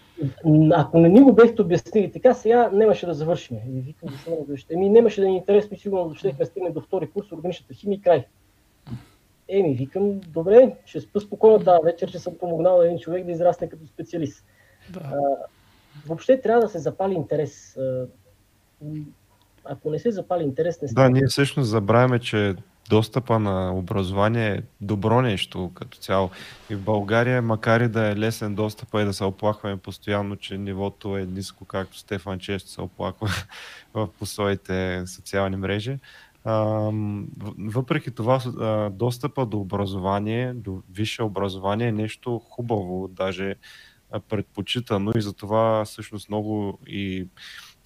Ако 0.74 0.98
не 0.98 1.08
ни 1.08 1.20
го 1.20 1.32
бехте 1.32 1.62
обяснили 1.62 2.12
така, 2.12 2.34
сега 2.34 2.70
нямаше 2.72 3.06
да 3.06 3.14
завършим. 3.14 3.56
И 3.56 3.80
викам, 3.80 4.08
защо 4.08 4.30
не 4.30 4.36
го 4.36 4.54
Еми, 4.70 4.88
нямаше 4.88 5.20
да 5.20 5.26
ни 5.26 5.32
е 5.32 5.36
интересно 5.36 5.76
и 5.76 5.80
сигурно 5.80 6.14
ще 6.14 6.44
стигне 6.44 6.70
до 6.70 6.80
втори 6.80 7.10
курс 7.10 7.32
органичната 7.32 7.74
химия 7.74 7.96
и 7.96 8.00
край. 8.00 8.24
Еми, 9.48 9.74
викам, 9.74 10.20
добре, 10.20 10.76
ще 10.84 11.00
спа 11.00 11.20
спокойно 11.20 11.58
тази 11.58 11.84
вечер, 11.84 12.10
че 12.10 12.18
съм 12.18 12.34
помогнал 12.40 12.82
един 12.82 12.98
човек 12.98 13.24
да 13.24 13.32
израсне 13.32 13.68
като 13.68 13.86
специалист. 13.86 14.44
Да. 14.90 15.00
А, 15.04 15.18
въобще 16.06 16.40
трябва 16.40 16.62
да 16.62 16.68
се 16.68 16.78
запали 16.78 17.14
интерес. 17.14 17.78
Ако 19.64 19.90
не 19.90 19.98
се 19.98 20.10
запали 20.10 20.42
интерес, 20.44 20.82
не. 20.82 20.88
Да, 20.92 21.08
ние 21.10 21.26
всъщност 21.26 21.70
забравяме, 21.70 22.18
че 22.18 22.54
достъпа 22.88 23.38
на 23.38 23.74
образование 23.74 24.48
е 24.48 24.62
добро 24.80 25.22
нещо 25.22 25.70
като 25.74 25.98
цяло. 25.98 26.30
И 26.70 26.74
в 26.74 26.82
България, 26.82 27.42
макар 27.42 27.80
и 27.80 27.88
да 27.88 28.06
е 28.06 28.16
лесен 28.16 28.54
достъп 28.54 28.88
и 28.94 29.04
да 29.04 29.12
се 29.12 29.24
оплакваме 29.24 29.76
постоянно, 29.76 30.36
че 30.36 30.58
нивото 30.58 31.16
е 31.16 31.24
ниско, 31.24 31.64
както 31.64 31.98
Стефан 31.98 32.38
често 32.38 32.70
се 32.70 32.80
оплаква 32.80 33.28
в 33.94 34.08
по 34.18 34.26
своите 34.26 35.06
социални 35.06 35.56
мрежи, 35.56 35.98
въпреки 37.58 38.10
това, 38.10 38.40
достъпа 38.92 39.46
до 39.46 39.58
образование, 39.58 40.54
до 40.54 40.82
висше 40.92 41.22
образование 41.22 41.88
е 41.88 41.92
нещо 41.92 42.38
хубаво, 42.38 43.08
даже 43.08 43.54
предпочитано 44.28 45.12
и 45.16 45.22
затова 45.22 45.84
всъщност 45.84 46.28
много 46.28 46.78
и 46.86 47.26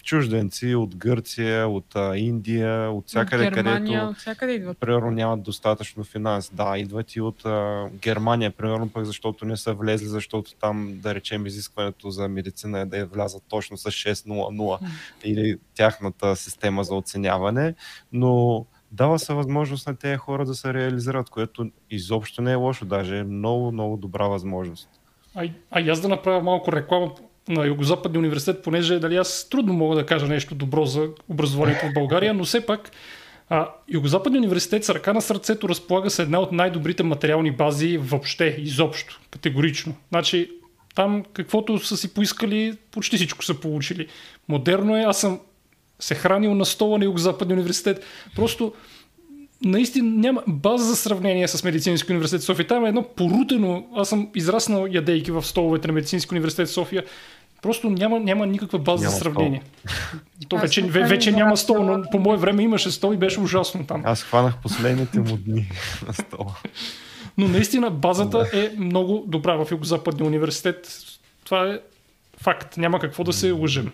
чужденци 0.08 0.74
от 0.74 0.96
Гърция, 0.96 1.68
от 1.68 1.96
а, 1.96 2.16
Индия, 2.16 2.90
от 2.90 3.08
всякъде, 3.08 3.46
от 3.46 3.54
Германия, 3.54 4.00
където 4.00 4.10
от 4.10 4.16
всякъде 4.16 4.52
идват. 4.52 4.78
примерно 4.78 5.10
нямат 5.10 5.42
достатъчно 5.42 6.04
финанс. 6.04 6.50
Да, 6.52 6.78
идват 6.78 7.16
и 7.16 7.20
от 7.20 7.46
а, 7.46 7.88
Германия, 8.02 8.50
примерно 8.50 8.88
пък 8.88 9.04
защото 9.04 9.44
не 9.44 9.56
са 9.56 9.74
влезли, 9.74 10.06
защото 10.06 10.54
там, 10.54 10.90
да 10.92 11.14
речем, 11.14 11.46
изискването 11.46 12.10
за 12.10 12.28
медицина 12.28 12.80
е 12.80 12.84
да 12.84 12.98
е 12.98 13.04
влязат 13.04 13.42
точно 13.48 13.76
с 13.76 13.84
6.00 13.90 14.78
или 15.24 15.58
тяхната 15.74 16.36
система 16.36 16.84
за 16.84 16.94
оценяване, 16.94 17.74
но 18.12 18.64
дава 18.92 19.18
се 19.18 19.34
възможност 19.34 19.86
на 19.86 19.96
тези 19.96 20.16
хора 20.16 20.44
да 20.44 20.54
се 20.54 20.74
реализират, 20.74 21.30
което 21.30 21.70
изобщо 21.90 22.42
не 22.42 22.52
е 22.52 22.54
лошо, 22.54 22.84
даже 22.84 23.18
е 23.18 23.24
много, 23.24 23.72
много 23.72 23.96
добра 23.96 24.28
възможност. 24.28 24.88
А, 25.34 25.48
а 25.70 25.80
аз 25.80 26.00
да 26.00 26.08
направя 26.08 26.42
малко 26.42 26.72
реклама 26.72 27.10
на 27.48 27.66
Югозападния 27.66 28.18
университет, 28.18 28.62
понеже 28.62 28.98
дали 28.98 29.16
аз 29.16 29.48
трудно 29.50 29.72
мога 29.72 29.96
да 29.96 30.06
кажа 30.06 30.26
нещо 30.26 30.54
добро 30.54 30.84
за 30.84 31.08
образованието 31.28 31.86
в 31.86 31.92
България, 31.94 32.34
но 32.34 32.44
все 32.44 32.66
пак 32.66 32.90
а, 33.48 33.68
Югозападния 33.88 34.40
университет 34.40 34.84
с 34.84 34.90
ръка 34.90 35.12
на 35.12 35.22
сърцето 35.22 35.68
разполага 35.68 36.10
с 36.10 36.18
една 36.18 36.40
от 36.40 36.52
най-добрите 36.52 37.02
материални 37.02 37.50
бази 37.50 37.98
въобще, 37.98 38.56
изобщо, 38.58 39.20
категорично. 39.30 39.94
Значи, 40.08 40.50
там 40.94 41.24
каквото 41.32 41.78
са 41.78 41.96
си 41.96 42.14
поискали, 42.14 42.76
почти 42.90 43.16
всичко 43.16 43.44
са 43.44 43.60
получили. 43.60 44.06
Модерно 44.48 44.96
е, 44.96 45.00
аз 45.00 45.20
съм 45.20 45.40
се 46.00 46.14
хранил 46.14 46.54
на 46.54 46.66
стола 46.66 46.98
на 46.98 47.04
Югозападния 47.04 47.56
университет. 47.56 48.04
Просто 48.36 48.72
наистина 49.64 50.10
няма 50.10 50.42
база 50.46 50.84
за 50.84 50.96
сравнение 50.96 51.48
с 51.48 51.64
Медицински 51.64 52.12
университет 52.12 52.42
София. 52.42 52.66
Там 52.66 52.84
е 52.84 52.88
едно 52.88 53.02
порутено. 53.02 53.86
Аз 53.96 54.08
съм 54.08 54.28
израснал 54.34 54.86
ядейки 54.90 55.30
в 55.30 55.42
столовете 55.42 55.88
на 55.88 55.92
Медицински 55.92 56.34
университет 56.34 56.70
София. 56.70 57.04
Просто 57.62 57.90
няма, 57.90 58.20
няма 58.20 58.46
никаква 58.46 58.78
база 58.78 59.02
няма 59.02 59.10
за 59.10 59.18
сравнение. 59.18 59.62
Стол. 59.86 60.48
То 60.48 60.56
вече, 60.56 60.82
вече 60.82 61.32
няма 61.32 61.56
стол, 61.56 61.84
но 61.84 62.02
по 62.10 62.18
мое 62.18 62.36
време 62.36 62.62
имаше 62.62 62.90
стол 62.90 63.12
и 63.14 63.16
беше 63.16 63.40
ужасно 63.40 63.86
там. 63.86 64.02
Аз 64.04 64.22
хванах 64.22 64.56
последните 64.62 65.20
му 65.20 65.36
дни 65.36 65.70
на 66.06 66.14
стола. 66.14 66.54
Но 67.38 67.48
наистина 67.48 67.90
базата 67.90 68.50
е 68.52 68.70
много 68.78 69.24
добра 69.26 69.54
в 69.54 69.70
Юго-Западния 69.70 70.26
университет. 70.26 70.88
Това 71.44 71.68
е 71.68 71.78
факт. 72.40 72.76
Няма 72.76 72.98
какво 72.98 73.24
да 73.24 73.32
се 73.32 73.50
лъжем. 73.50 73.92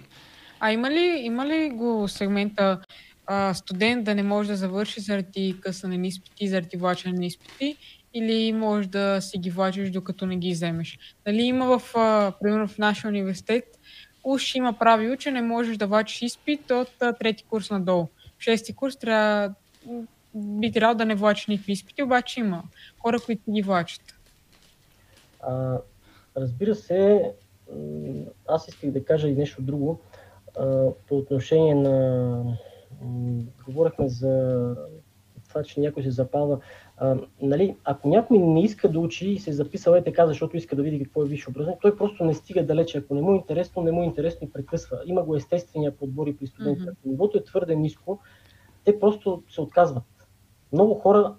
А 0.61 0.73
има 0.73 0.91
ли, 0.91 1.21
има 1.23 1.47
ли 1.47 1.71
го 1.71 2.09
сегмента 2.09 2.81
а, 3.27 3.55
студент 3.55 4.05
да 4.05 4.15
не 4.15 4.23
може 4.23 4.49
да 4.49 4.57
завърши 4.57 5.01
заради 5.01 5.57
късане 5.61 5.99
на 5.99 6.07
изпити, 6.07 6.49
заради 6.49 6.77
влачане 6.77 7.19
на 7.19 7.27
изпити 7.27 7.77
или 8.15 8.53
може 8.53 8.89
да 8.89 9.21
си 9.21 9.39
ги 9.39 9.51
влачиш 9.51 9.91
докато 9.91 10.27
не 10.27 10.37
ги 10.37 10.53
вземеш? 10.53 10.99
Дали 11.27 11.43
има 11.43 11.79
в, 11.79 11.97
а, 11.97 12.33
примерно 12.43 12.69
в 12.69 12.79
нашия 12.79 13.09
университет, 13.09 13.65
уж 14.25 14.55
има 14.55 14.73
правило, 14.73 15.17
че 15.17 15.31
не 15.31 15.43
можеш 15.43 15.77
да 15.77 15.87
влачиш 15.87 16.23
изпит 16.23 16.71
от 16.71 16.93
а, 17.01 17.13
трети 17.13 17.45
курс 17.45 17.71
надолу. 17.71 18.09
В 18.39 18.43
шести 18.43 18.75
курс 18.75 18.97
трябва, 18.97 19.55
би 20.35 20.73
трябвало 20.73 20.99
да 20.99 21.05
не 21.05 21.15
влачиш 21.15 21.47
никакви 21.47 21.73
изпити, 21.73 22.03
обаче 22.03 22.41
има 22.41 22.63
хора, 22.99 23.21
които 23.27 23.53
ги 23.53 23.63
влачат. 23.63 24.15
А, 25.41 25.79
разбира 26.37 26.75
се, 26.75 27.33
аз 28.49 28.69
исках 28.69 28.91
да 28.91 29.05
кажа 29.05 29.29
и 29.29 29.35
нещо 29.35 29.63
друго. 29.63 30.01
А, 30.59 30.91
по 31.09 31.17
отношение 31.17 31.75
на... 31.75 32.59
Говорихме 33.67 34.09
за 34.09 34.77
това, 35.49 35.63
че 35.63 35.81
някой 35.81 36.03
се 36.03 36.11
запалва. 36.11 36.59
А, 36.97 37.17
нали, 37.43 37.77
ако 37.85 38.09
някой 38.09 38.39
не 38.39 38.63
иска 38.63 38.89
да 38.89 39.01
учи 39.01 39.31
и 39.31 39.39
се 39.39 39.51
е 39.51 39.53
записал 39.53 39.93
е 39.93 40.05
така, 40.05 40.27
защото 40.27 40.57
иска 40.57 40.77
да 40.77 40.83
види 40.83 41.05
какво 41.05 41.23
е 41.23 41.29
висше 41.29 41.51
образование, 41.51 41.79
той 41.83 41.97
просто 41.97 42.25
не 42.25 42.35
стига 42.35 42.67
далече. 42.67 42.99
Ако 42.99 43.15
не 43.15 43.23
му 43.23 43.33
е 43.33 43.37
интересно, 43.37 43.83
не 43.83 43.93
му 43.93 44.03
е 44.03 44.07
интересно 44.07 44.47
и 44.47 44.53
прекъсва. 44.53 44.99
Има 45.07 45.23
го 45.23 45.37
естествения 45.37 45.97
подбор 45.97 46.27
и 46.27 46.37
при 46.37 46.47
студентите. 46.47 46.91
Ако 46.91 47.09
нивото 47.09 47.39
е 47.39 47.45
твърде 47.45 47.77
ниско, 47.77 48.19
те 48.85 49.01
просто 49.01 49.43
се 49.51 49.61
отказват. 49.61 50.05
Много 50.73 50.95
хора, 50.95 51.35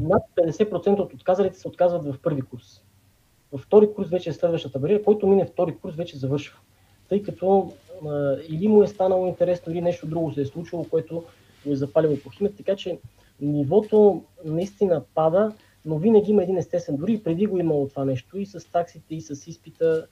над 0.00 0.22
50% 0.36 0.98
от 0.98 1.14
отказалите 1.14 1.58
се 1.58 1.68
отказват 1.68 2.04
в 2.04 2.18
първи 2.22 2.42
курс. 2.42 2.84
Във 3.52 3.60
втори 3.60 3.92
курс 3.94 4.08
вече 4.08 4.30
е 4.30 4.32
следващата 4.32 4.78
бариера, 4.78 5.02
който 5.02 5.26
мине 5.26 5.46
втори 5.46 5.76
курс 5.76 5.96
вече 5.96 6.18
завършва. 6.18 6.58
Тъй 7.08 7.22
като 7.22 7.72
или 8.48 8.68
му 8.68 8.82
е 8.82 8.86
станало 8.86 9.26
интересно, 9.26 9.72
или 9.72 9.80
нещо 9.80 10.06
друго 10.06 10.32
се 10.32 10.40
е 10.40 10.46
случило, 10.46 10.84
което 10.84 11.24
го 11.66 11.72
е 11.72 11.76
запалило 11.76 12.16
по 12.16 12.30
химията, 12.30 12.56
така 12.56 12.76
че 12.76 12.98
нивото 13.40 14.24
наистина 14.44 15.02
пада, 15.14 15.52
но 15.84 15.98
винаги 15.98 16.30
има 16.30 16.42
един 16.42 16.56
естествен. 16.56 16.96
Дори 16.96 17.12
и 17.12 17.22
преди 17.22 17.46
го 17.46 17.58
имало 17.58 17.88
това 17.88 18.04
нещо, 18.04 18.38
и 18.38 18.46
с 18.46 18.70
таксите, 18.72 19.14
и 19.14 19.20
с 19.20 19.46
изпита. 19.46 20.06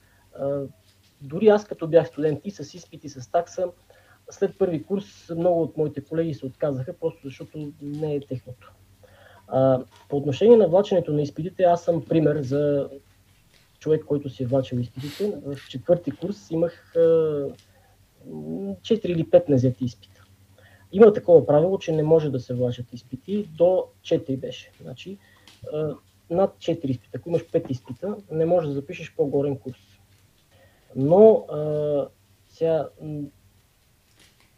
Дори 1.21 1.47
аз 1.47 1.65
като 1.65 1.87
бях 1.87 2.07
студент 2.07 2.39
и 2.45 2.51
с 2.51 2.73
изпити, 2.73 3.07
и 3.07 3.09
с 3.09 3.31
такса, 3.31 3.67
след 4.29 4.57
първи 4.57 4.83
курс 4.83 5.31
много 5.37 5.61
от 5.61 5.77
моите 5.77 6.01
колеги 6.01 6.33
се 6.33 6.45
отказаха, 6.45 6.93
просто 6.93 7.19
защото 7.23 7.71
не 7.81 8.15
е 8.15 8.19
техното. 8.19 8.73
По 10.09 10.17
отношение 10.17 10.57
на 10.57 10.67
влаченето 10.67 11.13
на 11.13 11.21
изпитите, 11.21 11.63
аз 11.63 11.83
съм 11.83 12.05
пример 12.05 12.41
за 12.41 12.89
човек, 13.79 14.05
който 14.05 14.29
си 14.29 14.43
е 14.43 14.47
влачил 14.47 14.77
изпитите. 14.77 15.33
В 15.45 15.69
четвърти 15.69 16.11
курс 16.11 16.51
имах 16.51 16.93
4 18.27 19.05
или 19.05 19.25
5 19.25 19.49
незети 19.49 19.85
изпита. 19.85 20.23
Има 20.91 21.13
такова 21.13 21.45
правило, 21.45 21.79
че 21.79 21.91
не 21.91 22.03
може 22.03 22.29
да 22.29 22.39
се 22.39 22.53
влачат 22.53 22.93
изпити. 22.93 23.49
До 23.57 23.85
4 24.01 24.37
беше. 24.37 24.71
Значи, 24.81 25.17
над 26.29 26.55
4 26.57 26.85
изпита. 26.85 27.17
Ако 27.17 27.29
имаш 27.29 27.41
5 27.41 27.71
изпита, 27.71 28.15
не 28.31 28.45
можеш 28.45 28.67
да 28.67 28.73
запишеш 28.73 29.13
по-горен 29.15 29.57
курс. 29.57 29.79
Но 30.95 31.45
сега 32.49 32.89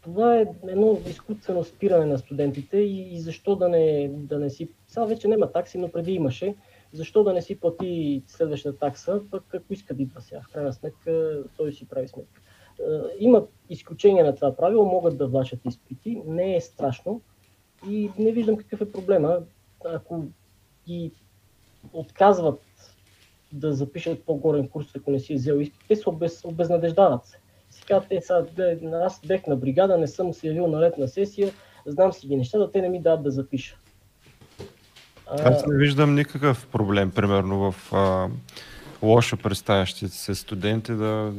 това 0.02 0.36
е 0.36 0.46
едно 0.68 1.00
изкуствено 1.06 1.64
спиране 1.64 2.06
на 2.06 2.18
студентите 2.18 2.78
и, 2.78 3.14
и 3.14 3.20
защо 3.20 3.56
да 3.56 3.68
не, 3.68 4.08
да 4.08 4.38
не 4.38 4.50
си... 4.50 4.68
Сега 4.86 5.04
вече 5.04 5.28
няма 5.28 5.52
такси, 5.52 5.78
но 5.78 5.92
преди 5.92 6.12
имаше. 6.12 6.54
Защо 6.92 7.24
да 7.24 7.32
не 7.32 7.42
си 7.42 7.60
плати 7.60 8.22
следващата 8.26 8.78
такса, 8.78 9.20
пък 9.30 9.54
ако 9.54 9.72
иска 9.72 9.94
да 9.94 10.02
идва 10.02 10.20
сега. 10.20 10.40
В 10.40 10.52
крайна 10.52 10.72
сметка 10.72 11.42
той 11.56 11.72
си 11.72 11.88
прави 11.88 12.08
сметка. 12.08 12.40
Е, 12.80 12.84
има 13.18 13.42
изключения 13.70 14.24
на 14.24 14.34
това 14.34 14.56
правило, 14.56 14.84
могат 14.84 15.18
да 15.18 15.26
влачат 15.26 15.60
изпити, 15.64 16.22
не 16.26 16.56
е 16.56 16.60
страшно 16.60 17.20
и 17.88 18.10
не 18.18 18.32
виждам 18.32 18.56
какъв 18.56 18.80
е 18.80 18.92
проблема. 18.92 19.38
Ако 19.84 20.24
ги 20.86 21.10
отказват 21.92 22.60
да 23.52 23.72
запишат 23.72 24.24
по-горен 24.24 24.68
курс, 24.68 24.86
ако 24.96 25.10
не 25.10 25.18
си 25.18 25.32
е 25.32 25.36
взел 25.36 25.54
изпит, 25.54 25.80
те 25.88 25.96
се 25.96 26.08
обез, 26.08 26.44
обезнадеждават 26.44 27.26
се 27.26 27.38
сега 27.72 28.00
те 28.08 28.20
са, 28.20 28.46
аз 29.04 29.20
бех 29.26 29.46
на 29.46 29.56
бригада, 29.56 29.98
не 29.98 30.06
съм 30.06 30.34
се 30.34 30.46
явил 30.46 30.66
на 30.66 30.80
летна 30.80 31.08
сесия, 31.08 31.52
знам 31.86 32.12
си 32.12 32.26
ги 32.26 32.36
нещата, 32.36 32.72
те 32.72 32.80
не 32.80 32.88
ми 32.88 33.02
дадат 33.02 33.22
да 33.22 33.30
запиша. 33.30 33.76
Аз 35.26 35.66
не 35.66 35.76
виждам 35.76 36.14
никакъв 36.14 36.66
проблем, 36.66 37.10
примерно 37.10 37.72
в 37.72 37.92
а, 37.92 38.28
лошо 39.02 39.36
представящите 39.36 40.08
се 40.08 40.34
студенти 40.34 40.92
да 40.92 41.32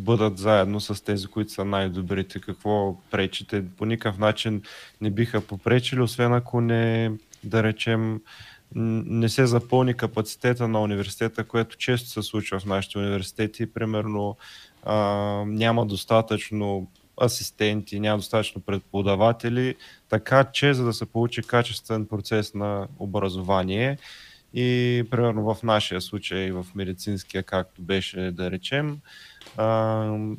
бъдат 0.00 0.38
заедно 0.38 0.80
с 0.80 1.04
тези, 1.04 1.26
които 1.26 1.52
са 1.52 1.64
най-добрите. 1.64 2.40
Какво 2.40 2.96
пречите? 3.10 3.64
По 3.76 3.84
никакъв 3.84 4.18
начин 4.18 4.62
не 5.00 5.10
биха 5.10 5.40
попречили, 5.40 6.00
освен 6.00 6.32
ако 6.32 6.60
не, 6.60 7.12
да 7.44 7.62
речем, 7.62 8.20
не 8.74 9.28
се 9.28 9.46
запълни 9.46 9.94
капацитета 9.94 10.68
на 10.68 10.80
университета, 10.80 11.44
което 11.44 11.76
често 11.76 12.08
се 12.08 12.22
случва 12.22 12.60
в 12.60 12.66
нашите 12.66 12.98
университети. 12.98 13.72
Примерно 13.72 14.36
а, 14.82 14.94
няма 15.46 15.86
достатъчно 15.86 16.90
асистенти, 17.22 18.00
няма 18.00 18.18
достатъчно 18.18 18.60
преподаватели, 18.60 19.74
така 20.08 20.44
че 20.44 20.74
за 20.74 20.84
да 20.84 20.92
се 20.92 21.06
получи 21.06 21.42
качествен 21.42 22.06
процес 22.06 22.54
на 22.54 22.88
образование 22.98 23.98
и 24.54 25.04
примерно 25.10 25.54
в 25.54 25.62
нашия 25.62 26.00
случай 26.00 26.52
в 26.52 26.66
медицинския, 26.74 27.42
както 27.42 27.82
беше 27.82 28.30
да 28.30 28.50
речем, 28.50 28.98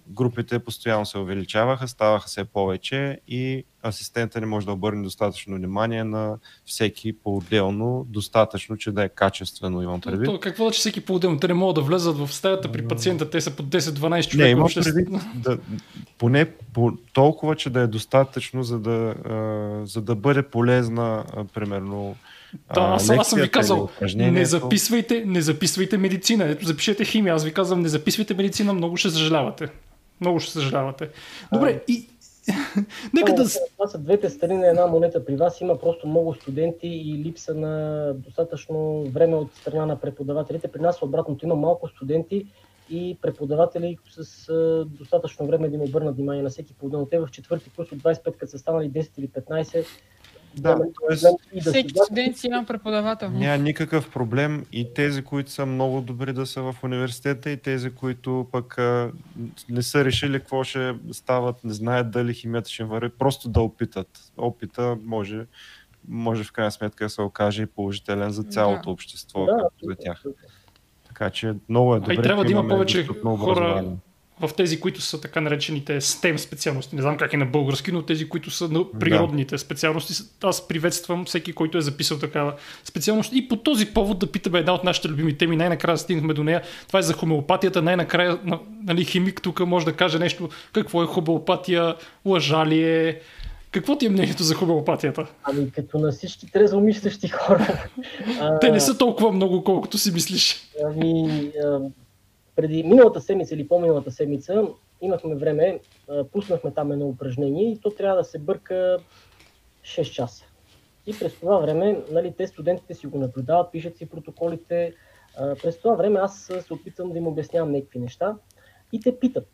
групите 0.10 0.60
постоянно 0.60 1.06
се 1.06 1.18
увеличаваха, 1.18 1.88
ставаха 1.88 2.28
все 2.28 2.44
повече 2.44 3.20
и 3.28 3.66
асистента 3.86 4.40
не 4.40 4.46
може 4.46 4.66
да 4.66 4.72
обърне 4.72 5.04
достатъчно 5.04 5.56
внимание 5.56 6.04
на 6.04 6.38
всеки 6.66 7.14
по-отделно, 7.14 8.06
достатъчно, 8.10 8.78
че 8.78 8.92
да 8.92 9.04
е 9.04 9.10
качествено, 9.10 9.82
имам 9.82 10.02
предвид. 10.02 10.26
То, 10.26 10.40
какво 10.40 10.66
да, 10.66 10.72
че 10.72 10.80
всеки 10.80 11.02
по-отделно? 11.02 11.40
Те 11.40 11.48
не 11.48 11.54
могат 11.54 11.76
да 11.76 11.82
влезат 11.82 12.18
в 12.18 12.34
стаята 12.34 12.72
при 12.72 12.88
пациента, 12.88 13.30
те 13.30 13.42
са 13.42 13.56
по 13.56 13.64
10-12 13.64 14.28
човека. 14.28 14.46
Не, 14.46 14.52
имам 14.52 14.70
предвид, 14.76 15.10
да, 15.36 15.58
поне 16.18 16.46
по 16.74 16.92
толкова, 17.14 17.56
че 17.56 17.70
да 17.70 17.80
е 17.80 17.88
достатъчно, 17.88 18.64
за 18.64 18.80
да, 18.80 19.16
за 19.86 20.02
да 20.02 20.16
бъде 20.16 20.42
полезна, 20.44 21.24
примерно, 21.54 22.16
да, 22.74 22.82
аз, 22.82 23.10
аз 23.10 23.30
съм 23.30 23.40
ви 23.40 23.52
казал, 23.52 23.90
не 24.16 24.46
записвайте, 24.46 25.24
не 25.26 25.42
записвайте 25.42 25.98
медицина. 25.98 26.46
Ето, 26.50 26.66
запишете 26.66 27.06
химия. 27.06 27.36
Аз 27.36 27.44
ви 27.44 27.54
казвам, 27.54 27.82
не 27.82 27.90
записвайте 27.90 28.34
медицина, 28.34 28.74
много 28.74 28.98
ще 28.98 29.10
съжалявате. 29.10 29.68
Много 30.22 30.40
ще 30.40 30.52
съжалявате. 30.52 31.10
Добре, 31.54 31.82
а, 31.90 31.92
и... 31.92 32.08
Нека 33.14 33.34
да... 33.34 33.46
Това 33.78 33.88
са 33.88 33.98
двете 33.98 34.30
страни 34.30 34.58
на 34.58 34.68
една 34.68 34.88
монета. 34.88 35.26
При 35.26 35.36
вас 35.36 35.62
има 35.62 35.80
просто 35.80 36.08
много 36.08 36.34
студенти 36.34 36.88
и 36.88 37.24
липса 37.24 37.54
на 37.54 38.14
достатъчно 38.14 39.04
време 39.04 39.36
от 39.36 39.56
страна 39.56 39.86
на 39.86 40.00
преподавателите. 40.00 40.68
При 40.68 40.82
нас 40.82 41.02
обратното 41.02 41.46
има 41.46 41.56
малко 41.56 41.88
студенти 41.88 42.46
и 42.90 43.18
преподаватели 43.22 43.98
с 44.10 44.50
а, 44.50 44.86
достатъчно 44.86 45.48
време 45.48 45.70
да 45.70 45.76
им 45.76 45.82
обърнат 45.82 46.16
внимание 46.16 46.44
на 46.44 46.50
всеки 46.50 46.74
по 46.74 47.08
Те 47.12 47.20
в 47.20 47.28
четвърти 47.32 47.70
курс 47.70 47.92
от 47.92 48.00
25, 48.00 48.38
като 48.38 48.52
са 48.52 48.60
станали 48.60 48.92
10 48.92 49.10
или 49.18 49.28
15, 49.28 49.86
да, 50.58 50.78
т.е. 50.78 51.60
всеки 51.62 51.94
студент 52.06 52.38
си 52.38 52.48
има 52.48 52.66
преподавател. 52.66 53.30
Няма 53.32 53.58
никакъв 53.58 54.12
проблем 54.12 54.66
и 54.72 54.94
тези, 54.94 55.24
които 55.24 55.52
са 55.52 55.66
много 55.66 56.02
добри 56.02 56.34
да 56.34 56.46
са 56.46 56.62
в 56.62 56.76
университета 56.84 57.50
и 57.50 57.58
тези, 57.58 57.92
които 57.92 58.48
пък 58.52 58.78
а, 58.78 59.12
не 59.70 59.82
са 59.82 60.06
решили 60.06 60.40
какво 60.40 60.64
ще 60.64 60.96
стават, 61.12 61.64
не 61.64 61.74
знаят 61.74 62.12
дали 62.12 62.34
химията 62.34 62.70
ще 62.70 62.84
върви, 62.84 63.10
просто 63.10 63.50
да 63.50 63.62
опитат. 63.62 64.32
Опита 64.38 64.98
може, 65.04 65.46
може 66.08 66.44
в 66.44 66.52
крайна 66.52 66.72
сметка 66.72 67.06
да 67.06 67.10
се 67.10 67.22
окаже 67.22 67.64
и 67.64 67.66
положителен 67.66 68.32
за 68.32 68.44
цялото 68.44 68.84
да. 68.84 68.90
общество, 68.90 69.46
да, 69.46 69.68
за 69.84 69.96
тях. 69.96 70.24
Така 71.08 71.30
че 71.30 71.54
много 71.70 71.96
е 71.96 72.00
добре. 72.00 72.16
А 72.18 72.20
и 72.20 72.24
трябва 72.24 72.46
да 72.46 72.52
има 72.52 72.68
повече 72.68 73.08
хора, 73.24 73.84
в 74.42 74.50
тези, 74.58 74.80
които 74.80 75.02
са 75.02 75.22
така 75.22 75.42
наречените 75.42 76.02
STEM 76.02 76.38
специалности. 76.38 76.96
Не 76.96 77.02
знам 77.02 77.18
как 77.18 77.34
е 77.34 77.38
на 77.38 77.46
български, 77.46 77.92
но 77.92 78.02
тези, 78.02 78.30
които 78.30 78.52
са 78.52 78.68
на 78.68 78.92
природните 79.00 79.56
да. 79.56 79.60
специалности. 79.60 80.14
Аз 80.44 80.68
приветствам 80.68 81.26
всеки, 81.26 81.54
който 81.54 81.78
е 81.78 81.82
записал 81.82 82.20
такава 82.20 82.54
специалност. 82.84 83.34
И 83.34 83.48
по 83.48 83.56
този 83.56 83.86
повод 83.86 84.20
да 84.20 84.28
питаме 84.28 84.60
една 84.60 84.74
от 84.74 84.84
нашите 84.84 85.10
любими 85.10 85.38
теми. 85.38 85.56
Най-накрая 85.56 85.98
стигнахме 85.98 86.34
до 86.34 86.44
нея. 86.44 86.62
Това 86.88 87.00
е 87.00 87.04
за 87.04 87.14
хомеопатията. 87.14 87.82
Най-накрая 87.82 88.40
нали, 88.84 89.06
химик 89.06 89.42
тук 89.42 89.60
може 89.60 89.86
да 89.86 89.94
каже 89.94 90.20
нещо. 90.20 90.50
Какво 90.74 91.04
е 91.04 91.06
хомеопатия, 91.06 91.96
лъжа 92.26 92.66
ли 92.66 92.84
е, 92.84 93.20
какво 93.72 93.98
ти 93.98 94.06
е 94.06 94.10
мнението 94.10 94.44
за 94.44 94.56
хомеопатията? 94.56 95.26
Ами 95.44 95.72
като 95.72 95.98
на 95.98 96.12
всички 96.12 96.52
трезвомислещи 96.52 97.28
хора. 97.28 97.90
Те 98.62 98.72
не 98.72 98.80
са 98.80 98.98
толкова 98.98 99.32
много, 99.32 99.64
колкото 99.64 99.98
си 99.98 100.12
мислиш. 100.12 100.62
Ами, 100.86 101.52
преди 102.62 102.84
миналата 102.84 103.22
седмица 103.22 103.56
или 103.56 103.68
по-миналата 103.68 104.12
седмица 104.12 104.68
имахме 105.02 105.36
време, 105.36 105.80
пуснахме 106.32 106.72
там 106.72 106.92
едно 106.92 107.08
упражнение 107.08 107.72
и 107.72 107.78
то 107.78 107.90
трябва 107.90 108.18
да 108.18 108.24
се 108.24 108.40
бърка 108.40 109.00
6 109.84 110.12
часа. 110.12 110.46
И 111.08 111.20
през 111.20 111.40
това 111.40 111.58
време, 111.58 112.04
нали, 112.12 112.34
те 112.38 112.48
студентите 112.48 112.94
си 112.94 113.08
го 113.08 113.18
наблюдават, 113.18 113.72
пишат 113.72 113.98
си 113.98 114.10
протоколите. 114.10 114.94
През 115.64 115.78
това 115.78 115.96
време 115.96 116.20
аз 116.20 116.52
се 116.60 116.74
опитвам 116.74 117.12
да 117.12 117.18
им 117.18 117.28
обяснявам 117.28 117.72
някакви 117.72 118.00
неща 118.00 118.36
и 118.94 119.00
те 119.00 119.20
питат. 119.20 119.48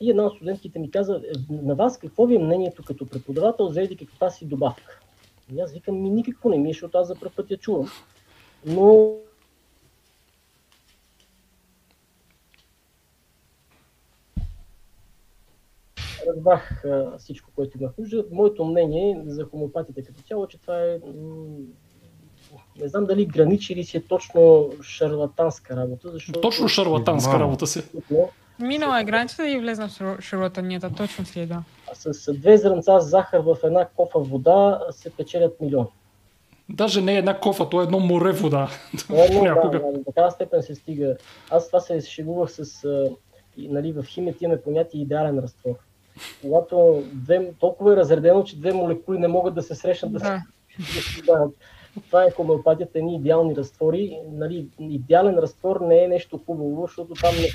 И 0.00 0.10
една 0.10 0.24
от 0.24 0.34
студентките 0.34 0.78
ми 0.78 0.90
каза, 0.90 1.22
«Е, 1.24 1.54
на 1.54 1.74
вас 1.74 1.98
какво 1.98 2.26
ви 2.26 2.34
е 2.34 2.38
мнението 2.38 2.82
като 2.84 3.06
преподавател 3.06 3.68
за 3.68 3.88
каква 3.98 4.30
си 4.30 4.46
добавка? 4.46 5.00
И 5.54 5.60
аз 5.60 5.72
викам, 5.72 6.02
ми 6.02 6.10
никакво 6.10 6.48
не 6.48 6.58
ми, 6.58 6.70
е, 6.70 6.72
защото 6.72 6.98
аз 6.98 7.08
за 7.08 7.14
първ 7.14 7.32
път 7.36 7.50
я 7.50 7.56
чувам. 7.56 7.90
Но 8.66 9.14
разбрах 16.28 16.84
а, 16.84 17.18
всичко, 17.18 17.50
което 17.54 17.78
имах 17.78 17.92
нужда. 17.98 18.24
Моето 18.32 18.64
мнение 18.64 19.22
за 19.26 19.44
хомеопатите 19.44 20.02
като 20.02 20.22
цяло, 20.22 20.44
е, 20.44 20.48
че 20.48 20.60
това 20.60 20.80
е 20.80 20.98
не 22.80 22.88
знам 22.88 23.06
дали 23.06 23.26
граничи 23.26 23.72
или 23.72 23.84
си 23.84 23.96
е 23.96 24.02
точно 24.02 24.70
шарлатанска 24.82 25.76
работа. 25.76 26.10
Защото... 26.12 26.40
Точно 26.40 26.68
шарлатанска 26.68 27.40
работа 27.40 27.66
си. 27.66 27.82
Минала 28.58 29.00
е 29.00 29.04
границата 29.04 29.50
и 29.50 29.58
влезна 29.58 29.88
в 29.88 30.16
шарлатанията, 30.20 30.90
точно 30.96 31.24
си 31.24 31.40
е, 31.40 31.46
да. 31.46 31.62
С 31.94 32.32
две 32.32 32.56
зранца 32.56 33.00
захар 33.00 33.40
в 33.40 33.56
една 33.64 33.88
кофа 33.88 34.18
вода 34.18 34.80
се 34.90 35.10
печелят 35.10 35.60
милиони. 35.60 35.88
Даже 36.68 37.00
не 37.00 37.14
е 37.14 37.18
една 37.18 37.40
кофа, 37.40 37.68
то 37.68 37.80
е 37.80 37.84
едно 37.84 38.00
море 38.00 38.32
вода. 38.32 38.70
Едно, 39.10 39.44
да, 39.44 39.70
да, 39.70 39.92
до 39.92 40.02
такава 40.06 40.30
степен 40.30 40.62
се 40.62 40.74
стига. 40.74 41.16
Аз 41.50 41.66
това 41.66 41.80
се 41.80 42.00
шегувах 42.00 42.50
с... 42.50 42.88
Нали, 43.58 43.92
в 43.92 44.04
химията 44.04 44.44
имаме 44.44 44.62
понятие 44.62 45.00
идеален 45.00 45.38
разтвор. 45.38 45.74
Когато 46.42 47.02
две, 47.12 47.52
толкова 47.60 47.92
е 47.92 47.96
разредено, 47.96 48.44
че 48.44 48.58
две 48.58 48.72
молекули 48.72 49.18
не 49.18 49.28
могат 49.28 49.54
да 49.54 49.62
се 49.62 49.74
срещнат 49.74 50.12
да, 50.12 50.18
да. 50.18 50.42
да 51.26 51.48
това 52.06 52.24
е 52.24 52.30
хомеопатията, 52.30 52.98
едни 52.98 53.16
идеални 53.16 53.56
разтвори. 53.56 54.18
Нали, 54.32 54.66
идеален 54.80 55.38
разтвор 55.38 55.80
не 55.80 56.04
е 56.04 56.08
нещо 56.08 56.40
хубаво, 56.46 56.86
защото 56.86 57.14
там 57.14 57.34
не 57.34 57.44
е 57.44 57.48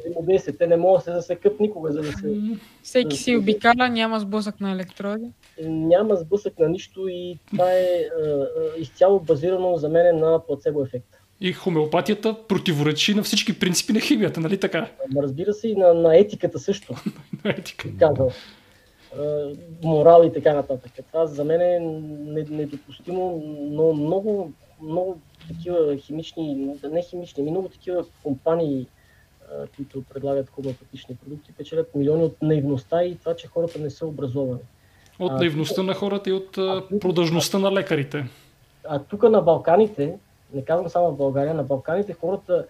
взаимодействие. 0.00 0.56
Те 0.56 0.66
не 0.66 0.76
могат 0.76 0.98
да 0.98 1.04
се 1.04 1.12
засекат 1.14 1.60
никога, 1.60 1.92
за 1.92 2.02
да 2.02 2.12
се... 2.12 2.40
Всеки 2.82 3.16
си 3.16 3.36
обикаля, 3.36 3.88
няма 3.88 4.20
сблъсък 4.20 4.60
на 4.60 4.72
електроди. 4.72 5.30
Няма 5.64 6.16
сблъсък 6.16 6.58
на 6.58 6.68
нищо 6.68 7.08
и 7.08 7.38
това 7.50 7.72
е 7.72 7.86
а, 8.24 8.46
изцяло 8.78 9.20
базирано 9.20 9.76
за 9.76 9.88
мен 9.88 10.18
на 10.18 10.46
плацебо 10.46 10.82
ефекта. 10.82 11.18
И 11.44 11.52
хомеопатията 11.52 12.36
противоречи 12.48 13.14
на 13.14 13.22
всички 13.22 13.58
принципи 13.58 13.92
на 13.92 14.00
химията, 14.00 14.40
нали 14.40 14.60
така? 14.60 14.90
Разбира 15.16 15.52
се 15.52 15.68
и 15.68 15.74
на, 15.74 15.94
на 15.94 16.16
етиката 16.16 16.58
също. 16.58 16.94
на 17.44 17.50
етика. 17.50 17.88
Казал 17.98 18.30
морал 19.82 20.24
и 20.26 20.32
така 20.32 20.54
нататък. 20.54 20.92
Това 21.12 21.26
за 21.26 21.44
мен 21.44 21.60
е 21.60 21.80
недопустимо, 22.50 23.42
но 23.60 23.92
много, 23.92 24.52
много 24.82 25.18
такива 25.48 25.96
химични, 25.96 26.76
не 26.92 27.02
химични, 27.02 27.50
много 27.50 27.68
такива 27.68 28.04
компании, 28.22 28.86
които 29.76 30.02
предлагат 30.02 30.50
хомеопатични 30.50 31.16
продукти, 31.16 31.52
печелят 31.52 31.94
милиони 31.94 32.22
от 32.22 32.42
наивността 32.42 33.04
и 33.04 33.16
това, 33.16 33.36
че 33.36 33.46
хората 33.46 33.78
не 33.78 33.90
са 33.90 34.06
образовани. 34.06 34.60
От 35.18 35.32
наивността 35.32 35.80
а, 35.80 35.84
на 35.84 35.94
хората 35.94 36.30
и 36.30 36.32
от 36.32 36.58
а, 36.58 36.82
продължността 37.00 37.58
на 37.58 37.72
лекарите. 37.72 38.26
А 38.88 38.98
тук 38.98 39.22
на 39.22 39.40
Балканите, 39.40 40.14
не 40.54 40.64
казвам 40.64 40.88
само 40.88 41.10
в 41.10 41.16
България, 41.16 41.54
на 41.54 41.62
Балканите 41.62 42.12
хората 42.12 42.66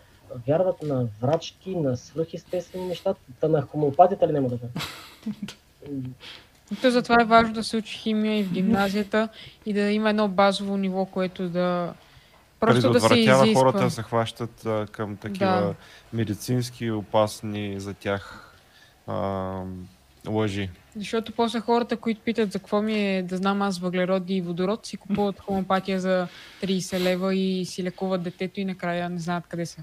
вярват 0.49 0.83
на 0.83 1.07
врачки, 1.21 1.77
на 1.77 1.97
свръхестествени 1.97 2.87
неща, 2.87 3.15
та 3.41 3.49
на 3.49 3.63
хомеопатията 3.63 4.29
ли 4.29 4.33
няма 4.33 4.49
да 4.49 4.57
вярват? 4.57 5.57
То 6.83 6.91
затова 6.91 7.23
е 7.23 7.25
важно 7.25 7.55
да 7.55 7.65
се 7.65 7.77
учи 7.77 7.99
химия 7.99 8.39
и 8.39 8.43
в 8.43 8.53
гимназията 8.53 9.29
и 9.67 9.73
да 9.73 9.81
има 9.81 10.11
едно 10.11 10.29
базово 10.29 10.77
ниво, 10.77 11.05
което 11.05 11.49
да 11.49 11.95
просто 12.61 12.91
да 12.91 13.01
се 13.01 13.15
изисква. 13.15 13.55
хората 13.55 13.79
да 13.79 13.91
се 13.91 14.03
хващат 14.03 14.67
а, 14.67 14.87
към 14.93 15.17
такива 15.17 15.51
да. 15.51 15.75
медицински 16.13 16.91
опасни 16.91 17.81
за 17.81 17.95
тях 17.95 18.55
а, 19.07 19.61
лъжи. 20.29 20.71
Защото 20.97 21.33
после 21.33 21.61
хората, 21.61 21.97
които 21.97 22.21
питат 22.21 22.53
за 22.53 22.59
какво 22.59 22.83
ми 22.83 23.17
е 23.17 23.23
да 23.23 23.37
знам 23.37 23.63
аз 23.63 23.79
въглероди 23.79 24.35
и 24.35 24.41
водород, 24.41 24.87
си 24.87 24.97
купуват 24.97 25.41
хомопатия 25.41 26.01
за 26.01 26.29
30 26.63 27.01
лева 27.01 27.35
и 27.35 27.65
си 27.65 27.85
лекуват 27.85 28.23
детето 28.23 28.61
и 28.61 28.65
накрая 28.65 29.11
не 29.11 29.19
знаят 29.19 29.45
къде 29.49 29.67
са. 29.67 29.83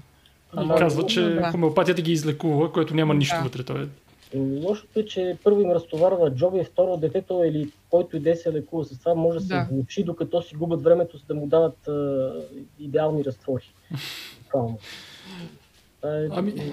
Ама, 0.52 0.74
казват, 0.74 1.08
че 1.08 1.20
да. 1.20 1.50
хомеопатията 1.50 2.02
ги 2.02 2.12
излекува, 2.12 2.72
което 2.72 2.94
няма 2.94 3.14
нищо 3.14 3.36
да. 3.36 3.42
вътре. 3.42 3.62
Това 3.62 3.80
е 3.80 3.86
Лошото 4.34 5.00
е, 5.00 5.04
че 5.04 5.36
първо 5.44 5.60
им 5.60 5.70
разтоварва 5.70 6.34
джоба 6.34 6.58
и 6.60 6.64
второ 6.64 6.96
детето 6.96 7.42
или 7.44 7.72
който 7.90 8.16
и 8.16 8.20
да 8.20 8.36
се 8.36 8.52
лекува 8.52 8.84
с 8.84 8.98
това 8.98 9.14
може 9.14 9.38
да 9.38 9.44
се 9.44 9.66
влучи, 9.74 10.04
докато 10.04 10.42
си 10.42 10.54
губят 10.54 10.82
времето, 10.82 11.16
за 11.16 11.24
да 11.26 11.34
му 11.34 11.46
дават 11.46 11.88
а, 11.88 12.32
идеални 12.80 13.24
разтвори. 13.24 13.72
Това 14.50 14.68
е 16.04 16.28
ами... 16.30 16.72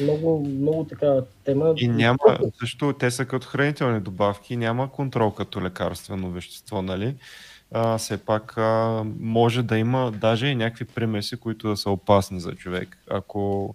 много, 0.00 0.40
много 0.40 0.84
така 0.84 1.20
тема. 1.44 1.74
И 1.76 1.88
няма, 1.88 2.18
също 2.60 2.92
те 2.92 3.10
са 3.10 3.24
като 3.24 3.46
хранителни 3.46 4.00
добавки, 4.00 4.56
няма 4.56 4.92
контрол 4.92 5.30
като 5.30 5.62
лекарствено 5.62 6.30
вещество, 6.30 6.82
нали? 6.82 7.14
А, 7.72 7.98
все 7.98 8.18
пак 8.18 8.58
а, 8.58 9.04
може 9.20 9.62
да 9.62 9.78
има 9.78 10.12
даже 10.20 10.46
и 10.46 10.54
някакви 10.54 10.84
примеси, 10.84 11.36
които 11.36 11.68
да 11.68 11.76
са 11.76 11.90
опасни 11.90 12.40
за 12.40 12.52
човек. 12.52 12.98
Ако 13.10 13.74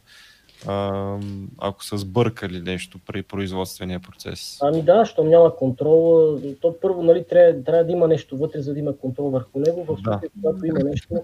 а, 0.67 1.17
ако 1.57 1.83
са 1.83 1.97
сбъркали 1.97 2.61
нещо 2.61 2.99
при 3.05 3.23
производствения 3.23 3.99
процес? 3.99 4.57
Ами 4.61 4.81
да, 4.81 5.05
щом 5.05 5.29
няма 5.29 5.55
контрол, 5.55 6.37
то 6.61 6.75
първо 6.81 7.03
нали, 7.03 7.23
трябва, 7.29 7.63
трябва 7.63 7.83
да 7.83 7.91
има 7.91 8.07
нещо 8.07 8.37
вътре, 8.37 8.61
за 8.61 8.73
да 8.73 8.79
има 8.79 8.97
контрол 8.97 9.29
върху 9.29 9.59
него. 9.59 9.83
В 9.83 9.87
случай, 9.87 10.03
да. 10.03 10.29
когато 10.41 10.65
има 10.65 10.79
нещо, 10.79 11.15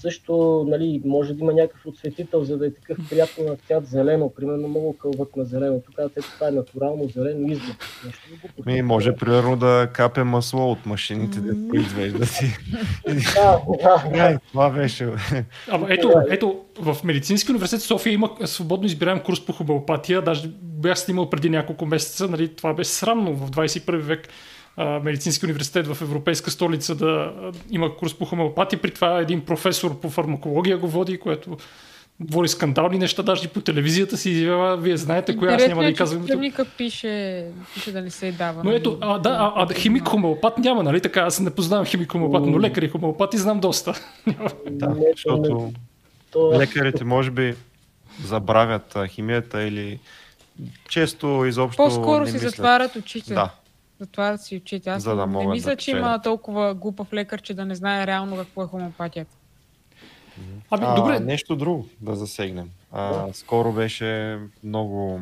също 0.00 0.64
нали, 0.68 1.02
може 1.04 1.34
да 1.34 1.40
има 1.40 1.52
някакъв 1.52 1.86
отсветител, 1.86 2.44
за 2.44 2.58
да 2.58 2.66
е 2.66 2.70
такъв 2.70 2.98
приятно 3.10 3.44
на 3.44 3.56
цвят 3.56 3.86
зелено. 3.86 4.32
Примерно 4.36 4.68
много 4.68 4.96
кълват 4.98 5.36
на 5.36 5.44
зелено. 5.44 5.80
Тук 5.80 6.12
те 6.14 6.20
това 6.20 6.48
е 6.48 6.50
натурално 6.50 7.08
зелено 7.08 7.52
избор. 7.52 7.74
Ми, 8.66 8.82
може 8.82 9.16
примерно 9.16 9.56
да 9.56 9.88
капе 9.92 10.22
масло 10.22 10.70
от 10.70 10.86
машините 10.86 11.40
да 11.40 11.68
произвежда 11.68 12.26
си. 12.26 12.56
да, 13.82 14.04
да. 14.12 14.38
Това 14.48 14.70
беше. 14.70 15.08
Ама 15.68 15.86
ето, 15.90 16.12
ето, 16.30 16.60
в 16.80 16.96
Медицински 17.04 17.50
университет 17.50 17.82
София 17.82 18.12
има 18.12 18.30
свободно 18.44 18.86
избираем 18.86 19.20
курс 19.20 19.46
по 19.46 19.52
хомеопатия. 19.52 20.22
Даже 20.22 20.48
бях 20.62 20.98
снимал 20.98 21.30
преди 21.30 21.50
няколко 21.50 21.86
месеца. 21.86 22.28
Нали, 22.28 22.48
това 22.48 22.74
беше 22.74 22.90
срамно 22.90 23.34
в 23.34 23.50
21 23.50 23.96
век 23.96 24.28
медицински 24.78 25.44
университет 25.46 25.86
в 25.86 26.02
европейска 26.02 26.50
столица 26.50 26.94
да 26.94 27.32
има 27.70 27.96
курс 27.96 28.14
по 28.14 28.24
хомеопатия. 28.24 28.82
При 28.82 28.90
това 28.90 29.20
един 29.20 29.40
професор 29.40 30.00
по 30.00 30.10
фармакология 30.10 30.78
го 30.78 30.88
води, 30.88 31.18
което 31.18 31.56
говори 32.20 32.48
скандални 32.48 32.98
неща, 32.98 33.22
даже 33.22 33.44
и 33.44 33.48
по 33.48 33.60
телевизията 33.60 34.16
си 34.16 34.30
изявява. 34.30 34.76
Вие 34.76 34.96
знаете 34.96 35.36
коя, 35.36 35.54
аз 35.54 35.66
няма 35.66 35.82
да 35.82 35.88
ви 35.88 35.94
казвам. 35.94 36.22
Дневника 36.22 36.64
пише, 36.64 37.46
пише 37.74 37.92
да 37.92 38.02
не 38.02 38.10
се 38.10 38.32
дава. 38.32 38.64
Но 38.64 38.70
ето, 38.70 38.98
а, 39.00 39.18
да, 39.18 39.30
а, 39.30 39.66
а 39.70 39.74
химик 39.74 40.08
хомеопат 40.08 40.58
няма, 40.58 40.82
нали 40.82 41.00
така? 41.00 41.20
Аз 41.20 41.40
не 41.40 41.50
познавам 41.50 41.86
химик 41.86 42.12
хомеопат, 42.12 42.46
но 42.46 42.60
лекари 42.60 42.88
хомеопати 42.88 43.38
знам 43.38 43.60
доста. 43.60 44.00
да, 44.70 44.96
защото 45.12 45.72
лекарите 46.52 47.04
може 47.04 47.30
би 47.30 47.54
забравят 48.24 48.96
химията 49.08 49.62
или 49.62 49.98
често 50.88 51.44
изобщо 51.46 51.82
По-скоро 51.82 52.26
си 52.26 52.38
затварят 52.38 52.96
очите. 52.96 53.34
Да, 53.34 53.50
Затварят 54.00 54.42
си 54.42 54.56
очите. 54.56 54.90
Аз 54.90 55.02
За 55.02 55.16
да 55.16 55.26
не 55.26 55.46
мисля, 55.46 55.70
да 55.70 55.76
че 55.76 55.90
има 55.90 56.22
толкова 56.22 56.74
глупав 56.74 57.12
лекар, 57.12 57.42
че 57.42 57.54
да 57.54 57.64
не 57.64 57.74
знае 57.74 58.06
реално 58.06 58.36
какво 58.36 58.62
е 58.62 58.66
хомеопатията. 58.66 59.36
Ами, 60.70 60.84
а, 60.88 60.94
добре. 60.94 61.20
Нещо 61.20 61.56
друго 61.56 61.88
да 62.00 62.14
засегнем. 62.14 62.70
А, 62.92 63.26
скоро 63.32 63.72
беше 63.72 64.38
много 64.64 65.20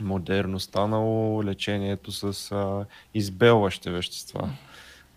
модерно 0.00 0.60
станало 0.60 1.44
лечението 1.44 2.12
с 2.12 2.52
а, 2.52 2.84
избелващи 3.14 3.90
вещества. 3.90 4.48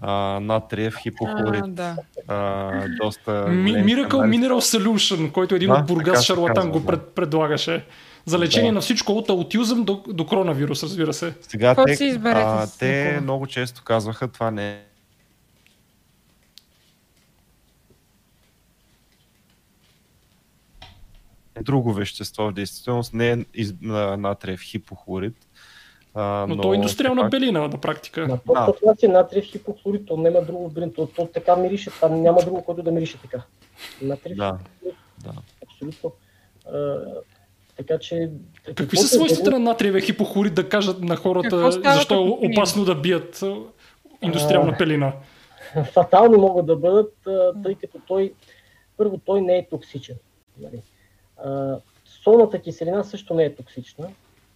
А, 0.01 0.39
натриев 0.39 0.95
хипохлорид. 1.01 1.64
А, 1.64 1.68
да. 1.68 1.95
а, 2.27 2.88
доста 3.01 3.31
Miracle 3.49 4.07
Mineral 4.07 4.77
Solution, 4.77 5.31
който 5.31 5.56
един 5.56 5.69
да, 5.69 5.76
от 5.76 5.85
Бургас 5.85 6.23
шарлатан 6.23 6.72
го 6.72 6.85
пред, 6.85 7.07
предлагаше. 7.07 7.85
За 8.26 8.40
лечение 8.40 8.72
да. 8.72 8.76
на 8.76 8.82
всичко 8.82 9.12
от 9.12 9.30
аутизъм 9.30 9.84
до, 9.84 10.04
до 10.08 10.26
коронавирус, 10.26 10.84
разбира 10.84 11.14
се. 11.14 11.34
Сега 11.41 11.76
те, 11.86 12.20
а, 12.26 12.68
те 12.80 13.20
много 13.22 13.48
често 13.48 13.84
казваха, 13.84 14.28
това 14.28 14.52
не 14.52 14.72
е 21.60 21.64
друго 21.64 21.94
вещество 21.94 22.44
в 22.44 22.54
действителност, 22.54 23.14
не 23.14 23.32
е 23.32 23.38
из, 23.54 23.74
на, 23.82 24.18
натриев 24.18 24.62
хипохлорид. 24.62 25.36
А, 26.14 26.46
но, 26.50 26.56
но 26.56 26.62
то 26.62 26.74
е 26.74 26.76
индустриална 26.76 27.22
пак... 27.22 27.32
белина 27.32 27.68
на 27.68 27.82
практика. 27.82 28.28
На 28.28 28.40
да. 28.86 28.96
си 29.00 29.08
натриев 29.08 29.46
хипохлорид, 29.46 30.06
то 30.06 30.18
няма 30.18 30.41
друго 30.41 30.70
белина, 30.70 30.91
то, 30.94 31.08
то 31.08 31.26
така 31.34 31.56
мирише, 31.56 31.91
там 32.00 32.22
няма 32.22 32.41
друго, 32.41 32.64
което 32.64 32.84
да 32.84 32.91
мирише 32.91 33.18
така. 33.22 33.41
Натриев 34.02 34.38
да. 34.38 34.58
да. 35.24 35.34
Абсолютно. 35.64 36.12
Така 37.80 37.99
че. 37.99 38.30
Какви 38.76 38.97
са 38.97 39.07
свойствата 39.07 39.51
на 39.51 39.60
натриевия 39.60 40.01
хипохлорид 40.01 40.53
да 40.53 40.69
кажат 40.69 41.01
на 41.01 41.15
хората 41.15 41.72
защо 41.72 42.14
е 42.15 42.47
опасно 42.47 42.85
да 42.85 42.95
бият 42.95 43.43
индустриална 44.22 44.77
пелина? 44.77 45.14
Фатални 45.93 46.38
могат 46.38 46.65
да 46.65 46.76
бъдат, 46.76 47.14
тъй 47.64 47.76
като 47.76 47.99
той, 48.07 48.34
първо, 48.97 49.18
той 49.18 49.41
не 49.41 49.57
е 49.57 49.68
токсичен. 49.68 50.15
Нали? 50.57 50.81
солната 52.06 52.61
киселина 52.61 53.03
също 53.03 53.34
не 53.34 53.43
е 53.43 53.56
токсична. 53.56 54.10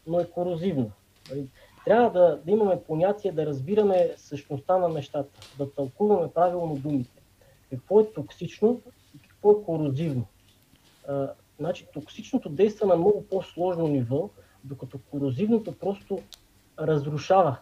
но 0.07 0.19
е 0.19 0.25
корозивна. 0.25 0.91
Нали? 1.29 1.45
Трябва 1.85 2.09
да, 2.09 2.39
да 2.45 2.51
имаме 2.51 2.83
понятие, 2.87 3.31
да 3.31 3.45
разбираме 3.45 4.09
същността 4.17 4.77
на 4.77 4.89
нещата, 4.89 5.39
да 5.57 5.73
тълкуваме 5.73 6.27
правилно 6.35 6.75
думите. 6.75 7.21
Какво 7.69 7.99
е 7.99 8.13
токсично 8.13 8.81
и 9.15 9.27
какво 9.27 9.51
е 9.51 9.63
корозивно. 9.65 10.25
Значи, 11.63 11.87
токсичното 11.93 12.49
действа 12.49 12.87
на 12.87 12.95
много 12.95 13.25
по-сложно 13.29 13.87
ниво, 13.87 14.29
докато 14.63 14.97
корозивното 15.11 15.71
просто 15.71 16.19
разрушава. 16.79 17.57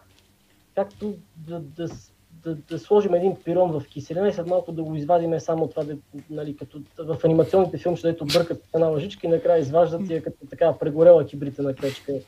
Както 0.74 1.14
да, 1.36 1.60
да, 1.60 1.88
да, 2.30 2.54
да 2.54 2.78
сложим 2.78 3.14
един 3.14 3.36
пирон 3.44 3.80
в 3.80 3.86
киселина 3.88 4.28
и 4.28 4.32
след 4.32 4.46
малко 4.46 4.72
да 4.72 4.82
го 4.82 4.94
извадиме 4.94 5.40
само 5.40 5.68
това, 5.68 5.84
да, 5.84 5.96
нали, 6.30 6.56
като 6.56 6.82
в 6.98 7.16
анимационните 7.24 7.78
филми, 7.78 7.96
където 7.96 8.24
бъркат 8.24 8.62
една 8.74 8.86
лъжичка 8.86 9.26
и 9.26 9.30
накрая 9.30 9.60
изваждат 9.60 10.10
и 10.10 10.22
като 10.22 10.46
така 10.50 10.78
прегорела 10.78 11.26
на 11.58 11.74
клечка 11.74 12.12
е, 12.12 12.22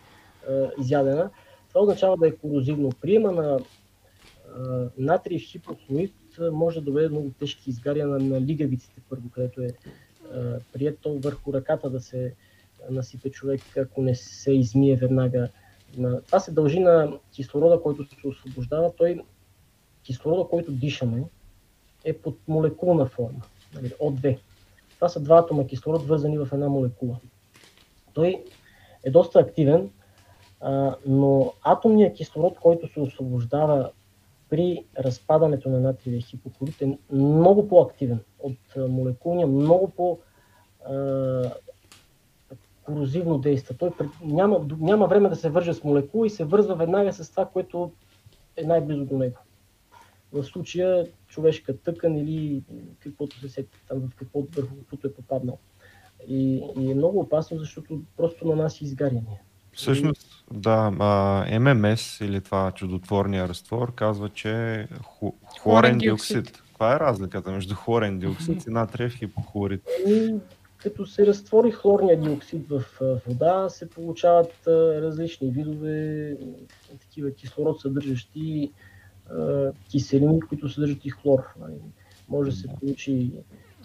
изядена. 0.81 1.31
Това 1.69 1.81
означава 1.81 2.17
да 2.17 2.29
е 2.29 2.37
корозивно. 2.37 2.91
Приема 3.01 3.33
на 3.33 3.59
е, 3.59 3.61
натриев 4.99 5.43
хипохлорид 5.43 6.15
може 6.53 6.81
да 6.81 6.85
доведе 6.85 7.09
много 7.09 7.31
тежки 7.39 7.71
изгария 7.71 8.07
на, 8.07 8.19
на 8.19 8.41
лигавиците, 8.41 9.01
първо, 9.11 9.31
където 9.31 9.61
е, 9.61 9.69
прието 10.73 11.19
върху 11.19 11.53
ръката 11.53 11.91
да 11.91 12.01
се 12.01 12.35
насипе 12.91 13.31
човек, 13.31 13.61
ако 13.77 14.03
не 14.03 14.15
се 14.15 14.53
измие 14.53 14.97
веднага. 14.97 15.49
Това 16.27 16.41
се 16.41 16.53
дължи 16.53 16.81
на 16.81 17.19
кислорода, 17.33 17.83
който 17.83 18.05
се 18.05 18.29
освобождава. 18.29 18.93
Той 18.97 19.21
кислорода, 20.03 20.49
който 20.49 20.73
дишаме, 20.73 21.25
е 22.05 22.13
под 22.13 22.39
молекулна 22.49 23.07
форма, 23.07 23.41
нали, 23.75 23.89
О2. 23.89 24.39
Това 24.95 25.09
са 25.09 25.21
два 25.21 25.39
атома 25.39 25.67
кислород, 25.67 26.07
вързани 26.07 26.39
в 26.39 26.49
една 26.53 26.69
молекула. 26.69 27.17
Той 28.13 28.45
е 29.05 29.11
доста 29.11 29.39
активен, 29.39 29.91
но 31.07 31.53
атомният 31.63 32.17
кислород, 32.17 32.59
който 32.61 32.93
се 32.93 33.01
освобождава 33.01 33.91
при 34.55 34.85
разпадането 34.99 35.69
на 35.69 35.81
натриевия 35.81 36.23
хипохлорид 36.23 36.83
е 36.83 36.99
много 37.13 37.69
по-активен 37.69 38.21
от 38.39 38.59
молекулния, 38.77 39.47
много 39.47 39.91
по- 39.91 40.19
корозивно 42.83 43.39
действа. 43.39 43.75
Той 43.79 43.91
няма, 44.23 44.67
няма 44.79 45.07
време 45.07 45.29
да 45.29 45.37
се 45.37 45.51
върже 45.51 45.75
с 45.75 45.85
молекула 45.85 46.27
и 46.27 46.31
се 46.31 46.45
вързва 46.45 46.75
веднага 46.75 47.13
с 47.13 47.31
това, 47.31 47.47
което 47.47 47.93
е 48.57 48.65
най-близо 48.65 49.05
до 49.05 49.19
него 49.19 49.37
в 50.33 50.45
случая 50.45 51.07
човешка 51.29 51.79
тъкан 51.79 52.17
или 52.17 52.63
каквото 52.99 53.41
се 53.41 53.49
сети 53.49 53.79
там, 53.89 54.01
в 54.01 54.15
какво, 54.17 54.41
върху 54.41 54.77
каквото 54.77 55.07
е 55.07 55.15
попаднал. 55.15 55.59
И, 56.29 56.63
и 56.79 56.91
е 56.91 56.95
много 56.95 57.21
опасно, 57.21 57.59
защото 57.59 58.03
просто 58.17 58.47
на 58.47 58.57
нас 58.57 58.81
изгаряне. 58.81 59.41
Всъщност, 59.75 60.45
да, 60.53 60.93
а, 60.99 61.59
ММС 61.61 62.21
или 62.21 62.41
това 62.41 62.73
чудотворния 62.73 63.49
разтвор 63.49 63.95
казва, 63.95 64.29
че 64.29 64.87
ху, 65.03 65.33
хлорен 65.61 65.99
диоксид. 65.99 66.53
Каква 66.53 66.97
е 66.97 67.01
разликата 67.01 67.51
между 67.51 67.75
хлорен 67.75 68.19
диоксид 68.19 68.67
и 68.67 68.71
натриев 68.71 69.15
хипохлорид? 69.15 69.83
И, 70.09 70.35
като 70.77 71.07
се 71.07 71.27
разтвори 71.27 71.71
хлорния 71.71 72.21
диоксид 72.21 72.69
в 72.69 72.85
вода, 73.27 73.69
се 73.69 73.91
получават 73.91 74.53
различни 74.67 75.51
видове 75.51 76.37
такива 77.01 77.31
кислород 77.31 77.81
съдържащи 77.81 78.73
киселини, 79.91 80.41
които 80.41 80.69
съдържат 80.69 81.05
и 81.05 81.11
хлор. 81.11 81.39
Нали. 81.61 81.75
Може 82.29 82.51
да 82.51 82.57
се 82.57 82.69
получи 82.81 83.33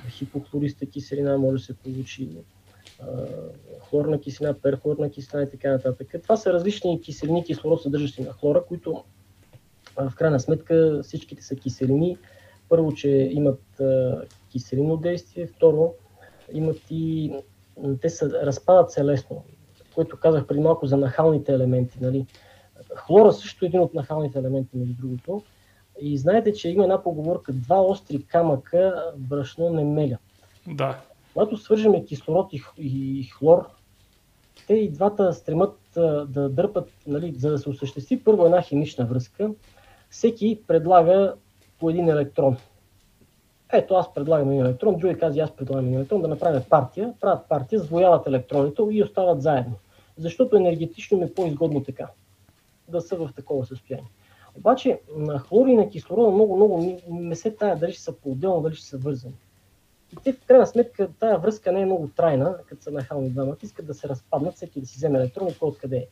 хипохлориста 0.09 0.85
киселина, 0.85 1.37
може 1.37 1.61
да 1.61 1.65
се 1.65 1.73
получи 1.73 2.29
хлорна 3.79 4.19
киселина, 4.19 4.53
перхлорна 4.53 5.09
киселина 5.09 5.43
и 5.43 5.49
така 5.49 5.71
нататък. 5.71 6.15
Това 6.23 6.37
са 6.37 6.53
различни 6.53 7.01
киселини, 7.01 7.43
кислород 7.43 7.81
съдържащи 7.81 8.21
на 8.21 8.33
хлора, 8.33 8.63
които 8.67 9.03
в 9.95 10.13
крайна 10.15 10.39
сметка 10.39 10.99
всичките 11.03 11.43
са 11.43 11.55
киселини. 11.55 12.17
Първо, 12.69 12.93
че 12.93 13.09
имат 13.09 13.61
киселино 14.51 14.97
действие, 14.97 15.47
второ, 15.47 15.93
имат 16.53 16.81
и 16.89 17.33
те 18.01 18.09
се 18.09 18.29
разпадат 18.29 18.91
се 18.91 19.05
лесно, 19.05 19.43
което 19.95 20.19
казах 20.19 20.47
преди 20.47 20.59
малко 20.59 20.87
за 20.87 20.97
нахалните 20.97 21.53
елементи. 21.53 21.97
Нали? 22.01 22.25
Хлора 22.95 23.33
също 23.33 23.65
е 23.65 23.67
един 23.67 23.79
от 23.79 23.93
нахалните 23.93 24.39
елементи, 24.39 24.77
между 24.77 24.93
другото. 25.01 25.43
И 26.01 26.17
знаете, 26.17 26.53
че 26.53 26.69
има 26.69 26.83
една 26.83 27.03
поговорка, 27.03 27.53
два 27.53 27.81
остри 27.81 28.23
камъка 28.23 29.11
брашно 29.17 29.69
не 29.69 29.83
мелят. 29.83 30.19
Да. 30.67 31.01
Когато 31.39 31.57
свържеме 31.57 32.05
кислород 32.05 32.53
и, 32.53 32.61
и 32.77 33.23
хлор, 33.23 33.69
те 34.67 34.73
и 34.73 34.91
двата 34.91 35.33
стремат 35.33 35.79
да 36.27 36.49
дърпат, 36.49 36.91
нали, 37.07 37.33
за 37.37 37.51
да 37.51 37.57
се 37.57 37.69
осъществи 37.69 38.23
първо 38.23 38.45
една 38.45 38.61
химична 38.61 39.05
връзка, 39.05 39.51
всеки 40.09 40.61
предлага 40.67 41.35
по 41.79 41.89
един 41.89 42.09
електрон. 42.09 42.57
Ето 43.73 43.95
аз 43.95 44.13
предлагам 44.13 44.49
един 44.49 44.65
електрон, 44.65 44.97
други 44.97 45.17
казва 45.17 45.41
аз 45.41 45.55
предлагам 45.55 45.85
един 45.85 45.97
електрон, 45.97 46.21
да 46.21 46.27
направят 46.27 46.69
партия, 46.69 47.13
правят 47.21 47.49
партия, 47.49 47.79
сдвояват 47.79 48.27
електроните 48.27 48.81
и 48.91 49.03
остават 49.03 49.41
заедно. 49.41 49.75
Защото 50.17 50.55
енергетично 50.55 51.17
ми 51.17 51.23
е 51.23 51.33
по-изгодно 51.33 51.83
така 51.83 52.07
да 52.87 53.01
са 53.01 53.15
в 53.15 53.29
такова 53.35 53.65
състояние. 53.65 54.11
Обаче 54.57 54.99
на 55.15 55.39
хлори 55.39 55.71
и 55.71 55.75
на 55.77 55.89
кислорода 55.89 56.31
много, 56.31 56.55
много 56.55 56.99
не 57.09 57.35
се 57.35 57.51
тая 57.51 57.77
дали 57.77 57.91
ще 57.91 58.01
са 58.01 58.13
по-отделно, 58.13 58.61
дали 58.61 58.75
ще 58.75 58.85
са 58.87 58.97
вързани. 58.97 59.35
И 60.13 60.15
те 60.23 60.33
в 60.33 60.45
крайна 60.45 60.67
сметка 60.67 61.09
тая 61.19 61.37
връзка 61.37 61.71
не 61.71 61.81
е 61.81 61.85
много 61.85 62.07
трайна, 62.07 62.57
като 62.67 62.83
са 62.83 62.91
нахални 62.91 63.29
двамата, 63.29 63.57
искат 63.63 63.85
да 63.85 63.93
се 63.93 64.09
разпаднат, 64.09 64.55
всеки 64.55 64.81
да 64.81 64.87
си 64.87 64.95
вземе 64.95 65.19
електрон 65.19 65.47
и 65.47 65.57
кой 65.57 65.69
откъде 65.69 65.97
е. 65.97 66.07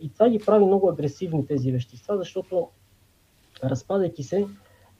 И 0.00 0.12
това 0.12 0.28
ги 0.28 0.38
прави 0.38 0.64
много 0.64 0.88
агресивни 0.88 1.46
тези 1.46 1.72
вещества, 1.72 2.18
защото 2.18 2.68
разпадайки 3.64 4.22
се 4.22 4.46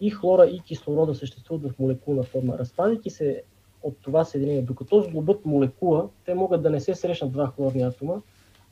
и 0.00 0.10
хлора 0.10 0.46
и 0.46 0.60
кислорода 0.60 1.14
съществуват 1.14 1.72
в 1.72 1.78
молекулна 1.78 2.22
форма. 2.22 2.58
Разпадайки 2.58 3.10
се 3.10 3.42
от 3.82 3.96
това 4.02 4.24
съединение, 4.24 4.62
докато 4.62 5.00
сглобят 5.00 5.44
молекула, 5.44 6.08
те 6.24 6.34
могат 6.34 6.62
да 6.62 6.70
не 6.70 6.80
се 6.80 6.94
срещнат 6.94 7.32
два 7.32 7.46
хлорни 7.46 7.82
атома, 7.82 8.14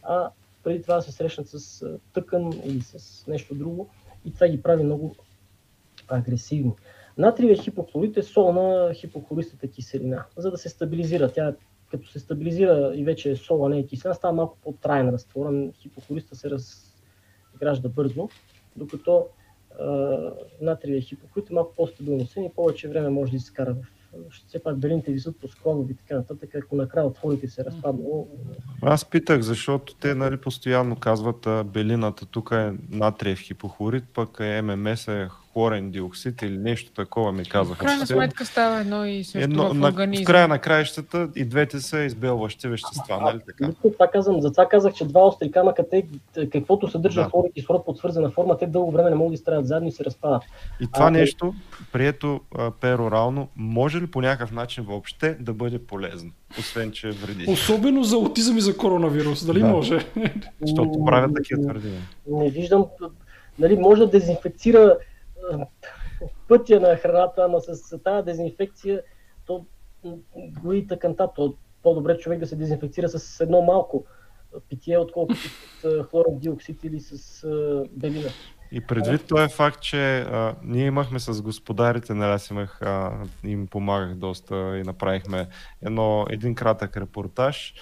а 0.02 0.30
преди 0.64 0.82
това 0.82 0.94
да 0.94 1.02
се 1.02 1.12
срещнат 1.12 1.48
с 1.48 1.86
тъкан 2.12 2.52
или 2.64 2.80
с 2.80 3.26
нещо 3.26 3.54
друго 3.54 3.88
и 4.24 4.34
това 4.34 4.48
ги 4.48 4.62
прави 4.62 4.82
много 4.82 5.14
агресивни. 6.08 6.72
Натриевия 7.18 7.62
хипохлорид 7.62 8.16
е 8.16 8.22
солна 8.22 8.94
хипохлористата 8.94 9.68
киселина, 9.68 10.24
за 10.36 10.50
да 10.50 10.58
се 10.58 10.68
стабилизира. 10.68 11.32
Тя 11.32 11.54
като 11.90 12.08
се 12.08 12.18
стабилизира 12.18 12.92
и 12.94 13.04
вече 13.04 13.30
е 13.30 13.36
сола, 13.36 13.68
не 13.68 13.78
е 13.78 13.86
киселина, 13.86 14.14
става 14.14 14.34
малко 14.34 14.58
по-трайна 14.64 15.12
разтвора. 15.12 15.68
Хипохлориста 15.74 16.36
се 16.36 16.50
разгражда 16.50 17.88
бързо, 17.88 18.28
докато 18.76 19.26
натриевия 20.60 21.02
хипохлорид 21.02 21.50
е 21.50 21.54
малко 21.54 21.74
по-стабилно 21.76 22.26
и 22.36 22.50
повече 22.56 22.88
време 22.88 23.08
може 23.08 23.30
да 23.30 23.36
изкара 23.36 23.74
в 23.74 23.86
все 24.48 24.62
пак 24.62 24.78
белините 24.78 25.12
висят 25.12 25.36
по 25.40 25.48
складове 25.48 25.92
и 25.92 25.96
така 25.96 26.14
нататък, 26.14 26.54
ако 26.54 26.76
накрая 26.76 27.06
отворите 27.06 27.48
се 27.48 27.64
разпаднало. 27.64 28.28
Аз 28.82 29.04
питах, 29.04 29.40
защото 29.40 29.94
те 29.94 30.14
нали, 30.14 30.36
постоянно 30.36 30.96
казват 30.96 31.48
белината 31.66 32.26
тук 32.26 32.50
е 32.52 32.72
натриев 32.90 33.40
хипохлорид, 33.40 34.04
пък 34.14 34.36
е 34.40 34.62
ММС 34.62 35.08
е 35.08 35.28
хлорен 35.56 35.90
диоксид 35.90 36.42
или 36.42 36.58
нещо 36.58 36.92
такова 36.92 37.32
ми 37.32 37.44
казаха. 37.44 37.74
В 37.74 37.86
крайна 37.86 38.06
сметка 38.06 38.46
става 38.46 38.80
едно 38.80 39.04
и 39.04 39.24
също 39.24 39.38
едно, 39.38 39.74
в 39.74 39.88
организма. 39.88 40.24
В 40.24 40.26
края 40.26 40.48
на 40.48 40.58
краищата 40.58 41.28
и 41.36 41.44
двете 41.44 41.80
са 41.80 41.98
избелващи 41.98 42.68
вещества, 42.68 43.20
нали 43.20 43.40
така? 43.46 43.72
Това 43.82 44.06
казвам, 44.12 44.40
затова 44.40 44.68
казах, 44.68 44.94
че 44.94 45.04
два 45.04 45.26
остри 45.26 45.50
камъка, 45.50 45.84
те, 45.90 46.06
каквото 46.52 46.90
съдържа 46.90 47.22
да. 47.22 47.28
хлор 47.28 47.44
и 47.48 47.52
кислород 47.52 47.84
под 47.84 47.98
свързана 47.98 48.30
форма, 48.30 48.58
те 48.58 48.66
дълго 48.66 48.90
време 48.90 49.10
не 49.10 49.16
могат 49.16 49.30
да 49.30 49.34
изтраят 49.34 49.66
заедно 49.66 49.88
и 49.88 49.92
се 49.92 50.04
разпадат. 50.04 50.42
И 50.80 50.86
това 50.92 51.06
а, 51.06 51.10
нещо, 51.10 51.54
прието 51.92 52.40
перорално, 52.80 53.48
може 53.56 54.00
ли 54.00 54.06
по 54.06 54.20
някакъв 54.20 54.52
начин 54.52 54.84
въобще 54.84 55.36
да 55.40 55.52
бъде 55.52 55.78
полезно? 55.78 56.30
Освен, 56.58 56.90
че 56.90 57.10
вреди. 57.10 57.50
Особено 57.50 58.04
за 58.04 58.16
аутизъм 58.16 58.58
и 58.58 58.60
за 58.60 58.76
коронавирус, 58.76 59.46
дали 59.46 59.60
да. 59.60 59.66
може? 59.66 60.06
Защото 60.60 61.04
правят 61.04 61.30
такива 61.34 61.62
твърдения. 61.62 62.02
Не 62.26 62.50
виждам, 62.50 62.84
нали, 63.58 63.76
може 63.76 64.00
да 64.00 64.10
дезинфекцира 64.10 64.96
пътя 66.48 66.80
на 66.80 66.96
храната, 66.96 67.44
ама 67.44 67.60
с 67.60 67.98
тази 67.98 68.24
дезинфекция, 68.24 69.02
то 69.46 69.66
гои 70.62 70.86
тъканта, 70.86 71.28
то 71.34 71.56
по-добре 71.82 72.18
човек 72.18 72.38
да 72.38 72.46
се 72.46 72.56
дезинфекцира 72.56 73.08
с 73.08 73.40
едно 73.40 73.62
малко 73.62 74.04
питие, 74.68 74.98
отколкото 74.98 75.40
с 75.80 76.04
хлорен 76.10 76.38
диоксид 76.38 76.84
или 76.84 77.00
с 77.00 77.46
белина. 77.90 78.28
И 78.72 78.80
предвид 78.80 79.26
този 79.28 79.54
факт, 79.54 79.82
че 79.82 80.18
а, 80.18 80.54
ние 80.62 80.86
имахме 80.86 81.18
с 81.18 81.42
господарите, 81.42 82.14
нали 82.14 82.30
аз 82.30 82.50
имах, 82.50 82.82
а, 82.82 83.12
им 83.44 83.66
помагах 83.66 84.14
доста 84.14 84.78
и 84.78 84.82
направихме 84.82 85.48
едно, 85.82 86.26
един 86.30 86.54
кратък 86.54 86.96
репортаж. 86.96 87.74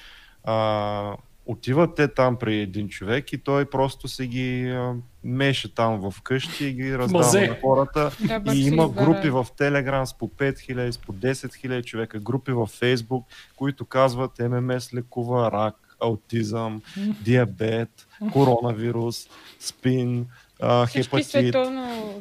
А, 0.45 1.17
отиват 1.47 1.95
те 1.95 2.09
там 2.09 2.37
при 2.37 2.61
един 2.61 2.89
човек 2.89 3.33
и 3.33 3.39
той 3.39 3.65
просто 3.65 4.09
се 4.09 4.27
ги 4.27 4.71
а, 4.71 4.95
меше 5.25 5.75
там 5.75 6.11
в 6.11 6.23
къщи 6.23 6.67
и 6.67 6.73
ги 6.73 6.99
раздава 6.99 7.41
на 7.41 7.57
хората. 7.61 8.11
Да, 8.21 8.55
и 8.55 8.67
има 8.67 8.89
групи 8.89 9.31
в 9.31 9.47
Телеграм 9.57 10.07
с 10.07 10.15
по 10.15 10.29
5000, 10.29 10.91
с 10.91 10.99
по 10.99 11.13
10 11.13 11.33
000 11.33 11.85
човека, 11.85 12.21
групи 12.21 12.53
в 12.53 12.67
Фейсбук, 12.67 13.27
които 13.57 13.85
казват 13.85 14.31
ММС 14.39 14.95
лекува 14.95 15.51
рак, 15.53 15.97
аутизъм, 16.01 16.83
диабет, 17.21 18.07
коронавирус, 18.33 19.29
спин, 19.61 20.27
а, 20.61 20.87
хепатит. 20.87 21.57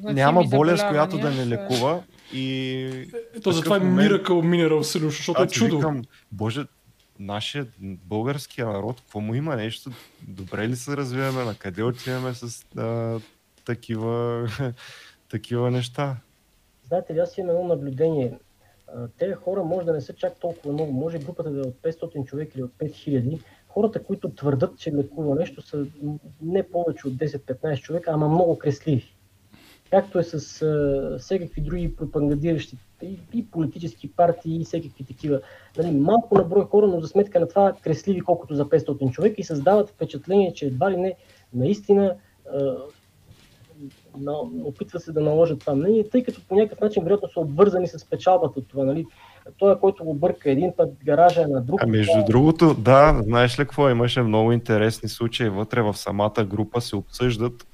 Няма 0.04 0.44
болест, 0.44 0.88
която 0.88 1.18
да 1.18 1.32
не 1.32 1.48
лекува. 1.48 2.04
И 2.34 2.86
Ето 3.36 3.52
затова 3.52 3.76
е 3.76 3.80
момент... 3.80 4.12
Miracle 4.12 4.28
Mineral 4.28 4.80
Solution, 4.80 5.08
защото 5.08 5.44
е 5.44 5.48
чудо. 5.48 5.78
Викам, 5.78 6.02
Боже, 6.32 6.66
нашия 7.20 7.68
българския 7.82 8.68
народ, 8.68 9.02
какво 9.02 9.20
му 9.20 9.36
има 9.36 9.56
нещо? 9.56 9.92
Добре 10.28 10.68
ли 10.68 10.76
се 10.76 10.98
развиваме? 10.98 11.44
На 11.44 11.56
къде 11.56 11.84
отиваме 11.84 12.34
с 12.34 12.66
а, 12.78 13.20
такива, 13.66 14.48
такива 15.30 15.72
неща? 15.72 16.18
Знаете 16.88 17.14
ли, 17.14 17.20
аз 17.20 17.38
имам 17.38 17.56
едно 17.56 17.68
наблюдение. 17.68 18.40
Те 19.18 19.34
хора 19.34 19.64
може 19.64 19.86
да 19.86 19.94
не 19.94 20.02
са 20.02 20.14
чак 20.14 20.40
толкова 20.40 20.74
много. 20.74 20.92
Може 20.92 21.20
групата 21.20 21.52
да 21.52 21.60
е 21.60 21.62
от 21.62 21.76
500 21.76 22.26
човек 22.26 22.56
или 22.56 22.64
от 22.64 22.72
5000. 22.72 23.42
Хората, 23.68 24.04
които 24.04 24.30
твърдат, 24.30 24.78
че 24.78 24.94
лекува 24.94 25.36
нещо, 25.36 25.62
са 25.62 25.86
не 26.42 26.64
повече 26.64 27.08
от 27.08 27.14
10-15 27.14 27.82
човека, 27.82 28.12
ама 28.12 28.30
много 28.30 28.58
кресливи 28.58 29.13
както 29.92 30.20
е 30.20 30.24
с 30.24 30.62
а, 30.62 31.18
всякакви 31.20 31.62
други 31.62 31.96
пропагандиращи 31.96 32.78
и, 33.02 33.20
и 33.34 33.46
политически 33.52 34.12
партии 34.12 34.62
и 34.62 34.66
всякакви 34.66 35.04
такива. 35.04 35.42
Нали, 35.78 35.92
малко 35.92 36.38
на 36.38 36.44
брой 36.44 36.66
хора, 36.66 36.88
но 36.88 37.02
за 37.02 37.08
сметка 37.08 37.40
на 37.40 37.48
това 37.48 37.74
кресливи 37.84 38.22
колкото 38.22 38.56
за 38.56 38.66
500 38.66 39.12
човека 39.12 39.36
и 39.38 39.44
създават 39.44 39.90
впечатление, 39.90 40.54
че 40.54 40.66
едва 40.66 40.92
ли 40.92 40.98
не 40.98 41.14
наистина 41.54 42.16
а, 42.54 42.76
на, 44.18 44.34
опитва 44.64 45.00
се 45.00 45.12
да 45.12 45.22
наложат 45.22 45.60
това 45.60 45.76
мнение, 45.76 46.10
тъй 46.10 46.24
като 46.24 46.42
по 46.48 46.56
някакъв 46.56 46.82
начин 46.82 47.04
вероятно 47.04 47.30
са 47.30 47.40
обвързани 47.40 47.88
с 47.88 48.10
печалбата 48.10 48.60
от 48.60 48.68
това. 48.68 48.84
Нали? 48.84 49.06
Той, 49.58 49.80
който 49.80 50.04
го 50.04 50.14
бърка 50.14 50.52
един 50.52 50.72
път, 50.78 50.90
гаража 51.06 51.42
е 51.42 51.48
на 51.48 51.62
друг. 51.62 51.84
А 51.84 51.88
между 51.88 52.12
това... 52.12 52.24
другото, 52.24 52.74
да, 52.74 53.22
знаеш 53.24 53.60
ли 53.60 53.64
какво? 53.64 53.90
Имаше 53.90 54.22
много 54.22 54.52
интересни 54.52 55.10
случаи 55.10 55.50
вътре 55.50 55.82
в 55.82 55.94
самата 55.94 56.46
група, 56.46 56.82
се 56.82 56.96
обсъждат 56.96 57.68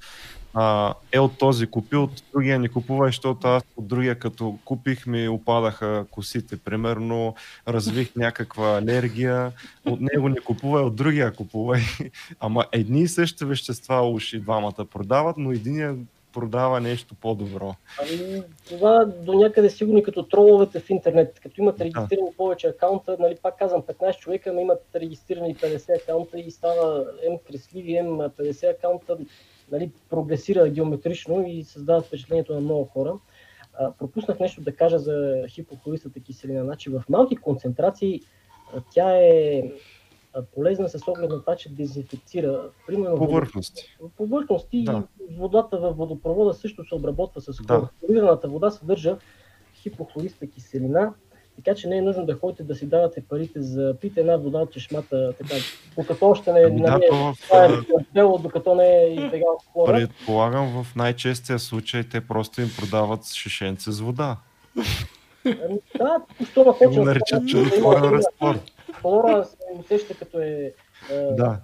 а, 0.53 0.93
е 1.11 1.19
от 1.19 1.37
този 1.37 1.67
купил, 1.67 2.03
от 2.03 2.23
другия 2.33 2.59
не 2.59 2.69
купува, 2.69 3.05
защото 3.05 3.47
аз 3.47 3.63
от 3.77 3.87
другия 3.87 4.19
като 4.19 4.57
купих 4.65 5.07
ми 5.07 5.27
опадаха 5.27 6.05
косите. 6.11 6.57
Примерно 6.57 7.35
развих 7.67 8.15
някаква 8.15 8.77
алергия, 8.77 9.51
от 9.85 10.01
него 10.01 10.29
не 10.29 10.39
купува, 10.39 10.81
от 10.81 10.95
другия 10.95 11.33
купува. 11.33 11.77
Ама 12.39 12.65
едни 12.71 13.01
и 13.01 13.07
същи 13.07 13.45
вещества 13.45 14.09
уж 14.09 14.33
и 14.33 14.39
двамата 14.39 14.85
продават, 14.91 15.37
но 15.37 15.51
единия 15.51 15.95
продава 16.33 16.79
нещо 16.81 17.15
по-добро. 17.21 17.75
Ами, 18.01 18.43
това 18.69 19.05
до 19.05 19.33
някъде 19.33 19.69
сигурно 19.69 20.03
като 20.03 20.23
троловете 20.23 20.79
в 20.79 20.89
интернет. 20.89 21.39
Като 21.43 21.61
имат 21.61 21.81
регистрирани 21.81 22.29
повече 22.37 22.67
акаунта, 22.67 23.17
нали, 23.19 23.35
пак 23.41 23.59
казвам 23.59 23.81
15 23.81 24.19
човека, 24.19 24.53
но 24.53 24.59
имат 24.59 24.83
регистрирани 24.95 25.55
50 25.55 26.03
акаунта 26.03 26.39
и 26.39 26.51
става 26.51 27.05
М 27.29 27.37
кресливи, 27.47 28.01
М 28.01 28.29
50 28.29 28.77
акаунта 28.77 29.17
нали, 29.71 29.91
прогресира 30.09 30.69
геометрично 30.69 31.47
и 31.47 31.63
създава 31.63 32.01
впечатлението 32.01 32.53
на 32.53 32.61
много 32.61 32.85
хора. 32.85 33.13
А, 33.73 33.91
пропуснах 33.91 34.39
нещо 34.39 34.61
да 34.61 34.75
кажа 34.75 34.99
за 34.99 35.45
хипохлористата 35.49 36.19
киселина. 36.19 36.63
Значи 36.63 36.89
в 36.89 37.03
малки 37.09 37.35
концентрации 37.35 38.21
тя 38.93 39.17
е 39.17 39.63
полезна 40.55 40.89
с 40.89 41.07
оглед 41.07 41.29
на 41.29 41.39
това, 41.39 41.55
че 41.55 41.73
дезинфекцира. 41.73 42.69
Примерно, 42.87 43.17
повърхности. 43.17 43.97
Повърхности 44.17 44.83
да. 44.83 45.03
и 45.29 45.35
водата 45.35 45.77
в 45.77 45.91
водопровода 45.91 46.53
също 46.53 46.85
се 46.85 46.95
обработва 46.95 47.41
с 47.41 47.57
хлор. 47.57 47.87
Да. 48.09 48.39
вода 48.43 48.71
съдържа 48.71 49.17
хипохлориста 49.75 50.47
киселина, 50.47 51.13
така 51.63 51.75
че 51.75 51.87
не 51.87 51.97
е 51.97 52.01
нужно 52.01 52.25
да 52.25 52.35
ходите 52.35 52.63
да 52.63 52.75
си 52.75 52.85
давате 52.85 53.23
парите 53.29 53.61
за 53.61 53.95
пите 54.01 54.19
една 54.19 54.37
вода 54.37 54.59
от 54.59 54.71
чешмата, 54.71 55.33
така, 55.37 55.55
докато 55.97 56.29
още 56.29 56.53
не, 56.53 56.59
ами 56.59 56.81
да, 56.81 56.99
е 57.53 57.69
бело, 58.13 58.37
докато 58.37 58.75
не 58.75 59.03
е 59.03 59.13
избегал 59.13 59.57
хлора. 59.73 59.93
Предполагам 59.93 60.83
в 60.83 60.95
най-честия 60.95 61.59
случай 61.59 62.03
те 62.03 62.21
просто 62.21 62.61
им 62.61 62.69
продават 62.79 63.25
шишенце 63.33 63.91
с 63.91 63.99
вода. 63.99 64.37
Ами, 65.45 65.79
да, 65.97 66.21
що 66.51 66.63
ма 66.65 66.77
почва. 66.77 67.03
наричат 67.03 67.47
чудотворен 67.47 68.03
разтвор. 68.03 68.59
Хлора 68.93 69.45
се 69.45 69.57
усеща 69.79 70.13
като 70.13 70.39
е... 70.39 70.73
Да, 71.11 71.57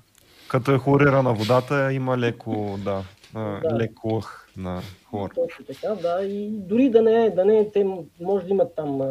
като 0.47 0.71
е 0.71 0.77
хлорирана 0.77 1.33
водата, 1.33 1.93
има 1.93 2.17
леко, 2.17 2.79
да, 2.83 3.03
да. 3.33 3.75
леко 3.75 4.13
лъх 4.13 4.49
на 4.57 4.81
хлор. 5.09 5.29
Точно 5.35 5.65
така, 5.65 5.95
да. 5.95 6.25
И 6.25 6.49
дори 6.49 6.89
да 6.89 7.01
не, 7.01 7.29
да 7.29 7.45
не 7.45 7.71
те 7.71 7.85
може 8.21 8.45
да 8.45 8.51
имат 8.51 8.75
там 8.75 9.01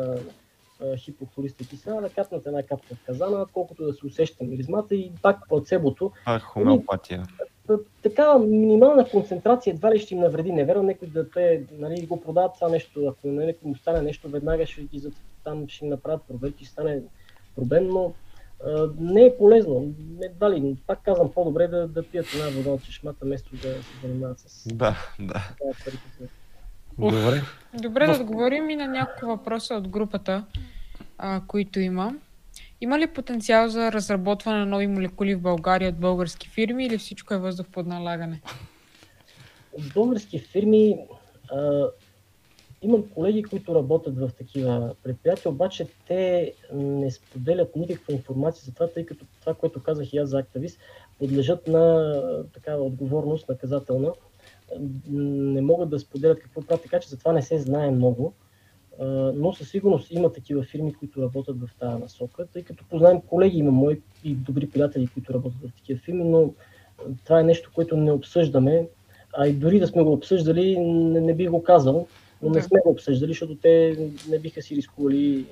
хипохлориста 0.96 1.64
киселина, 1.64 2.00
да 2.00 2.08
капнат 2.08 2.46
една 2.46 2.62
капка 2.62 2.94
в 2.94 3.06
казана, 3.06 3.46
колкото 3.52 3.84
да 3.86 3.92
се 3.92 4.06
усеща 4.06 4.44
миризмата 4.44 4.94
и 4.94 5.12
пак 5.22 5.48
плацебото. 5.48 6.12
А, 6.24 6.38
хомеопатия. 6.38 7.22
Така 8.02 8.38
минимална 8.38 9.08
концентрация 9.08 9.72
едва 9.72 9.94
ли 9.94 9.98
ще 9.98 10.14
им 10.14 10.20
навреди. 10.20 10.52
Не 10.52 10.64
верно 10.64 10.82
някой 10.82 11.08
да 11.08 11.30
те 11.30 11.64
нали, 11.78 12.06
го 12.06 12.20
продават 12.20 12.54
това 12.54 12.68
нещо. 12.68 13.06
Ако 13.06 13.28
нали, 13.28 13.54
му 13.64 13.76
стане 13.76 14.02
нещо, 14.02 14.28
веднага 14.28 14.66
ще 14.66 14.82
ги 14.82 15.02
там 15.44 15.68
ще 15.68 15.84
им 15.84 15.90
направят 15.90 16.22
проверки, 16.22 16.64
ще 16.64 16.72
стане 16.72 17.02
проблем, 17.56 17.88
но 17.88 18.14
а, 18.66 18.88
не 18.98 19.24
е 19.24 19.36
полезно. 19.36 19.94
Едва 20.22 20.50
ли, 20.50 20.76
пак 20.86 21.02
казвам, 21.02 21.32
по-добре 21.32 21.68
да, 21.68 21.88
да 21.88 22.02
пият 22.02 22.26
една 22.34 22.48
вода 22.48 22.70
от 22.70 22.84
чешмата, 22.84 23.24
вместо 23.26 23.56
да 23.56 23.62
се 23.62 24.00
занимават 24.02 24.38
с... 24.38 24.68
Да, 24.74 24.96
да. 25.18 25.48
Добре. 26.98 27.42
Добре, 27.74 28.06
да 28.06 28.22
отговорим 28.22 28.70
и 28.70 28.76
на 28.76 28.86
няколко 28.86 29.26
въпроса 29.26 29.74
от 29.74 29.88
групата, 29.88 30.44
а, 31.18 31.40
които 31.46 31.80
има. 31.80 32.14
Има 32.80 32.98
ли 32.98 33.06
потенциал 33.06 33.68
за 33.68 33.92
разработване 33.92 34.58
на 34.58 34.66
нови 34.66 34.86
молекули 34.86 35.34
в 35.34 35.40
България 35.40 35.88
от 35.88 35.96
български 35.96 36.48
фирми 36.48 36.86
или 36.86 36.98
всичко 36.98 37.34
е 37.34 37.38
въздух 37.38 37.66
под 37.72 37.86
налагане? 37.86 38.40
От 39.72 39.92
български 39.94 40.38
фирми 40.38 40.98
а, 41.52 41.86
имам 42.82 43.04
колеги, 43.14 43.42
които 43.42 43.74
работят 43.74 44.18
в 44.18 44.30
такива 44.38 44.94
предприятия, 45.02 45.52
обаче 45.52 45.86
те 46.08 46.52
не 46.72 47.10
споделят 47.10 47.76
никаква 47.76 48.12
информация 48.12 48.64
за 48.64 48.74
това, 48.74 48.88
тъй 48.88 49.06
като 49.06 49.24
това, 49.40 49.54
което 49.54 49.82
казах 49.82 50.12
и 50.12 50.18
аз 50.18 50.28
за 50.28 50.38
Актавис, 50.38 50.78
подлежат 51.18 51.66
на 51.66 52.12
такава 52.52 52.84
отговорност 52.84 53.48
наказателна 53.48 54.12
не 55.10 55.60
могат 55.60 55.90
да 55.90 55.98
споделят 55.98 56.40
какво 56.40 56.62
правят, 56.62 56.82
така 56.82 57.00
че 57.00 57.08
за 57.08 57.18
това 57.18 57.32
не 57.32 57.42
се 57.42 57.58
знае 57.58 57.90
много. 57.90 58.32
Но 59.34 59.52
със 59.52 59.68
сигурност 59.68 60.10
има 60.10 60.32
такива 60.32 60.62
фирми, 60.62 60.94
които 60.94 61.22
работят 61.22 61.60
в 61.60 61.68
тази 61.80 62.02
насока, 62.02 62.46
тъй 62.52 62.62
като 62.62 62.84
познаем 62.90 63.20
колеги, 63.20 63.58
има 63.58 63.70
мои 63.70 64.00
и 64.24 64.34
добри 64.34 64.70
приятели, 64.70 65.08
които 65.14 65.34
работят 65.34 65.60
в 65.70 65.74
такива 65.76 66.00
фирми, 66.00 66.24
но 66.24 66.50
това 67.24 67.40
е 67.40 67.44
нещо, 67.44 67.70
което 67.74 67.96
не 67.96 68.12
обсъждаме, 68.12 68.88
а 69.32 69.46
и 69.46 69.52
дори 69.52 69.80
да 69.80 69.86
сме 69.86 70.02
го 70.02 70.12
обсъждали, 70.12 70.78
не, 70.78 71.20
не 71.20 71.34
би 71.34 71.48
го 71.48 71.62
казал 71.62 72.06
но 72.44 72.50
не 72.50 72.62
сме 72.62 72.80
го 72.80 72.90
обсъждали, 72.90 73.30
защото 73.30 73.54
те 73.54 73.96
не 74.28 74.38
биха 74.38 74.62
си 74.62 74.76
рискували. 74.76 75.44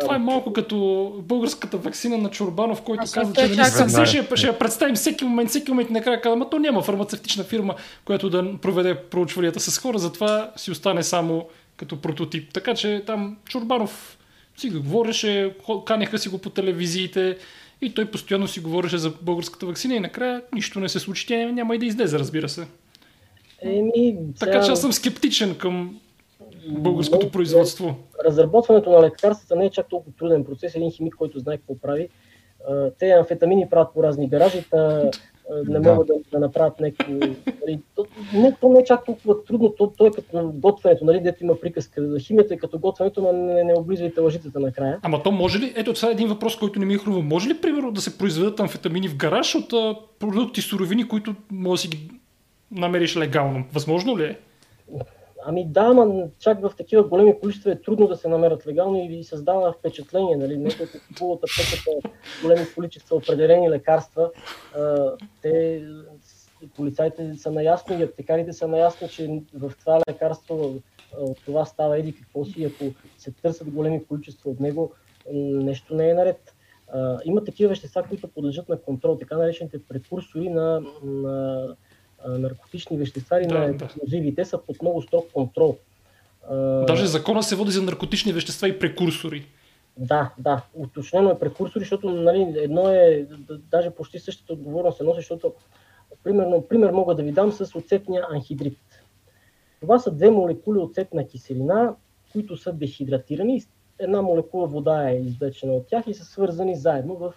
Това 0.00 0.14
е 0.14 0.18
малко 0.18 0.52
като 0.52 1.14
българската 1.22 1.76
вакцина 1.76 2.18
на 2.18 2.30
Чорбанов, 2.30 2.82
който 2.82 3.04
а, 3.06 3.12
каза, 3.12 3.32
че 3.34 3.40
нали, 3.40 4.06
ще, 4.06 4.24
ще, 4.24 4.36
ще 4.36 4.46
я 4.46 4.58
представим 4.58 4.94
всеки 4.94 5.24
момент, 5.24 5.50
всеки 5.50 5.70
момент 5.70 5.90
накрая 5.90 6.20
казва, 6.20 6.36
но 6.36 6.48
то 6.48 6.58
няма 6.58 6.82
фармацевтична 6.82 7.44
фирма, 7.44 7.74
която 8.04 8.30
да 8.30 8.58
проведе 8.62 8.94
проучванията 8.94 9.60
с 9.60 9.78
хора, 9.78 9.98
затова 9.98 10.52
си 10.56 10.70
остане 10.70 11.02
само 11.02 11.46
като 11.76 12.00
прототип. 12.00 12.52
Така 12.52 12.74
че 12.74 13.02
там 13.06 13.36
Чорбанов 13.48 14.18
си 14.56 14.70
го 14.70 14.82
говореше, 14.82 15.54
канеха 15.86 16.18
си 16.18 16.28
го 16.28 16.38
по 16.38 16.50
телевизиите 16.50 17.36
и 17.80 17.94
той 17.94 18.10
постоянно 18.10 18.48
си 18.48 18.60
говореше 18.60 18.98
за 18.98 19.10
българската 19.22 19.66
вакцина 19.66 19.94
и 19.94 20.00
накрая 20.00 20.42
нищо 20.54 20.80
не 20.80 20.88
се 20.88 20.98
случи, 20.98 21.26
тя 21.26 21.52
няма 21.52 21.74
и 21.74 21.78
да 21.78 21.86
излезе, 21.86 22.18
разбира 22.18 22.48
се. 22.48 22.66
Еми, 23.62 24.16
така 24.38 24.62
че 24.62 24.70
аз 24.70 24.80
съм 24.80 24.92
скептичен 24.92 25.54
към 25.58 26.00
българското 26.68 27.30
производство? 27.30 27.96
Разработването 28.24 28.90
на 28.90 29.02
лекарствата 29.02 29.56
не 29.56 29.66
е 29.66 29.70
чак 29.70 29.88
толкова 29.88 30.16
труден 30.18 30.44
процес. 30.44 30.74
Един 30.74 30.90
химик, 30.90 31.14
който 31.14 31.38
знае 31.38 31.56
какво 31.56 31.78
прави. 31.78 32.08
Те 32.98 33.10
амфетамини 33.10 33.68
правят 33.70 33.94
по 33.94 34.02
разни 34.02 34.28
гаражи, 34.28 34.64
та 34.70 35.10
не 35.68 35.80
да. 35.80 35.92
могат 35.92 36.06
да, 36.06 36.14
да 36.32 36.38
направят 36.38 36.80
някакво... 36.80 37.12
Нали, 37.12 37.80
то, 37.94 38.06
не, 38.34 38.56
то 38.60 38.68
не 38.68 38.80
е 38.80 38.84
чак 38.84 39.04
толкова 39.04 39.44
трудно, 39.44 39.70
то, 39.78 39.92
то 39.96 40.06
е 40.06 40.10
като 40.10 40.52
готвенето, 40.54 41.04
нали, 41.04 41.20
дето 41.20 41.44
има 41.44 41.60
приказка 41.60 42.08
за 42.08 42.18
химията 42.18 42.54
е 42.54 42.56
като 42.56 42.78
готвенето, 42.78 43.22
но 43.22 43.32
не, 43.32 43.64
не 43.64 43.74
облизвайте 43.74 44.20
лъжицата 44.20 44.60
накрая. 44.60 44.98
Ама 45.02 45.22
то 45.22 45.32
може 45.32 45.58
ли, 45.58 45.72
ето 45.76 45.92
това 45.92 46.08
е 46.08 46.12
един 46.12 46.28
въпрос, 46.28 46.56
който 46.56 46.78
не 46.78 46.86
ми 46.86 46.94
е 46.94 46.98
хрумва, 46.98 47.22
може 47.22 47.48
ли 47.48 47.60
примерно 47.60 47.92
да 47.92 48.00
се 48.00 48.18
произведат 48.18 48.60
амфетамини 48.60 49.08
в 49.08 49.16
гараж 49.16 49.54
от 49.54 49.72
а, 49.72 49.96
продукти, 50.18 50.60
суровини, 50.60 51.08
които 51.08 51.34
може 51.50 51.78
да 51.78 51.82
си 51.82 51.88
ги 51.88 52.10
намериш 52.70 53.16
легално? 53.16 53.64
Възможно 53.72 54.18
ли 54.18 54.24
е? 54.24 54.38
Ами 55.48 55.66
да, 55.66 55.80
ама 55.80 56.28
чак 56.38 56.60
в 56.60 56.72
такива 56.76 57.02
големи 57.02 57.40
количества 57.40 57.72
е 57.72 57.80
трудно 57.82 58.06
да 58.06 58.16
се 58.16 58.28
намерят 58.28 58.66
легално 58.66 59.10
и 59.10 59.24
създава 59.24 59.72
впечатление, 59.72 60.36
нали? 60.36 60.56
Не 60.56 60.70
като 60.70 60.98
купуват 61.08 61.40
аптеката 61.44 62.08
големи 62.42 62.66
количества 62.74 63.16
определени 63.16 63.70
лекарства, 63.70 64.30
а, 64.76 65.12
те 65.42 65.84
полицайите 66.76 67.34
са 67.34 67.50
наясно 67.50 68.00
и 68.00 68.02
аптекарите 68.02 68.52
са 68.52 68.68
наясно, 68.68 69.08
че 69.08 69.42
в 69.54 69.72
това 69.80 70.00
лекарство 70.08 70.74
от 71.18 71.44
това 71.44 71.64
става 71.64 71.98
еди 71.98 72.16
какво 72.16 72.44
си, 72.44 72.64
ако 72.64 72.84
се 73.18 73.32
търсят 73.32 73.70
големи 73.70 74.04
количества 74.04 74.50
от 74.50 74.60
него, 74.60 74.92
нещо 75.32 75.94
не 75.94 76.10
е 76.10 76.14
наред. 76.14 76.54
А, 76.92 77.18
има 77.24 77.44
такива 77.44 77.68
вещества, 77.68 78.02
които 78.02 78.28
подлежат 78.28 78.68
на 78.68 78.80
контрол, 78.80 79.16
така 79.16 79.36
наречените 79.36 79.84
прекурсори 79.84 80.48
на, 80.48 80.82
на 81.04 81.76
наркотични 82.28 82.96
вещества 82.96 83.42
и 83.42 83.46
да, 83.46 83.58
на. 83.58 83.72
Да. 83.72 84.34
Те 84.36 84.44
са 84.44 84.58
под 84.58 84.82
много 84.82 85.02
строг 85.02 85.32
контрол. 85.32 85.78
Даже 86.86 87.06
закона 87.06 87.42
се 87.42 87.56
води 87.56 87.70
за 87.70 87.82
наркотични 87.82 88.32
вещества 88.32 88.68
и 88.68 88.78
прекурсори. 88.78 89.46
Да, 89.98 90.30
да, 90.38 90.62
уточнено 90.74 91.30
е 91.30 91.38
прекурсори, 91.38 91.82
защото 91.82 92.10
нали, 92.10 92.54
едно 92.56 92.88
е, 92.88 93.26
даже 93.70 93.90
почти 93.90 94.18
същата 94.18 94.52
отговорност 94.52 94.98
се 94.98 95.04
носи, 95.04 95.16
защото 95.16 95.52
примерно, 96.24 96.66
пример 96.68 96.90
мога 96.90 97.14
да 97.14 97.22
ви 97.22 97.32
дам 97.32 97.52
с 97.52 97.78
оцетния 97.78 98.26
анхидрит. 98.30 98.78
Това 99.80 99.98
са 99.98 100.10
две 100.10 100.30
молекули 100.30 100.78
оцетна 100.78 101.26
киселина, 101.26 101.94
които 102.32 102.56
са 102.56 102.72
дехидратирани. 102.72 103.62
Една 103.98 104.22
молекула 104.22 104.66
вода 104.66 105.10
е 105.10 105.16
извлечена 105.16 105.72
от 105.72 105.86
тях 105.86 106.04
и 106.06 106.14
са 106.14 106.24
свързани 106.24 106.76
заедно 106.76 107.16
в 107.16 107.34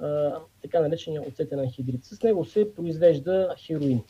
а, 0.00 0.38
така 0.62 0.80
наречения 0.80 1.28
оцетен 1.28 1.58
анхидрит. 1.58 2.04
С 2.04 2.22
него 2.22 2.44
се 2.44 2.74
произвежда 2.74 3.54
хероин. 3.58 4.02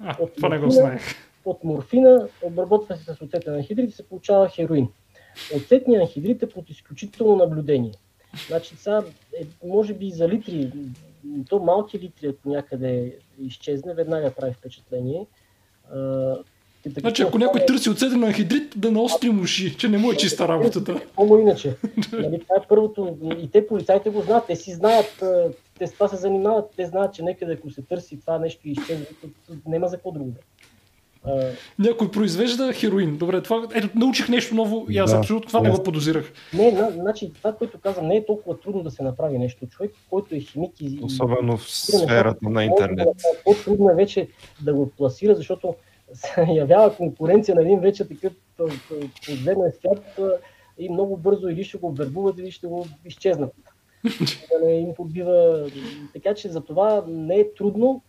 А, 0.00 0.16
от 0.20 0.34
това 0.34 0.48
морфина, 0.48 0.60
не 0.60 0.66
го 0.66 0.70
знаех. 0.70 1.02
От 1.44 1.64
морфина 1.64 2.28
обработва 2.42 2.96
се 2.96 3.14
с 3.14 3.22
оцетен 3.22 3.54
анхидрит 3.54 3.90
и 3.90 3.92
се 3.92 4.08
получава 4.08 4.48
хероин. 4.48 4.88
Оцетният 5.56 6.02
анхидрит 6.02 6.42
е 6.42 6.48
под 6.48 6.70
изключително 6.70 7.36
наблюдение. 7.36 7.92
Значи 8.48 8.76
сега, 8.76 9.04
е, 9.40 9.46
може 9.64 9.94
би 9.94 10.10
за 10.10 10.28
литри, 10.28 10.72
то 11.48 11.58
малки 11.58 11.98
литри, 11.98 12.26
ако 12.26 12.48
някъде 12.48 13.18
изчезне, 13.38 13.94
веднага 13.94 14.34
прави 14.34 14.52
впечатление. 14.52 15.26
Значи, 16.86 17.22
ако 17.22 17.38
някой 17.38 17.60
търси 17.66 17.90
оцетен 17.90 18.24
анхидрит, 18.24 18.74
да 18.76 18.90
наостри 18.90 19.30
уши, 19.30 19.76
че 19.76 19.88
не 19.88 19.98
му 19.98 20.12
е 20.12 20.16
чиста 20.16 20.48
работата. 20.48 20.94
Какво 20.94 21.38
иначе? 21.38 21.76
нали, 22.12 22.40
това 22.40 22.56
е 22.56 22.66
първото. 22.68 23.16
И 23.42 23.50
те 23.50 23.66
полицайите 23.66 24.10
го 24.10 24.20
знаят. 24.20 24.46
Те 24.46 24.56
си 24.56 24.72
знаят, 24.72 25.22
те 25.78 25.86
с 25.86 25.92
това 25.92 26.08
се 26.08 26.16
занимават. 26.16 26.70
Те 26.76 26.86
знаят, 26.86 27.14
че 27.14 27.22
някъде 27.22 27.52
ако 27.52 27.70
се 27.70 27.82
търси 27.82 28.20
това 28.20 28.38
нещо 28.38 28.68
и 28.68 28.70
изчезне, 28.70 29.06
няма 29.66 29.88
за 29.88 29.96
какво 29.96 30.10
друго. 30.12 30.32
Някой 31.78 32.10
произвежда 32.10 32.72
хероин. 32.72 33.16
Добре, 33.16 33.42
това, 33.42 33.68
ето, 33.74 33.88
научих 33.94 34.28
нещо 34.28 34.54
ново 34.54 34.86
и 34.90 34.98
аз 34.98 35.10
да, 35.10 35.18
абсолютно 35.18 35.48
това 35.48 35.60
не 35.60 35.70
го 35.70 35.82
подозирах. 35.82 36.32
Не, 36.54 36.90
значи 36.92 37.32
това, 37.32 37.52
което 37.52 37.78
казвам, 37.80 38.06
не 38.06 38.16
е 38.16 38.26
толкова 38.26 38.60
трудно 38.60 38.82
да 38.82 38.90
се 38.90 39.02
направи 39.02 39.38
нещо. 39.38 39.66
Човек, 39.66 39.92
който 40.10 40.34
е 40.34 40.40
химик 40.40 40.80
и... 40.80 40.98
Особено 41.02 41.56
в 41.56 41.70
сферата 41.70 42.48
на 42.48 42.64
интернет. 42.64 43.08
По-трудно 43.44 43.90
е 43.90 43.94
вече 43.94 44.28
да 44.60 44.74
го 44.74 44.90
пласира, 44.90 45.34
защото 45.34 45.74
се 46.14 46.46
явява 46.48 46.96
конкуренция 46.96 47.54
на 47.54 47.62
един 47.62 47.80
вече 47.80 48.08
такъв 48.08 48.32
подземен 49.26 49.72
свят 49.78 50.18
и 50.78 50.88
много 50.88 51.16
бързо 51.16 51.48
или 51.48 51.64
ще 51.64 51.78
го 51.78 51.92
вербуват, 51.92 52.38
или 52.38 52.50
ще 52.50 52.66
го 52.66 52.86
изчезнат. 53.04 53.54
да 54.52 54.66
не 54.66 54.72
им 54.72 54.94
подбива. 54.94 55.70
Така 56.12 56.34
че 56.34 56.48
за 56.48 56.60
това 56.60 57.04
не 57.08 57.34
е 57.34 57.54
трудно, 57.54 58.02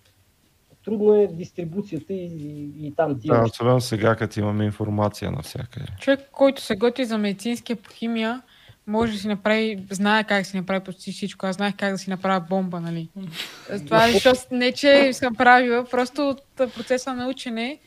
трудно 0.86 1.16
е 1.16 1.28
дистрибуцията 1.28 2.14
и, 2.14 2.26
и, 2.26 2.88
и 2.88 2.94
там 2.96 3.20
тия. 3.20 3.34
Да, 3.34 3.44
особено 3.44 3.82
сега, 3.82 4.16
като 4.16 4.40
имаме 4.40 4.66
информация 4.66 5.32
навсякъде. 5.32 5.86
Човек, 6.00 6.20
който 6.32 6.62
се 6.62 6.76
готви 6.76 7.06
за 7.06 7.18
медицинска 7.18 7.76
химия, 7.94 8.42
може 8.88 9.14
да 9.14 9.20
си 9.20 9.28
направи, 9.28 9.86
знае 9.90 10.24
как 10.24 10.46
си 10.46 10.58
направи 10.58 10.84
почти 10.84 11.12
всичко. 11.12 11.46
Аз 11.46 11.56
знаех 11.56 11.74
как 11.78 11.92
да 11.92 11.98
си 11.98 12.10
направя 12.10 12.46
бомба, 12.50 12.80
нали? 12.80 13.10
Това 13.86 14.08
е, 14.08 14.12
защото 14.12 14.42
не, 14.52 14.72
че 14.72 15.14
съм 15.14 15.36
правила, 15.36 15.86
просто 15.92 16.30
от 16.30 16.42
процеса 16.56 17.14
на 17.14 17.28
учене 17.28 17.80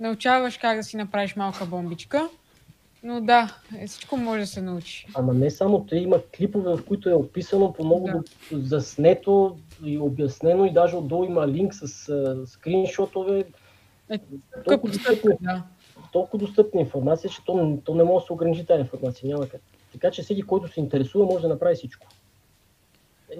научаваш 0.00 0.58
как 0.58 0.76
да 0.76 0.82
си 0.82 0.96
направиш 0.96 1.36
малка 1.36 1.66
бомбичка. 1.66 2.28
Но 3.02 3.20
да, 3.20 3.56
е, 3.78 3.86
всичко 3.86 4.16
може 4.16 4.40
да 4.40 4.46
се 4.46 4.62
научи. 4.62 5.06
Ама 5.14 5.34
не 5.34 5.50
само, 5.50 5.86
те 5.86 5.96
има 5.96 6.20
клипове, 6.36 6.76
в 6.76 6.84
които 6.84 7.10
е 7.10 7.14
описано 7.14 7.72
по 7.72 7.84
много 7.84 8.06
да. 8.06 8.22
заснето 8.50 9.58
и 9.84 9.98
обяснено 9.98 10.64
и 10.64 10.72
даже 10.72 10.96
отдолу 10.96 11.24
има 11.24 11.48
линк 11.48 11.74
с 11.74 11.86
uh, 11.86 12.44
скриншотове. 12.44 13.44
Е, 14.10 14.18
толкова, 14.64 14.92
достъпна, 14.92 15.36
да. 15.40 15.62
толкова 16.12 16.46
достъпна 16.46 16.80
информация, 16.80 17.30
че 17.30 17.44
то, 17.44 17.78
то 17.84 17.94
не 17.94 18.04
може 18.04 18.22
да 18.22 18.26
се 18.26 18.32
ограничи 18.32 18.66
тази 18.66 18.80
информация. 18.80 19.28
Няма 19.28 19.48
как. 19.48 19.60
Така 19.92 20.10
че 20.10 20.22
всеки, 20.22 20.42
който 20.42 20.72
се 20.72 20.80
интересува, 20.80 21.24
може 21.24 21.42
да 21.42 21.48
направи 21.48 21.74
всичко. 21.74 22.06
Е, 23.30 23.36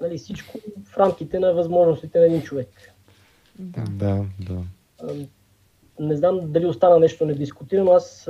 нали, 0.00 0.18
всичко 0.18 0.58
в 0.84 0.98
рамките 0.98 1.38
на 1.38 1.52
възможностите 1.52 2.18
на 2.18 2.26
един 2.26 2.42
човек. 2.42 2.68
Да, 3.58 3.84
да. 3.90 4.24
да. 4.40 4.62
Не 6.00 6.16
знам 6.16 6.40
дали 6.42 6.66
остана 6.66 6.98
нещо 6.98 7.26
недискутирано. 7.26 7.92
Аз 7.92 8.28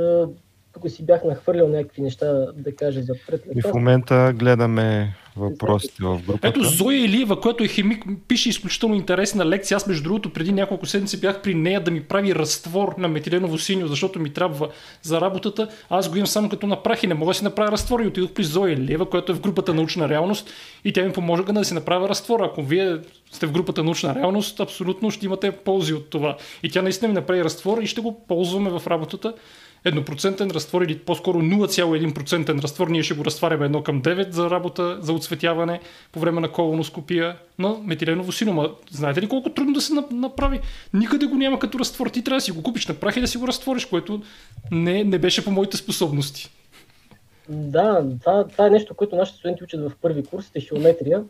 тук 0.73 0.91
си 0.91 1.07
бях 1.07 1.25
нахвърлял 1.25 1.69
някакви 1.69 2.03
неща 2.03 2.53
да 2.53 2.77
кажа 2.77 3.03
за 3.03 3.15
пред. 3.27 3.45
И 3.55 3.63
в 3.63 3.75
момента 3.75 4.33
гледаме 4.37 5.15
въпросите 5.37 5.95
в 6.01 6.21
групата. 6.27 6.49
Ето 6.49 6.63
Зоя 6.63 7.05
Илиева, 7.05 7.41
която 7.41 7.65
е 7.65 7.69
химик, 7.69 8.05
пише 8.29 8.49
изключително 8.49 8.95
интересна 8.95 9.47
лекция. 9.47 9.77
Аз 9.77 9.87
между 9.87 10.05
другото 10.05 10.33
преди 10.33 10.53
няколко 10.53 10.87
седмици 10.87 11.21
бях 11.21 11.43
при 11.43 11.55
нея 11.55 11.81
да 11.81 11.91
ми 11.91 12.03
прави 12.03 12.35
разтвор 12.35 12.95
на 12.99 13.09
метиленово 13.09 13.59
синьо, 13.59 13.87
защото 13.87 14.21
ми 14.21 14.33
трябва 14.33 14.69
за 15.03 15.21
работата. 15.21 15.69
Аз 15.91 16.09
го 16.09 16.17
имам 16.17 16.27
само 16.27 16.49
като 16.49 16.67
на 16.67 16.83
прах 16.83 17.03
и 17.03 17.07
не 17.07 17.15
мога 17.15 17.31
да 17.31 17.35
си 17.35 17.45
направя 17.45 17.73
разтвор. 17.73 18.01
И 18.01 18.07
отидох 18.07 18.31
при 18.31 18.45
Зоя 18.45 18.73
Илиева, 18.73 19.11
която 19.11 19.33
е 19.33 19.35
в 19.35 19.41
групата 19.41 19.75
научна 19.75 20.09
реалност 20.09 20.51
и 20.85 20.93
тя 20.93 21.03
ми 21.03 21.13
поможе 21.13 21.43
да 21.43 21.65
си 21.65 21.75
направя 21.75 22.09
разтвор. 22.09 22.41
Ако 22.41 22.63
вие 22.63 22.99
сте 23.33 23.47
в 23.47 23.53
групата 23.53 23.83
научна 23.83 24.15
реалност, 24.15 24.61
абсолютно 24.61 25.11
ще 25.11 25.27
имате 25.27 25.51
ползи 25.51 25.95
от 25.95 26.11
това. 26.11 26.37
И 26.63 26.71
тя 26.71 26.83
наистина 26.83 27.09
ми 27.09 27.15
направи 27.15 27.45
разтвор 27.45 27.83
и 27.83 27.87
ще 27.87 28.01
го 28.01 28.21
ползваме 28.29 28.71
в 28.71 28.83
работата 28.87 29.35
еднопроцентен 29.87 30.51
разтвор 30.51 30.83
или 30.83 30.99
по-скоро 30.99 31.39
0,1% 31.39 32.63
разтвор, 32.63 32.89
ние 32.89 33.03
ще 33.03 33.15
го 33.15 33.25
разтваряме 33.25 33.65
едно 33.65 33.83
към 33.83 34.03
9 34.03 34.31
за 34.31 34.51
работа, 34.51 34.99
за 35.01 35.13
оцветяване 35.13 35.81
по 36.13 36.21
време 36.21 36.41
на 36.41 36.53
колоноскопия 36.53 37.37
на 37.59 37.77
метиленово 37.85 38.33
сино. 38.33 38.77
знаете 38.91 39.23
ли 39.23 39.29
колко 39.29 39.51
трудно 39.51 39.73
да 39.73 39.81
се 39.81 39.93
направи? 40.13 40.61
Никъде 40.95 41.27
го 41.27 41.35
няма 41.35 41.59
като 41.59 41.79
разтвор. 41.79 42.07
Ти 42.07 42.25
трябва 42.25 42.37
да 42.37 42.41
си 42.41 42.53
го 42.53 42.63
купиш 42.63 42.87
на 42.87 42.95
прах 42.95 43.17
и 43.17 43.21
да 43.21 43.29
си 43.29 43.39
го 43.39 43.49
разтвориш, 43.49 43.85
което 43.85 44.23
не, 44.71 45.05
не 45.05 45.19
беше 45.19 45.45
по 45.45 45.51
моите 45.51 45.77
способности. 45.77 46.51
Да, 47.49 48.05
това, 48.21 48.47
това 48.49 48.67
е 48.67 48.71
нещо, 48.71 48.95
което 48.95 49.17
нашите 49.17 49.39
студенти 49.39 49.65
учат 49.65 49.81
в 49.81 49.93
първи 50.03 50.25
курс, 50.25 50.51
техиометрия. 50.51 51.25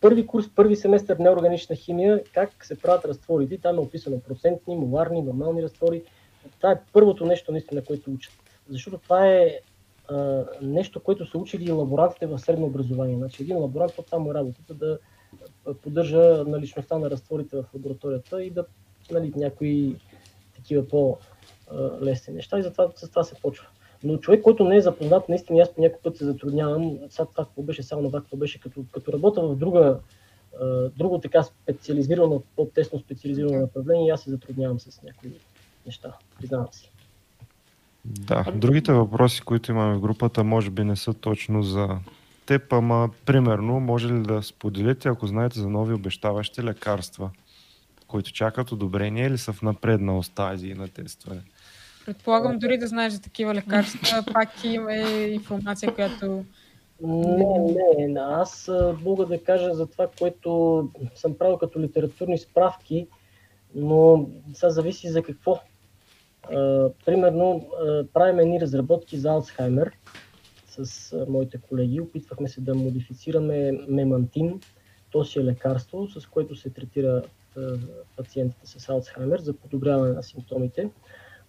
Първи 0.00 0.26
курс, 0.26 0.46
първи 0.56 0.76
семестър 0.76 1.16
неорганична 1.16 1.76
химия, 1.76 2.22
как 2.34 2.50
се 2.64 2.80
правят 2.80 3.04
разтворите. 3.04 3.58
Там 3.58 3.76
е 3.76 3.80
описано 3.80 4.20
процентни, 4.20 4.76
моларни, 4.76 5.22
нормални 5.22 5.62
разтвори 5.62 6.02
това 6.56 6.72
е 6.72 6.80
първото 6.92 7.26
нещо, 7.26 7.52
наистина, 7.52 7.84
което 7.84 8.10
учат. 8.10 8.34
Защото 8.68 8.98
това 8.98 9.28
е 9.28 9.58
а, 10.08 10.44
нещо, 10.62 11.00
което 11.00 11.26
са 11.26 11.38
учили 11.38 11.64
и 11.64 11.72
лаборантите 11.72 12.26
в 12.26 12.38
средно 12.38 12.66
образование. 12.66 13.16
Значи 13.16 13.42
един 13.42 13.58
лаборант, 13.58 13.92
то 13.96 14.02
там 14.02 14.30
е 14.30 14.34
работата 14.34 14.74
да 14.74 14.98
поддържа 15.82 16.44
наличността 16.46 16.98
на 16.98 17.10
разтворите 17.10 17.56
в 17.56 17.64
лабораторията 17.74 18.44
и 18.44 18.50
да 18.50 18.64
нали, 19.10 19.32
някои 19.36 19.96
такива 20.54 20.88
по-лесни 20.88 22.34
неща 22.34 22.58
и 22.58 22.62
затова 22.62 22.90
с 22.94 23.08
това 23.08 23.24
се 23.24 23.34
почва. 23.34 23.66
Но 24.04 24.16
човек, 24.16 24.42
който 24.42 24.64
не 24.64 24.76
е 24.76 24.80
запознат, 24.80 25.28
наистина 25.28 25.60
аз 25.60 25.74
по 25.74 25.80
някой 25.80 25.98
път 26.02 26.16
се 26.16 26.24
затруднявам. 26.24 26.98
Сега 27.10 27.26
това 27.26 27.44
какво 27.44 27.62
беше, 27.62 27.82
само 27.82 28.02
това 28.02 28.20
какво 28.20 28.36
беше, 28.36 28.60
като, 28.60 28.84
като 28.92 29.12
работа 29.12 29.42
в 29.42 29.56
друга, 29.56 29.98
друго 30.96 31.20
така 31.20 31.42
специализирано, 31.42 32.42
по-тесно 32.56 32.98
специализирано 32.98 33.60
направление, 33.60 34.12
аз 34.12 34.20
се 34.20 34.30
затруднявам 34.30 34.80
с 34.80 35.02
някои 35.02 35.30
неща, 35.86 36.12
признавам 36.38 36.68
си. 36.72 36.90
Да, 38.04 38.44
другите 38.54 38.92
въпроси, 38.92 39.40
които 39.40 39.70
имаме 39.70 39.94
в 39.94 40.00
групата, 40.00 40.44
може 40.44 40.70
би 40.70 40.84
не 40.84 40.96
са 40.96 41.14
точно 41.14 41.62
за 41.62 41.98
теб, 42.46 42.72
ама 42.72 43.10
примерно, 43.26 43.80
може 43.80 44.08
ли 44.08 44.22
да 44.22 44.42
споделите, 44.42 45.08
ако 45.08 45.26
знаете 45.26 45.60
за 45.60 45.68
нови 45.68 45.94
обещаващи 45.94 46.62
лекарства, 46.62 47.30
които 48.08 48.32
чакат 48.32 48.72
одобрение 48.72 49.26
или 49.26 49.38
са 49.38 49.52
в 49.52 49.62
напреднал 49.62 50.22
стадии 50.22 50.74
на 50.74 50.88
тестване? 50.88 51.40
Предполагам 52.06 52.58
дори 52.58 52.78
да 52.78 52.86
знаеш 52.86 53.12
за 53.12 53.22
такива 53.22 53.54
лекарства, 53.54 54.24
пак 54.32 54.64
има 54.64 54.94
информация, 54.94 55.94
която... 55.94 56.44
Не, 57.02 58.06
не, 58.08 58.20
аз 58.20 58.70
мога 59.04 59.26
да 59.26 59.44
кажа 59.44 59.74
за 59.74 59.86
това, 59.86 60.08
което 60.18 60.90
съм 61.14 61.38
правил 61.38 61.58
като 61.58 61.80
литературни 61.80 62.38
справки, 62.38 63.06
но 63.74 64.28
сега 64.54 64.70
зависи 64.70 65.08
за 65.08 65.22
какво 65.22 65.60
примерно, 67.04 67.66
правим 68.12 68.38
едни 68.38 68.60
разработки 68.60 69.18
за 69.18 69.30
Алцхаймер 69.30 69.92
с 70.66 71.12
моите 71.28 71.58
колеги. 71.58 72.00
Опитвахме 72.00 72.48
се 72.48 72.60
да 72.60 72.74
модифицираме 72.74 73.72
мемантин, 73.88 74.60
то 75.10 75.24
си 75.24 75.38
е 75.38 75.44
лекарство, 75.44 76.08
с 76.08 76.26
което 76.26 76.56
се 76.56 76.70
третира 76.70 77.22
пациентите 78.16 78.66
с 78.66 78.88
Алцхаймер 78.88 79.40
за 79.40 79.52
подобряване 79.52 80.12
на 80.12 80.22
симптомите. 80.22 80.90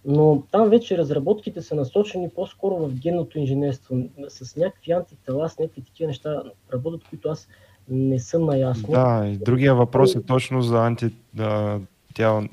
Но 0.04 0.42
там 0.52 0.70
вече 0.70 0.98
разработките 0.98 1.62
са 1.62 1.74
насочени 1.74 2.30
по-скоро 2.30 2.76
в 2.76 2.94
генното 2.94 3.38
инженерство, 3.38 3.96
с 4.28 4.56
някакви 4.56 4.92
антитела, 4.92 5.48
с 5.48 5.58
някакви 5.58 5.82
такива 5.82 6.08
неща 6.08 6.42
работят, 6.72 7.04
които 7.08 7.28
аз 7.28 7.48
не 7.88 8.18
съм 8.18 8.44
наясно. 8.44 8.88
Да, 8.88 9.26
и 9.26 9.36
другия 9.36 9.74
въпрос 9.74 10.14
е 10.14 10.22
точно 10.22 10.62
за 10.62 10.86
анти, 10.86 11.10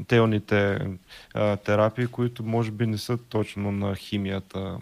телните 0.08 0.80
а, 1.34 1.58
терапии, 1.58 2.08
които 2.08 2.44
може 2.44 2.72
би 2.72 2.88
не 2.88 2.98
са 2.98 3.18
точно 3.18 3.72
на 3.72 3.96
химията 3.96 4.78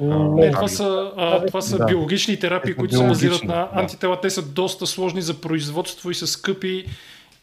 Не, 0.00 0.50
това 0.50 0.68
са, 0.68 1.12
а, 1.16 1.46
това 1.46 1.60
са 1.60 1.78
да. 1.78 1.84
биологични 1.84 2.38
терапии, 2.38 2.74
които 2.74 2.96
се 2.96 3.06
базират 3.06 3.44
на 3.44 3.54
да. 3.54 3.70
антитела. 3.72 4.20
Те 4.20 4.30
са 4.30 4.42
доста 4.42 4.86
сложни 4.86 5.22
за 5.22 5.40
производство 5.40 6.10
и 6.10 6.14
са 6.14 6.26
скъпи 6.26 6.84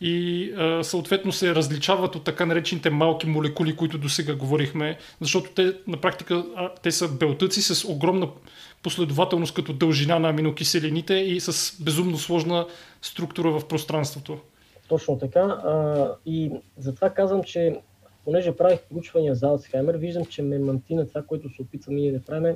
и 0.02 0.52
а, 0.58 0.84
съответно 0.84 1.32
се 1.32 1.56
различават 1.56 2.16
от 2.16 2.24
така 2.24 2.46
наречените 2.46 2.90
малки 2.90 3.28
молекули, 3.28 3.76
които 3.76 3.98
до 3.98 4.10
сега 4.10 4.36
говорихме, 4.36 4.98
защото 5.22 5.52
те 5.52 5.74
на 5.88 5.98
практика 5.98 6.44
а, 6.56 6.70
те 6.84 6.92
са 6.92 7.08
белтъци 7.08 7.62
с 7.62 7.88
огромна 7.88 8.28
последователност 8.84 9.54
като 9.54 9.74
дължина 9.74 10.20
на 10.20 10.30
аминокиселините 10.30 11.14
и 11.14 11.40
с 11.40 11.76
безумно 11.84 12.18
сложна 12.18 12.66
структура 13.02 13.52
в 13.52 13.68
пространството. 13.68 14.38
Точно 14.92 15.18
така. 15.18 15.40
А, 15.40 16.16
и 16.26 16.52
затова 16.78 17.10
казвам, 17.10 17.44
че 17.44 17.82
понеже 18.26 18.56
правих 18.56 18.80
проучвания 18.82 19.36
за 19.36 19.48
Алцхаймер, 19.48 19.96
виждам, 19.96 20.26
че 20.26 20.42
мемантина, 20.42 21.08
това, 21.08 21.22
което 21.22 21.50
се 21.50 21.62
опитваме 21.62 22.00
ние 22.00 22.12
да 22.12 22.22
правим, 22.22 22.56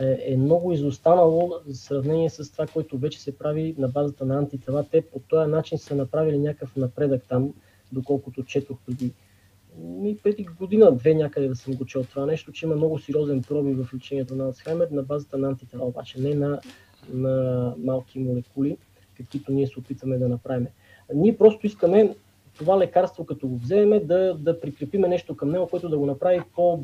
е, 0.00 0.32
е 0.32 0.36
много 0.36 0.72
изостанало 0.72 1.52
за 1.66 1.74
сравнение 1.74 2.30
с 2.30 2.52
това, 2.52 2.66
което 2.66 2.98
вече 2.98 3.20
се 3.20 3.38
прави 3.38 3.74
на 3.78 3.88
базата 3.88 4.24
на 4.26 4.38
антитела. 4.38 4.84
Те 4.90 5.02
по 5.02 5.18
този 5.18 5.50
начин 5.50 5.78
са 5.78 5.94
направили 5.94 6.38
някакъв 6.38 6.76
напредък 6.76 7.22
там, 7.28 7.54
доколкото 7.92 8.44
четох 8.44 8.78
преди 8.86 9.12
ми 9.78 10.16
преди 10.22 10.44
година-две 10.44 11.14
някъде 11.14 11.48
да 11.48 11.56
съм 11.56 11.74
го 11.74 11.86
чел 11.86 12.04
това 12.04 12.26
нещо, 12.26 12.52
че 12.52 12.66
има 12.66 12.76
много 12.76 12.98
сериозен 12.98 13.42
проби 13.42 13.74
в 13.74 13.94
лечението 13.94 14.34
на 14.34 14.44
Алцхаймер 14.44 14.88
на 14.90 15.02
базата 15.02 15.38
на 15.38 15.48
антитела, 15.48 15.86
обаче 15.86 16.20
не 16.20 16.34
на, 16.34 16.60
на 17.12 17.74
малки 17.78 18.18
молекули, 18.18 18.76
каквито 19.16 19.52
ние 19.52 19.66
се 19.66 19.78
опитваме 19.78 20.18
да 20.18 20.28
направим. 20.28 20.66
Ние 21.14 21.36
просто 21.36 21.66
искаме 21.66 22.16
това 22.58 22.78
лекарство, 22.78 23.26
като 23.26 23.48
го 23.48 23.56
вземем, 23.56 24.06
да, 24.06 24.34
да 24.34 24.60
прикрепиме 24.60 25.08
нещо 25.08 25.36
към 25.36 25.50
него, 25.50 25.68
което 25.68 25.88
да 25.88 25.98
го 25.98 26.06
направи 26.06 26.40
по... 26.54 26.80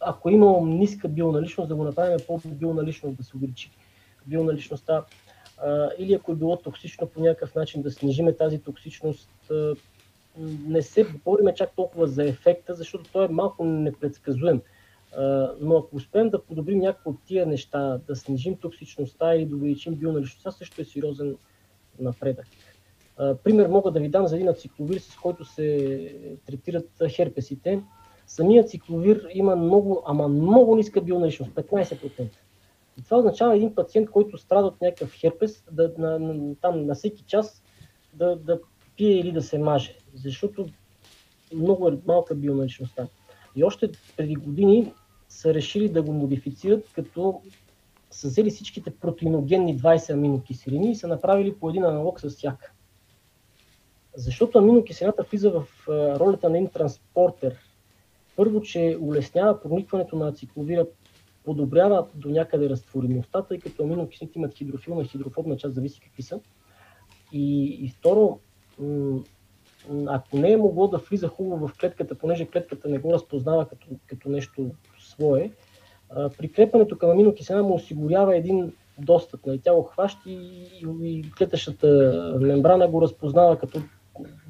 Ако 0.00 0.30
има 0.30 0.60
ниска 0.60 1.08
бионаличност, 1.08 1.68
да 1.68 1.74
го 1.74 1.84
направим 1.84 2.18
по-бионалично, 2.26 3.12
да 3.12 3.24
се 3.24 3.36
увеличи 3.36 3.70
бионаличността. 4.26 5.04
Или 5.98 6.14
ако 6.14 6.32
е 6.32 6.34
било 6.34 6.56
токсично 6.56 7.06
по 7.06 7.20
някакъв 7.20 7.54
начин, 7.54 7.82
да 7.82 7.90
снижиме 7.90 8.36
тази 8.36 8.58
токсичност. 8.58 9.30
Не 10.66 10.82
се 10.82 11.06
бориме 11.24 11.54
чак 11.54 11.76
толкова 11.76 12.06
за 12.06 12.24
ефекта, 12.24 12.74
защото 12.74 13.10
той 13.12 13.24
е 13.24 13.28
малко 13.28 13.64
непредсказуем. 13.64 14.60
Но 15.60 15.76
ако 15.76 15.96
успеем 15.96 16.30
да 16.30 16.42
подобрим 16.42 16.78
някакво 16.78 17.10
от 17.10 17.16
тия 17.26 17.46
неща, 17.46 17.98
да 18.08 18.16
снижим 18.16 18.56
токсичността 18.56 19.34
или 19.34 19.46
да 19.46 19.56
увеличим 19.56 19.94
бионаличността, 19.94 20.50
също 20.50 20.80
е 20.80 20.84
сериозен 20.84 21.36
напредък. 21.98 22.46
Пример 23.44 23.68
мога 23.68 23.90
да 23.90 24.00
ви 24.00 24.08
дам 24.08 24.26
за 24.26 24.36
един 24.36 24.48
ацикловир, 24.48 24.98
с 24.98 25.16
който 25.16 25.44
се 25.44 26.38
третират 26.46 26.90
херпесите. 27.08 27.82
Самият 28.26 28.70
цикловир 28.70 29.26
има 29.34 29.56
много, 29.56 30.02
ама 30.06 30.28
много 30.28 30.76
ниска 30.76 31.00
бионаличност, 31.00 31.50
15%. 31.50 32.28
И 32.98 33.02
това 33.04 33.18
означава 33.18 33.56
един 33.56 33.74
пациент, 33.74 34.10
който 34.10 34.38
страда 34.38 34.66
от 34.66 34.80
някакъв 34.80 35.12
херпес, 35.12 35.64
да, 35.72 35.92
на, 35.98 36.18
на, 36.18 36.54
там 36.54 36.86
на 36.86 36.94
всеки 36.94 37.22
час 37.22 37.62
да, 38.14 38.36
да 38.36 38.60
пие 38.96 39.18
или 39.18 39.32
да 39.32 39.42
се 39.42 39.58
маже, 39.58 39.96
защото 40.14 40.66
много 41.54 41.88
е 41.88 41.98
малка 42.06 42.34
бионаличността. 42.34 43.06
И 43.56 43.64
още 43.64 43.90
преди 44.16 44.34
години 44.34 44.92
са 45.28 45.54
решили 45.54 45.88
да 45.88 46.02
го 46.02 46.12
модифицират, 46.12 46.88
като 46.94 47.42
са 48.10 48.28
взели 48.28 48.50
всичките 48.50 48.90
протеиногенни 48.90 49.78
20 49.78 50.12
аминокиселини 50.12 50.90
и 50.90 50.94
са 50.94 51.08
направили 51.08 51.54
по 51.54 51.70
един 51.70 51.84
аналог 51.84 52.20
с 52.20 52.30
всяка. 52.30 52.72
Защото 54.20 54.58
аминокиселината 54.58 55.22
влиза 55.22 55.50
в 55.50 55.88
ролята 55.88 56.50
на 56.50 56.56
един 56.56 56.70
транспортер. 56.70 57.56
Първо, 58.36 58.60
че 58.60 58.98
улеснява 59.00 59.60
проникването 59.60 60.16
на 60.16 60.28
ацикловира, 60.28 60.86
подобрява 61.44 62.06
до 62.14 62.28
някъде 62.28 62.68
разтворимостта, 62.68 63.42
тъй 63.42 63.58
като 63.58 63.82
аминокиселините 63.82 64.38
имат 64.38 64.54
хидрофилна 64.54 65.02
и 65.02 65.04
хидрофобна 65.04 65.56
част, 65.56 65.74
зависи 65.74 66.00
какви 66.00 66.22
са. 66.22 66.40
И, 67.32 67.64
и 67.64 67.88
второ, 67.88 68.38
ако 70.06 70.38
не 70.38 70.52
е 70.52 70.56
могло 70.56 70.88
да 70.88 70.98
влиза 70.98 71.28
хубаво 71.28 71.68
в 71.68 71.78
клетката, 71.80 72.14
понеже 72.14 72.46
клетката 72.46 72.88
не 72.88 72.98
го 72.98 73.12
разпознава 73.12 73.68
като, 73.68 73.86
като 74.06 74.28
нещо 74.28 74.70
свое, 74.98 75.50
прикрепването 76.38 76.98
към 76.98 77.10
аминокиселина 77.10 77.62
му 77.62 77.74
осигурява 77.74 78.36
един 78.36 78.72
достъп. 78.98 79.46
Нали? 79.46 79.58
Тя 79.58 79.74
го 79.74 79.82
хваща 79.82 80.30
и, 80.30 80.68
и, 81.02 81.24
клетъчната 81.38 81.88
мембрана 82.40 82.88
го 82.88 83.02
разпознава 83.02 83.58
като 83.58 83.82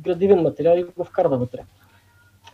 градивен 0.03 0.43
материал 0.43 0.77
и 0.79 0.85
го 0.85 1.05
вкарва 1.05 1.39
вътре. 1.39 1.61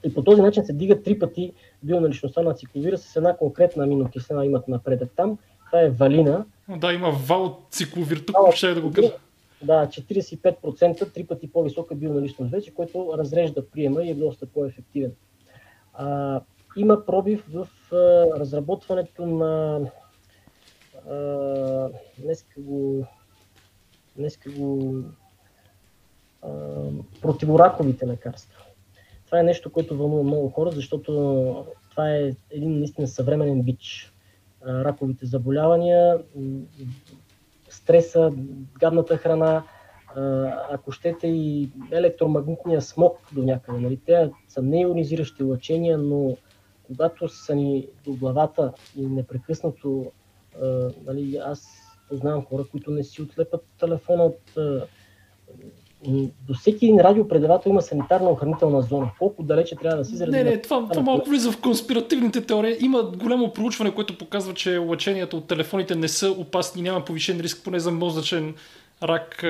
И 0.04 0.14
по 0.14 0.24
този 0.24 0.42
начин 0.42 0.64
се 0.64 0.72
дига 0.72 1.02
три 1.02 1.18
пъти 1.18 1.52
бионаличността 1.82 2.42
на 2.42 2.54
цикловира 2.54 2.98
с 2.98 3.16
една 3.16 3.36
конкретна 3.36 3.84
аминокиселина 3.84 4.46
имат 4.46 4.68
напредък 4.68 5.12
там. 5.16 5.38
Това 5.66 5.80
е 5.82 5.90
валина. 5.90 6.44
Да, 6.68 6.92
има 6.92 7.10
вал 7.10 7.60
цикловир, 7.70 8.18
тук 8.26 8.54
ще 8.54 8.74
да 8.74 8.80
го 8.80 8.92
кажа. 8.92 9.12
Да, 9.62 9.86
45%, 9.86 11.12
три 11.12 11.26
пъти 11.26 11.52
по-висока 11.52 11.94
бионаличност 11.94 12.50
вече, 12.50 12.74
който 12.74 13.14
разрежда 13.18 13.70
приема 13.70 14.04
и 14.04 14.10
е 14.10 14.14
доста 14.14 14.46
по-ефективен. 14.46 15.12
А, 15.94 16.40
има 16.76 17.06
пробив 17.06 17.44
в 17.52 17.68
а, 17.92 17.96
разработването 18.40 19.26
на 19.26 19.80
а, 21.10 21.88
днеска 22.18 22.60
го, 22.60 23.06
днеска 24.16 24.50
го 24.50 24.94
противораковите 27.22 28.06
лекарства. 28.06 28.62
Това 29.26 29.40
е 29.40 29.42
нещо, 29.42 29.72
което 29.72 29.96
вълнува 29.96 30.22
много 30.22 30.48
хора, 30.48 30.70
защото 30.70 31.12
това 31.90 32.10
е 32.10 32.32
един 32.50 32.78
наистина 32.78 33.06
съвременен 33.06 33.62
бич. 33.62 34.12
Раковите 34.66 35.26
заболявания, 35.26 36.18
стреса, 37.68 38.32
гадната 38.80 39.16
храна, 39.16 39.64
ако 40.70 40.92
щете 40.92 41.26
и 41.26 41.70
електромагнитния 41.90 42.82
смог 42.82 43.18
до 43.32 43.42
някъде. 43.42 43.78
Нали? 43.78 43.96
Те 43.96 44.30
са 44.48 44.62
неионизиращи 44.62 45.42
лъчения, 45.42 45.98
но 45.98 46.36
когато 46.86 47.28
са 47.28 47.54
ни 47.54 47.88
до 48.04 48.12
главата 48.12 48.72
и 48.96 49.06
непрекъснато, 49.06 50.12
нали, 51.06 51.36
аз 51.36 51.68
познавам 52.08 52.44
хора, 52.44 52.64
които 52.70 52.90
не 52.90 53.04
си 53.04 53.22
отлепат 53.22 53.64
телефона 53.80 54.24
от 54.24 54.40
до 56.48 56.54
всеки 56.54 56.86
един 56.86 57.00
радиопредавател 57.00 57.70
има 57.70 57.82
санитарна 57.82 58.30
охранителна 58.30 58.82
зона. 58.82 59.10
Колко 59.18 59.42
далече 59.42 59.76
трябва 59.76 59.96
да 59.96 60.04
си 60.04 60.16
заради... 60.16 60.36
Не, 60.36 60.44
не, 60.44 60.62
това, 60.62 60.88
това 60.88 61.02
малко 61.02 61.30
влиза 61.30 61.52
в 61.52 61.60
конспиративните 61.60 62.40
теории. 62.40 62.76
Има 62.80 63.02
голямо 63.02 63.52
проучване, 63.52 63.94
което 63.94 64.18
показва, 64.18 64.54
че 64.54 64.78
лъченията 64.78 65.36
от 65.36 65.46
телефоните 65.46 65.94
не 65.94 66.08
са 66.08 66.30
опасни, 66.30 66.82
няма 66.82 67.04
повишен 67.04 67.40
риск 67.40 67.64
поне 67.64 67.80
за 67.80 67.90
мозъчен 67.90 68.54
рак. 69.02 69.44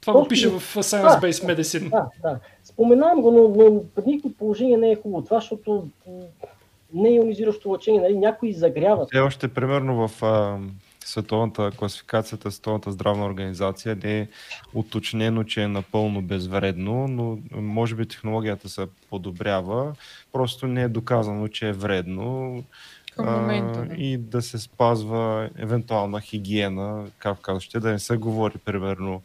Това 0.00 0.12
го 0.12 0.28
пише 0.28 0.48
в 0.48 0.60
Science 0.74 1.20
Based 1.20 1.54
Medicine. 1.54 1.90
Да, 1.90 2.06
да. 2.22 2.38
Споменавам 2.64 3.22
го, 3.22 3.30
но, 3.30 3.64
но 3.64 3.82
при 3.94 4.02
никакво 4.06 4.30
положение 4.30 4.76
не 4.76 4.90
е 4.90 4.96
хубаво 4.96 5.24
това, 5.24 5.36
защото 5.40 5.88
не 6.94 7.08
е 7.08 7.14
ионизиращо 7.14 7.70
лъчение, 7.70 8.00
нали? 8.00 8.18
някои 8.18 8.52
загряват. 8.52 9.14
Е 9.14 9.20
още 9.20 9.48
примерно 9.48 10.08
в 10.08 10.22
световната 11.08 11.70
класификацията, 11.70 12.50
световната 12.50 12.92
здравна 12.92 13.26
организация 13.26 13.96
не 14.04 14.18
е 14.18 14.28
уточнено, 14.74 15.44
че 15.44 15.62
е 15.62 15.68
напълно 15.68 16.22
безвредно, 16.22 17.08
но 17.08 17.38
може 17.60 17.94
би 17.94 18.06
технологията 18.06 18.68
се 18.68 18.86
подобрява. 19.10 19.94
Просто 20.32 20.66
не 20.66 20.82
е 20.82 20.88
доказано, 20.88 21.48
че 21.48 21.68
е 21.68 21.72
вредно. 21.72 22.64
момента, 23.18 23.86
а, 23.90 23.94
и 23.94 24.18
да 24.18 24.42
се 24.42 24.58
спазва 24.58 25.50
евентуална 25.58 26.20
хигиена, 26.20 27.06
как 27.18 27.40
казвате, 27.40 27.80
да 27.80 27.90
не 27.90 27.98
се 27.98 28.16
говори 28.16 28.58
примерно 28.64 29.22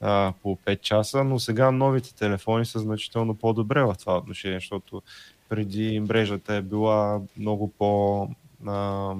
а, 0.00 0.32
по 0.42 0.56
5 0.56 0.80
часа, 0.80 1.24
но 1.24 1.38
сега 1.38 1.70
новите 1.70 2.14
телефони 2.14 2.66
са 2.66 2.78
значително 2.78 3.34
по-добре 3.34 3.82
в 3.82 3.94
това 3.98 4.18
отношение, 4.18 4.56
защото 4.56 5.02
преди 5.48 6.00
мрежата 6.00 6.54
е 6.54 6.62
била 6.62 7.20
много 7.36 7.68
по... 7.68 8.28
А, 8.66 9.14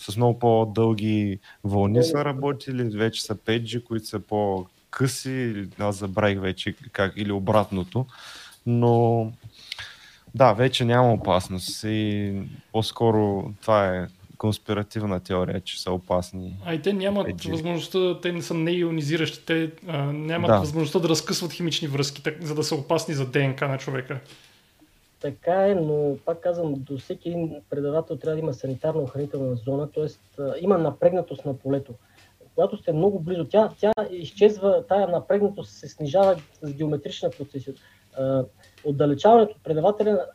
с 0.00 0.16
много 0.16 0.38
по-дълги 0.38 1.38
вълни 1.64 2.04
са 2.04 2.24
работили, 2.24 2.82
вече 2.82 3.22
са 3.22 3.34
5G, 3.34 3.84
които 3.84 4.06
са 4.06 4.20
по-къси, 4.20 5.66
аз 5.78 5.96
забравих 5.96 6.40
вече 6.40 6.74
как, 6.92 7.12
или 7.16 7.32
обратното, 7.32 8.06
но 8.66 9.32
да, 10.34 10.52
вече 10.52 10.84
няма 10.84 11.12
опасност 11.12 11.84
и 11.84 12.32
по-скоро 12.72 13.52
това 13.60 13.96
е 13.96 14.06
конспиративна 14.38 15.20
теория, 15.20 15.60
че 15.60 15.82
са 15.82 15.92
опасни. 15.92 16.56
А 16.64 16.74
и 16.74 16.82
те 16.82 16.92
нямат 16.92 17.26
5G. 17.26 17.50
възможността, 17.50 18.20
те 18.20 18.32
не 18.32 18.42
са 18.42 18.54
неионизиращи, 18.54 19.46
те 19.46 19.70
а, 19.88 20.02
нямат 20.02 20.48
да. 20.48 20.58
възможността 20.58 20.98
да 20.98 21.08
разкъсват 21.08 21.52
химични 21.52 21.88
връзки, 21.88 22.22
так, 22.22 22.42
за 22.42 22.54
да 22.54 22.64
са 22.64 22.74
опасни 22.74 23.14
за 23.14 23.26
ДНК 23.26 23.68
на 23.68 23.78
човека. 23.78 24.20
Така 25.20 25.68
е, 25.68 25.74
но 25.74 26.16
пак 26.24 26.40
казвам, 26.40 26.74
до 26.74 26.98
всеки 26.98 27.28
един 27.28 27.60
предавател 27.70 28.16
трябва 28.16 28.34
да 28.34 28.40
има 28.40 28.54
санитарна 28.54 29.02
охранителна 29.02 29.54
зона, 29.54 29.90
т.е. 29.90 30.06
има 30.60 30.78
напрегнатост 30.78 31.44
на 31.44 31.54
полето. 31.58 31.94
Когато 32.54 32.76
сте 32.76 32.92
много 32.92 33.20
близо, 33.20 33.44
тя, 33.44 33.70
тя 33.78 33.92
изчезва, 34.10 34.84
тая 34.88 35.08
напрегнатост 35.08 35.70
се 35.70 35.88
снижава 35.88 36.36
с 36.62 36.74
геометрична 36.74 37.30
процесия. 37.30 37.74
Отдалечаването 38.84 39.52
от 39.56 39.62
предавателя 39.62 40.26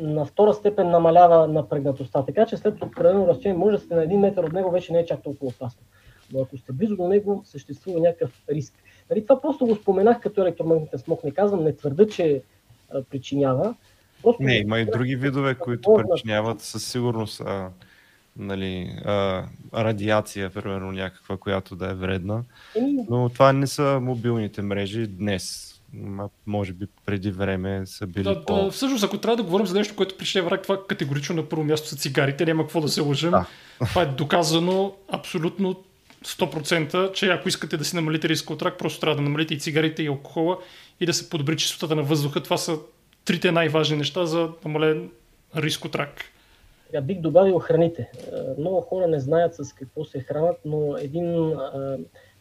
на 0.00 0.24
втора 0.24 0.54
степен 0.54 0.90
намалява 0.90 1.48
напрегнатостта. 1.48 2.24
Така 2.24 2.46
че 2.46 2.56
след 2.56 2.82
определено 2.82 3.26
разстояние 3.26 3.58
може 3.58 3.76
да 3.76 3.82
сте 3.82 3.94
на 3.94 4.02
един 4.02 4.20
метър 4.20 4.44
от 4.44 4.52
него, 4.52 4.70
вече 4.70 4.92
не 4.92 4.98
е 4.98 5.06
чак 5.06 5.22
толкова 5.22 5.46
опасно. 5.46 5.82
Но 6.32 6.40
ако 6.40 6.58
сте 6.58 6.72
близо 6.72 6.96
до 6.96 7.08
него, 7.08 7.42
съществува 7.44 8.00
някакъв 8.00 8.42
риск. 8.50 8.74
Нали, 9.10 9.26
това 9.26 9.40
просто 9.40 9.66
го 9.66 9.74
споменах 9.74 10.20
като 10.20 10.42
електромагнитен 10.42 10.98
смок. 10.98 11.24
Не 11.24 11.30
казвам, 11.30 11.64
не 11.64 11.76
твърда, 11.76 12.06
че 12.06 12.42
причинява. 13.10 13.74
Просто 14.22 14.42
не, 14.42 14.56
има 14.56 14.78
и 14.78 14.84
други 14.84 15.16
видове, 15.16 15.54
които 15.54 15.94
причиняват 15.94 16.60
със 16.60 16.84
сигурност 16.86 17.40
а, 17.40 17.68
нали, 18.36 18.98
а, 19.04 19.44
радиация, 19.74 20.50
примерно 20.50 20.92
някаква, 20.92 21.36
която 21.36 21.76
да 21.76 21.90
е 21.90 21.94
вредна. 21.94 22.42
Но 23.10 23.28
това 23.28 23.52
не 23.52 23.66
са 23.66 23.98
мобилните 24.02 24.62
мрежи 24.62 25.06
днес 25.06 25.72
може 26.46 26.72
би 26.72 26.86
преди 27.06 27.30
време 27.30 27.82
са 27.86 28.06
били 28.06 28.24
да, 28.24 28.44
по... 28.44 28.64
да, 28.64 28.70
всъщност, 28.70 29.04
ако 29.04 29.18
трябва 29.18 29.36
да 29.36 29.42
говорим 29.42 29.66
за 29.66 29.74
нещо, 29.74 29.96
което 29.96 30.16
причинява 30.16 30.50
рак, 30.50 30.62
това 30.62 30.86
категорично 30.86 31.34
на 31.34 31.48
първо 31.48 31.64
място 31.64 31.88
са 31.88 31.96
цигарите, 31.96 32.46
няма 32.46 32.62
какво 32.62 32.80
да 32.80 32.88
се 32.88 33.00
лъжим. 33.00 33.30
Да. 33.30 33.46
Това 33.88 34.02
е 34.02 34.06
доказано 34.06 34.94
абсолютно 35.08 35.82
100%, 36.24 37.12
че 37.12 37.28
ако 37.28 37.48
искате 37.48 37.76
да 37.76 37.84
си 37.84 37.96
намалите 37.96 38.28
риска 38.28 38.52
от 38.52 38.62
рак, 38.62 38.78
просто 38.78 39.00
трябва 39.00 39.16
да 39.16 39.22
намалите 39.22 39.54
и 39.54 39.58
цигарите 39.58 40.02
и 40.02 40.06
алкохола 40.06 40.58
и 41.00 41.06
да 41.06 41.14
се 41.14 41.30
подобри 41.30 41.56
чистотата 41.56 41.96
на 41.96 42.02
въздуха. 42.02 42.42
Това 42.42 42.56
са 42.56 42.78
трите 43.24 43.52
най-важни 43.52 43.96
неща 43.96 44.26
за 44.26 44.50
намален 44.64 45.10
риск 45.56 45.84
от 45.84 45.94
рак. 45.94 46.24
Я 46.94 47.02
бих 47.02 47.20
добавил 47.20 47.58
храните. 47.58 48.10
Много 48.58 48.80
хора 48.80 49.06
не 49.06 49.20
знаят 49.20 49.54
с 49.54 49.72
какво 49.72 50.04
се 50.04 50.20
хранат, 50.20 50.56
но 50.64 50.96
един 50.96 51.54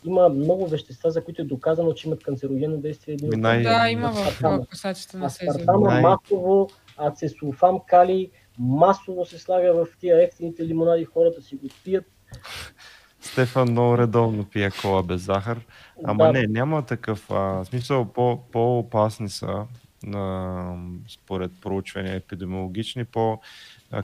има 0.05 0.29
много 0.29 0.67
вещества, 0.67 1.11
за 1.11 1.23
които 1.23 1.41
е 1.41 1.45
доказано, 1.45 1.93
че 1.93 2.07
имат 2.07 2.23
канцерогенно 2.23 2.77
действие. 2.77 3.13
Един 3.13 3.39
най- 3.39 3.63
да, 3.63 3.89
има 3.89 4.11
в 4.11 4.65
писачета 4.69 5.17
на 5.17 5.29
сезон. 5.29 5.49
Аспартама 5.49 6.01
масово, 6.01 6.69
ацесулфам 6.97 7.79
кали, 7.87 8.31
масово 8.59 9.25
се 9.25 9.39
слага 9.39 9.73
в 9.73 9.87
тия 9.99 10.23
ефтините 10.23 10.65
лимонади, 10.65 11.05
хората 11.05 11.41
си 11.41 11.55
го 11.55 11.67
пият. 11.83 12.05
Стефан 13.21 13.71
много 13.71 13.97
редовно 13.97 14.45
пие 14.45 14.71
кола 14.81 15.03
без 15.03 15.21
захар. 15.21 15.59
Ама 16.03 16.25
да. 16.25 16.31
не, 16.31 16.47
няма 16.47 16.85
такъв. 16.85 17.31
А, 17.31 17.65
смисъл, 17.65 18.05
по, 18.05 18.39
по-опасни 18.51 19.29
са 19.29 19.65
а, 20.07 20.73
според 21.09 21.51
проучвания 21.61 22.15
епидемиологични, 22.15 23.05
по 23.05 23.39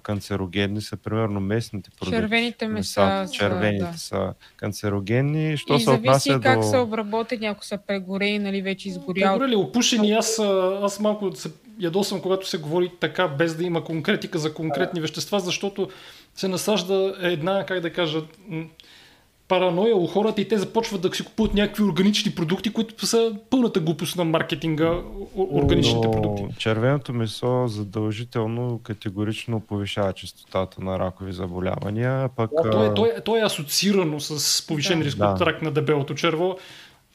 канцерогенни 0.03 0.81
са 0.81 0.97
примерно 0.97 1.39
местните 1.39 1.89
продукти. 1.99 2.19
Червените 2.19 2.67
меса. 2.67 3.25
червените 3.33 3.85
са, 3.85 3.91
да. 3.91 3.97
са 3.97 4.33
канцерогенни. 4.57 5.57
Що 5.57 5.75
и 5.75 5.79
се 5.79 5.89
отнася 5.89 6.29
зависи 6.31 6.43
как 6.43 6.59
до... 6.59 6.67
са 6.67 6.79
обработени, 6.79 7.45
ако 7.45 7.65
са 7.65 7.77
прегорели, 7.87 8.39
нали, 8.39 8.61
вече 8.61 8.89
изгоряли. 8.89 9.23
Прегорели, 9.23 9.55
опушени. 9.55 10.11
Аз, 10.11 10.39
аз 10.83 10.99
малко 10.99 11.35
се 11.35 11.51
ядосвам, 11.79 12.21
когато 12.21 12.49
се 12.49 12.57
говори 12.57 12.91
така, 12.99 13.27
без 13.27 13.55
да 13.55 13.63
има 13.63 13.83
конкретика 13.83 14.39
за 14.39 14.53
конкретни 14.53 15.01
вещества, 15.01 15.39
защото 15.39 15.89
се 16.35 16.47
насажда 16.47 17.15
една, 17.21 17.65
как 17.65 17.79
да 17.79 17.93
кажа, 17.93 18.21
параноя 19.47 19.95
у 19.95 20.07
хората 20.07 20.41
и 20.41 20.47
те 20.47 20.57
започват 20.57 21.01
да 21.01 21.15
си 21.15 21.25
купуват 21.25 21.53
някакви 21.53 21.83
органични 21.83 22.31
продукти, 22.31 22.73
които 22.73 23.05
са 23.05 23.35
пълната 23.49 23.79
глупост 23.79 24.15
на 24.17 24.25
маркетинга, 24.25 24.93
органичните 25.35 26.07
Но 26.07 26.11
продукти. 26.11 26.45
Червеното 26.57 27.13
месо 27.13 27.67
задължително 27.67 28.79
категорично 28.83 29.59
повишава 29.59 30.13
частотата 30.13 30.81
на 30.81 30.99
ракови 30.99 31.33
заболявания. 31.33 32.29
Пък, 32.35 32.51
да, 32.63 32.69
то, 32.69 32.85
е, 32.85 32.93
то, 32.93 33.05
е, 33.05 33.21
то 33.21 33.37
е 33.37 33.41
асоциирано 33.41 34.19
с 34.19 34.67
повишен 34.67 35.01
риск 35.01 35.17
да. 35.17 35.25
от 35.25 35.41
рак 35.41 35.61
на 35.61 35.71
дебелото 35.71 36.15
черво, 36.15 36.57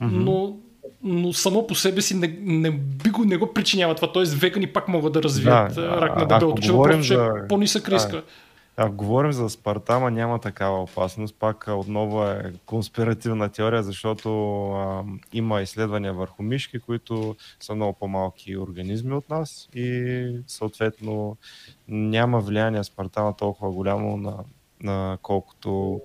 mm-hmm. 0.03 0.11
но 0.11 0.57
но 1.05 1.33
само 1.33 1.67
по 1.67 1.75
себе 1.75 2.03
си 2.03 2.15
не, 2.15 2.39
не, 2.43 2.71
би 2.71 3.11
го, 3.11 3.25
не 3.25 3.37
го 3.37 3.53
причинява 3.53 3.95
това. 3.95 4.13
Тоест 4.13 4.35
вегани 4.35 4.67
пак 4.67 4.89
могат 4.89 5.13
да 5.13 5.23
развият 5.23 5.75
да, 5.75 6.01
рак 6.01 6.17
на 6.17 6.27
дебелото 6.27 6.63
черво, 6.63 6.83
просто 6.83 7.03
за... 7.03 7.15
е 7.45 7.49
по-нисък 7.49 7.89
риска. 7.89 8.17
Да 8.17 8.23
ако 8.77 8.94
говорим 8.94 9.32
за 9.32 9.51
Спартама, 9.51 10.11
няма 10.11 10.39
такава 10.39 10.82
опасност. 10.82 11.36
Пак 11.39 11.65
отново 11.69 12.24
е 12.24 12.53
конспиративна 12.66 13.49
теория, 13.49 13.82
защото 13.82 14.70
а, 14.73 15.05
има 15.32 15.62
изследвания 15.62 16.15
върху 16.15 16.43
мишки, 16.43 16.78
които 16.78 17.36
са 17.61 17.74
много 17.74 17.93
по-малки 17.93 18.57
организми 18.57 19.12
от 19.15 19.31
нас 19.31 19.69
и 19.74 20.36
съответно 20.47 21.36
няма 21.89 22.40
влияние 22.40 22.85
Спартама 22.85 23.36
толкова 23.36 23.73
голямо 23.73 24.16
на, 24.16 24.36
на 24.82 25.19
колкото 25.23 26.01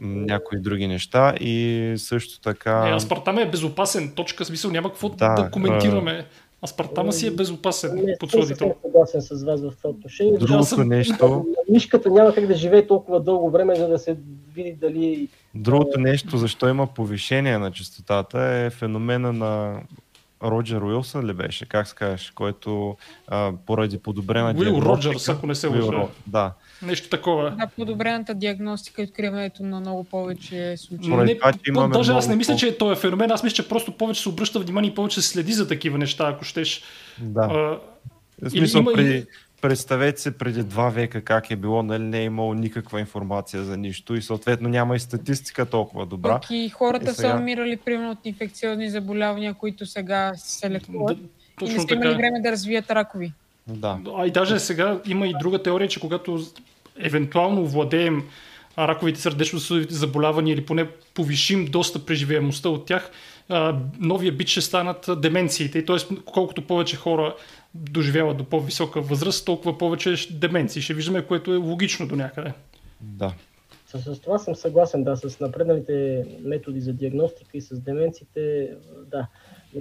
някои 0.00 0.60
други 0.60 0.86
неща 0.86 1.34
и 1.40 1.94
също 1.96 2.40
така... 2.40 2.88
Е, 2.88 2.92
Аспартам 2.92 3.38
е 3.38 3.50
безопасен, 3.50 4.12
точка, 4.14 4.44
смисъл 4.44 4.70
няма 4.70 4.88
какво 4.88 5.08
да, 5.08 5.34
да 5.34 5.50
коментираме. 5.50 6.26
Аспартама 6.64 7.12
си 7.12 7.26
е 7.26 7.30
безопасен 7.30 8.04
не, 8.04 8.18
подсладител. 8.18 8.66
Не 8.66 8.72
съм 8.72 8.82
съгласен 8.82 9.20
с 9.20 9.44
вас 9.44 9.60
в 9.60 9.72
това 9.76 9.90
отношение. 9.90 10.38
Другото 10.38 10.64
съм... 10.64 10.88
нещо... 10.88 11.46
Мишката 11.70 12.10
няма 12.10 12.34
как 12.34 12.46
да 12.46 12.54
живее 12.54 12.86
толкова 12.86 13.20
дълго 13.20 13.50
време, 13.50 13.76
за 13.76 13.88
да 13.88 13.98
се 13.98 14.16
види 14.54 14.72
дали... 14.72 15.28
Другото 15.54 16.00
нещо, 16.00 16.36
защо 16.36 16.68
има 16.68 16.86
повишение 16.86 17.58
на 17.58 17.72
частотата 17.72 18.40
е 18.40 18.70
феномена 18.70 19.32
на 19.32 19.80
Роджер 20.42 20.80
Уилсън 20.80 21.26
ли 21.26 21.32
беше, 21.32 21.66
как 21.66 21.88
скажеш, 21.88 22.30
който 22.30 22.96
а, 23.28 23.52
поради 23.66 23.98
подобрена 23.98 24.54
Уил 24.58 24.82
Роджерс, 24.82 25.28
ако 25.28 25.46
не 25.46 25.54
се 25.54 25.66
лъжа. 25.66 26.08
Да. 26.26 26.52
Нещо 26.82 27.08
такова. 27.08 27.50
Да, 27.50 27.66
подобрената 27.76 28.34
диагностика 28.34 29.02
и 29.02 29.04
откриването 29.04 29.62
на 29.62 29.80
много 29.80 30.04
повече 30.04 30.76
случаи. 30.76 31.16
Не, 31.16 31.38
това, 31.38 31.88
даже 31.88 32.12
аз 32.12 32.28
не 32.28 32.36
мисля, 32.36 32.56
че 32.56 32.68
е 32.68 32.78
този 32.78 33.00
феномен, 33.00 33.30
аз 33.30 33.42
мисля, 33.42 33.54
че 33.54 33.68
просто 33.68 33.92
повече 33.92 34.22
се 34.22 34.28
обръща 34.28 34.60
внимание 34.60 34.90
и 34.90 34.94
повече 34.94 35.22
се 35.22 35.28
следи 35.28 35.52
за 35.52 35.68
такива 35.68 35.98
неща, 35.98 36.28
ако 36.28 36.44
щеш. 36.44 36.82
Да. 37.18 37.40
А, 37.40 37.80
в 38.42 38.50
смисъл, 38.50 38.80
има... 38.80 38.92
при, 38.92 39.26
представете 39.60 40.20
се 40.20 40.38
преди 40.38 40.62
два 40.62 40.88
века 40.88 41.22
как 41.22 41.50
е 41.50 41.56
било, 41.56 41.82
нали 41.82 42.02
не 42.02 42.20
е 42.20 42.24
имало 42.24 42.54
никаква 42.54 43.00
информация 43.00 43.64
за 43.64 43.76
нищо 43.76 44.14
и 44.14 44.22
съответно 44.22 44.68
няма 44.68 44.96
и 44.96 45.00
статистика 45.00 45.66
толкова 45.66 46.06
добра. 46.06 46.40
Пък 46.40 46.50
и 46.50 46.68
хората 46.68 47.10
и 47.10 47.14
сега... 47.14 47.30
са 47.30 47.36
умирали 47.36 47.76
примерно 47.76 48.10
от 48.10 48.26
инфекциозни 48.26 48.90
заболявания, 48.90 49.54
които 49.54 49.86
сега 49.86 50.32
се 50.36 50.70
лекуват 50.70 51.18
да, 51.60 51.66
и 51.66 51.72
не 51.72 51.80
са 51.80 51.94
имали 51.94 52.14
време 52.14 52.40
да 52.40 52.52
развият 52.52 52.90
ракови. 52.90 53.32
Да. 53.68 54.00
А 54.16 54.26
и 54.26 54.30
даже 54.30 54.58
сега 54.58 55.00
има 55.06 55.26
и 55.26 55.34
друга 55.40 55.62
теория, 55.62 55.88
че 55.88 56.00
когато 56.00 56.40
евентуално 56.98 57.66
владеем 57.66 58.22
раковите 58.78 59.20
сърдечно-съдовите 59.20 59.94
заболявания 59.94 60.54
или 60.54 60.64
поне 60.64 60.88
повишим 61.14 61.66
доста 61.66 62.06
преживеемостта 62.06 62.68
от 62.68 62.86
тях, 62.86 63.10
новия 63.98 64.32
бит 64.32 64.48
ще 64.48 64.60
станат 64.60 65.10
деменциите. 65.20 65.84
Т.е. 65.84 65.96
колкото 66.24 66.66
повече 66.66 66.96
хора 66.96 67.34
доживяват 67.74 68.36
до 68.36 68.44
по-висока 68.44 69.00
възраст, 69.00 69.44
толкова 69.44 69.78
повече 69.78 70.14
деменции 70.30 70.82
ще 70.82 70.94
виждаме, 70.94 71.22
което 71.22 71.54
е 71.54 71.56
логично 71.56 72.08
до 72.08 72.16
някъде. 72.16 72.52
Да. 73.00 73.34
С, 73.86 74.14
с 74.14 74.20
това 74.20 74.38
съм 74.38 74.54
съгласен, 74.54 75.04
да, 75.04 75.16
с 75.16 75.40
напредналите 75.40 76.24
методи 76.40 76.80
за 76.80 76.92
диагностика 76.92 77.58
и 77.58 77.60
с 77.60 77.80
деменциите, 77.80 78.70
да. 79.06 79.26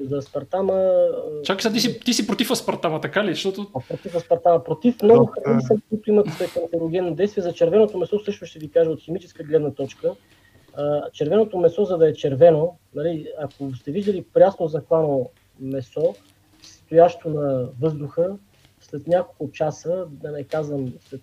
За 0.09 0.17
Аспартама... 0.17 1.07
Чакай 1.43 1.61
сега, 1.61 1.73
ти 1.73 1.79
си, 1.79 1.99
ти 1.99 2.13
си 2.13 2.27
против 2.27 2.51
Аспартама, 2.51 3.01
така 3.01 3.25
ли? 3.25 3.33
Защото... 3.33 3.67
А, 3.75 3.79
против 3.89 4.15
Аспартама. 4.15 4.63
Против 4.63 5.01
много 5.03 5.25
храни 5.25 5.61
са, 5.61 5.75
които 5.89 6.09
имат 6.09 6.27
канцерогенно 6.53 7.15
действие. 7.15 7.43
За 7.43 7.53
червеното 7.53 7.97
месо 7.97 8.19
също 8.19 8.45
ще 8.45 8.59
ви 8.59 8.69
кажа 8.71 8.89
от 8.89 9.01
химическа 9.01 9.43
гледна 9.43 9.71
точка. 9.71 10.11
А, 10.73 11.11
червеното 11.11 11.57
месо, 11.57 11.85
за 11.85 11.97
да 11.97 12.09
е 12.09 12.13
червено, 12.13 12.77
нали, 12.95 13.27
ако 13.39 13.75
сте 13.75 13.91
виждали 13.91 14.25
прясно 14.33 14.67
заклано 14.67 15.29
месо, 15.59 16.15
стоящо 16.61 17.29
на 17.29 17.67
въздуха, 17.81 18.35
след 18.81 19.07
няколко 19.07 19.51
часа, 19.51 20.05
да 20.09 20.31
не 20.31 20.43
казвам 20.43 20.93
след 21.09 21.21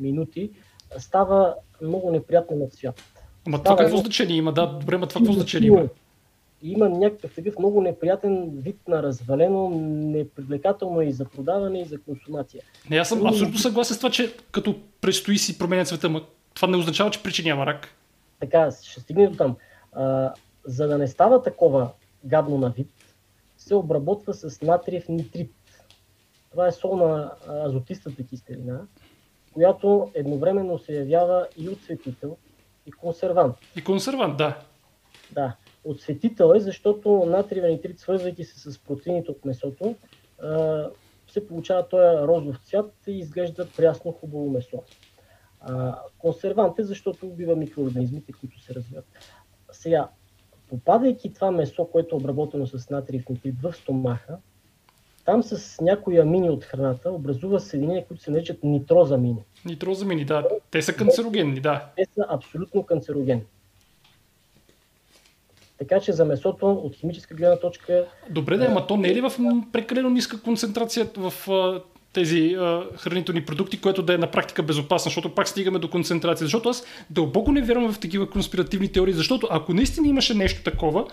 минути, 0.00 0.50
става 0.98 1.54
много 1.82 2.10
неприятно 2.10 2.56
на 2.56 2.68
цвят. 2.68 3.02
Ама 3.46 3.62
това 3.62 3.76
какво 3.76 3.96
значение 3.96 4.36
има? 4.36 4.52
Да, 4.52 4.66
добре, 4.66 4.96
ма 4.96 5.06
това 5.06 5.18
какво 5.18 5.32
значение 5.32 5.68
има? 5.68 5.88
Има 6.66 6.88
някакъв 6.88 7.34
такъв 7.34 7.58
много 7.58 7.80
неприятен 7.80 8.50
вид 8.50 8.76
на 8.88 9.02
развалено, 9.02 9.70
непривлекателно 9.84 11.02
и 11.02 11.12
за 11.12 11.24
продаване, 11.24 11.80
и 11.80 11.84
за 11.84 12.00
консумация. 12.00 12.62
Не, 12.90 12.96
аз 12.96 13.08
съм 13.08 13.26
абсолютно 13.26 13.58
съгласен 13.58 13.94
с 13.94 13.98
това, 13.98 14.10
че 14.10 14.36
като 14.50 14.80
предстои 15.00 15.38
си 15.38 15.58
променя 15.58 15.84
цвета, 15.84 16.08
но 16.08 16.20
това 16.54 16.68
не 16.68 16.76
означава, 16.76 17.10
че 17.10 17.22
причинява 17.22 17.66
рак. 17.66 17.88
Така, 18.40 18.70
ще 18.82 19.00
стигне 19.00 19.28
до 19.28 19.36
там. 19.36 19.56
А, 19.92 20.32
за 20.64 20.88
да 20.88 20.98
не 20.98 21.08
става 21.08 21.42
такова 21.42 21.90
гадно 22.24 22.58
на 22.58 22.70
вид, 22.70 22.92
се 23.56 23.74
обработва 23.74 24.34
с 24.34 24.62
натриев 24.62 25.08
нитрит. 25.08 25.52
Това 26.50 26.66
е 26.66 26.72
солна 26.72 27.32
азотистата 27.48 28.26
киселина, 28.26 28.80
която 29.52 30.10
едновременно 30.14 30.78
се 30.78 30.92
явява 30.92 31.46
и 31.56 31.68
отсветител, 31.68 32.36
и 32.86 32.92
консервант. 32.92 33.56
И 33.76 33.84
консервант, 33.84 34.36
да. 34.36 34.58
Да. 35.32 35.56
Отсветител 35.84 36.52
е, 36.56 36.60
защото 36.60 37.26
натриевия 37.26 37.72
нитрит, 37.72 37.98
свързвайки 37.98 38.44
се 38.44 38.70
с 38.70 38.78
протеините 38.78 39.30
от 39.30 39.44
месото, 39.44 39.94
се 41.28 41.46
получава 41.46 41.88
този 41.88 42.26
розов 42.26 42.58
цвят 42.64 42.92
и 43.06 43.18
изглежда 43.18 43.68
прясно 43.76 44.12
хубаво 44.12 44.50
месо. 44.50 44.82
консервант 46.18 46.78
е, 46.78 46.82
защото 46.82 47.26
убива 47.26 47.56
микроорганизмите, 47.56 48.32
които 48.32 48.60
се 48.60 48.74
развиват. 48.74 49.06
Сега, 49.72 50.08
попадайки 50.68 51.32
това 51.32 51.50
месо, 51.50 51.84
което 51.84 52.14
е 52.14 52.18
обработено 52.18 52.66
с 52.66 52.90
натриев 52.90 53.28
нитрит 53.28 53.60
в 53.62 53.72
стомаха, 53.72 54.38
там 55.24 55.42
с 55.42 55.80
някои 55.80 56.18
амини 56.18 56.50
от 56.50 56.64
храната 56.64 57.10
образува 57.10 57.58
съединения, 57.58 58.06
които 58.06 58.22
се 58.22 58.30
наричат 58.30 58.64
нитрозамини. 58.64 59.44
Нитрозамини, 59.64 60.24
да. 60.24 60.48
Те 60.70 60.82
са 60.82 60.92
канцерогенни, 60.92 61.60
да. 61.60 61.92
Те 61.96 62.06
са 62.14 62.26
абсолютно 62.28 62.82
канцерогенни. 62.82 63.44
Така 65.78 66.00
че 66.00 66.12
за 66.12 66.24
месото 66.24 66.72
от 66.72 66.96
химическа 66.96 67.34
гледна 67.34 67.56
точка... 67.56 68.04
Добре, 68.30 68.56
да, 68.56 68.64
ама 68.64 68.86
то 68.86 68.96
не 68.96 69.08
е 69.08 69.14
ли 69.14 69.20
в 69.20 69.32
прекалено 69.72 70.10
ниска 70.10 70.40
концентрация 70.40 71.06
в 71.16 71.32
тези 72.12 72.56
а, 72.58 72.82
хранителни 72.96 73.44
продукти, 73.44 73.80
което 73.80 74.02
да 74.02 74.14
е 74.14 74.18
на 74.18 74.30
практика 74.30 74.62
безопасно, 74.62 75.08
защото 75.08 75.34
пак 75.34 75.48
стигаме 75.48 75.78
до 75.78 75.90
концентрация. 75.90 76.44
Защото 76.46 76.68
аз 76.68 76.84
дълбоко 77.10 77.52
не 77.52 77.62
вярвам 77.62 77.92
в 77.92 77.98
такива 77.98 78.30
конспиративни 78.30 78.92
теории, 78.92 79.14
защото 79.14 79.48
ако 79.50 79.74
наистина 79.74 80.08
имаше 80.08 80.34
нещо 80.34 80.62
такова, 80.62 81.06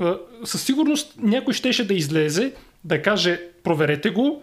а, 0.00 0.18
със 0.44 0.62
сигурност 0.62 1.14
някой 1.18 1.54
щеше 1.54 1.86
да 1.86 1.94
излезе, 1.94 2.52
да 2.84 3.02
каже 3.02 3.40
проверете 3.62 4.10
го, 4.10 4.42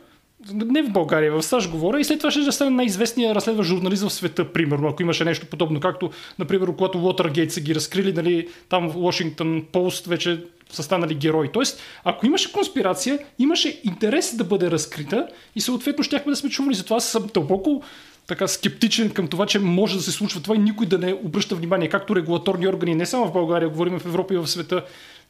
не 0.54 0.84
в 0.84 0.92
България, 0.92 1.32
в 1.32 1.44
САЩ 1.44 1.70
говоря, 1.70 2.00
и 2.00 2.04
след 2.04 2.18
това 2.18 2.32
ще 2.32 2.40
да 2.40 2.52
стане 2.52 2.72
най-известният 2.72 3.36
разследващ 3.36 3.70
журналист 3.70 4.04
в 4.04 4.14
света, 4.14 4.54
примерно, 4.54 4.88
ако 4.88 5.02
имаше 5.02 5.26
нещо 5.26 5.46
подобно, 5.46 5.80
както, 5.80 6.10
например, 6.40 6.68
когато 6.68 6.98
Watergate 6.98 7.50
са 7.50 7.62
ги 7.62 7.76
разкрили, 7.76 8.14
нали, 8.14 8.48
там 8.70 8.90
в 8.90 8.96
Washington 8.96 9.66
Post 9.66 10.10
вече 10.10 10.44
са 10.70 10.84
станали 10.84 11.14
герои. 11.14 11.50
Тоест, 11.52 11.82
ако 12.04 12.26
имаше 12.26 12.52
конспирация, 12.52 13.20
имаше 13.40 13.82
интерес 13.84 14.36
да 14.36 14.44
бъде 14.44 14.72
разкрита 14.72 15.28
и 15.56 15.62
съответно 15.62 16.04
щяхме 16.04 16.32
да 16.32 16.36
сме 16.36 16.50
чували. 16.50 16.76
Затова 16.76 17.00
съм 17.00 17.30
дълбоко 17.34 17.84
така 18.28 18.48
скептичен 18.48 19.10
към 19.10 19.28
това, 19.28 19.46
че 19.46 19.60
може 19.60 19.98
да 19.98 20.04
се 20.04 20.12
случва 20.12 20.42
това 20.42 20.56
и 20.56 20.60
никой 20.60 20.86
да 20.86 20.98
не 20.98 21.14
обръща 21.14 21.56
внимание, 21.56 21.90
както 21.90 22.16
регулаторни 22.16 22.68
органи, 22.68 22.96
не 22.96 23.06
само 23.06 23.28
в 23.28 23.34
България, 23.34 23.70
говорим 23.70 24.00
в 24.00 24.06
Европа 24.06 24.34
и 24.34 24.38
в 24.38 24.48
света. 24.48 24.86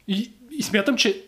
И, 0.08 0.30
и 0.50 0.62
смятам, 0.62 0.96
че 0.96 1.22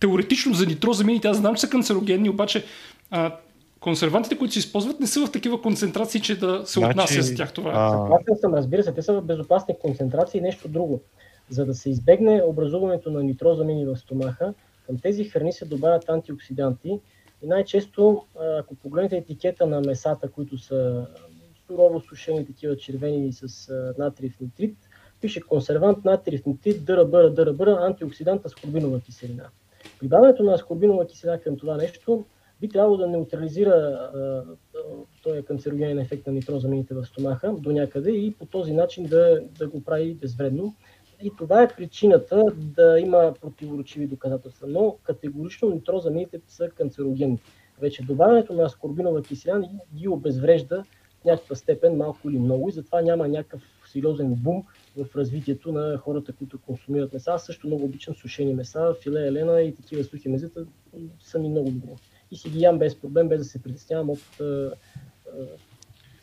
теоретично 0.00 0.54
за 0.54 0.66
нитрозамините, 0.66 1.28
аз 1.28 1.36
знам, 1.36 1.54
че 1.54 1.60
са 1.60 1.70
канцерогенни, 1.70 2.30
обаче 2.30 2.64
а, 3.10 3.36
консервантите, 3.80 4.38
които 4.38 4.52
се 4.52 4.58
използват, 4.58 5.00
не 5.00 5.06
са 5.06 5.26
в 5.26 5.32
такива 5.32 5.62
концентрации, 5.62 6.20
че 6.20 6.38
да 6.38 6.66
се 6.66 6.80
значи, 6.80 6.92
отнася 6.92 7.22
с 7.22 7.34
тях 7.34 7.52
това. 7.52 7.72
А... 7.74 8.36
съм, 8.36 8.54
разбира 8.54 8.82
се, 8.82 8.92
те 8.92 9.02
са 9.02 9.12
в 9.12 9.22
безопасни 9.22 9.74
концентрации 9.78 10.38
и 10.38 10.42
нещо 10.42 10.68
друго. 10.68 11.00
За 11.50 11.66
да 11.66 11.74
се 11.74 11.90
избегне 11.90 12.42
образуването 12.46 13.10
на 13.10 13.22
нитрозамини 13.22 13.86
в 13.86 13.96
стомаха, 13.96 14.54
към 14.86 14.98
тези 14.98 15.24
храни 15.24 15.52
се 15.52 15.64
добавят 15.64 16.08
антиоксиданти 16.08 17.00
и 17.42 17.46
най-често, 17.46 18.24
ако 18.58 18.74
погледнете 18.74 19.16
етикета 19.16 19.66
на 19.66 19.80
месата, 19.80 20.28
които 20.28 20.58
са 20.58 21.06
сурово 21.66 22.00
сушени, 22.00 22.46
такива 22.46 22.76
червени 22.76 23.32
с 23.32 23.72
натриев 23.98 24.40
нитрит, 24.40 24.76
пише 25.20 25.40
консервант, 25.40 26.04
натриев 26.04 26.46
нитрит, 26.46 26.84
дъра, 26.84 27.04
бъра, 27.04 27.30
дъра, 27.30 27.52
бъра, 27.52 27.78
антиоксидант, 27.80 28.46
аскорбинова 28.46 29.00
киселина. 29.00 29.44
Прибавянето 30.00 30.42
на 30.42 30.52
аскорбинова 30.52 31.06
киселина 31.06 31.40
към 31.40 31.56
това 31.56 31.76
нещо 31.76 32.24
би 32.60 32.68
трябвало 32.68 32.96
да 32.96 33.06
неутрализира 33.06 34.10
този 35.22 35.42
канцерогенен 35.42 35.98
ефект 35.98 36.26
на 36.26 36.32
нитрозамините 36.32 36.94
в 36.94 37.04
стомаха 37.04 37.52
до 37.52 37.72
някъде 37.72 38.10
и 38.10 38.34
по 38.34 38.46
този 38.46 38.72
начин 38.72 39.04
да, 39.04 39.40
да 39.58 39.68
го 39.68 39.84
прави 39.84 40.14
безвредно. 40.14 40.74
И 41.22 41.30
това 41.38 41.62
е 41.62 41.68
причината 41.76 42.44
да 42.56 43.00
има 43.00 43.34
противоречиви 43.40 44.06
доказателства. 44.06 44.66
Но 44.68 44.96
категорично 45.02 45.70
нитрозамините 45.70 46.40
са 46.46 46.70
канцерогенни. 46.70 47.38
Вече 47.80 48.02
добавянето 48.02 48.52
на 48.52 48.62
аскорбинова 48.62 49.22
киселина 49.22 49.68
ги 49.94 50.08
обезврежда 50.08 50.84
в 51.20 51.24
някаква 51.24 51.56
степен, 51.56 51.96
малко 51.96 52.30
или 52.30 52.38
много, 52.38 52.68
и 52.68 52.72
затова 52.72 53.02
няма 53.02 53.28
някакъв 53.28 53.62
сериозен 53.92 54.34
бум 54.34 54.64
в 54.96 55.16
развитието 55.16 55.72
на 55.72 55.98
хората, 55.98 56.32
които 56.32 56.58
консумират 56.58 57.12
меса. 57.12 57.32
Аз 57.32 57.46
също 57.46 57.66
много 57.66 57.84
обичам 57.84 58.14
сушени 58.14 58.54
меса, 58.54 58.94
филе, 59.02 59.26
елена 59.26 59.62
и 59.62 59.74
такива 59.74 60.04
сухи 60.04 60.28
мезета 60.28 60.64
са 61.20 61.38
ми 61.38 61.48
много 61.48 61.70
добри. 61.70 61.90
И 62.30 62.36
си 62.36 62.50
ги 62.50 62.60
ям 62.60 62.78
без 62.78 63.00
проблем, 63.00 63.28
без 63.28 63.38
да 63.38 63.44
се 63.44 63.62
притеснявам 63.62 64.10
от... 64.10 64.40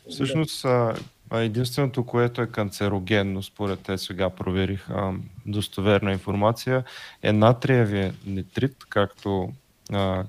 Всъщност, 0.10 0.66
единственото, 1.34 2.06
което 2.06 2.42
е 2.42 2.48
канцерогенно, 2.48 3.44
според 3.44 3.80
те 3.80 3.98
сега 3.98 4.30
проверих 4.30 4.90
а, 4.90 5.14
достоверна 5.46 6.12
информация, 6.12 6.84
е 7.24 7.34
натриевия 7.34 8.14
нитрит, 8.26 8.76
както 8.90 9.54
а, 9.92 10.24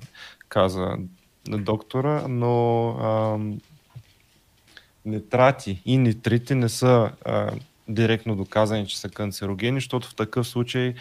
каза 0.48 0.97
доктора, 1.48 2.28
но 2.28 2.89
а, 2.89 3.39
нитрати 5.05 5.82
и 5.85 5.98
нитрити 5.98 6.55
не 6.55 6.69
са 6.69 7.10
а, 7.24 7.51
директно 7.89 8.36
доказани, 8.36 8.86
че 8.86 8.98
са 9.01 9.09
канцерогени, 9.09 9.77
защото 9.77 10.09
в 10.09 10.15
такъв 10.15 10.48
случай 10.48 10.94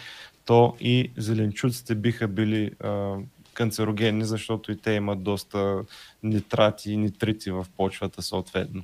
то 0.44 0.76
и 0.80 1.10
зеленчуците 1.16 1.94
биха 1.94 2.28
били 2.28 2.70
а, 2.80 3.16
канцерогенни, 3.54 4.24
защото 4.24 4.72
и 4.72 4.78
те 4.78 4.92
имат 4.92 5.22
доста 5.22 5.84
нитрати 6.22 6.92
и 6.92 6.96
нитрити 6.96 7.50
в 7.50 7.66
почвата 7.76 8.22
съответно. 8.22 8.82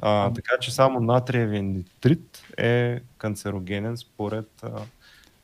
А, 0.00 0.32
така 0.32 0.58
че 0.60 0.74
само 0.74 1.00
натриевия 1.00 1.62
нитрит 1.62 2.42
е 2.58 3.00
канцерогенен 3.18 3.96
според 3.96 4.48
а, 4.62 4.70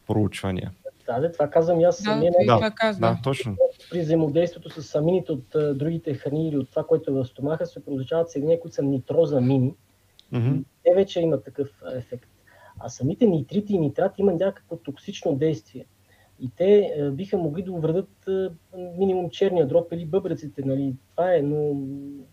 проучвания. 0.07 0.71
Да, 1.07 1.33
това 1.33 1.51
казвам 1.51 1.81
и 1.81 1.85
аз. 1.85 2.03
Да, 2.03 2.23
да, 2.47 2.71
да, 2.81 2.93
да, 2.99 3.19
точно. 3.23 3.57
При 3.91 4.01
взаимодействието 4.01 4.83
с 4.83 4.95
амините 4.95 5.33
от 5.33 5.55
а, 5.55 5.75
другите 5.75 6.15
храни 6.15 6.49
или 6.49 6.57
от 6.57 6.71
това, 6.71 6.85
което 6.85 7.11
е 7.11 7.15
в 7.15 7.27
стомаха, 7.27 7.67
се 7.67 7.85
получават 7.85 8.31
съединения, 8.31 8.61
които 8.61 8.75
са 8.75 8.83
нитрозамини. 8.83 9.75
Mm-hmm. 10.33 10.65
Те 10.85 10.95
вече 10.95 11.21
имат 11.21 11.45
такъв 11.45 11.69
ефект. 11.97 12.29
А 12.79 12.89
самите 12.89 13.27
нитрити 13.27 13.75
и 13.75 13.79
нитрати 13.79 14.21
имат 14.21 14.41
някакво 14.41 14.77
токсично 14.77 15.35
действие. 15.35 15.87
И 16.41 16.51
те 16.57 16.93
е, 16.97 17.11
биха 17.11 17.39
могли 17.39 17.63
да 17.63 17.73
увредят 17.73 18.29
е, 18.29 18.49
минимум 18.99 19.31
черния 19.31 19.67
дроб 19.67 19.93
или 19.93 20.07
бъбреците. 20.07 20.63
Нали? 20.65 20.95
Това 21.11 21.35
е, 21.35 21.43
но... 21.43 21.75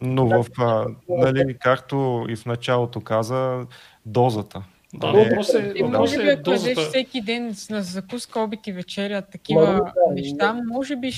Но 0.01 0.27
в, 0.27 0.45
а, 0.57 0.85
нали, 1.09 1.57
както 1.59 2.25
и 2.29 2.35
в 2.35 2.45
началото 2.45 3.01
каза, 3.01 3.65
дозата. 4.05 4.63
Да, 4.93 5.11
да, 5.11 5.23
въпрос 5.23 5.53
е, 5.53 5.73
е, 5.75 5.83
може 5.83 6.17
би 6.17 6.29
ако 6.29 6.49
ядеш 6.49 6.77
всеки 6.77 7.21
ден 7.21 7.55
на 7.69 7.81
закуска, 7.81 8.39
обики, 8.39 8.71
вечеря, 8.71 9.21
такива 9.21 9.61
да, 9.61 9.93
неща, 10.13 10.53
да. 10.53 10.63
може 10.67 10.95
би... 10.95 11.11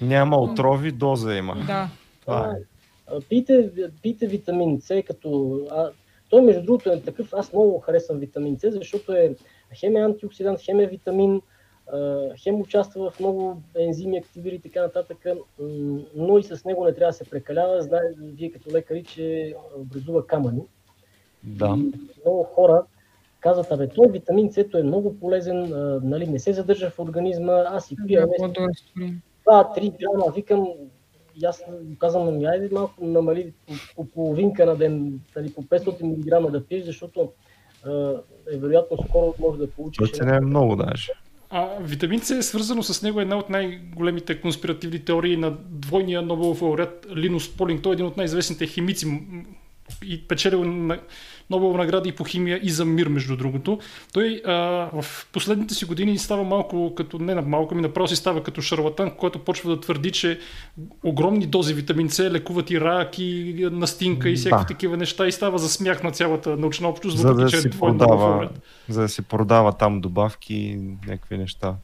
Няма 0.00 0.36
отрови, 0.36 0.92
доза 0.92 1.34
има. 1.34 1.56
Да. 1.66 1.88
Това 2.20 2.50
е. 2.50 3.20
Пийте, 3.28 3.70
пийте 4.02 4.26
витамин 4.26 4.80
С, 4.80 5.02
като... 5.06 5.60
А, 5.70 5.90
той, 6.36 6.44
между 6.44 6.62
другото, 6.62 6.90
е 6.90 7.00
такъв. 7.00 7.28
Аз 7.32 7.52
много 7.52 7.78
харесвам 7.78 8.18
витамин 8.18 8.58
С, 8.58 8.70
защото 8.70 9.12
е 9.12 9.36
хем 9.74 9.96
е 9.96 10.00
антиоксидант, 10.00 10.60
хем 10.60 10.80
е 10.80 10.86
витамин, 10.86 11.40
хем 12.42 12.60
участва 12.60 13.10
в 13.10 13.20
много 13.20 13.56
ензими, 13.78 14.18
активири 14.18 14.54
и 14.54 14.60
така 14.60 14.82
нататък, 14.82 15.26
но 16.14 16.38
и 16.38 16.42
с 16.42 16.64
него 16.64 16.84
не 16.84 16.94
трябва 16.94 17.10
да 17.10 17.16
се 17.16 17.30
прекалява. 17.30 17.82
Знаете, 17.82 18.14
вие 18.20 18.50
като 18.50 18.70
лекари, 18.70 19.04
че 19.04 19.54
образува 19.76 20.26
камъни. 20.26 20.62
Да. 21.42 21.74
И 21.78 21.92
много 22.24 22.42
хора 22.42 22.84
казват, 23.40 23.72
абе, 23.72 23.88
той 23.88 24.08
витамин 24.08 24.52
С 24.52 24.56
е 24.56 24.82
много 24.82 25.18
полезен, 25.18 25.68
нали, 26.02 26.26
не 26.26 26.38
се 26.38 26.52
задържа 26.52 26.90
в 26.90 26.98
организма, 26.98 27.64
аз 27.66 27.86
си 27.86 27.96
пия 28.06 28.26
2-3 28.26 29.98
грама, 29.98 30.32
викам, 30.36 30.66
и 31.42 31.44
аз 31.44 31.62
казвам, 31.98 32.38
ми 32.38 32.44
айде 32.44 32.68
малко 32.72 33.06
намали 33.06 33.52
по, 33.66 33.74
по 33.96 34.04
половинка 34.04 34.66
на 34.66 34.76
ден, 34.76 35.20
нали, 35.36 35.52
по 35.52 35.62
500 35.62 36.02
мг 36.02 36.50
да 36.52 36.66
пиеш, 36.66 36.84
защото 36.84 37.32
е 38.52 38.56
вероятно 38.56 38.98
скоро 39.08 39.34
може 39.38 39.58
да 39.58 39.70
получиш. 39.70 40.12
Това 40.12 40.26
не 40.26 40.36
е 40.36 40.40
много 40.40 40.76
даже. 40.76 41.12
А 41.50 41.68
витамин 41.80 42.20
С 42.20 42.30
е 42.30 42.42
свързано 42.42 42.82
с 42.82 43.02
него 43.02 43.20
една 43.20 43.36
от 43.38 43.50
най-големите 43.50 44.40
конспиративни 44.40 45.04
теории 45.04 45.36
на 45.36 45.56
двойния 45.70 46.22
Нобелов 46.22 46.62
лауреат 46.62 47.06
Линус 47.16 47.56
Полинг. 47.56 47.82
Той 47.82 47.92
е 47.92 47.94
един 47.94 48.06
от 48.06 48.16
най-известните 48.16 48.66
химици 48.66 49.06
и 50.04 50.28
печелил 50.28 50.64
Нобелова 51.50 51.78
награда 51.78 52.08
и 52.08 52.12
по 52.12 52.24
химия 52.24 52.60
и 52.62 52.70
за 52.70 52.84
мир, 52.84 53.06
между 53.06 53.36
другото. 53.36 53.78
Той 54.12 54.42
а, 54.46 54.52
в 55.02 55.26
последните 55.32 55.74
си 55.74 55.84
години 55.84 56.18
става 56.18 56.44
малко 56.44 56.94
като, 56.94 57.18
не 57.18 57.34
на 57.34 57.42
малко, 57.42 57.74
ми 57.74 57.82
направо 57.82 58.08
си 58.08 58.16
става 58.16 58.42
като 58.42 58.60
шарлатан, 58.60 59.10
който 59.10 59.38
почва 59.38 59.70
да 59.70 59.80
твърди, 59.80 60.10
че 60.10 60.38
огромни 61.04 61.46
дози 61.46 61.74
витамин 61.74 62.10
С 62.10 62.30
лекуват 62.30 62.70
и 62.70 62.80
рак 62.80 63.18
и 63.18 63.68
настинка 63.72 64.28
и 64.28 64.36
всякакви 64.36 64.64
да. 64.64 64.68
такива 64.68 64.96
неща 64.96 65.26
и 65.26 65.32
става 65.32 65.58
за 65.58 65.68
смях 65.68 66.02
на 66.02 66.10
цялата 66.10 66.56
научна 66.56 66.88
общност, 66.88 67.18
за 67.18 67.34
да, 67.34 67.48
си 67.48 67.70
продава, 67.70 68.50
за 68.88 69.00
да 69.00 69.08
си 69.08 69.22
продава 69.22 69.72
там 69.72 70.00
добавки 70.00 70.54
и 70.54 70.76
някакви 71.08 71.38
неща. 71.38 71.74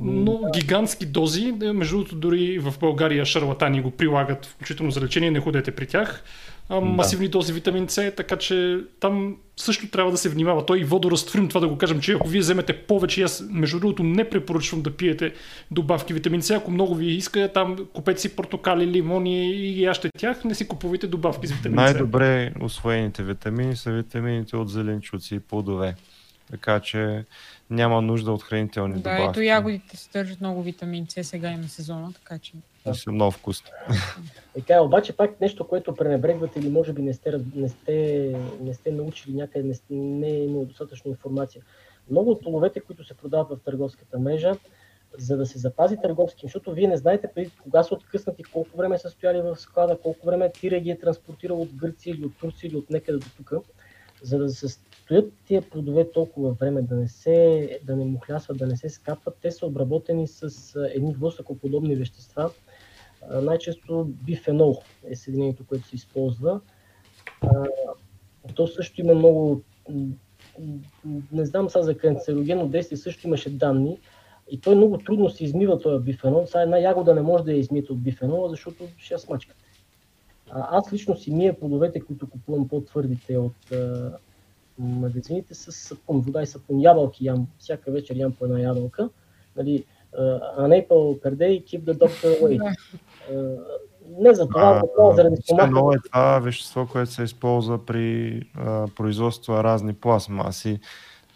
Но 0.00 0.40
гигантски 0.54 1.06
дози, 1.06 1.52
между 1.74 1.96
другото 1.96 2.16
дори 2.16 2.58
в 2.58 2.74
България 2.80 3.24
шарлатани 3.24 3.80
го 3.80 3.90
прилагат, 3.90 4.46
включително 4.46 4.90
за 4.90 5.00
лечение, 5.00 5.30
не 5.30 5.40
ходете 5.40 5.70
при 5.70 5.86
тях 5.86 6.24
а, 6.68 6.80
масивни 6.80 7.28
дози 7.28 7.52
витамин 7.52 7.88
С, 7.88 8.12
така 8.16 8.36
че 8.36 8.78
там 9.00 9.36
също 9.56 9.90
трябва 9.90 10.10
да 10.10 10.16
се 10.16 10.28
внимава. 10.28 10.66
Той 10.66 10.80
и 10.80 10.84
водорастворим, 10.84 11.48
това 11.48 11.60
да 11.60 11.68
го 11.68 11.78
кажем, 11.78 12.00
че 12.00 12.12
ако 12.12 12.28
вие 12.28 12.40
вземете 12.40 12.72
повече, 12.72 13.22
аз 13.22 13.44
между 13.50 13.80
другото 13.80 14.02
не 14.02 14.30
препоръчвам 14.30 14.82
да 14.82 14.96
пиете 14.96 15.32
добавки 15.70 16.12
витамин 16.12 16.42
С, 16.42 16.50
ако 16.50 16.70
много 16.70 16.94
ви 16.94 17.06
иска, 17.06 17.50
там 17.54 17.76
купете 17.92 18.20
си 18.20 18.36
портокали, 18.36 18.86
лимони 18.86 19.50
и 19.50 19.84
яще 19.84 20.10
тях, 20.18 20.44
не 20.44 20.54
си 20.54 20.68
купувайте 20.68 21.06
добавки 21.06 21.46
с 21.46 21.52
витамин 21.52 21.78
С. 21.78 21.80
Най-добре 21.80 22.52
освоените 22.60 23.22
витамини 23.22 23.76
са 23.76 23.92
витамините 23.92 24.56
от 24.56 24.70
зеленчуци 24.70 25.34
и 25.34 25.40
плодове. 25.40 25.94
така 26.50 26.80
че 26.80 27.24
няма 27.70 28.02
нужда 28.02 28.32
от 28.32 28.42
хранителни 28.42 28.94
да, 28.94 28.98
добавки. 28.98 29.30
ето 29.30 29.42
ягодите 29.42 29.96
съдържат 29.96 30.40
много 30.40 30.62
витамин 30.62 31.06
С, 31.08 31.24
сега 31.24 31.50
има 31.50 31.68
сезона, 31.68 32.12
така 32.12 32.38
че... 32.38 32.52
И 32.90 32.94
са 32.94 33.12
много 33.12 33.30
вкусни. 33.30 33.70
Така, 34.54 34.80
обаче 34.80 35.16
пак 35.16 35.40
нещо, 35.40 35.68
което 35.68 35.94
пренебрегвате 35.94 36.58
или 36.58 36.68
може 36.68 36.92
би 36.92 37.02
не 37.02 37.14
сте, 37.14 37.40
не 37.54 37.68
сте, 37.68 38.36
не 38.60 38.74
сте 38.74 38.92
научили 38.92 39.34
някъде, 39.34 39.68
не, 39.68 39.74
сте, 39.74 39.94
не 39.94 40.28
е 40.28 40.44
имало 40.44 40.64
достатъчно 40.64 41.10
информация. 41.10 41.62
Много 42.10 42.30
от 42.30 42.42
половете, 42.42 42.80
които 42.80 43.04
се 43.04 43.14
продават 43.14 43.48
в 43.48 43.64
търговската 43.64 44.18
мрежа, 44.18 44.52
за 45.18 45.36
да 45.36 45.46
се 45.46 45.58
запази 45.58 45.96
търговски, 46.02 46.46
защото 46.46 46.72
вие 46.72 46.88
не 46.88 46.96
знаете 46.96 47.28
преди 47.34 47.50
кога 47.62 47.82
са 47.82 47.94
откъснати, 47.94 48.44
колко 48.44 48.76
време 48.76 48.98
са 48.98 49.10
стояли 49.10 49.42
в 49.42 49.56
склада, 49.56 49.98
колко 50.02 50.26
време 50.26 50.52
тире 50.52 50.80
ги 50.80 50.90
е 50.90 50.98
транспортирал 50.98 51.60
от 51.60 51.74
Гърция 51.74 52.14
или 52.14 52.24
от 52.24 52.38
Турция 52.38 52.68
или 52.68 52.76
от 52.76 52.90
некъде 52.90 53.18
до 53.18 53.26
тук, 53.36 53.52
за 54.22 54.38
да 54.38 54.48
се 54.48 54.68
стоят 55.04 55.32
тия 55.46 55.62
плодове 55.62 56.10
толкова 56.12 56.52
време, 56.52 56.82
да 56.82 56.94
не, 56.94 57.08
се, 57.08 57.78
да 57.84 57.96
не 57.96 58.04
мухлясват, 58.04 58.58
да 58.58 58.66
не 58.66 58.76
се 58.76 58.88
скапват, 58.88 59.36
те 59.42 59.50
са 59.50 59.66
обработени 59.66 60.28
с 60.28 60.50
едни 60.94 61.14
восъкоподобни 61.14 61.96
вещества, 61.96 62.50
най-често 63.42 64.04
бифенол 64.04 64.82
е 65.04 65.16
съединението, 65.16 65.66
което 65.66 65.88
се 65.88 65.96
използва. 65.96 66.60
То 68.54 68.66
също 68.66 69.00
има 69.00 69.14
много, 69.14 69.62
не 71.32 71.46
знам 71.46 71.70
сега 71.70 71.82
за 71.82 71.98
канцерогенно 71.98 72.68
действие, 72.68 72.98
също 72.98 73.26
имаше 73.26 73.50
данни, 73.50 73.98
и 74.50 74.60
той 74.60 74.74
много 74.74 74.98
трудно 74.98 75.30
се 75.30 75.44
измива 75.44 75.80
този 75.80 76.04
бифенол. 76.04 76.46
Сега 76.46 76.62
една 76.62 76.78
ягода 76.78 77.14
не 77.14 77.22
може 77.22 77.44
да 77.44 77.52
я 77.52 77.58
измиете 77.58 77.92
от 77.92 78.02
бифенола, 78.02 78.48
защото 78.48 78.84
ще 78.98 79.14
я 79.14 79.18
смачкате. 79.18 79.60
Аз 80.50 80.92
лично 80.92 81.16
си 81.16 81.34
мия 81.34 81.60
плодовете, 81.60 82.00
които 82.00 82.30
купувам 82.30 82.68
по-твърдите 82.68 83.36
от 83.38 83.72
магазините 84.78 85.54
с 85.54 85.72
сапун, 85.72 86.20
вода 86.20 86.42
и 86.42 86.46
сапун. 86.46 86.80
Ябълки 86.80 87.24
ям, 87.24 87.46
всяка 87.58 87.90
вечер 87.90 88.16
ям 88.16 88.32
по 88.32 88.44
една 88.44 88.60
ябълка. 88.60 89.08
Нали, 89.56 89.84
an 90.58 90.70
apple 90.70 91.20
per 91.22 91.34
day, 91.34 91.64
keep 91.64 91.84
the 91.84 91.94
doctor 91.98 92.40
away. 92.40 92.58
не 94.18 94.34
за 94.34 94.48
това, 94.48 94.82
а, 94.98 95.14
заради 95.14 95.36
спомагане. 95.36 95.94
е 95.94 96.08
това 96.08 96.38
вещество, 96.38 96.86
което 96.92 97.10
се 97.10 97.22
използва 97.22 97.86
при 97.86 98.40
а, 98.54 98.86
производство 98.96 99.52
на 99.52 99.64
разни 99.64 99.94
пластмаси 99.94 100.80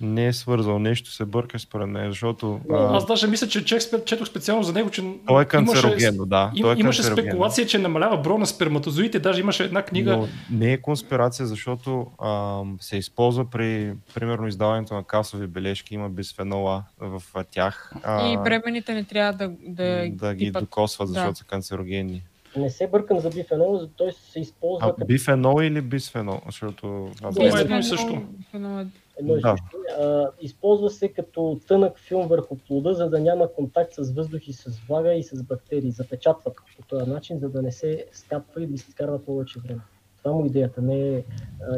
не 0.00 0.26
е 0.26 0.32
свързал. 0.32 0.78
Нещо 0.78 1.10
се 1.10 1.24
бърка 1.24 1.58
според 1.58 1.88
мен, 1.88 2.08
защото... 2.08 2.60
А... 2.70 2.96
Аз 2.96 3.06
даже 3.06 3.26
мисля, 3.26 3.48
че 3.48 3.64
чек, 3.64 3.82
четох 4.04 4.28
специално 4.28 4.62
за 4.62 4.72
него, 4.72 4.90
че... 4.90 5.02
Той 5.26 5.42
е 5.42 5.46
канцерогенно, 5.46 6.26
да. 6.26 6.52
Той 6.60 6.74
е 6.74 6.78
имаше 6.78 7.02
спекулация, 7.02 7.66
че 7.66 7.78
намалява 7.78 8.16
броя 8.16 8.38
на 8.38 8.46
сперматозоидите. 8.46 9.18
Даже 9.18 9.40
имаше 9.40 9.64
една 9.64 9.82
книга... 9.82 10.16
Но 10.16 10.28
не 10.50 10.72
е 10.72 10.78
конспирация, 10.78 11.46
защото 11.46 12.06
а, 12.18 12.62
се 12.80 12.96
използва 12.96 13.50
при, 13.50 13.92
примерно, 14.14 14.48
издаването 14.48 14.94
на 14.94 15.04
касови 15.04 15.46
бележки. 15.46 15.94
Има 15.94 16.08
бисфенола 16.08 16.82
в 17.00 17.22
тях. 17.50 17.92
А, 18.02 18.32
и 18.32 18.36
бременните 18.36 18.94
не 18.94 19.04
трябва 19.04 19.32
да... 19.32 19.52
Да, 19.66 20.08
да 20.12 20.34
ги 20.34 20.44
типът... 20.44 20.62
докосват, 20.62 21.08
защото 21.08 21.30
да. 21.30 21.36
са 21.36 21.44
канцерогенни. 21.44 22.22
Не 22.56 22.70
се 22.70 22.86
бъркам 22.86 23.20
за 23.20 23.30
бифенол, 23.30 23.78
за 23.78 23.88
той 23.88 24.12
се 24.12 24.40
използва... 24.40 24.94
А, 25.00 25.04
бифенол 25.04 25.62
или 25.62 25.80
бисфенол? 25.80 26.40
Защото... 26.46 27.10
Аз 27.22 27.36
едно 27.60 27.78
и 27.78 27.82
също. 27.82 28.22
Бифенол 28.38 28.84
едно 29.18 29.34
да. 29.34 29.56
А, 30.00 30.30
използва 30.40 30.90
се 30.90 31.08
като 31.08 31.60
тънък 31.68 31.98
филм 31.98 32.26
върху 32.26 32.56
плода, 32.56 32.94
за 32.94 33.10
да 33.10 33.20
няма 33.20 33.52
контакт 33.52 33.94
с 33.94 34.12
въздух 34.12 34.48
и 34.48 34.52
с 34.52 34.80
влага 34.88 35.14
и 35.14 35.22
с 35.22 35.42
бактерии. 35.42 35.90
Запечатват 35.90 36.56
по 36.76 36.82
този 36.88 37.10
начин, 37.10 37.38
за 37.38 37.48
да 37.48 37.62
не 37.62 37.72
се 37.72 38.06
скапва 38.12 38.62
и 38.62 38.66
да 38.66 38.78
се 38.78 38.84
изкарва 38.88 39.24
повече 39.24 39.60
време. 39.60 39.80
Това 40.22 40.32
му 40.32 40.46
идеята. 40.46 40.82
Не 40.82 41.08
е... 41.08 41.24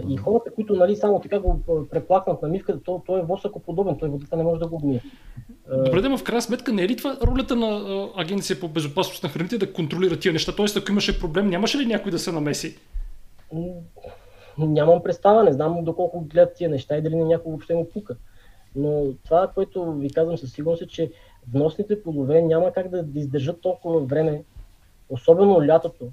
И 0.09 0.17
хората, 0.17 0.51
които 0.51 0.75
нали, 0.75 0.97
само 0.97 1.21
така 1.21 1.41
го 1.41 1.61
преплакнат 1.91 2.43
на 2.43 2.49
мивката, 2.49 2.81
то, 2.83 3.03
той 3.07 3.21
е 3.21 3.23
восъкоподобен, 3.23 3.99
той 3.99 4.09
водата 4.09 4.37
не 4.37 4.43
може 4.43 4.61
да 4.61 4.69
го 4.69 4.77
обмие. 4.77 5.03
Добре, 5.85 6.01
да, 6.01 6.17
в 6.17 6.25
крайна 6.25 6.43
сметка 6.43 6.73
не 6.73 6.83
е 6.83 6.89
ли 6.89 6.97
това 6.97 7.17
ролята 7.23 7.57
на 7.57 8.09
Агенция 8.17 8.61
по 8.61 8.69
безопасност 8.69 9.23
на 9.23 9.29
храните 9.29 9.59
да 9.59 9.73
контролира 9.73 10.19
тия 10.19 10.33
неща? 10.33 10.53
Тоест, 10.57 10.77
ако 10.77 10.91
имаше 10.91 11.21
проблем, 11.21 11.51
нямаше 11.51 11.79
ли 11.79 11.87
някой 11.87 12.13
да 12.13 12.19
се 12.19 12.33
намеси? 12.33 12.77
Нямам 14.67 15.03
представа, 15.03 15.45
не 15.45 15.53
знам 15.53 15.85
доколко 15.85 16.21
гледат 16.21 16.55
тия 16.55 16.71
неща 16.71 16.97
и 16.97 17.03
дали 17.03 17.17
на 17.17 17.25
някого 17.25 17.51
въобще 17.51 17.75
му 17.75 17.89
пука. 17.89 18.17
Но 18.77 19.13
това, 19.25 19.51
което 19.55 19.93
ви 19.93 20.11
казвам 20.11 20.39
със 20.39 20.53
сигурност 20.53 20.83
е, 20.83 20.87
че 20.87 21.11
вносните 21.53 22.03
плодове 22.03 22.43
няма 22.43 22.73
как 22.73 22.89
да, 22.89 23.21
издържат 23.21 23.61
толкова 23.61 24.01
време, 24.01 24.45
особено 25.09 25.67
лятото. 25.67 26.09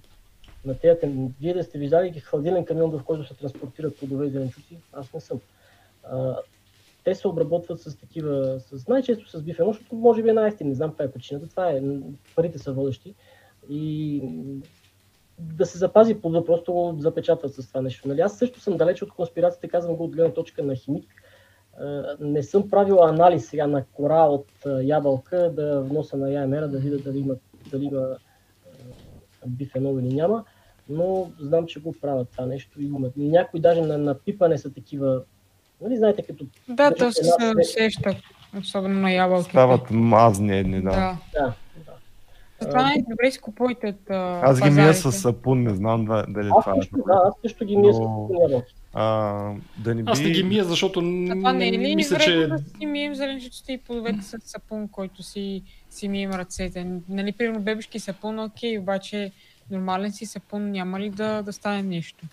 На 0.66 0.80
тези, 0.80 1.32
вие 1.42 1.54
да 1.54 1.64
сте 1.64 1.80
виждали 1.80 2.20
хладилен 2.20 2.66
камион, 2.66 2.92
в 2.92 3.04
който 3.04 3.28
се 3.28 3.34
транспортират 3.34 4.00
плодове 4.00 4.26
и 4.26 4.30
зеленчуци, 4.30 4.78
аз 4.94 5.14
не 5.14 5.20
съм. 5.20 5.40
А, 6.04 6.36
те 7.04 7.16
се 7.16 7.28
обработват 7.28 7.82
с 7.82 7.98
такива, 7.98 8.60
с, 8.60 8.88
най-често 8.88 9.30
с 9.30 9.42
бифено, 9.42 9.74
защото 9.74 9.96
може 9.96 10.24
би 10.24 10.30
е 10.30 10.34
най-ефтин, 10.34 10.68
не 10.68 10.76
знам 10.76 10.90
каква 10.90 11.06
е 11.06 11.12
причината. 11.12 11.48
Това 11.48 11.70
е, 11.70 11.82
парите 12.36 12.60
са 12.60 12.74
водещи. 12.74 13.14
И 13.70 14.22
да 15.40 15.66
се 15.66 15.78
запази 15.78 16.22
плода, 16.22 16.46
просто 16.46 16.74
го 16.74 16.96
запечатват 17.00 17.54
с 17.54 17.68
това 17.68 17.82
нещо. 17.82 18.08
Нали? 18.08 18.22
Аз 18.22 18.38
също 18.38 18.60
съм 18.60 18.78
далеч 18.78 19.02
от 19.02 19.14
конспирацията, 19.14 19.68
казвам 19.68 19.96
го 19.96 20.04
от 20.04 20.12
гледна 20.12 20.34
точка 20.34 20.64
на 20.64 20.76
химик. 20.76 21.06
Не 22.20 22.44
съм 22.44 22.70
правил 22.70 23.04
анализ 23.04 23.48
сега 23.48 23.68
на 23.68 23.84
кора 23.94 24.24
от 24.24 24.48
ябълка 24.82 25.52
да 25.52 25.82
вноса 25.82 26.18
на 26.18 26.32
ЯМР, 26.32 26.68
да 26.68 26.80
видя 26.80 26.98
дали 26.98 27.20
има, 27.20 27.36
дали 27.72 27.86
има 27.86 28.08
бифенол 29.48 30.00
или 30.00 30.14
няма, 30.14 30.44
но 30.90 31.32
знам, 31.40 31.66
че 31.66 31.80
го 31.80 31.94
правят 32.02 32.30
това 32.32 32.46
нещо. 32.46 32.82
И 32.82 32.92
някои 33.18 33.60
даже 33.60 33.82
на, 33.82 33.98
на 33.98 34.20
пипане 34.20 34.58
са 34.58 34.74
такива, 34.74 35.22
нали 35.82 35.98
знаете, 35.98 36.22
като... 36.22 36.46
Да, 36.70 36.96
то 36.96 37.12
се 37.12 37.22
усеща, 37.62 38.16
особено 38.60 39.00
на 39.00 39.12
ябълки. 39.12 39.50
Стават 39.50 39.92
мазни 39.92 40.60
едни, 40.60 40.82
да. 40.82 40.90
да. 40.90 41.18
да. 41.34 41.54
Затова 42.62 42.82
най-добре 42.82 43.32
си 43.32 43.40
купувайте 43.40 43.88
от 43.88 44.10
Аз 44.10 44.62
ги 44.62 44.70
мия 44.70 44.94
с 44.94 45.12
сапун, 45.12 45.64
не 45.64 45.76
знам 45.76 46.06
дали 46.06 46.50
това 46.50 46.74
е. 46.76 46.98
Да, 47.08 47.22
аз 47.26 47.34
също 47.42 47.66
ги 47.66 47.78
мия 47.78 47.94
с 47.94 47.98
сапун. 47.98 48.30
А, 48.94 49.54
да 49.78 49.96
не 49.96 50.04
би... 50.04 50.12
Аз 50.12 50.22
не 50.22 50.30
ги 50.30 50.44
мия, 50.44 50.64
защото 50.64 51.00
а 51.00 51.36
това 51.36 51.54
не 51.54 51.68
е 51.68 51.72
ли 51.72 51.96
мисля, 51.96 52.20
че... 52.20 52.48
да 52.48 52.58
си 52.58 52.86
мием 52.86 53.16
зеленчуците 53.16 53.74
и 53.74 53.78
плодовете 53.78 54.22
с 54.22 54.38
сапун, 54.40 54.88
който 54.88 55.24
си, 55.24 55.64
си 55.90 56.08
мием 56.08 56.32
ръцете? 56.32 56.88
Нали, 57.10 57.32
примерно 57.32 57.62
бебешки 57.62 58.00
сапун, 58.00 58.40
окей, 58.40 58.80
обаче 58.80 59.32
нормален 59.72 60.12
си 60.12 60.26
сапун 60.26 60.72
няма 60.72 61.00
ли 61.00 61.10
да, 61.10 61.42
да 61.42 61.54
стане 61.54 61.84
нещо? 61.84 62.26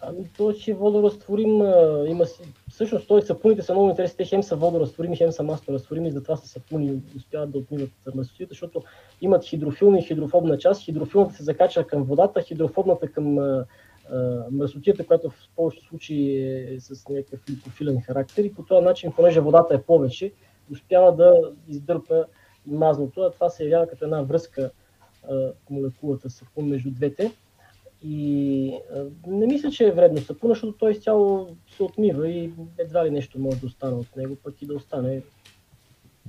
Ами 0.00 0.24
то 0.36 0.52
ще 0.52 0.74
водорастворим, 0.74 1.62
има 2.08 2.26
си... 2.26 2.42
Всъщност 2.78 3.08
той 3.08 3.22
сапуните 3.22 3.62
са 3.62 3.72
много 3.72 3.88
интересни, 3.88 4.16
те 4.16 4.24
хем 4.24 4.42
са 4.42 4.56
водорастворими, 4.56 5.16
хем 5.16 5.32
са 5.32 5.42
масторастворими, 5.42 6.10
затова 6.10 6.36
са 6.36 6.48
сапуни 6.48 7.02
успяват 7.16 7.50
да 7.50 7.58
отмиват 7.58 7.90
мъсотите, 8.14 8.48
защото 8.48 8.82
имат 9.20 9.44
хидрофилна 9.44 9.98
и 9.98 10.02
хидрофобна 10.02 10.58
част. 10.58 10.82
Хидрофилната 10.82 11.34
се 11.34 11.42
закача 11.42 11.86
към 11.86 12.04
водата, 12.04 12.42
хидрофобната 12.42 13.08
към 13.08 13.34
мръсотията, 14.50 15.06
която 15.06 15.30
в 15.30 15.48
повечето 15.56 15.86
случаи 15.86 16.42
е 16.74 16.80
с 16.80 17.08
някакъв 17.08 17.40
липофилен 17.50 18.00
характер 18.00 18.44
и 18.44 18.54
по 18.54 18.62
този 18.62 18.84
начин, 18.84 19.12
понеже 19.12 19.40
водата 19.40 19.74
е 19.74 19.82
повече, 19.82 20.32
успява 20.72 21.16
да 21.16 21.52
издърпа 21.68 22.24
мазното, 22.66 23.20
а 23.20 23.30
това 23.30 23.50
се 23.50 23.64
явява 23.64 23.86
като 23.86 24.04
една 24.04 24.22
връзка 24.22 24.70
по 25.66 25.74
молекулата 25.74 26.30
сапун 26.30 26.68
между 26.68 26.90
двете. 26.90 27.32
И 28.02 28.72
а, 28.94 29.04
не 29.26 29.46
мисля, 29.46 29.70
че 29.70 29.86
е 29.86 29.92
вредно 29.92 30.20
сапуна, 30.20 30.54
защото 30.54 30.72
той 30.72 30.92
изцяло 30.92 31.56
се 31.76 31.82
отмива 31.82 32.28
и 32.28 32.50
едва 32.78 33.06
ли 33.06 33.10
нещо 33.10 33.38
може 33.38 33.56
да 33.56 33.66
остане 33.66 33.94
от 33.94 34.16
него, 34.16 34.36
пък 34.44 34.62
и 34.62 34.66
да 34.66 34.74
остане. 34.74 35.20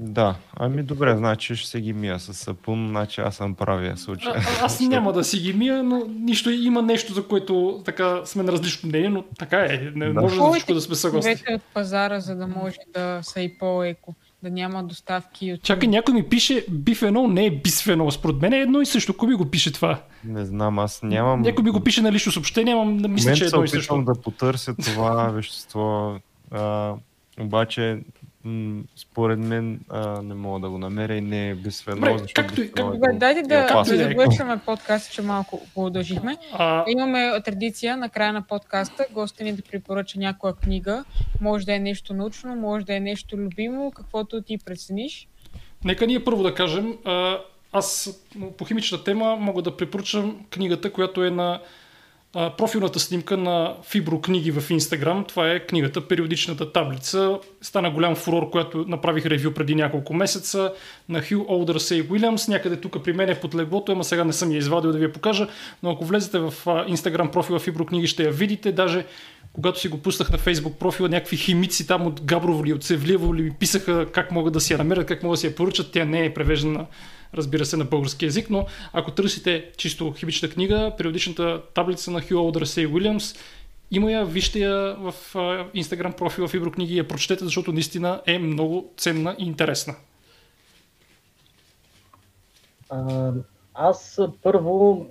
Да, 0.02 0.36
ами 0.54 0.84
добре, 0.84 1.16
значи 1.18 1.56
ще 1.56 1.70
се 1.70 1.82
ги 1.82 1.94
мия 1.94 2.20
с 2.20 2.34
сапун, 2.34 2.88
значи 2.88 3.22
аз 3.22 3.36
съм 3.36 3.56
правия 3.56 3.98
случай. 3.98 4.32
А, 4.36 4.66
аз 4.66 4.80
няма 4.80 5.14
да 5.14 5.24
си 5.24 5.40
ги 5.40 5.54
мия, 5.54 5.84
но 5.84 6.06
нищо 6.08 6.50
има 6.50 6.82
нещо, 6.82 7.14
за 7.14 7.28
което 7.28 7.82
така 7.86 8.26
сме 8.26 8.44
на 8.44 8.52
различно 8.52 8.90
мнение, 8.90 9.10
но 9.10 9.24
така 9.40 9.60
е, 9.60 9.92
не 9.96 10.14
да. 10.14 10.22
може 10.22 10.36
за 10.36 10.52
всичко 10.52 10.74
да 10.74 10.82
сме 10.82 10.96
съгласни. 10.96 11.36
от 11.50 11.62
пазара, 11.74 12.20
за 12.20 12.36
да 12.36 12.48
може 12.48 12.78
да 12.94 13.20
са 13.24 13.42
и 13.42 13.58
по-еко 13.58 14.16
да 14.44 14.50
няма 14.50 14.84
доставки. 14.84 15.54
От... 15.54 15.64
Чакай, 15.64 15.90
някой 15.90 16.14
ми 16.14 16.30
пише 16.30 16.66
бифенол, 16.70 17.28
не 17.28 17.46
е 17.46 17.52
бисфенол. 17.52 18.12
Според 18.12 18.42
мен 18.42 18.54
е 18.54 18.60
едно 18.60 18.82
и 18.82 18.86
също. 18.86 19.18
Кой 19.18 19.30
ми 19.30 19.36
го 19.36 19.46
пише 19.46 19.74
това? 19.74 20.02
Не 20.24 20.46
знам, 20.46 20.80
аз 20.80 21.04
нямам... 21.04 21.42
Някой 21.42 21.64
ми 21.64 21.70
го 21.70 21.80
пише 21.80 22.02
на 22.02 22.12
лично 22.12 22.32
съобщение, 22.32 22.74
ама 22.74 22.86
не 22.86 23.08
мисля, 23.08 23.34
че 23.34 23.44
е 23.44 23.48
едно 23.48 23.64
и 23.64 23.68
също. 23.68 24.02
да 24.02 24.22
потърся 24.22 24.76
това 24.76 25.28
вещество, 25.28 26.16
а, 26.52 26.94
обаче 27.40 28.00
м- 28.44 28.84
според 28.96 29.40
мен 29.40 29.80
а, 29.90 30.22
не 30.22 30.34
мога 30.34 30.60
да 30.60 30.70
го 30.70 30.78
намеря 30.78 31.16
и 31.16 31.22
не 31.22 31.50
е 31.50 31.56
бисфенол. 31.56 32.18
Добре, 32.18 32.34
както, 32.36 32.62
и, 32.62 32.72
как, 32.72 32.86
е, 33.14 33.18
дайте 33.18 33.42
да, 33.42 33.84
да 33.84 33.84
завършваме 33.84 34.60
подкаст, 34.66 35.12
че 35.12 35.22
малко 35.22 35.62
удължихме. 35.76 36.38
А... 36.54 36.84
Имаме 36.88 37.42
традиция 37.46 37.98
на 37.98 38.10
края 38.10 38.34
на 38.34 38.42
подкаста 38.42 39.06
гостя 39.12 39.44
ни 39.44 39.54
да 39.54 39.62
препоръча 39.62 40.20
някоя 40.20 40.54
книга. 40.54 41.04
Може 41.42 41.66
да 41.66 41.76
е 41.76 41.80
нещо 41.80 42.14
научно, 42.14 42.56
може 42.56 42.86
да 42.86 42.96
е 42.96 43.00
нещо 43.00 43.38
любимо, 43.38 43.92
каквото 43.92 44.42
ти 44.42 44.58
прецениш. 44.58 45.28
Нека 45.84 46.08
ние 46.08 46.24
първо 46.24 46.44
да 46.44 46.54
кажем. 46.54 46.98
Аз 47.72 48.20
по 48.58 48.66
химичната 48.66 49.04
тема 49.04 49.36
мога 49.36 49.62
да 49.62 49.78
препоръчам 49.78 50.46
книгата, 50.50 50.94
която 50.94 51.24
е 51.24 51.30
на 51.30 51.62
профилната 52.34 53.00
снимка 53.00 53.38
на 53.38 53.76
Фибро 53.84 54.22
книги 54.22 54.52
в 54.52 54.70
Инстаграм. 54.70 55.26
Това 55.26 55.52
е 55.52 55.60
книгата 55.60 56.08
Периодичната 56.08 56.72
таблица 56.72 57.40
стана 57.62 57.92
голям 57.92 58.16
фурор, 58.16 58.50
която 58.50 58.86
направих 58.88 59.26
ревю 59.26 59.52
преди 59.52 59.76
няколко 59.76 60.14
месеца 60.14 60.74
на 61.10 61.22
Хю 61.22 61.46
Олдър 61.50 61.80
Сей 61.80 62.04
Уилямс. 62.10 62.48
Някъде 62.48 62.76
тук 62.76 63.04
при 63.04 63.14
мен 63.14 63.30
е 63.30 63.40
под 63.40 63.56
леглото, 63.56 63.92
ама 63.92 64.04
сега 64.04 64.24
не 64.24 64.34
съм 64.34 64.52
я 64.52 64.58
извадил 64.58 64.92
да 64.92 64.98
ви 64.98 65.04
я 65.04 65.14
покажа, 65.14 65.48
но 65.84 65.92
ако 65.92 66.06
влезете 66.06 66.40
в 66.40 66.54
Instagram 66.66 67.32
профила 67.32 67.60
Фибро 67.60 67.86
книги 67.86 68.08
ще 68.08 68.24
я 68.24 68.32
видите. 68.32 68.72
Даже 68.72 69.06
когато 69.54 69.80
си 69.80 69.88
го 69.88 69.98
пуснах 69.98 70.30
на 70.30 70.38
Facebook 70.38 70.74
профила, 70.74 71.10
някакви 71.10 71.38
химици 71.38 71.88
там 71.88 72.08
от 72.08 72.22
Габрово 72.22 72.66
или 72.66 72.74
от 72.74 72.84
Севлиево 72.84 73.36
ли 73.36 73.42
ми 73.42 73.52
писаха 73.52 74.12
как 74.12 74.32
могат 74.32 74.54
да 74.54 74.62
си 74.62 74.74
я 74.74 74.78
намерят, 74.78 75.08
как 75.08 75.24
могат 75.24 75.38
да 75.38 75.40
си 75.40 75.48
я 75.48 75.56
поръчат. 75.56 75.92
Тя 75.92 76.06
не 76.06 76.26
е 76.26 76.34
превеждана, 76.34 76.86
разбира 77.34 77.66
се, 77.66 77.78
на 77.78 77.86
български 77.86 78.26
язик, 78.26 78.50
но 78.50 78.66
ако 78.94 79.12
търсите 79.12 79.72
чисто 79.78 80.14
химична 80.18 80.50
книга, 80.50 80.92
периодичната 80.98 81.62
таблица 81.74 82.12
на 82.12 82.22
Хю 82.22 82.38
Олдър 82.38 82.66
Сей 82.66 82.86
Уилямс, 82.88 83.36
има 83.92 84.12
я, 84.12 84.26
вижте 84.26 84.60
я 84.60 84.96
в 85.00 85.14
Instagram 85.76 86.16
профила 86.16 86.48
в 86.48 86.54
Иброкниги 86.54 86.94
и 86.94 86.98
я 86.98 87.08
прочетете, 87.08 87.44
защото 87.44 87.72
наистина 87.72 88.22
е 88.26 88.40
много 88.40 88.94
ценна 88.98 89.36
и 89.40 89.44
интересна. 89.44 89.96
Аз 93.74 94.22
първо 94.44 95.06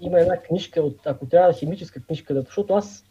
има 0.00 0.20
една 0.20 0.36
книжка, 0.36 0.82
от, 0.82 1.06
ако 1.06 1.26
трябва 1.26 1.52
химическа 1.52 2.02
книжка, 2.02 2.42
защото 2.42 2.74
аз, 2.74 3.04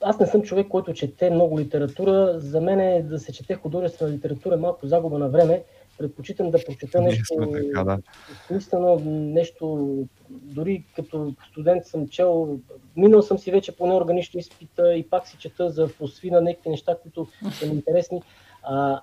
аз 0.00 0.20
не 0.20 0.26
съм 0.26 0.42
човек, 0.42 0.68
който 0.68 0.94
чете 0.94 1.30
много 1.30 1.60
литература. 1.60 2.40
За 2.40 2.60
мен 2.60 2.80
е 2.80 3.02
да 3.02 3.18
се 3.18 3.32
чете 3.32 3.54
художествена 3.54 4.10
литература 4.10 4.56
малко 4.56 4.86
загуба 4.86 5.18
на 5.18 5.28
време 5.28 5.62
предпочитам 5.98 6.50
да 6.50 6.64
прочета 6.64 7.00
нещо 7.00 7.48
така, 7.52 7.84
да. 7.84 7.98
смислено, 8.46 8.98
нещо, 9.08 9.88
дори 10.30 10.84
като 10.96 11.34
студент 11.50 11.86
съм 11.86 12.08
чел, 12.08 12.58
минал 12.96 13.22
съм 13.22 13.38
си 13.38 13.50
вече 13.50 13.76
по 13.76 13.86
неорганични 13.86 14.40
изпита 14.40 14.94
и 14.94 15.08
пак 15.08 15.28
си 15.28 15.36
чета 15.38 15.70
за 15.70 15.88
фосфина, 15.88 16.40
някакви 16.40 16.70
неща, 16.70 16.96
които 17.02 17.26
са 17.52 17.66
ми 17.66 17.72
интересни. 17.72 18.22
А, 18.62 19.00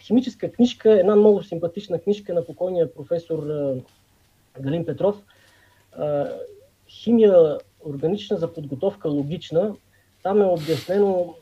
химическа 0.00 0.52
книжка, 0.52 1.00
една 1.00 1.16
много 1.16 1.42
симпатична 1.42 1.98
книжка 1.98 2.34
на 2.34 2.44
покойния 2.44 2.94
професор 2.94 3.46
Галин 4.60 4.86
Петров. 4.86 5.22
Химия 6.88 7.58
органична 7.84 8.36
за 8.36 8.52
подготовка 8.52 9.08
логична. 9.08 9.74
Там 10.22 10.42
е 10.42 10.44
обяснено 10.44 11.34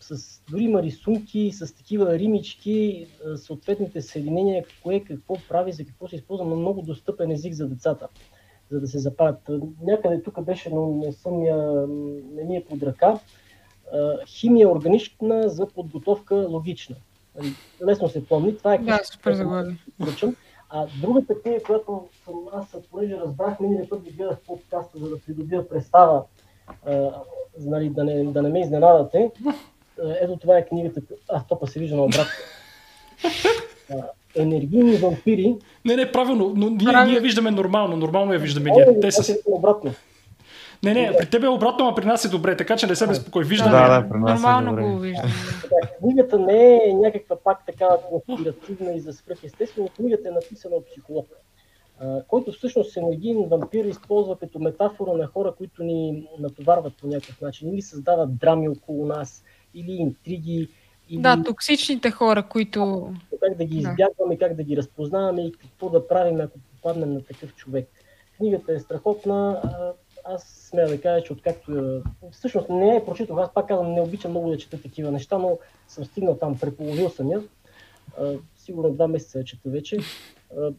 с, 0.00 0.42
дори 0.50 0.62
има 0.62 0.82
рисунки 0.82 1.52
с 1.52 1.74
такива 1.74 2.18
римички, 2.18 3.06
съответните 3.36 4.02
съединения, 4.02 4.64
кое 4.82 5.00
какво 5.00 5.36
прави, 5.48 5.72
за 5.72 5.84
какво 5.84 6.08
се 6.08 6.16
използва, 6.16 6.46
но 6.46 6.56
много 6.56 6.82
достъпен 6.82 7.30
език 7.30 7.54
за 7.54 7.68
децата, 7.68 8.08
за 8.70 8.80
да 8.80 8.86
се 8.86 8.98
запалят. 8.98 9.50
Някъде 9.82 10.22
тук 10.22 10.42
беше, 10.42 10.70
но 10.70 10.86
не 10.86 11.12
съм 11.12 11.44
я, 11.44 11.86
не 12.34 12.44
ми 12.44 12.56
е 12.56 12.64
под 12.64 12.82
ръка. 12.82 13.18
Химия 14.26 14.70
органична 14.70 15.48
за 15.48 15.66
подготовка 15.66 16.34
логична. 16.34 16.96
Нали, 17.38 17.52
лесно 17.86 18.08
се 18.08 18.26
помни. 18.26 18.56
Това 18.56 18.74
е 18.74 18.78
да, 18.78 19.00
супер 19.12 19.32
заглавие. 19.32 19.76
А 20.70 20.86
другата 21.00 21.40
книга, 21.42 21.62
която 21.62 22.08
съм, 22.24 22.34
аз, 22.52 22.76
понеже 22.90 23.16
разбрах, 23.16 23.60
миналия 23.60 23.88
път 23.88 24.04
ви 24.04 24.10
гледах 24.10 24.38
подкаста, 24.46 24.98
за 24.98 25.10
да 25.10 25.20
придобия 25.20 25.68
представа, 25.68 26.22
а, 26.86 27.10
нали, 27.58 27.90
да, 27.90 28.04
не, 28.04 28.24
да 28.24 28.42
не 28.42 28.48
ме 28.48 28.60
изненадате. 28.60 29.30
Ето 30.20 30.36
това 30.36 30.58
е 30.58 30.66
книгата. 30.66 31.00
А, 31.28 31.42
топа 31.44 31.66
се 31.66 31.80
вижда 31.80 31.96
на 31.96 32.02
обратно. 32.02 32.32
Енергийни 34.36 34.96
вампири. 34.96 35.56
Не, 35.84 35.96
не, 35.96 36.12
правилно, 36.12 36.52
но 36.56 36.70
ние, 36.70 37.04
ние 37.06 37.20
виждаме 37.20 37.50
нормално, 37.50 37.96
нормално 37.96 38.32
я 38.32 38.38
виждаме 38.38 38.70
ние. 38.70 39.00
Те 39.00 39.12
са... 39.12 39.36
обратно. 39.46 39.94
Не, 40.82 40.94
не, 40.94 41.16
при 41.18 41.30
тебе 41.30 41.46
е 41.46 41.50
обратно, 41.50 41.88
а 41.88 41.94
при 41.94 42.04
нас 42.04 42.24
е 42.24 42.28
добре, 42.28 42.56
така 42.56 42.76
че 42.76 42.86
не 42.86 42.96
се 42.96 43.06
безпокой. 43.06 43.44
Виждаме. 43.44 43.70
Да, 43.70 44.00
да, 44.00 44.08
при 44.08 44.18
нас 44.18 44.40
е 44.40 44.42
Нормално 44.42 44.78
е 44.78 44.82
го 44.82 44.98
виждаме. 44.98 45.32
книгата 45.98 46.38
не 46.38 46.74
е 46.74 46.92
някаква 46.94 47.36
пак 47.36 47.66
така 47.66 47.86
конспиративна 48.26 48.92
и 48.92 49.00
за 49.00 49.12
свръхестествено. 49.12 49.88
Книгата 49.96 50.28
е 50.28 50.32
написана 50.32 50.76
от 50.76 50.86
психолог, 50.86 51.26
който 52.28 52.52
всъщност 52.52 52.96
енергиен 52.96 53.44
вампир 53.48 53.84
използва 53.84 54.38
като 54.38 54.58
метафора 54.58 55.12
на 55.12 55.26
хора, 55.26 55.54
които 55.58 55.82
ни 55.82 56.28
натоварват 56.38 56.92
по 57.00 57.06
някакъв 57.06 57.40
начин 57.40 57.74
или 57.74 57.82
създават 57.82 58.36
драми 58.36 58.68
около 58.68 59.06
нас, 59.06 59.44
или 59.80 59.92
интриги. 59.92 60.68
Или... 61.08 61.20
Да, 61.20 61.42
токсичните 61.42 62.10
хора, 62.10 62.42
които... 62.42 63.12
Как 63.40 63.56
да 63.56 63.64
ги 63.64 63.76
избягваме, 63.76 64.36
да. 64.36 64.38
как 64.38 64.54
да 64.54 64.62
ги 64.62 64.76
разпознаваме 64.76 65.42
и 65.42 65.52
какво 65.52 65.90
да 65.90 66.08
правим, 66.08 66.40
ако 66.40 66.58
попаднем 66.58 67.12
на 67.12 67.24
такъв 67.24 67.54
човек. 67.54 67.88
Книгата 68.36 68.72
е 68.72 68.78
страхотна. 68.78 69.62
Аз 70.24 70.42
смея 70.70 70.88
да 70.88 71.00
кажа, 71.00 71.24
че 71.24 71.32
откакто... 71.32 72.02
Всъщност 72.32 72.68
не 72.68 72.96
е 72.96 73.04
прочитал. 73.04 73.38
Аз 73.38 73.54
пак 73.54 73.68
казвам, 73.68 73.92
не 73.92 74.00
обичам 74.00 74.30
много 74.30 74.50
да 74.50 74.58
чета 74.58 74.82
такива 74.82 75.10
неща, 75.10 75.38
но 75.38 75.58
съм 75.88 76.04
стигнал 76.04 76.36
там, 76.36 76.58
преполовил 76.58 77.08
съм 77.08 77.30
я. 77.30 77.42
Сигурно 78.56 78.92
два 78.92 79.08
месеца 79.08 79.44
чета 79.44 79.70
вече. 79.70 79.98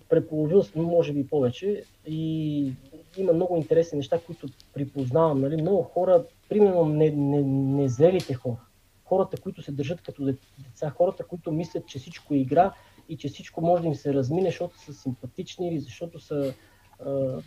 Преполовил 0.09 0.63
съм, 0.63 0.83
може 0.83 1.13
би 1.13 1.27
повече. 1.27 1.83
И 2.07 2.71
има 3.17 3.33
много 3.33 3.57
интересни 3.57 3.97
неща, 3.97 4.19
които 4.25 4.47
припознавам. 4.73 5.41
Нали? 5.41 5.61
Много 5.61 5.83
хора, 5.83 6.23
примерно 6.49 6.85
незрелите 6.85 8.31
не, 8.31 8.35
не 8.35 8.35
хора, 8.35 8.57
хората, 9.09 9.41
които 9.41 9.61
се 9.61 9.71
държат 9.71 10.01
като 10.01 10.25
деца, 10.59 10.89
хората, 10.89 11.23
които 11.23 11.51
мислят, 11.51 11.87
че 11.87 11.99
всичко 11.99 12.33
е 12.33 12.37
игра 12.37 12.73
и 13.09 13.17
че 13.17 13.27
всичко 13.27 13.61
може 13.61 13.81
да 13.81 13.87
им 13.87 13.95
се 13.95 14.13
размине, 14.13 14.49
защото 14.49 14.79
са 14.79 14.93
симпатични 14.93 15.69
или 15.69 15.79
защото 15.79 16.19
са 16.19 16.53
а, 17.05 17.41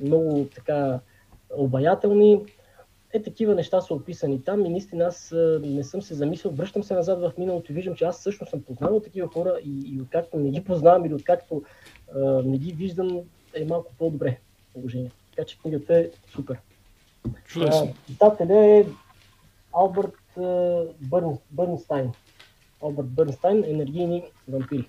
много 0.00 0.48
така 0.54 1.00
обаятелни. 1.56 2.44
Е, 3.12 3.22
такива 3.22 3.54
неща 3.54 3.80
са 3.80 3.94
описани 3.94 4.44
там 4.44 4.66
и 4.66 4.68
наистина 4.68 5.04
аз 5.04 5.34
не 5.62 5.84
съм 5.84 6.02
се 6.02 6.14
замислил, 6.14 6.52
връщам 6.52 6.82
се 6.82 6.94
назад 6.94 7.20
в 7.20 7.32
миналото 7.38 7.72
и 7.72 7.74
виждам, 7.74 7.94
че 7.94 8.04
аз 8.04 8.22
също 8.22 8.46
съм 8.46 8.62
познавал 8.62 9.00
такива 9.00 9.28
хора 9.28 9.60
и, 9.64 9.94
и 9.94 10.00
откакто 10.00 10.36
не 10.36 10.50
ги 10.50 10.64
познавам 10.64 11.04
или 11.04 11.14
откакто 11.14 11.62
а, 12.14 12.18
не 12.42 12.58
ги 12.58 12.72
виждам, 12.72 13.20
е 13.54 13.64
малко 13.64 13.92
по-добре 13.98 14.38
положение. 14.72 15.10
Така 15.30 15.46
че 15.46 15.58
книгата 15.58 15.94
е 15.94 16.10
супер. 16.32 16.58
Чудесно. 17.44 17.94
Писателя 18.06 18.66
е 18.66 18.86
Алберт 19.72 20.12
Бърн, 21.00 21.38
Бърнстайн. 21.50 22.12
Алберт 22.82 23.08
Бърнстайн, 23.08 23.64
енергийни 23.64 24.22
вампири. 24.48 24.88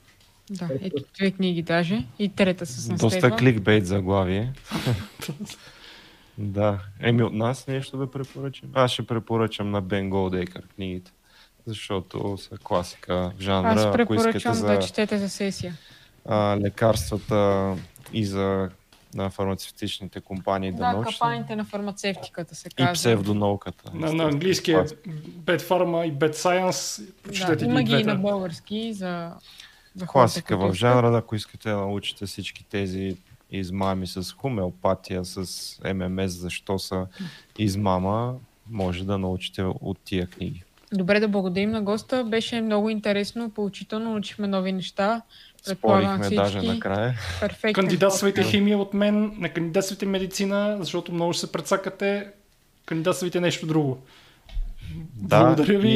Да, 0.50 0.70
ето 0.82 1.04
две 1.16 1.32
книги 1.32 1.62
даже. 1.62 2.06
И 2.20 2.30
трета 2.30 2.66
с 2.66 2.90
наследва. 2.90 3.08
Доста 3.08 3.38
кликбейт 3.38 3.86
заглавие. 3.86 4.54
да. 6.38 6.80
Еми 7.00 7.24
от 7.24 7.34
нас 7.34 7.68
нещо 7.68 7.98
да 7.98 8.12
препоръчам. 8.12 8.70
Аз 8.74 8.92
ще 8.92 9.06
препоръчам 9.06 9.72
на 9.72 9.82
Бен 9.82 10.10
Голдейкър 10.10 10.68
книгите. 10.76 11.12
Защото 11.66 12.38
са 12.38 12.58
класика 12.64 13.32
в 13.38 13.42
жанра. 13.42 13.70
Аз 13.70 13.92
препоръчвам 13.92 14.54
за... 14.54 14.68
да 14.68 14.80
четете 14.80 15.18
за 15.18 15.30
сесия. 15.30 15.74
А, 16.26 16.58
лекарствата 16.60 17.76
и 18.14 18.26
за 18.26 18.70
на 19.14 19.30
фармацевтичните 19.30 20.22
компании 20.22 20.72
да, 20.72 20.78
да 20.78 20.92
научни. 20.92 21.14
капаните 21.14 21.56
на 21.56 21.66
фармацевтиката 21.66 22.56
се 22.56 22.70
казва. 22.70 22.92
И 22.92 22.94
псевдонауката. 22.94 23.92
На, 23.94 24.14
на 24.14 24.24
английски 24.24 24.72
е 24.72 24.76
Bad 24.76 25.62
Pharma 25.62 26.04
и 26.04 26.14
Bad 26.14 26.36
Science. 26.36 27.56
Да, 27.56 27.66
има 27.66 27.84
ги 27.84 27.94
и 27.94 28.04
на 28.04 28.16
български 28.16 28.94
за, 28.94 29.32
за 29.96 30.06
Класика 30.06 30.58
в 30.58 30.74
жанра, 30.74 31.18
ако 31.18 31.36
искате 31.36 31.70
да 31.70 31.78
научите 31.78 32.26
всички 32.26 32.64
тези 32.64 33.18
измами 33.52 34.08
с 34.08 34.34
хомеопатия, 34.34 35.26
с 35.26 35.46
ММС, 35.94 36.32
защо 36.32 36.80
са 36.80 37.08
измама, 37.58 38.36
може 38.70 39.06
да 39.06 39.18
научите 39.18 39.64
от 39.64 40.00
тия 40.04 40.28
книги. 40.28 40.64
Добре, 40.94 41.20
да 41.20 41.28
благодарим 41.28 41.72
на 41.72 41.82
госта. 41.82 42.24
Беше 42.24 42.62
много 42.62 42.90
интересно, 42.90 43.50
поучително, 43.50 44.10
научихме 44.10 44.48
нови 44.48 44.72
неща. 44.72 45.22
Спорихме 45.64 46.30
даже 46.30 46.62
накрая. 46.62 47.14
Перфектен 47.40 47.74
Кандидатствайте 47.74 48.44
химия 48.44 48.78
от 48.78 48.94
мен, 48.94 49.36
не 49.38 49.50
кандидатствайте 49.50 50.06
медицина, 50.06 50.78
защото 50.80 51.14
много 51.14 51.34
ще 51.34 51.40
се 51.40 51.52
прецакате. 51.52 52.28
Кандидатствайте 52.86 53.40
нещо 53.40 53.68
друго. 53.68 53.98
Да, 55.16 55.46
Благодаря 55.46 55.80
ви. 55.80 55.90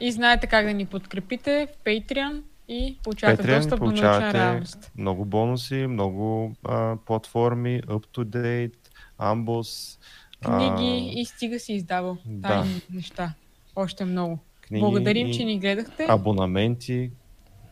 И... 0.00 0.06
и 0.06 0.12
знаете 0.12 0.46
как 0.46 0.66
да 0.66 0.72
ни 0.72 0.86
подкрепите 0.86 1.68
в 1.72 1.84
Patreon 1.84 2.42
и 2.68 2.96
получавате 3.04 3.42
Patreon, 3.42 3.56
достъп 3.56 3.78
до 3.78 3.84
научна 3.84 4.32
реалност. 4.32 4.92
Много 4.96 5.24
бонуси, 5.24 5.86
много 5.86 6.54
а, 6.64 6.96
платформи, 7.06 7.82
up-to-date, 7.82 8.72
Amboss. 9.20 9.98
Книги 10.44 11.12
а... 11.16 11.20
и 11.20 11.24
стига 11.24 11.58
си 11.58 11.72
издавал. 11.72 12.16
Да. 12.24 12.48
Тайни 12.48 12.80
неща. 12.90 13.32
Още 13.76 14.04
много. 14.04 14.38
Книги 14.60 14.80
Благодарим, 14.80 15.32
че 15.32 15.44
ни 15.44 15.58
гледахте. 15.58 16.06
Абонаменти, 16.08 17.10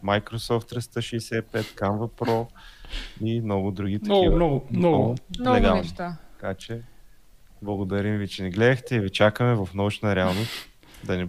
Microsoft 0.04 0.74
365, 0.74 1.44
Canva 1.62 2.10
Pro 2.10 2.46
и 3.24 3.40
много 3.40 3.70
други 3.70 3.98
много, 4.02 4.20
такива. 4.20 4.36
Много, 4.36 4.66
много, 4.70 5.16
много. 5.38 5.60
Много 5.60 5.76
неща. 5.76 6.16
Така 6.32 6.54
че, 6.54 6.82
благодарим 7.62 8.18
ви, 8.18 8.28
че 8.28 8.42
ни 8.42 8.50
гледахте 8.50 8.94
и 8.96 9.00
ви 9.00 9.10
чакаме 9.10 9.54
в 9.54 9.68
научна 9.74 10.16
реалност 10.16 10.68
да 11.04 11.16
ни 11.16 11.26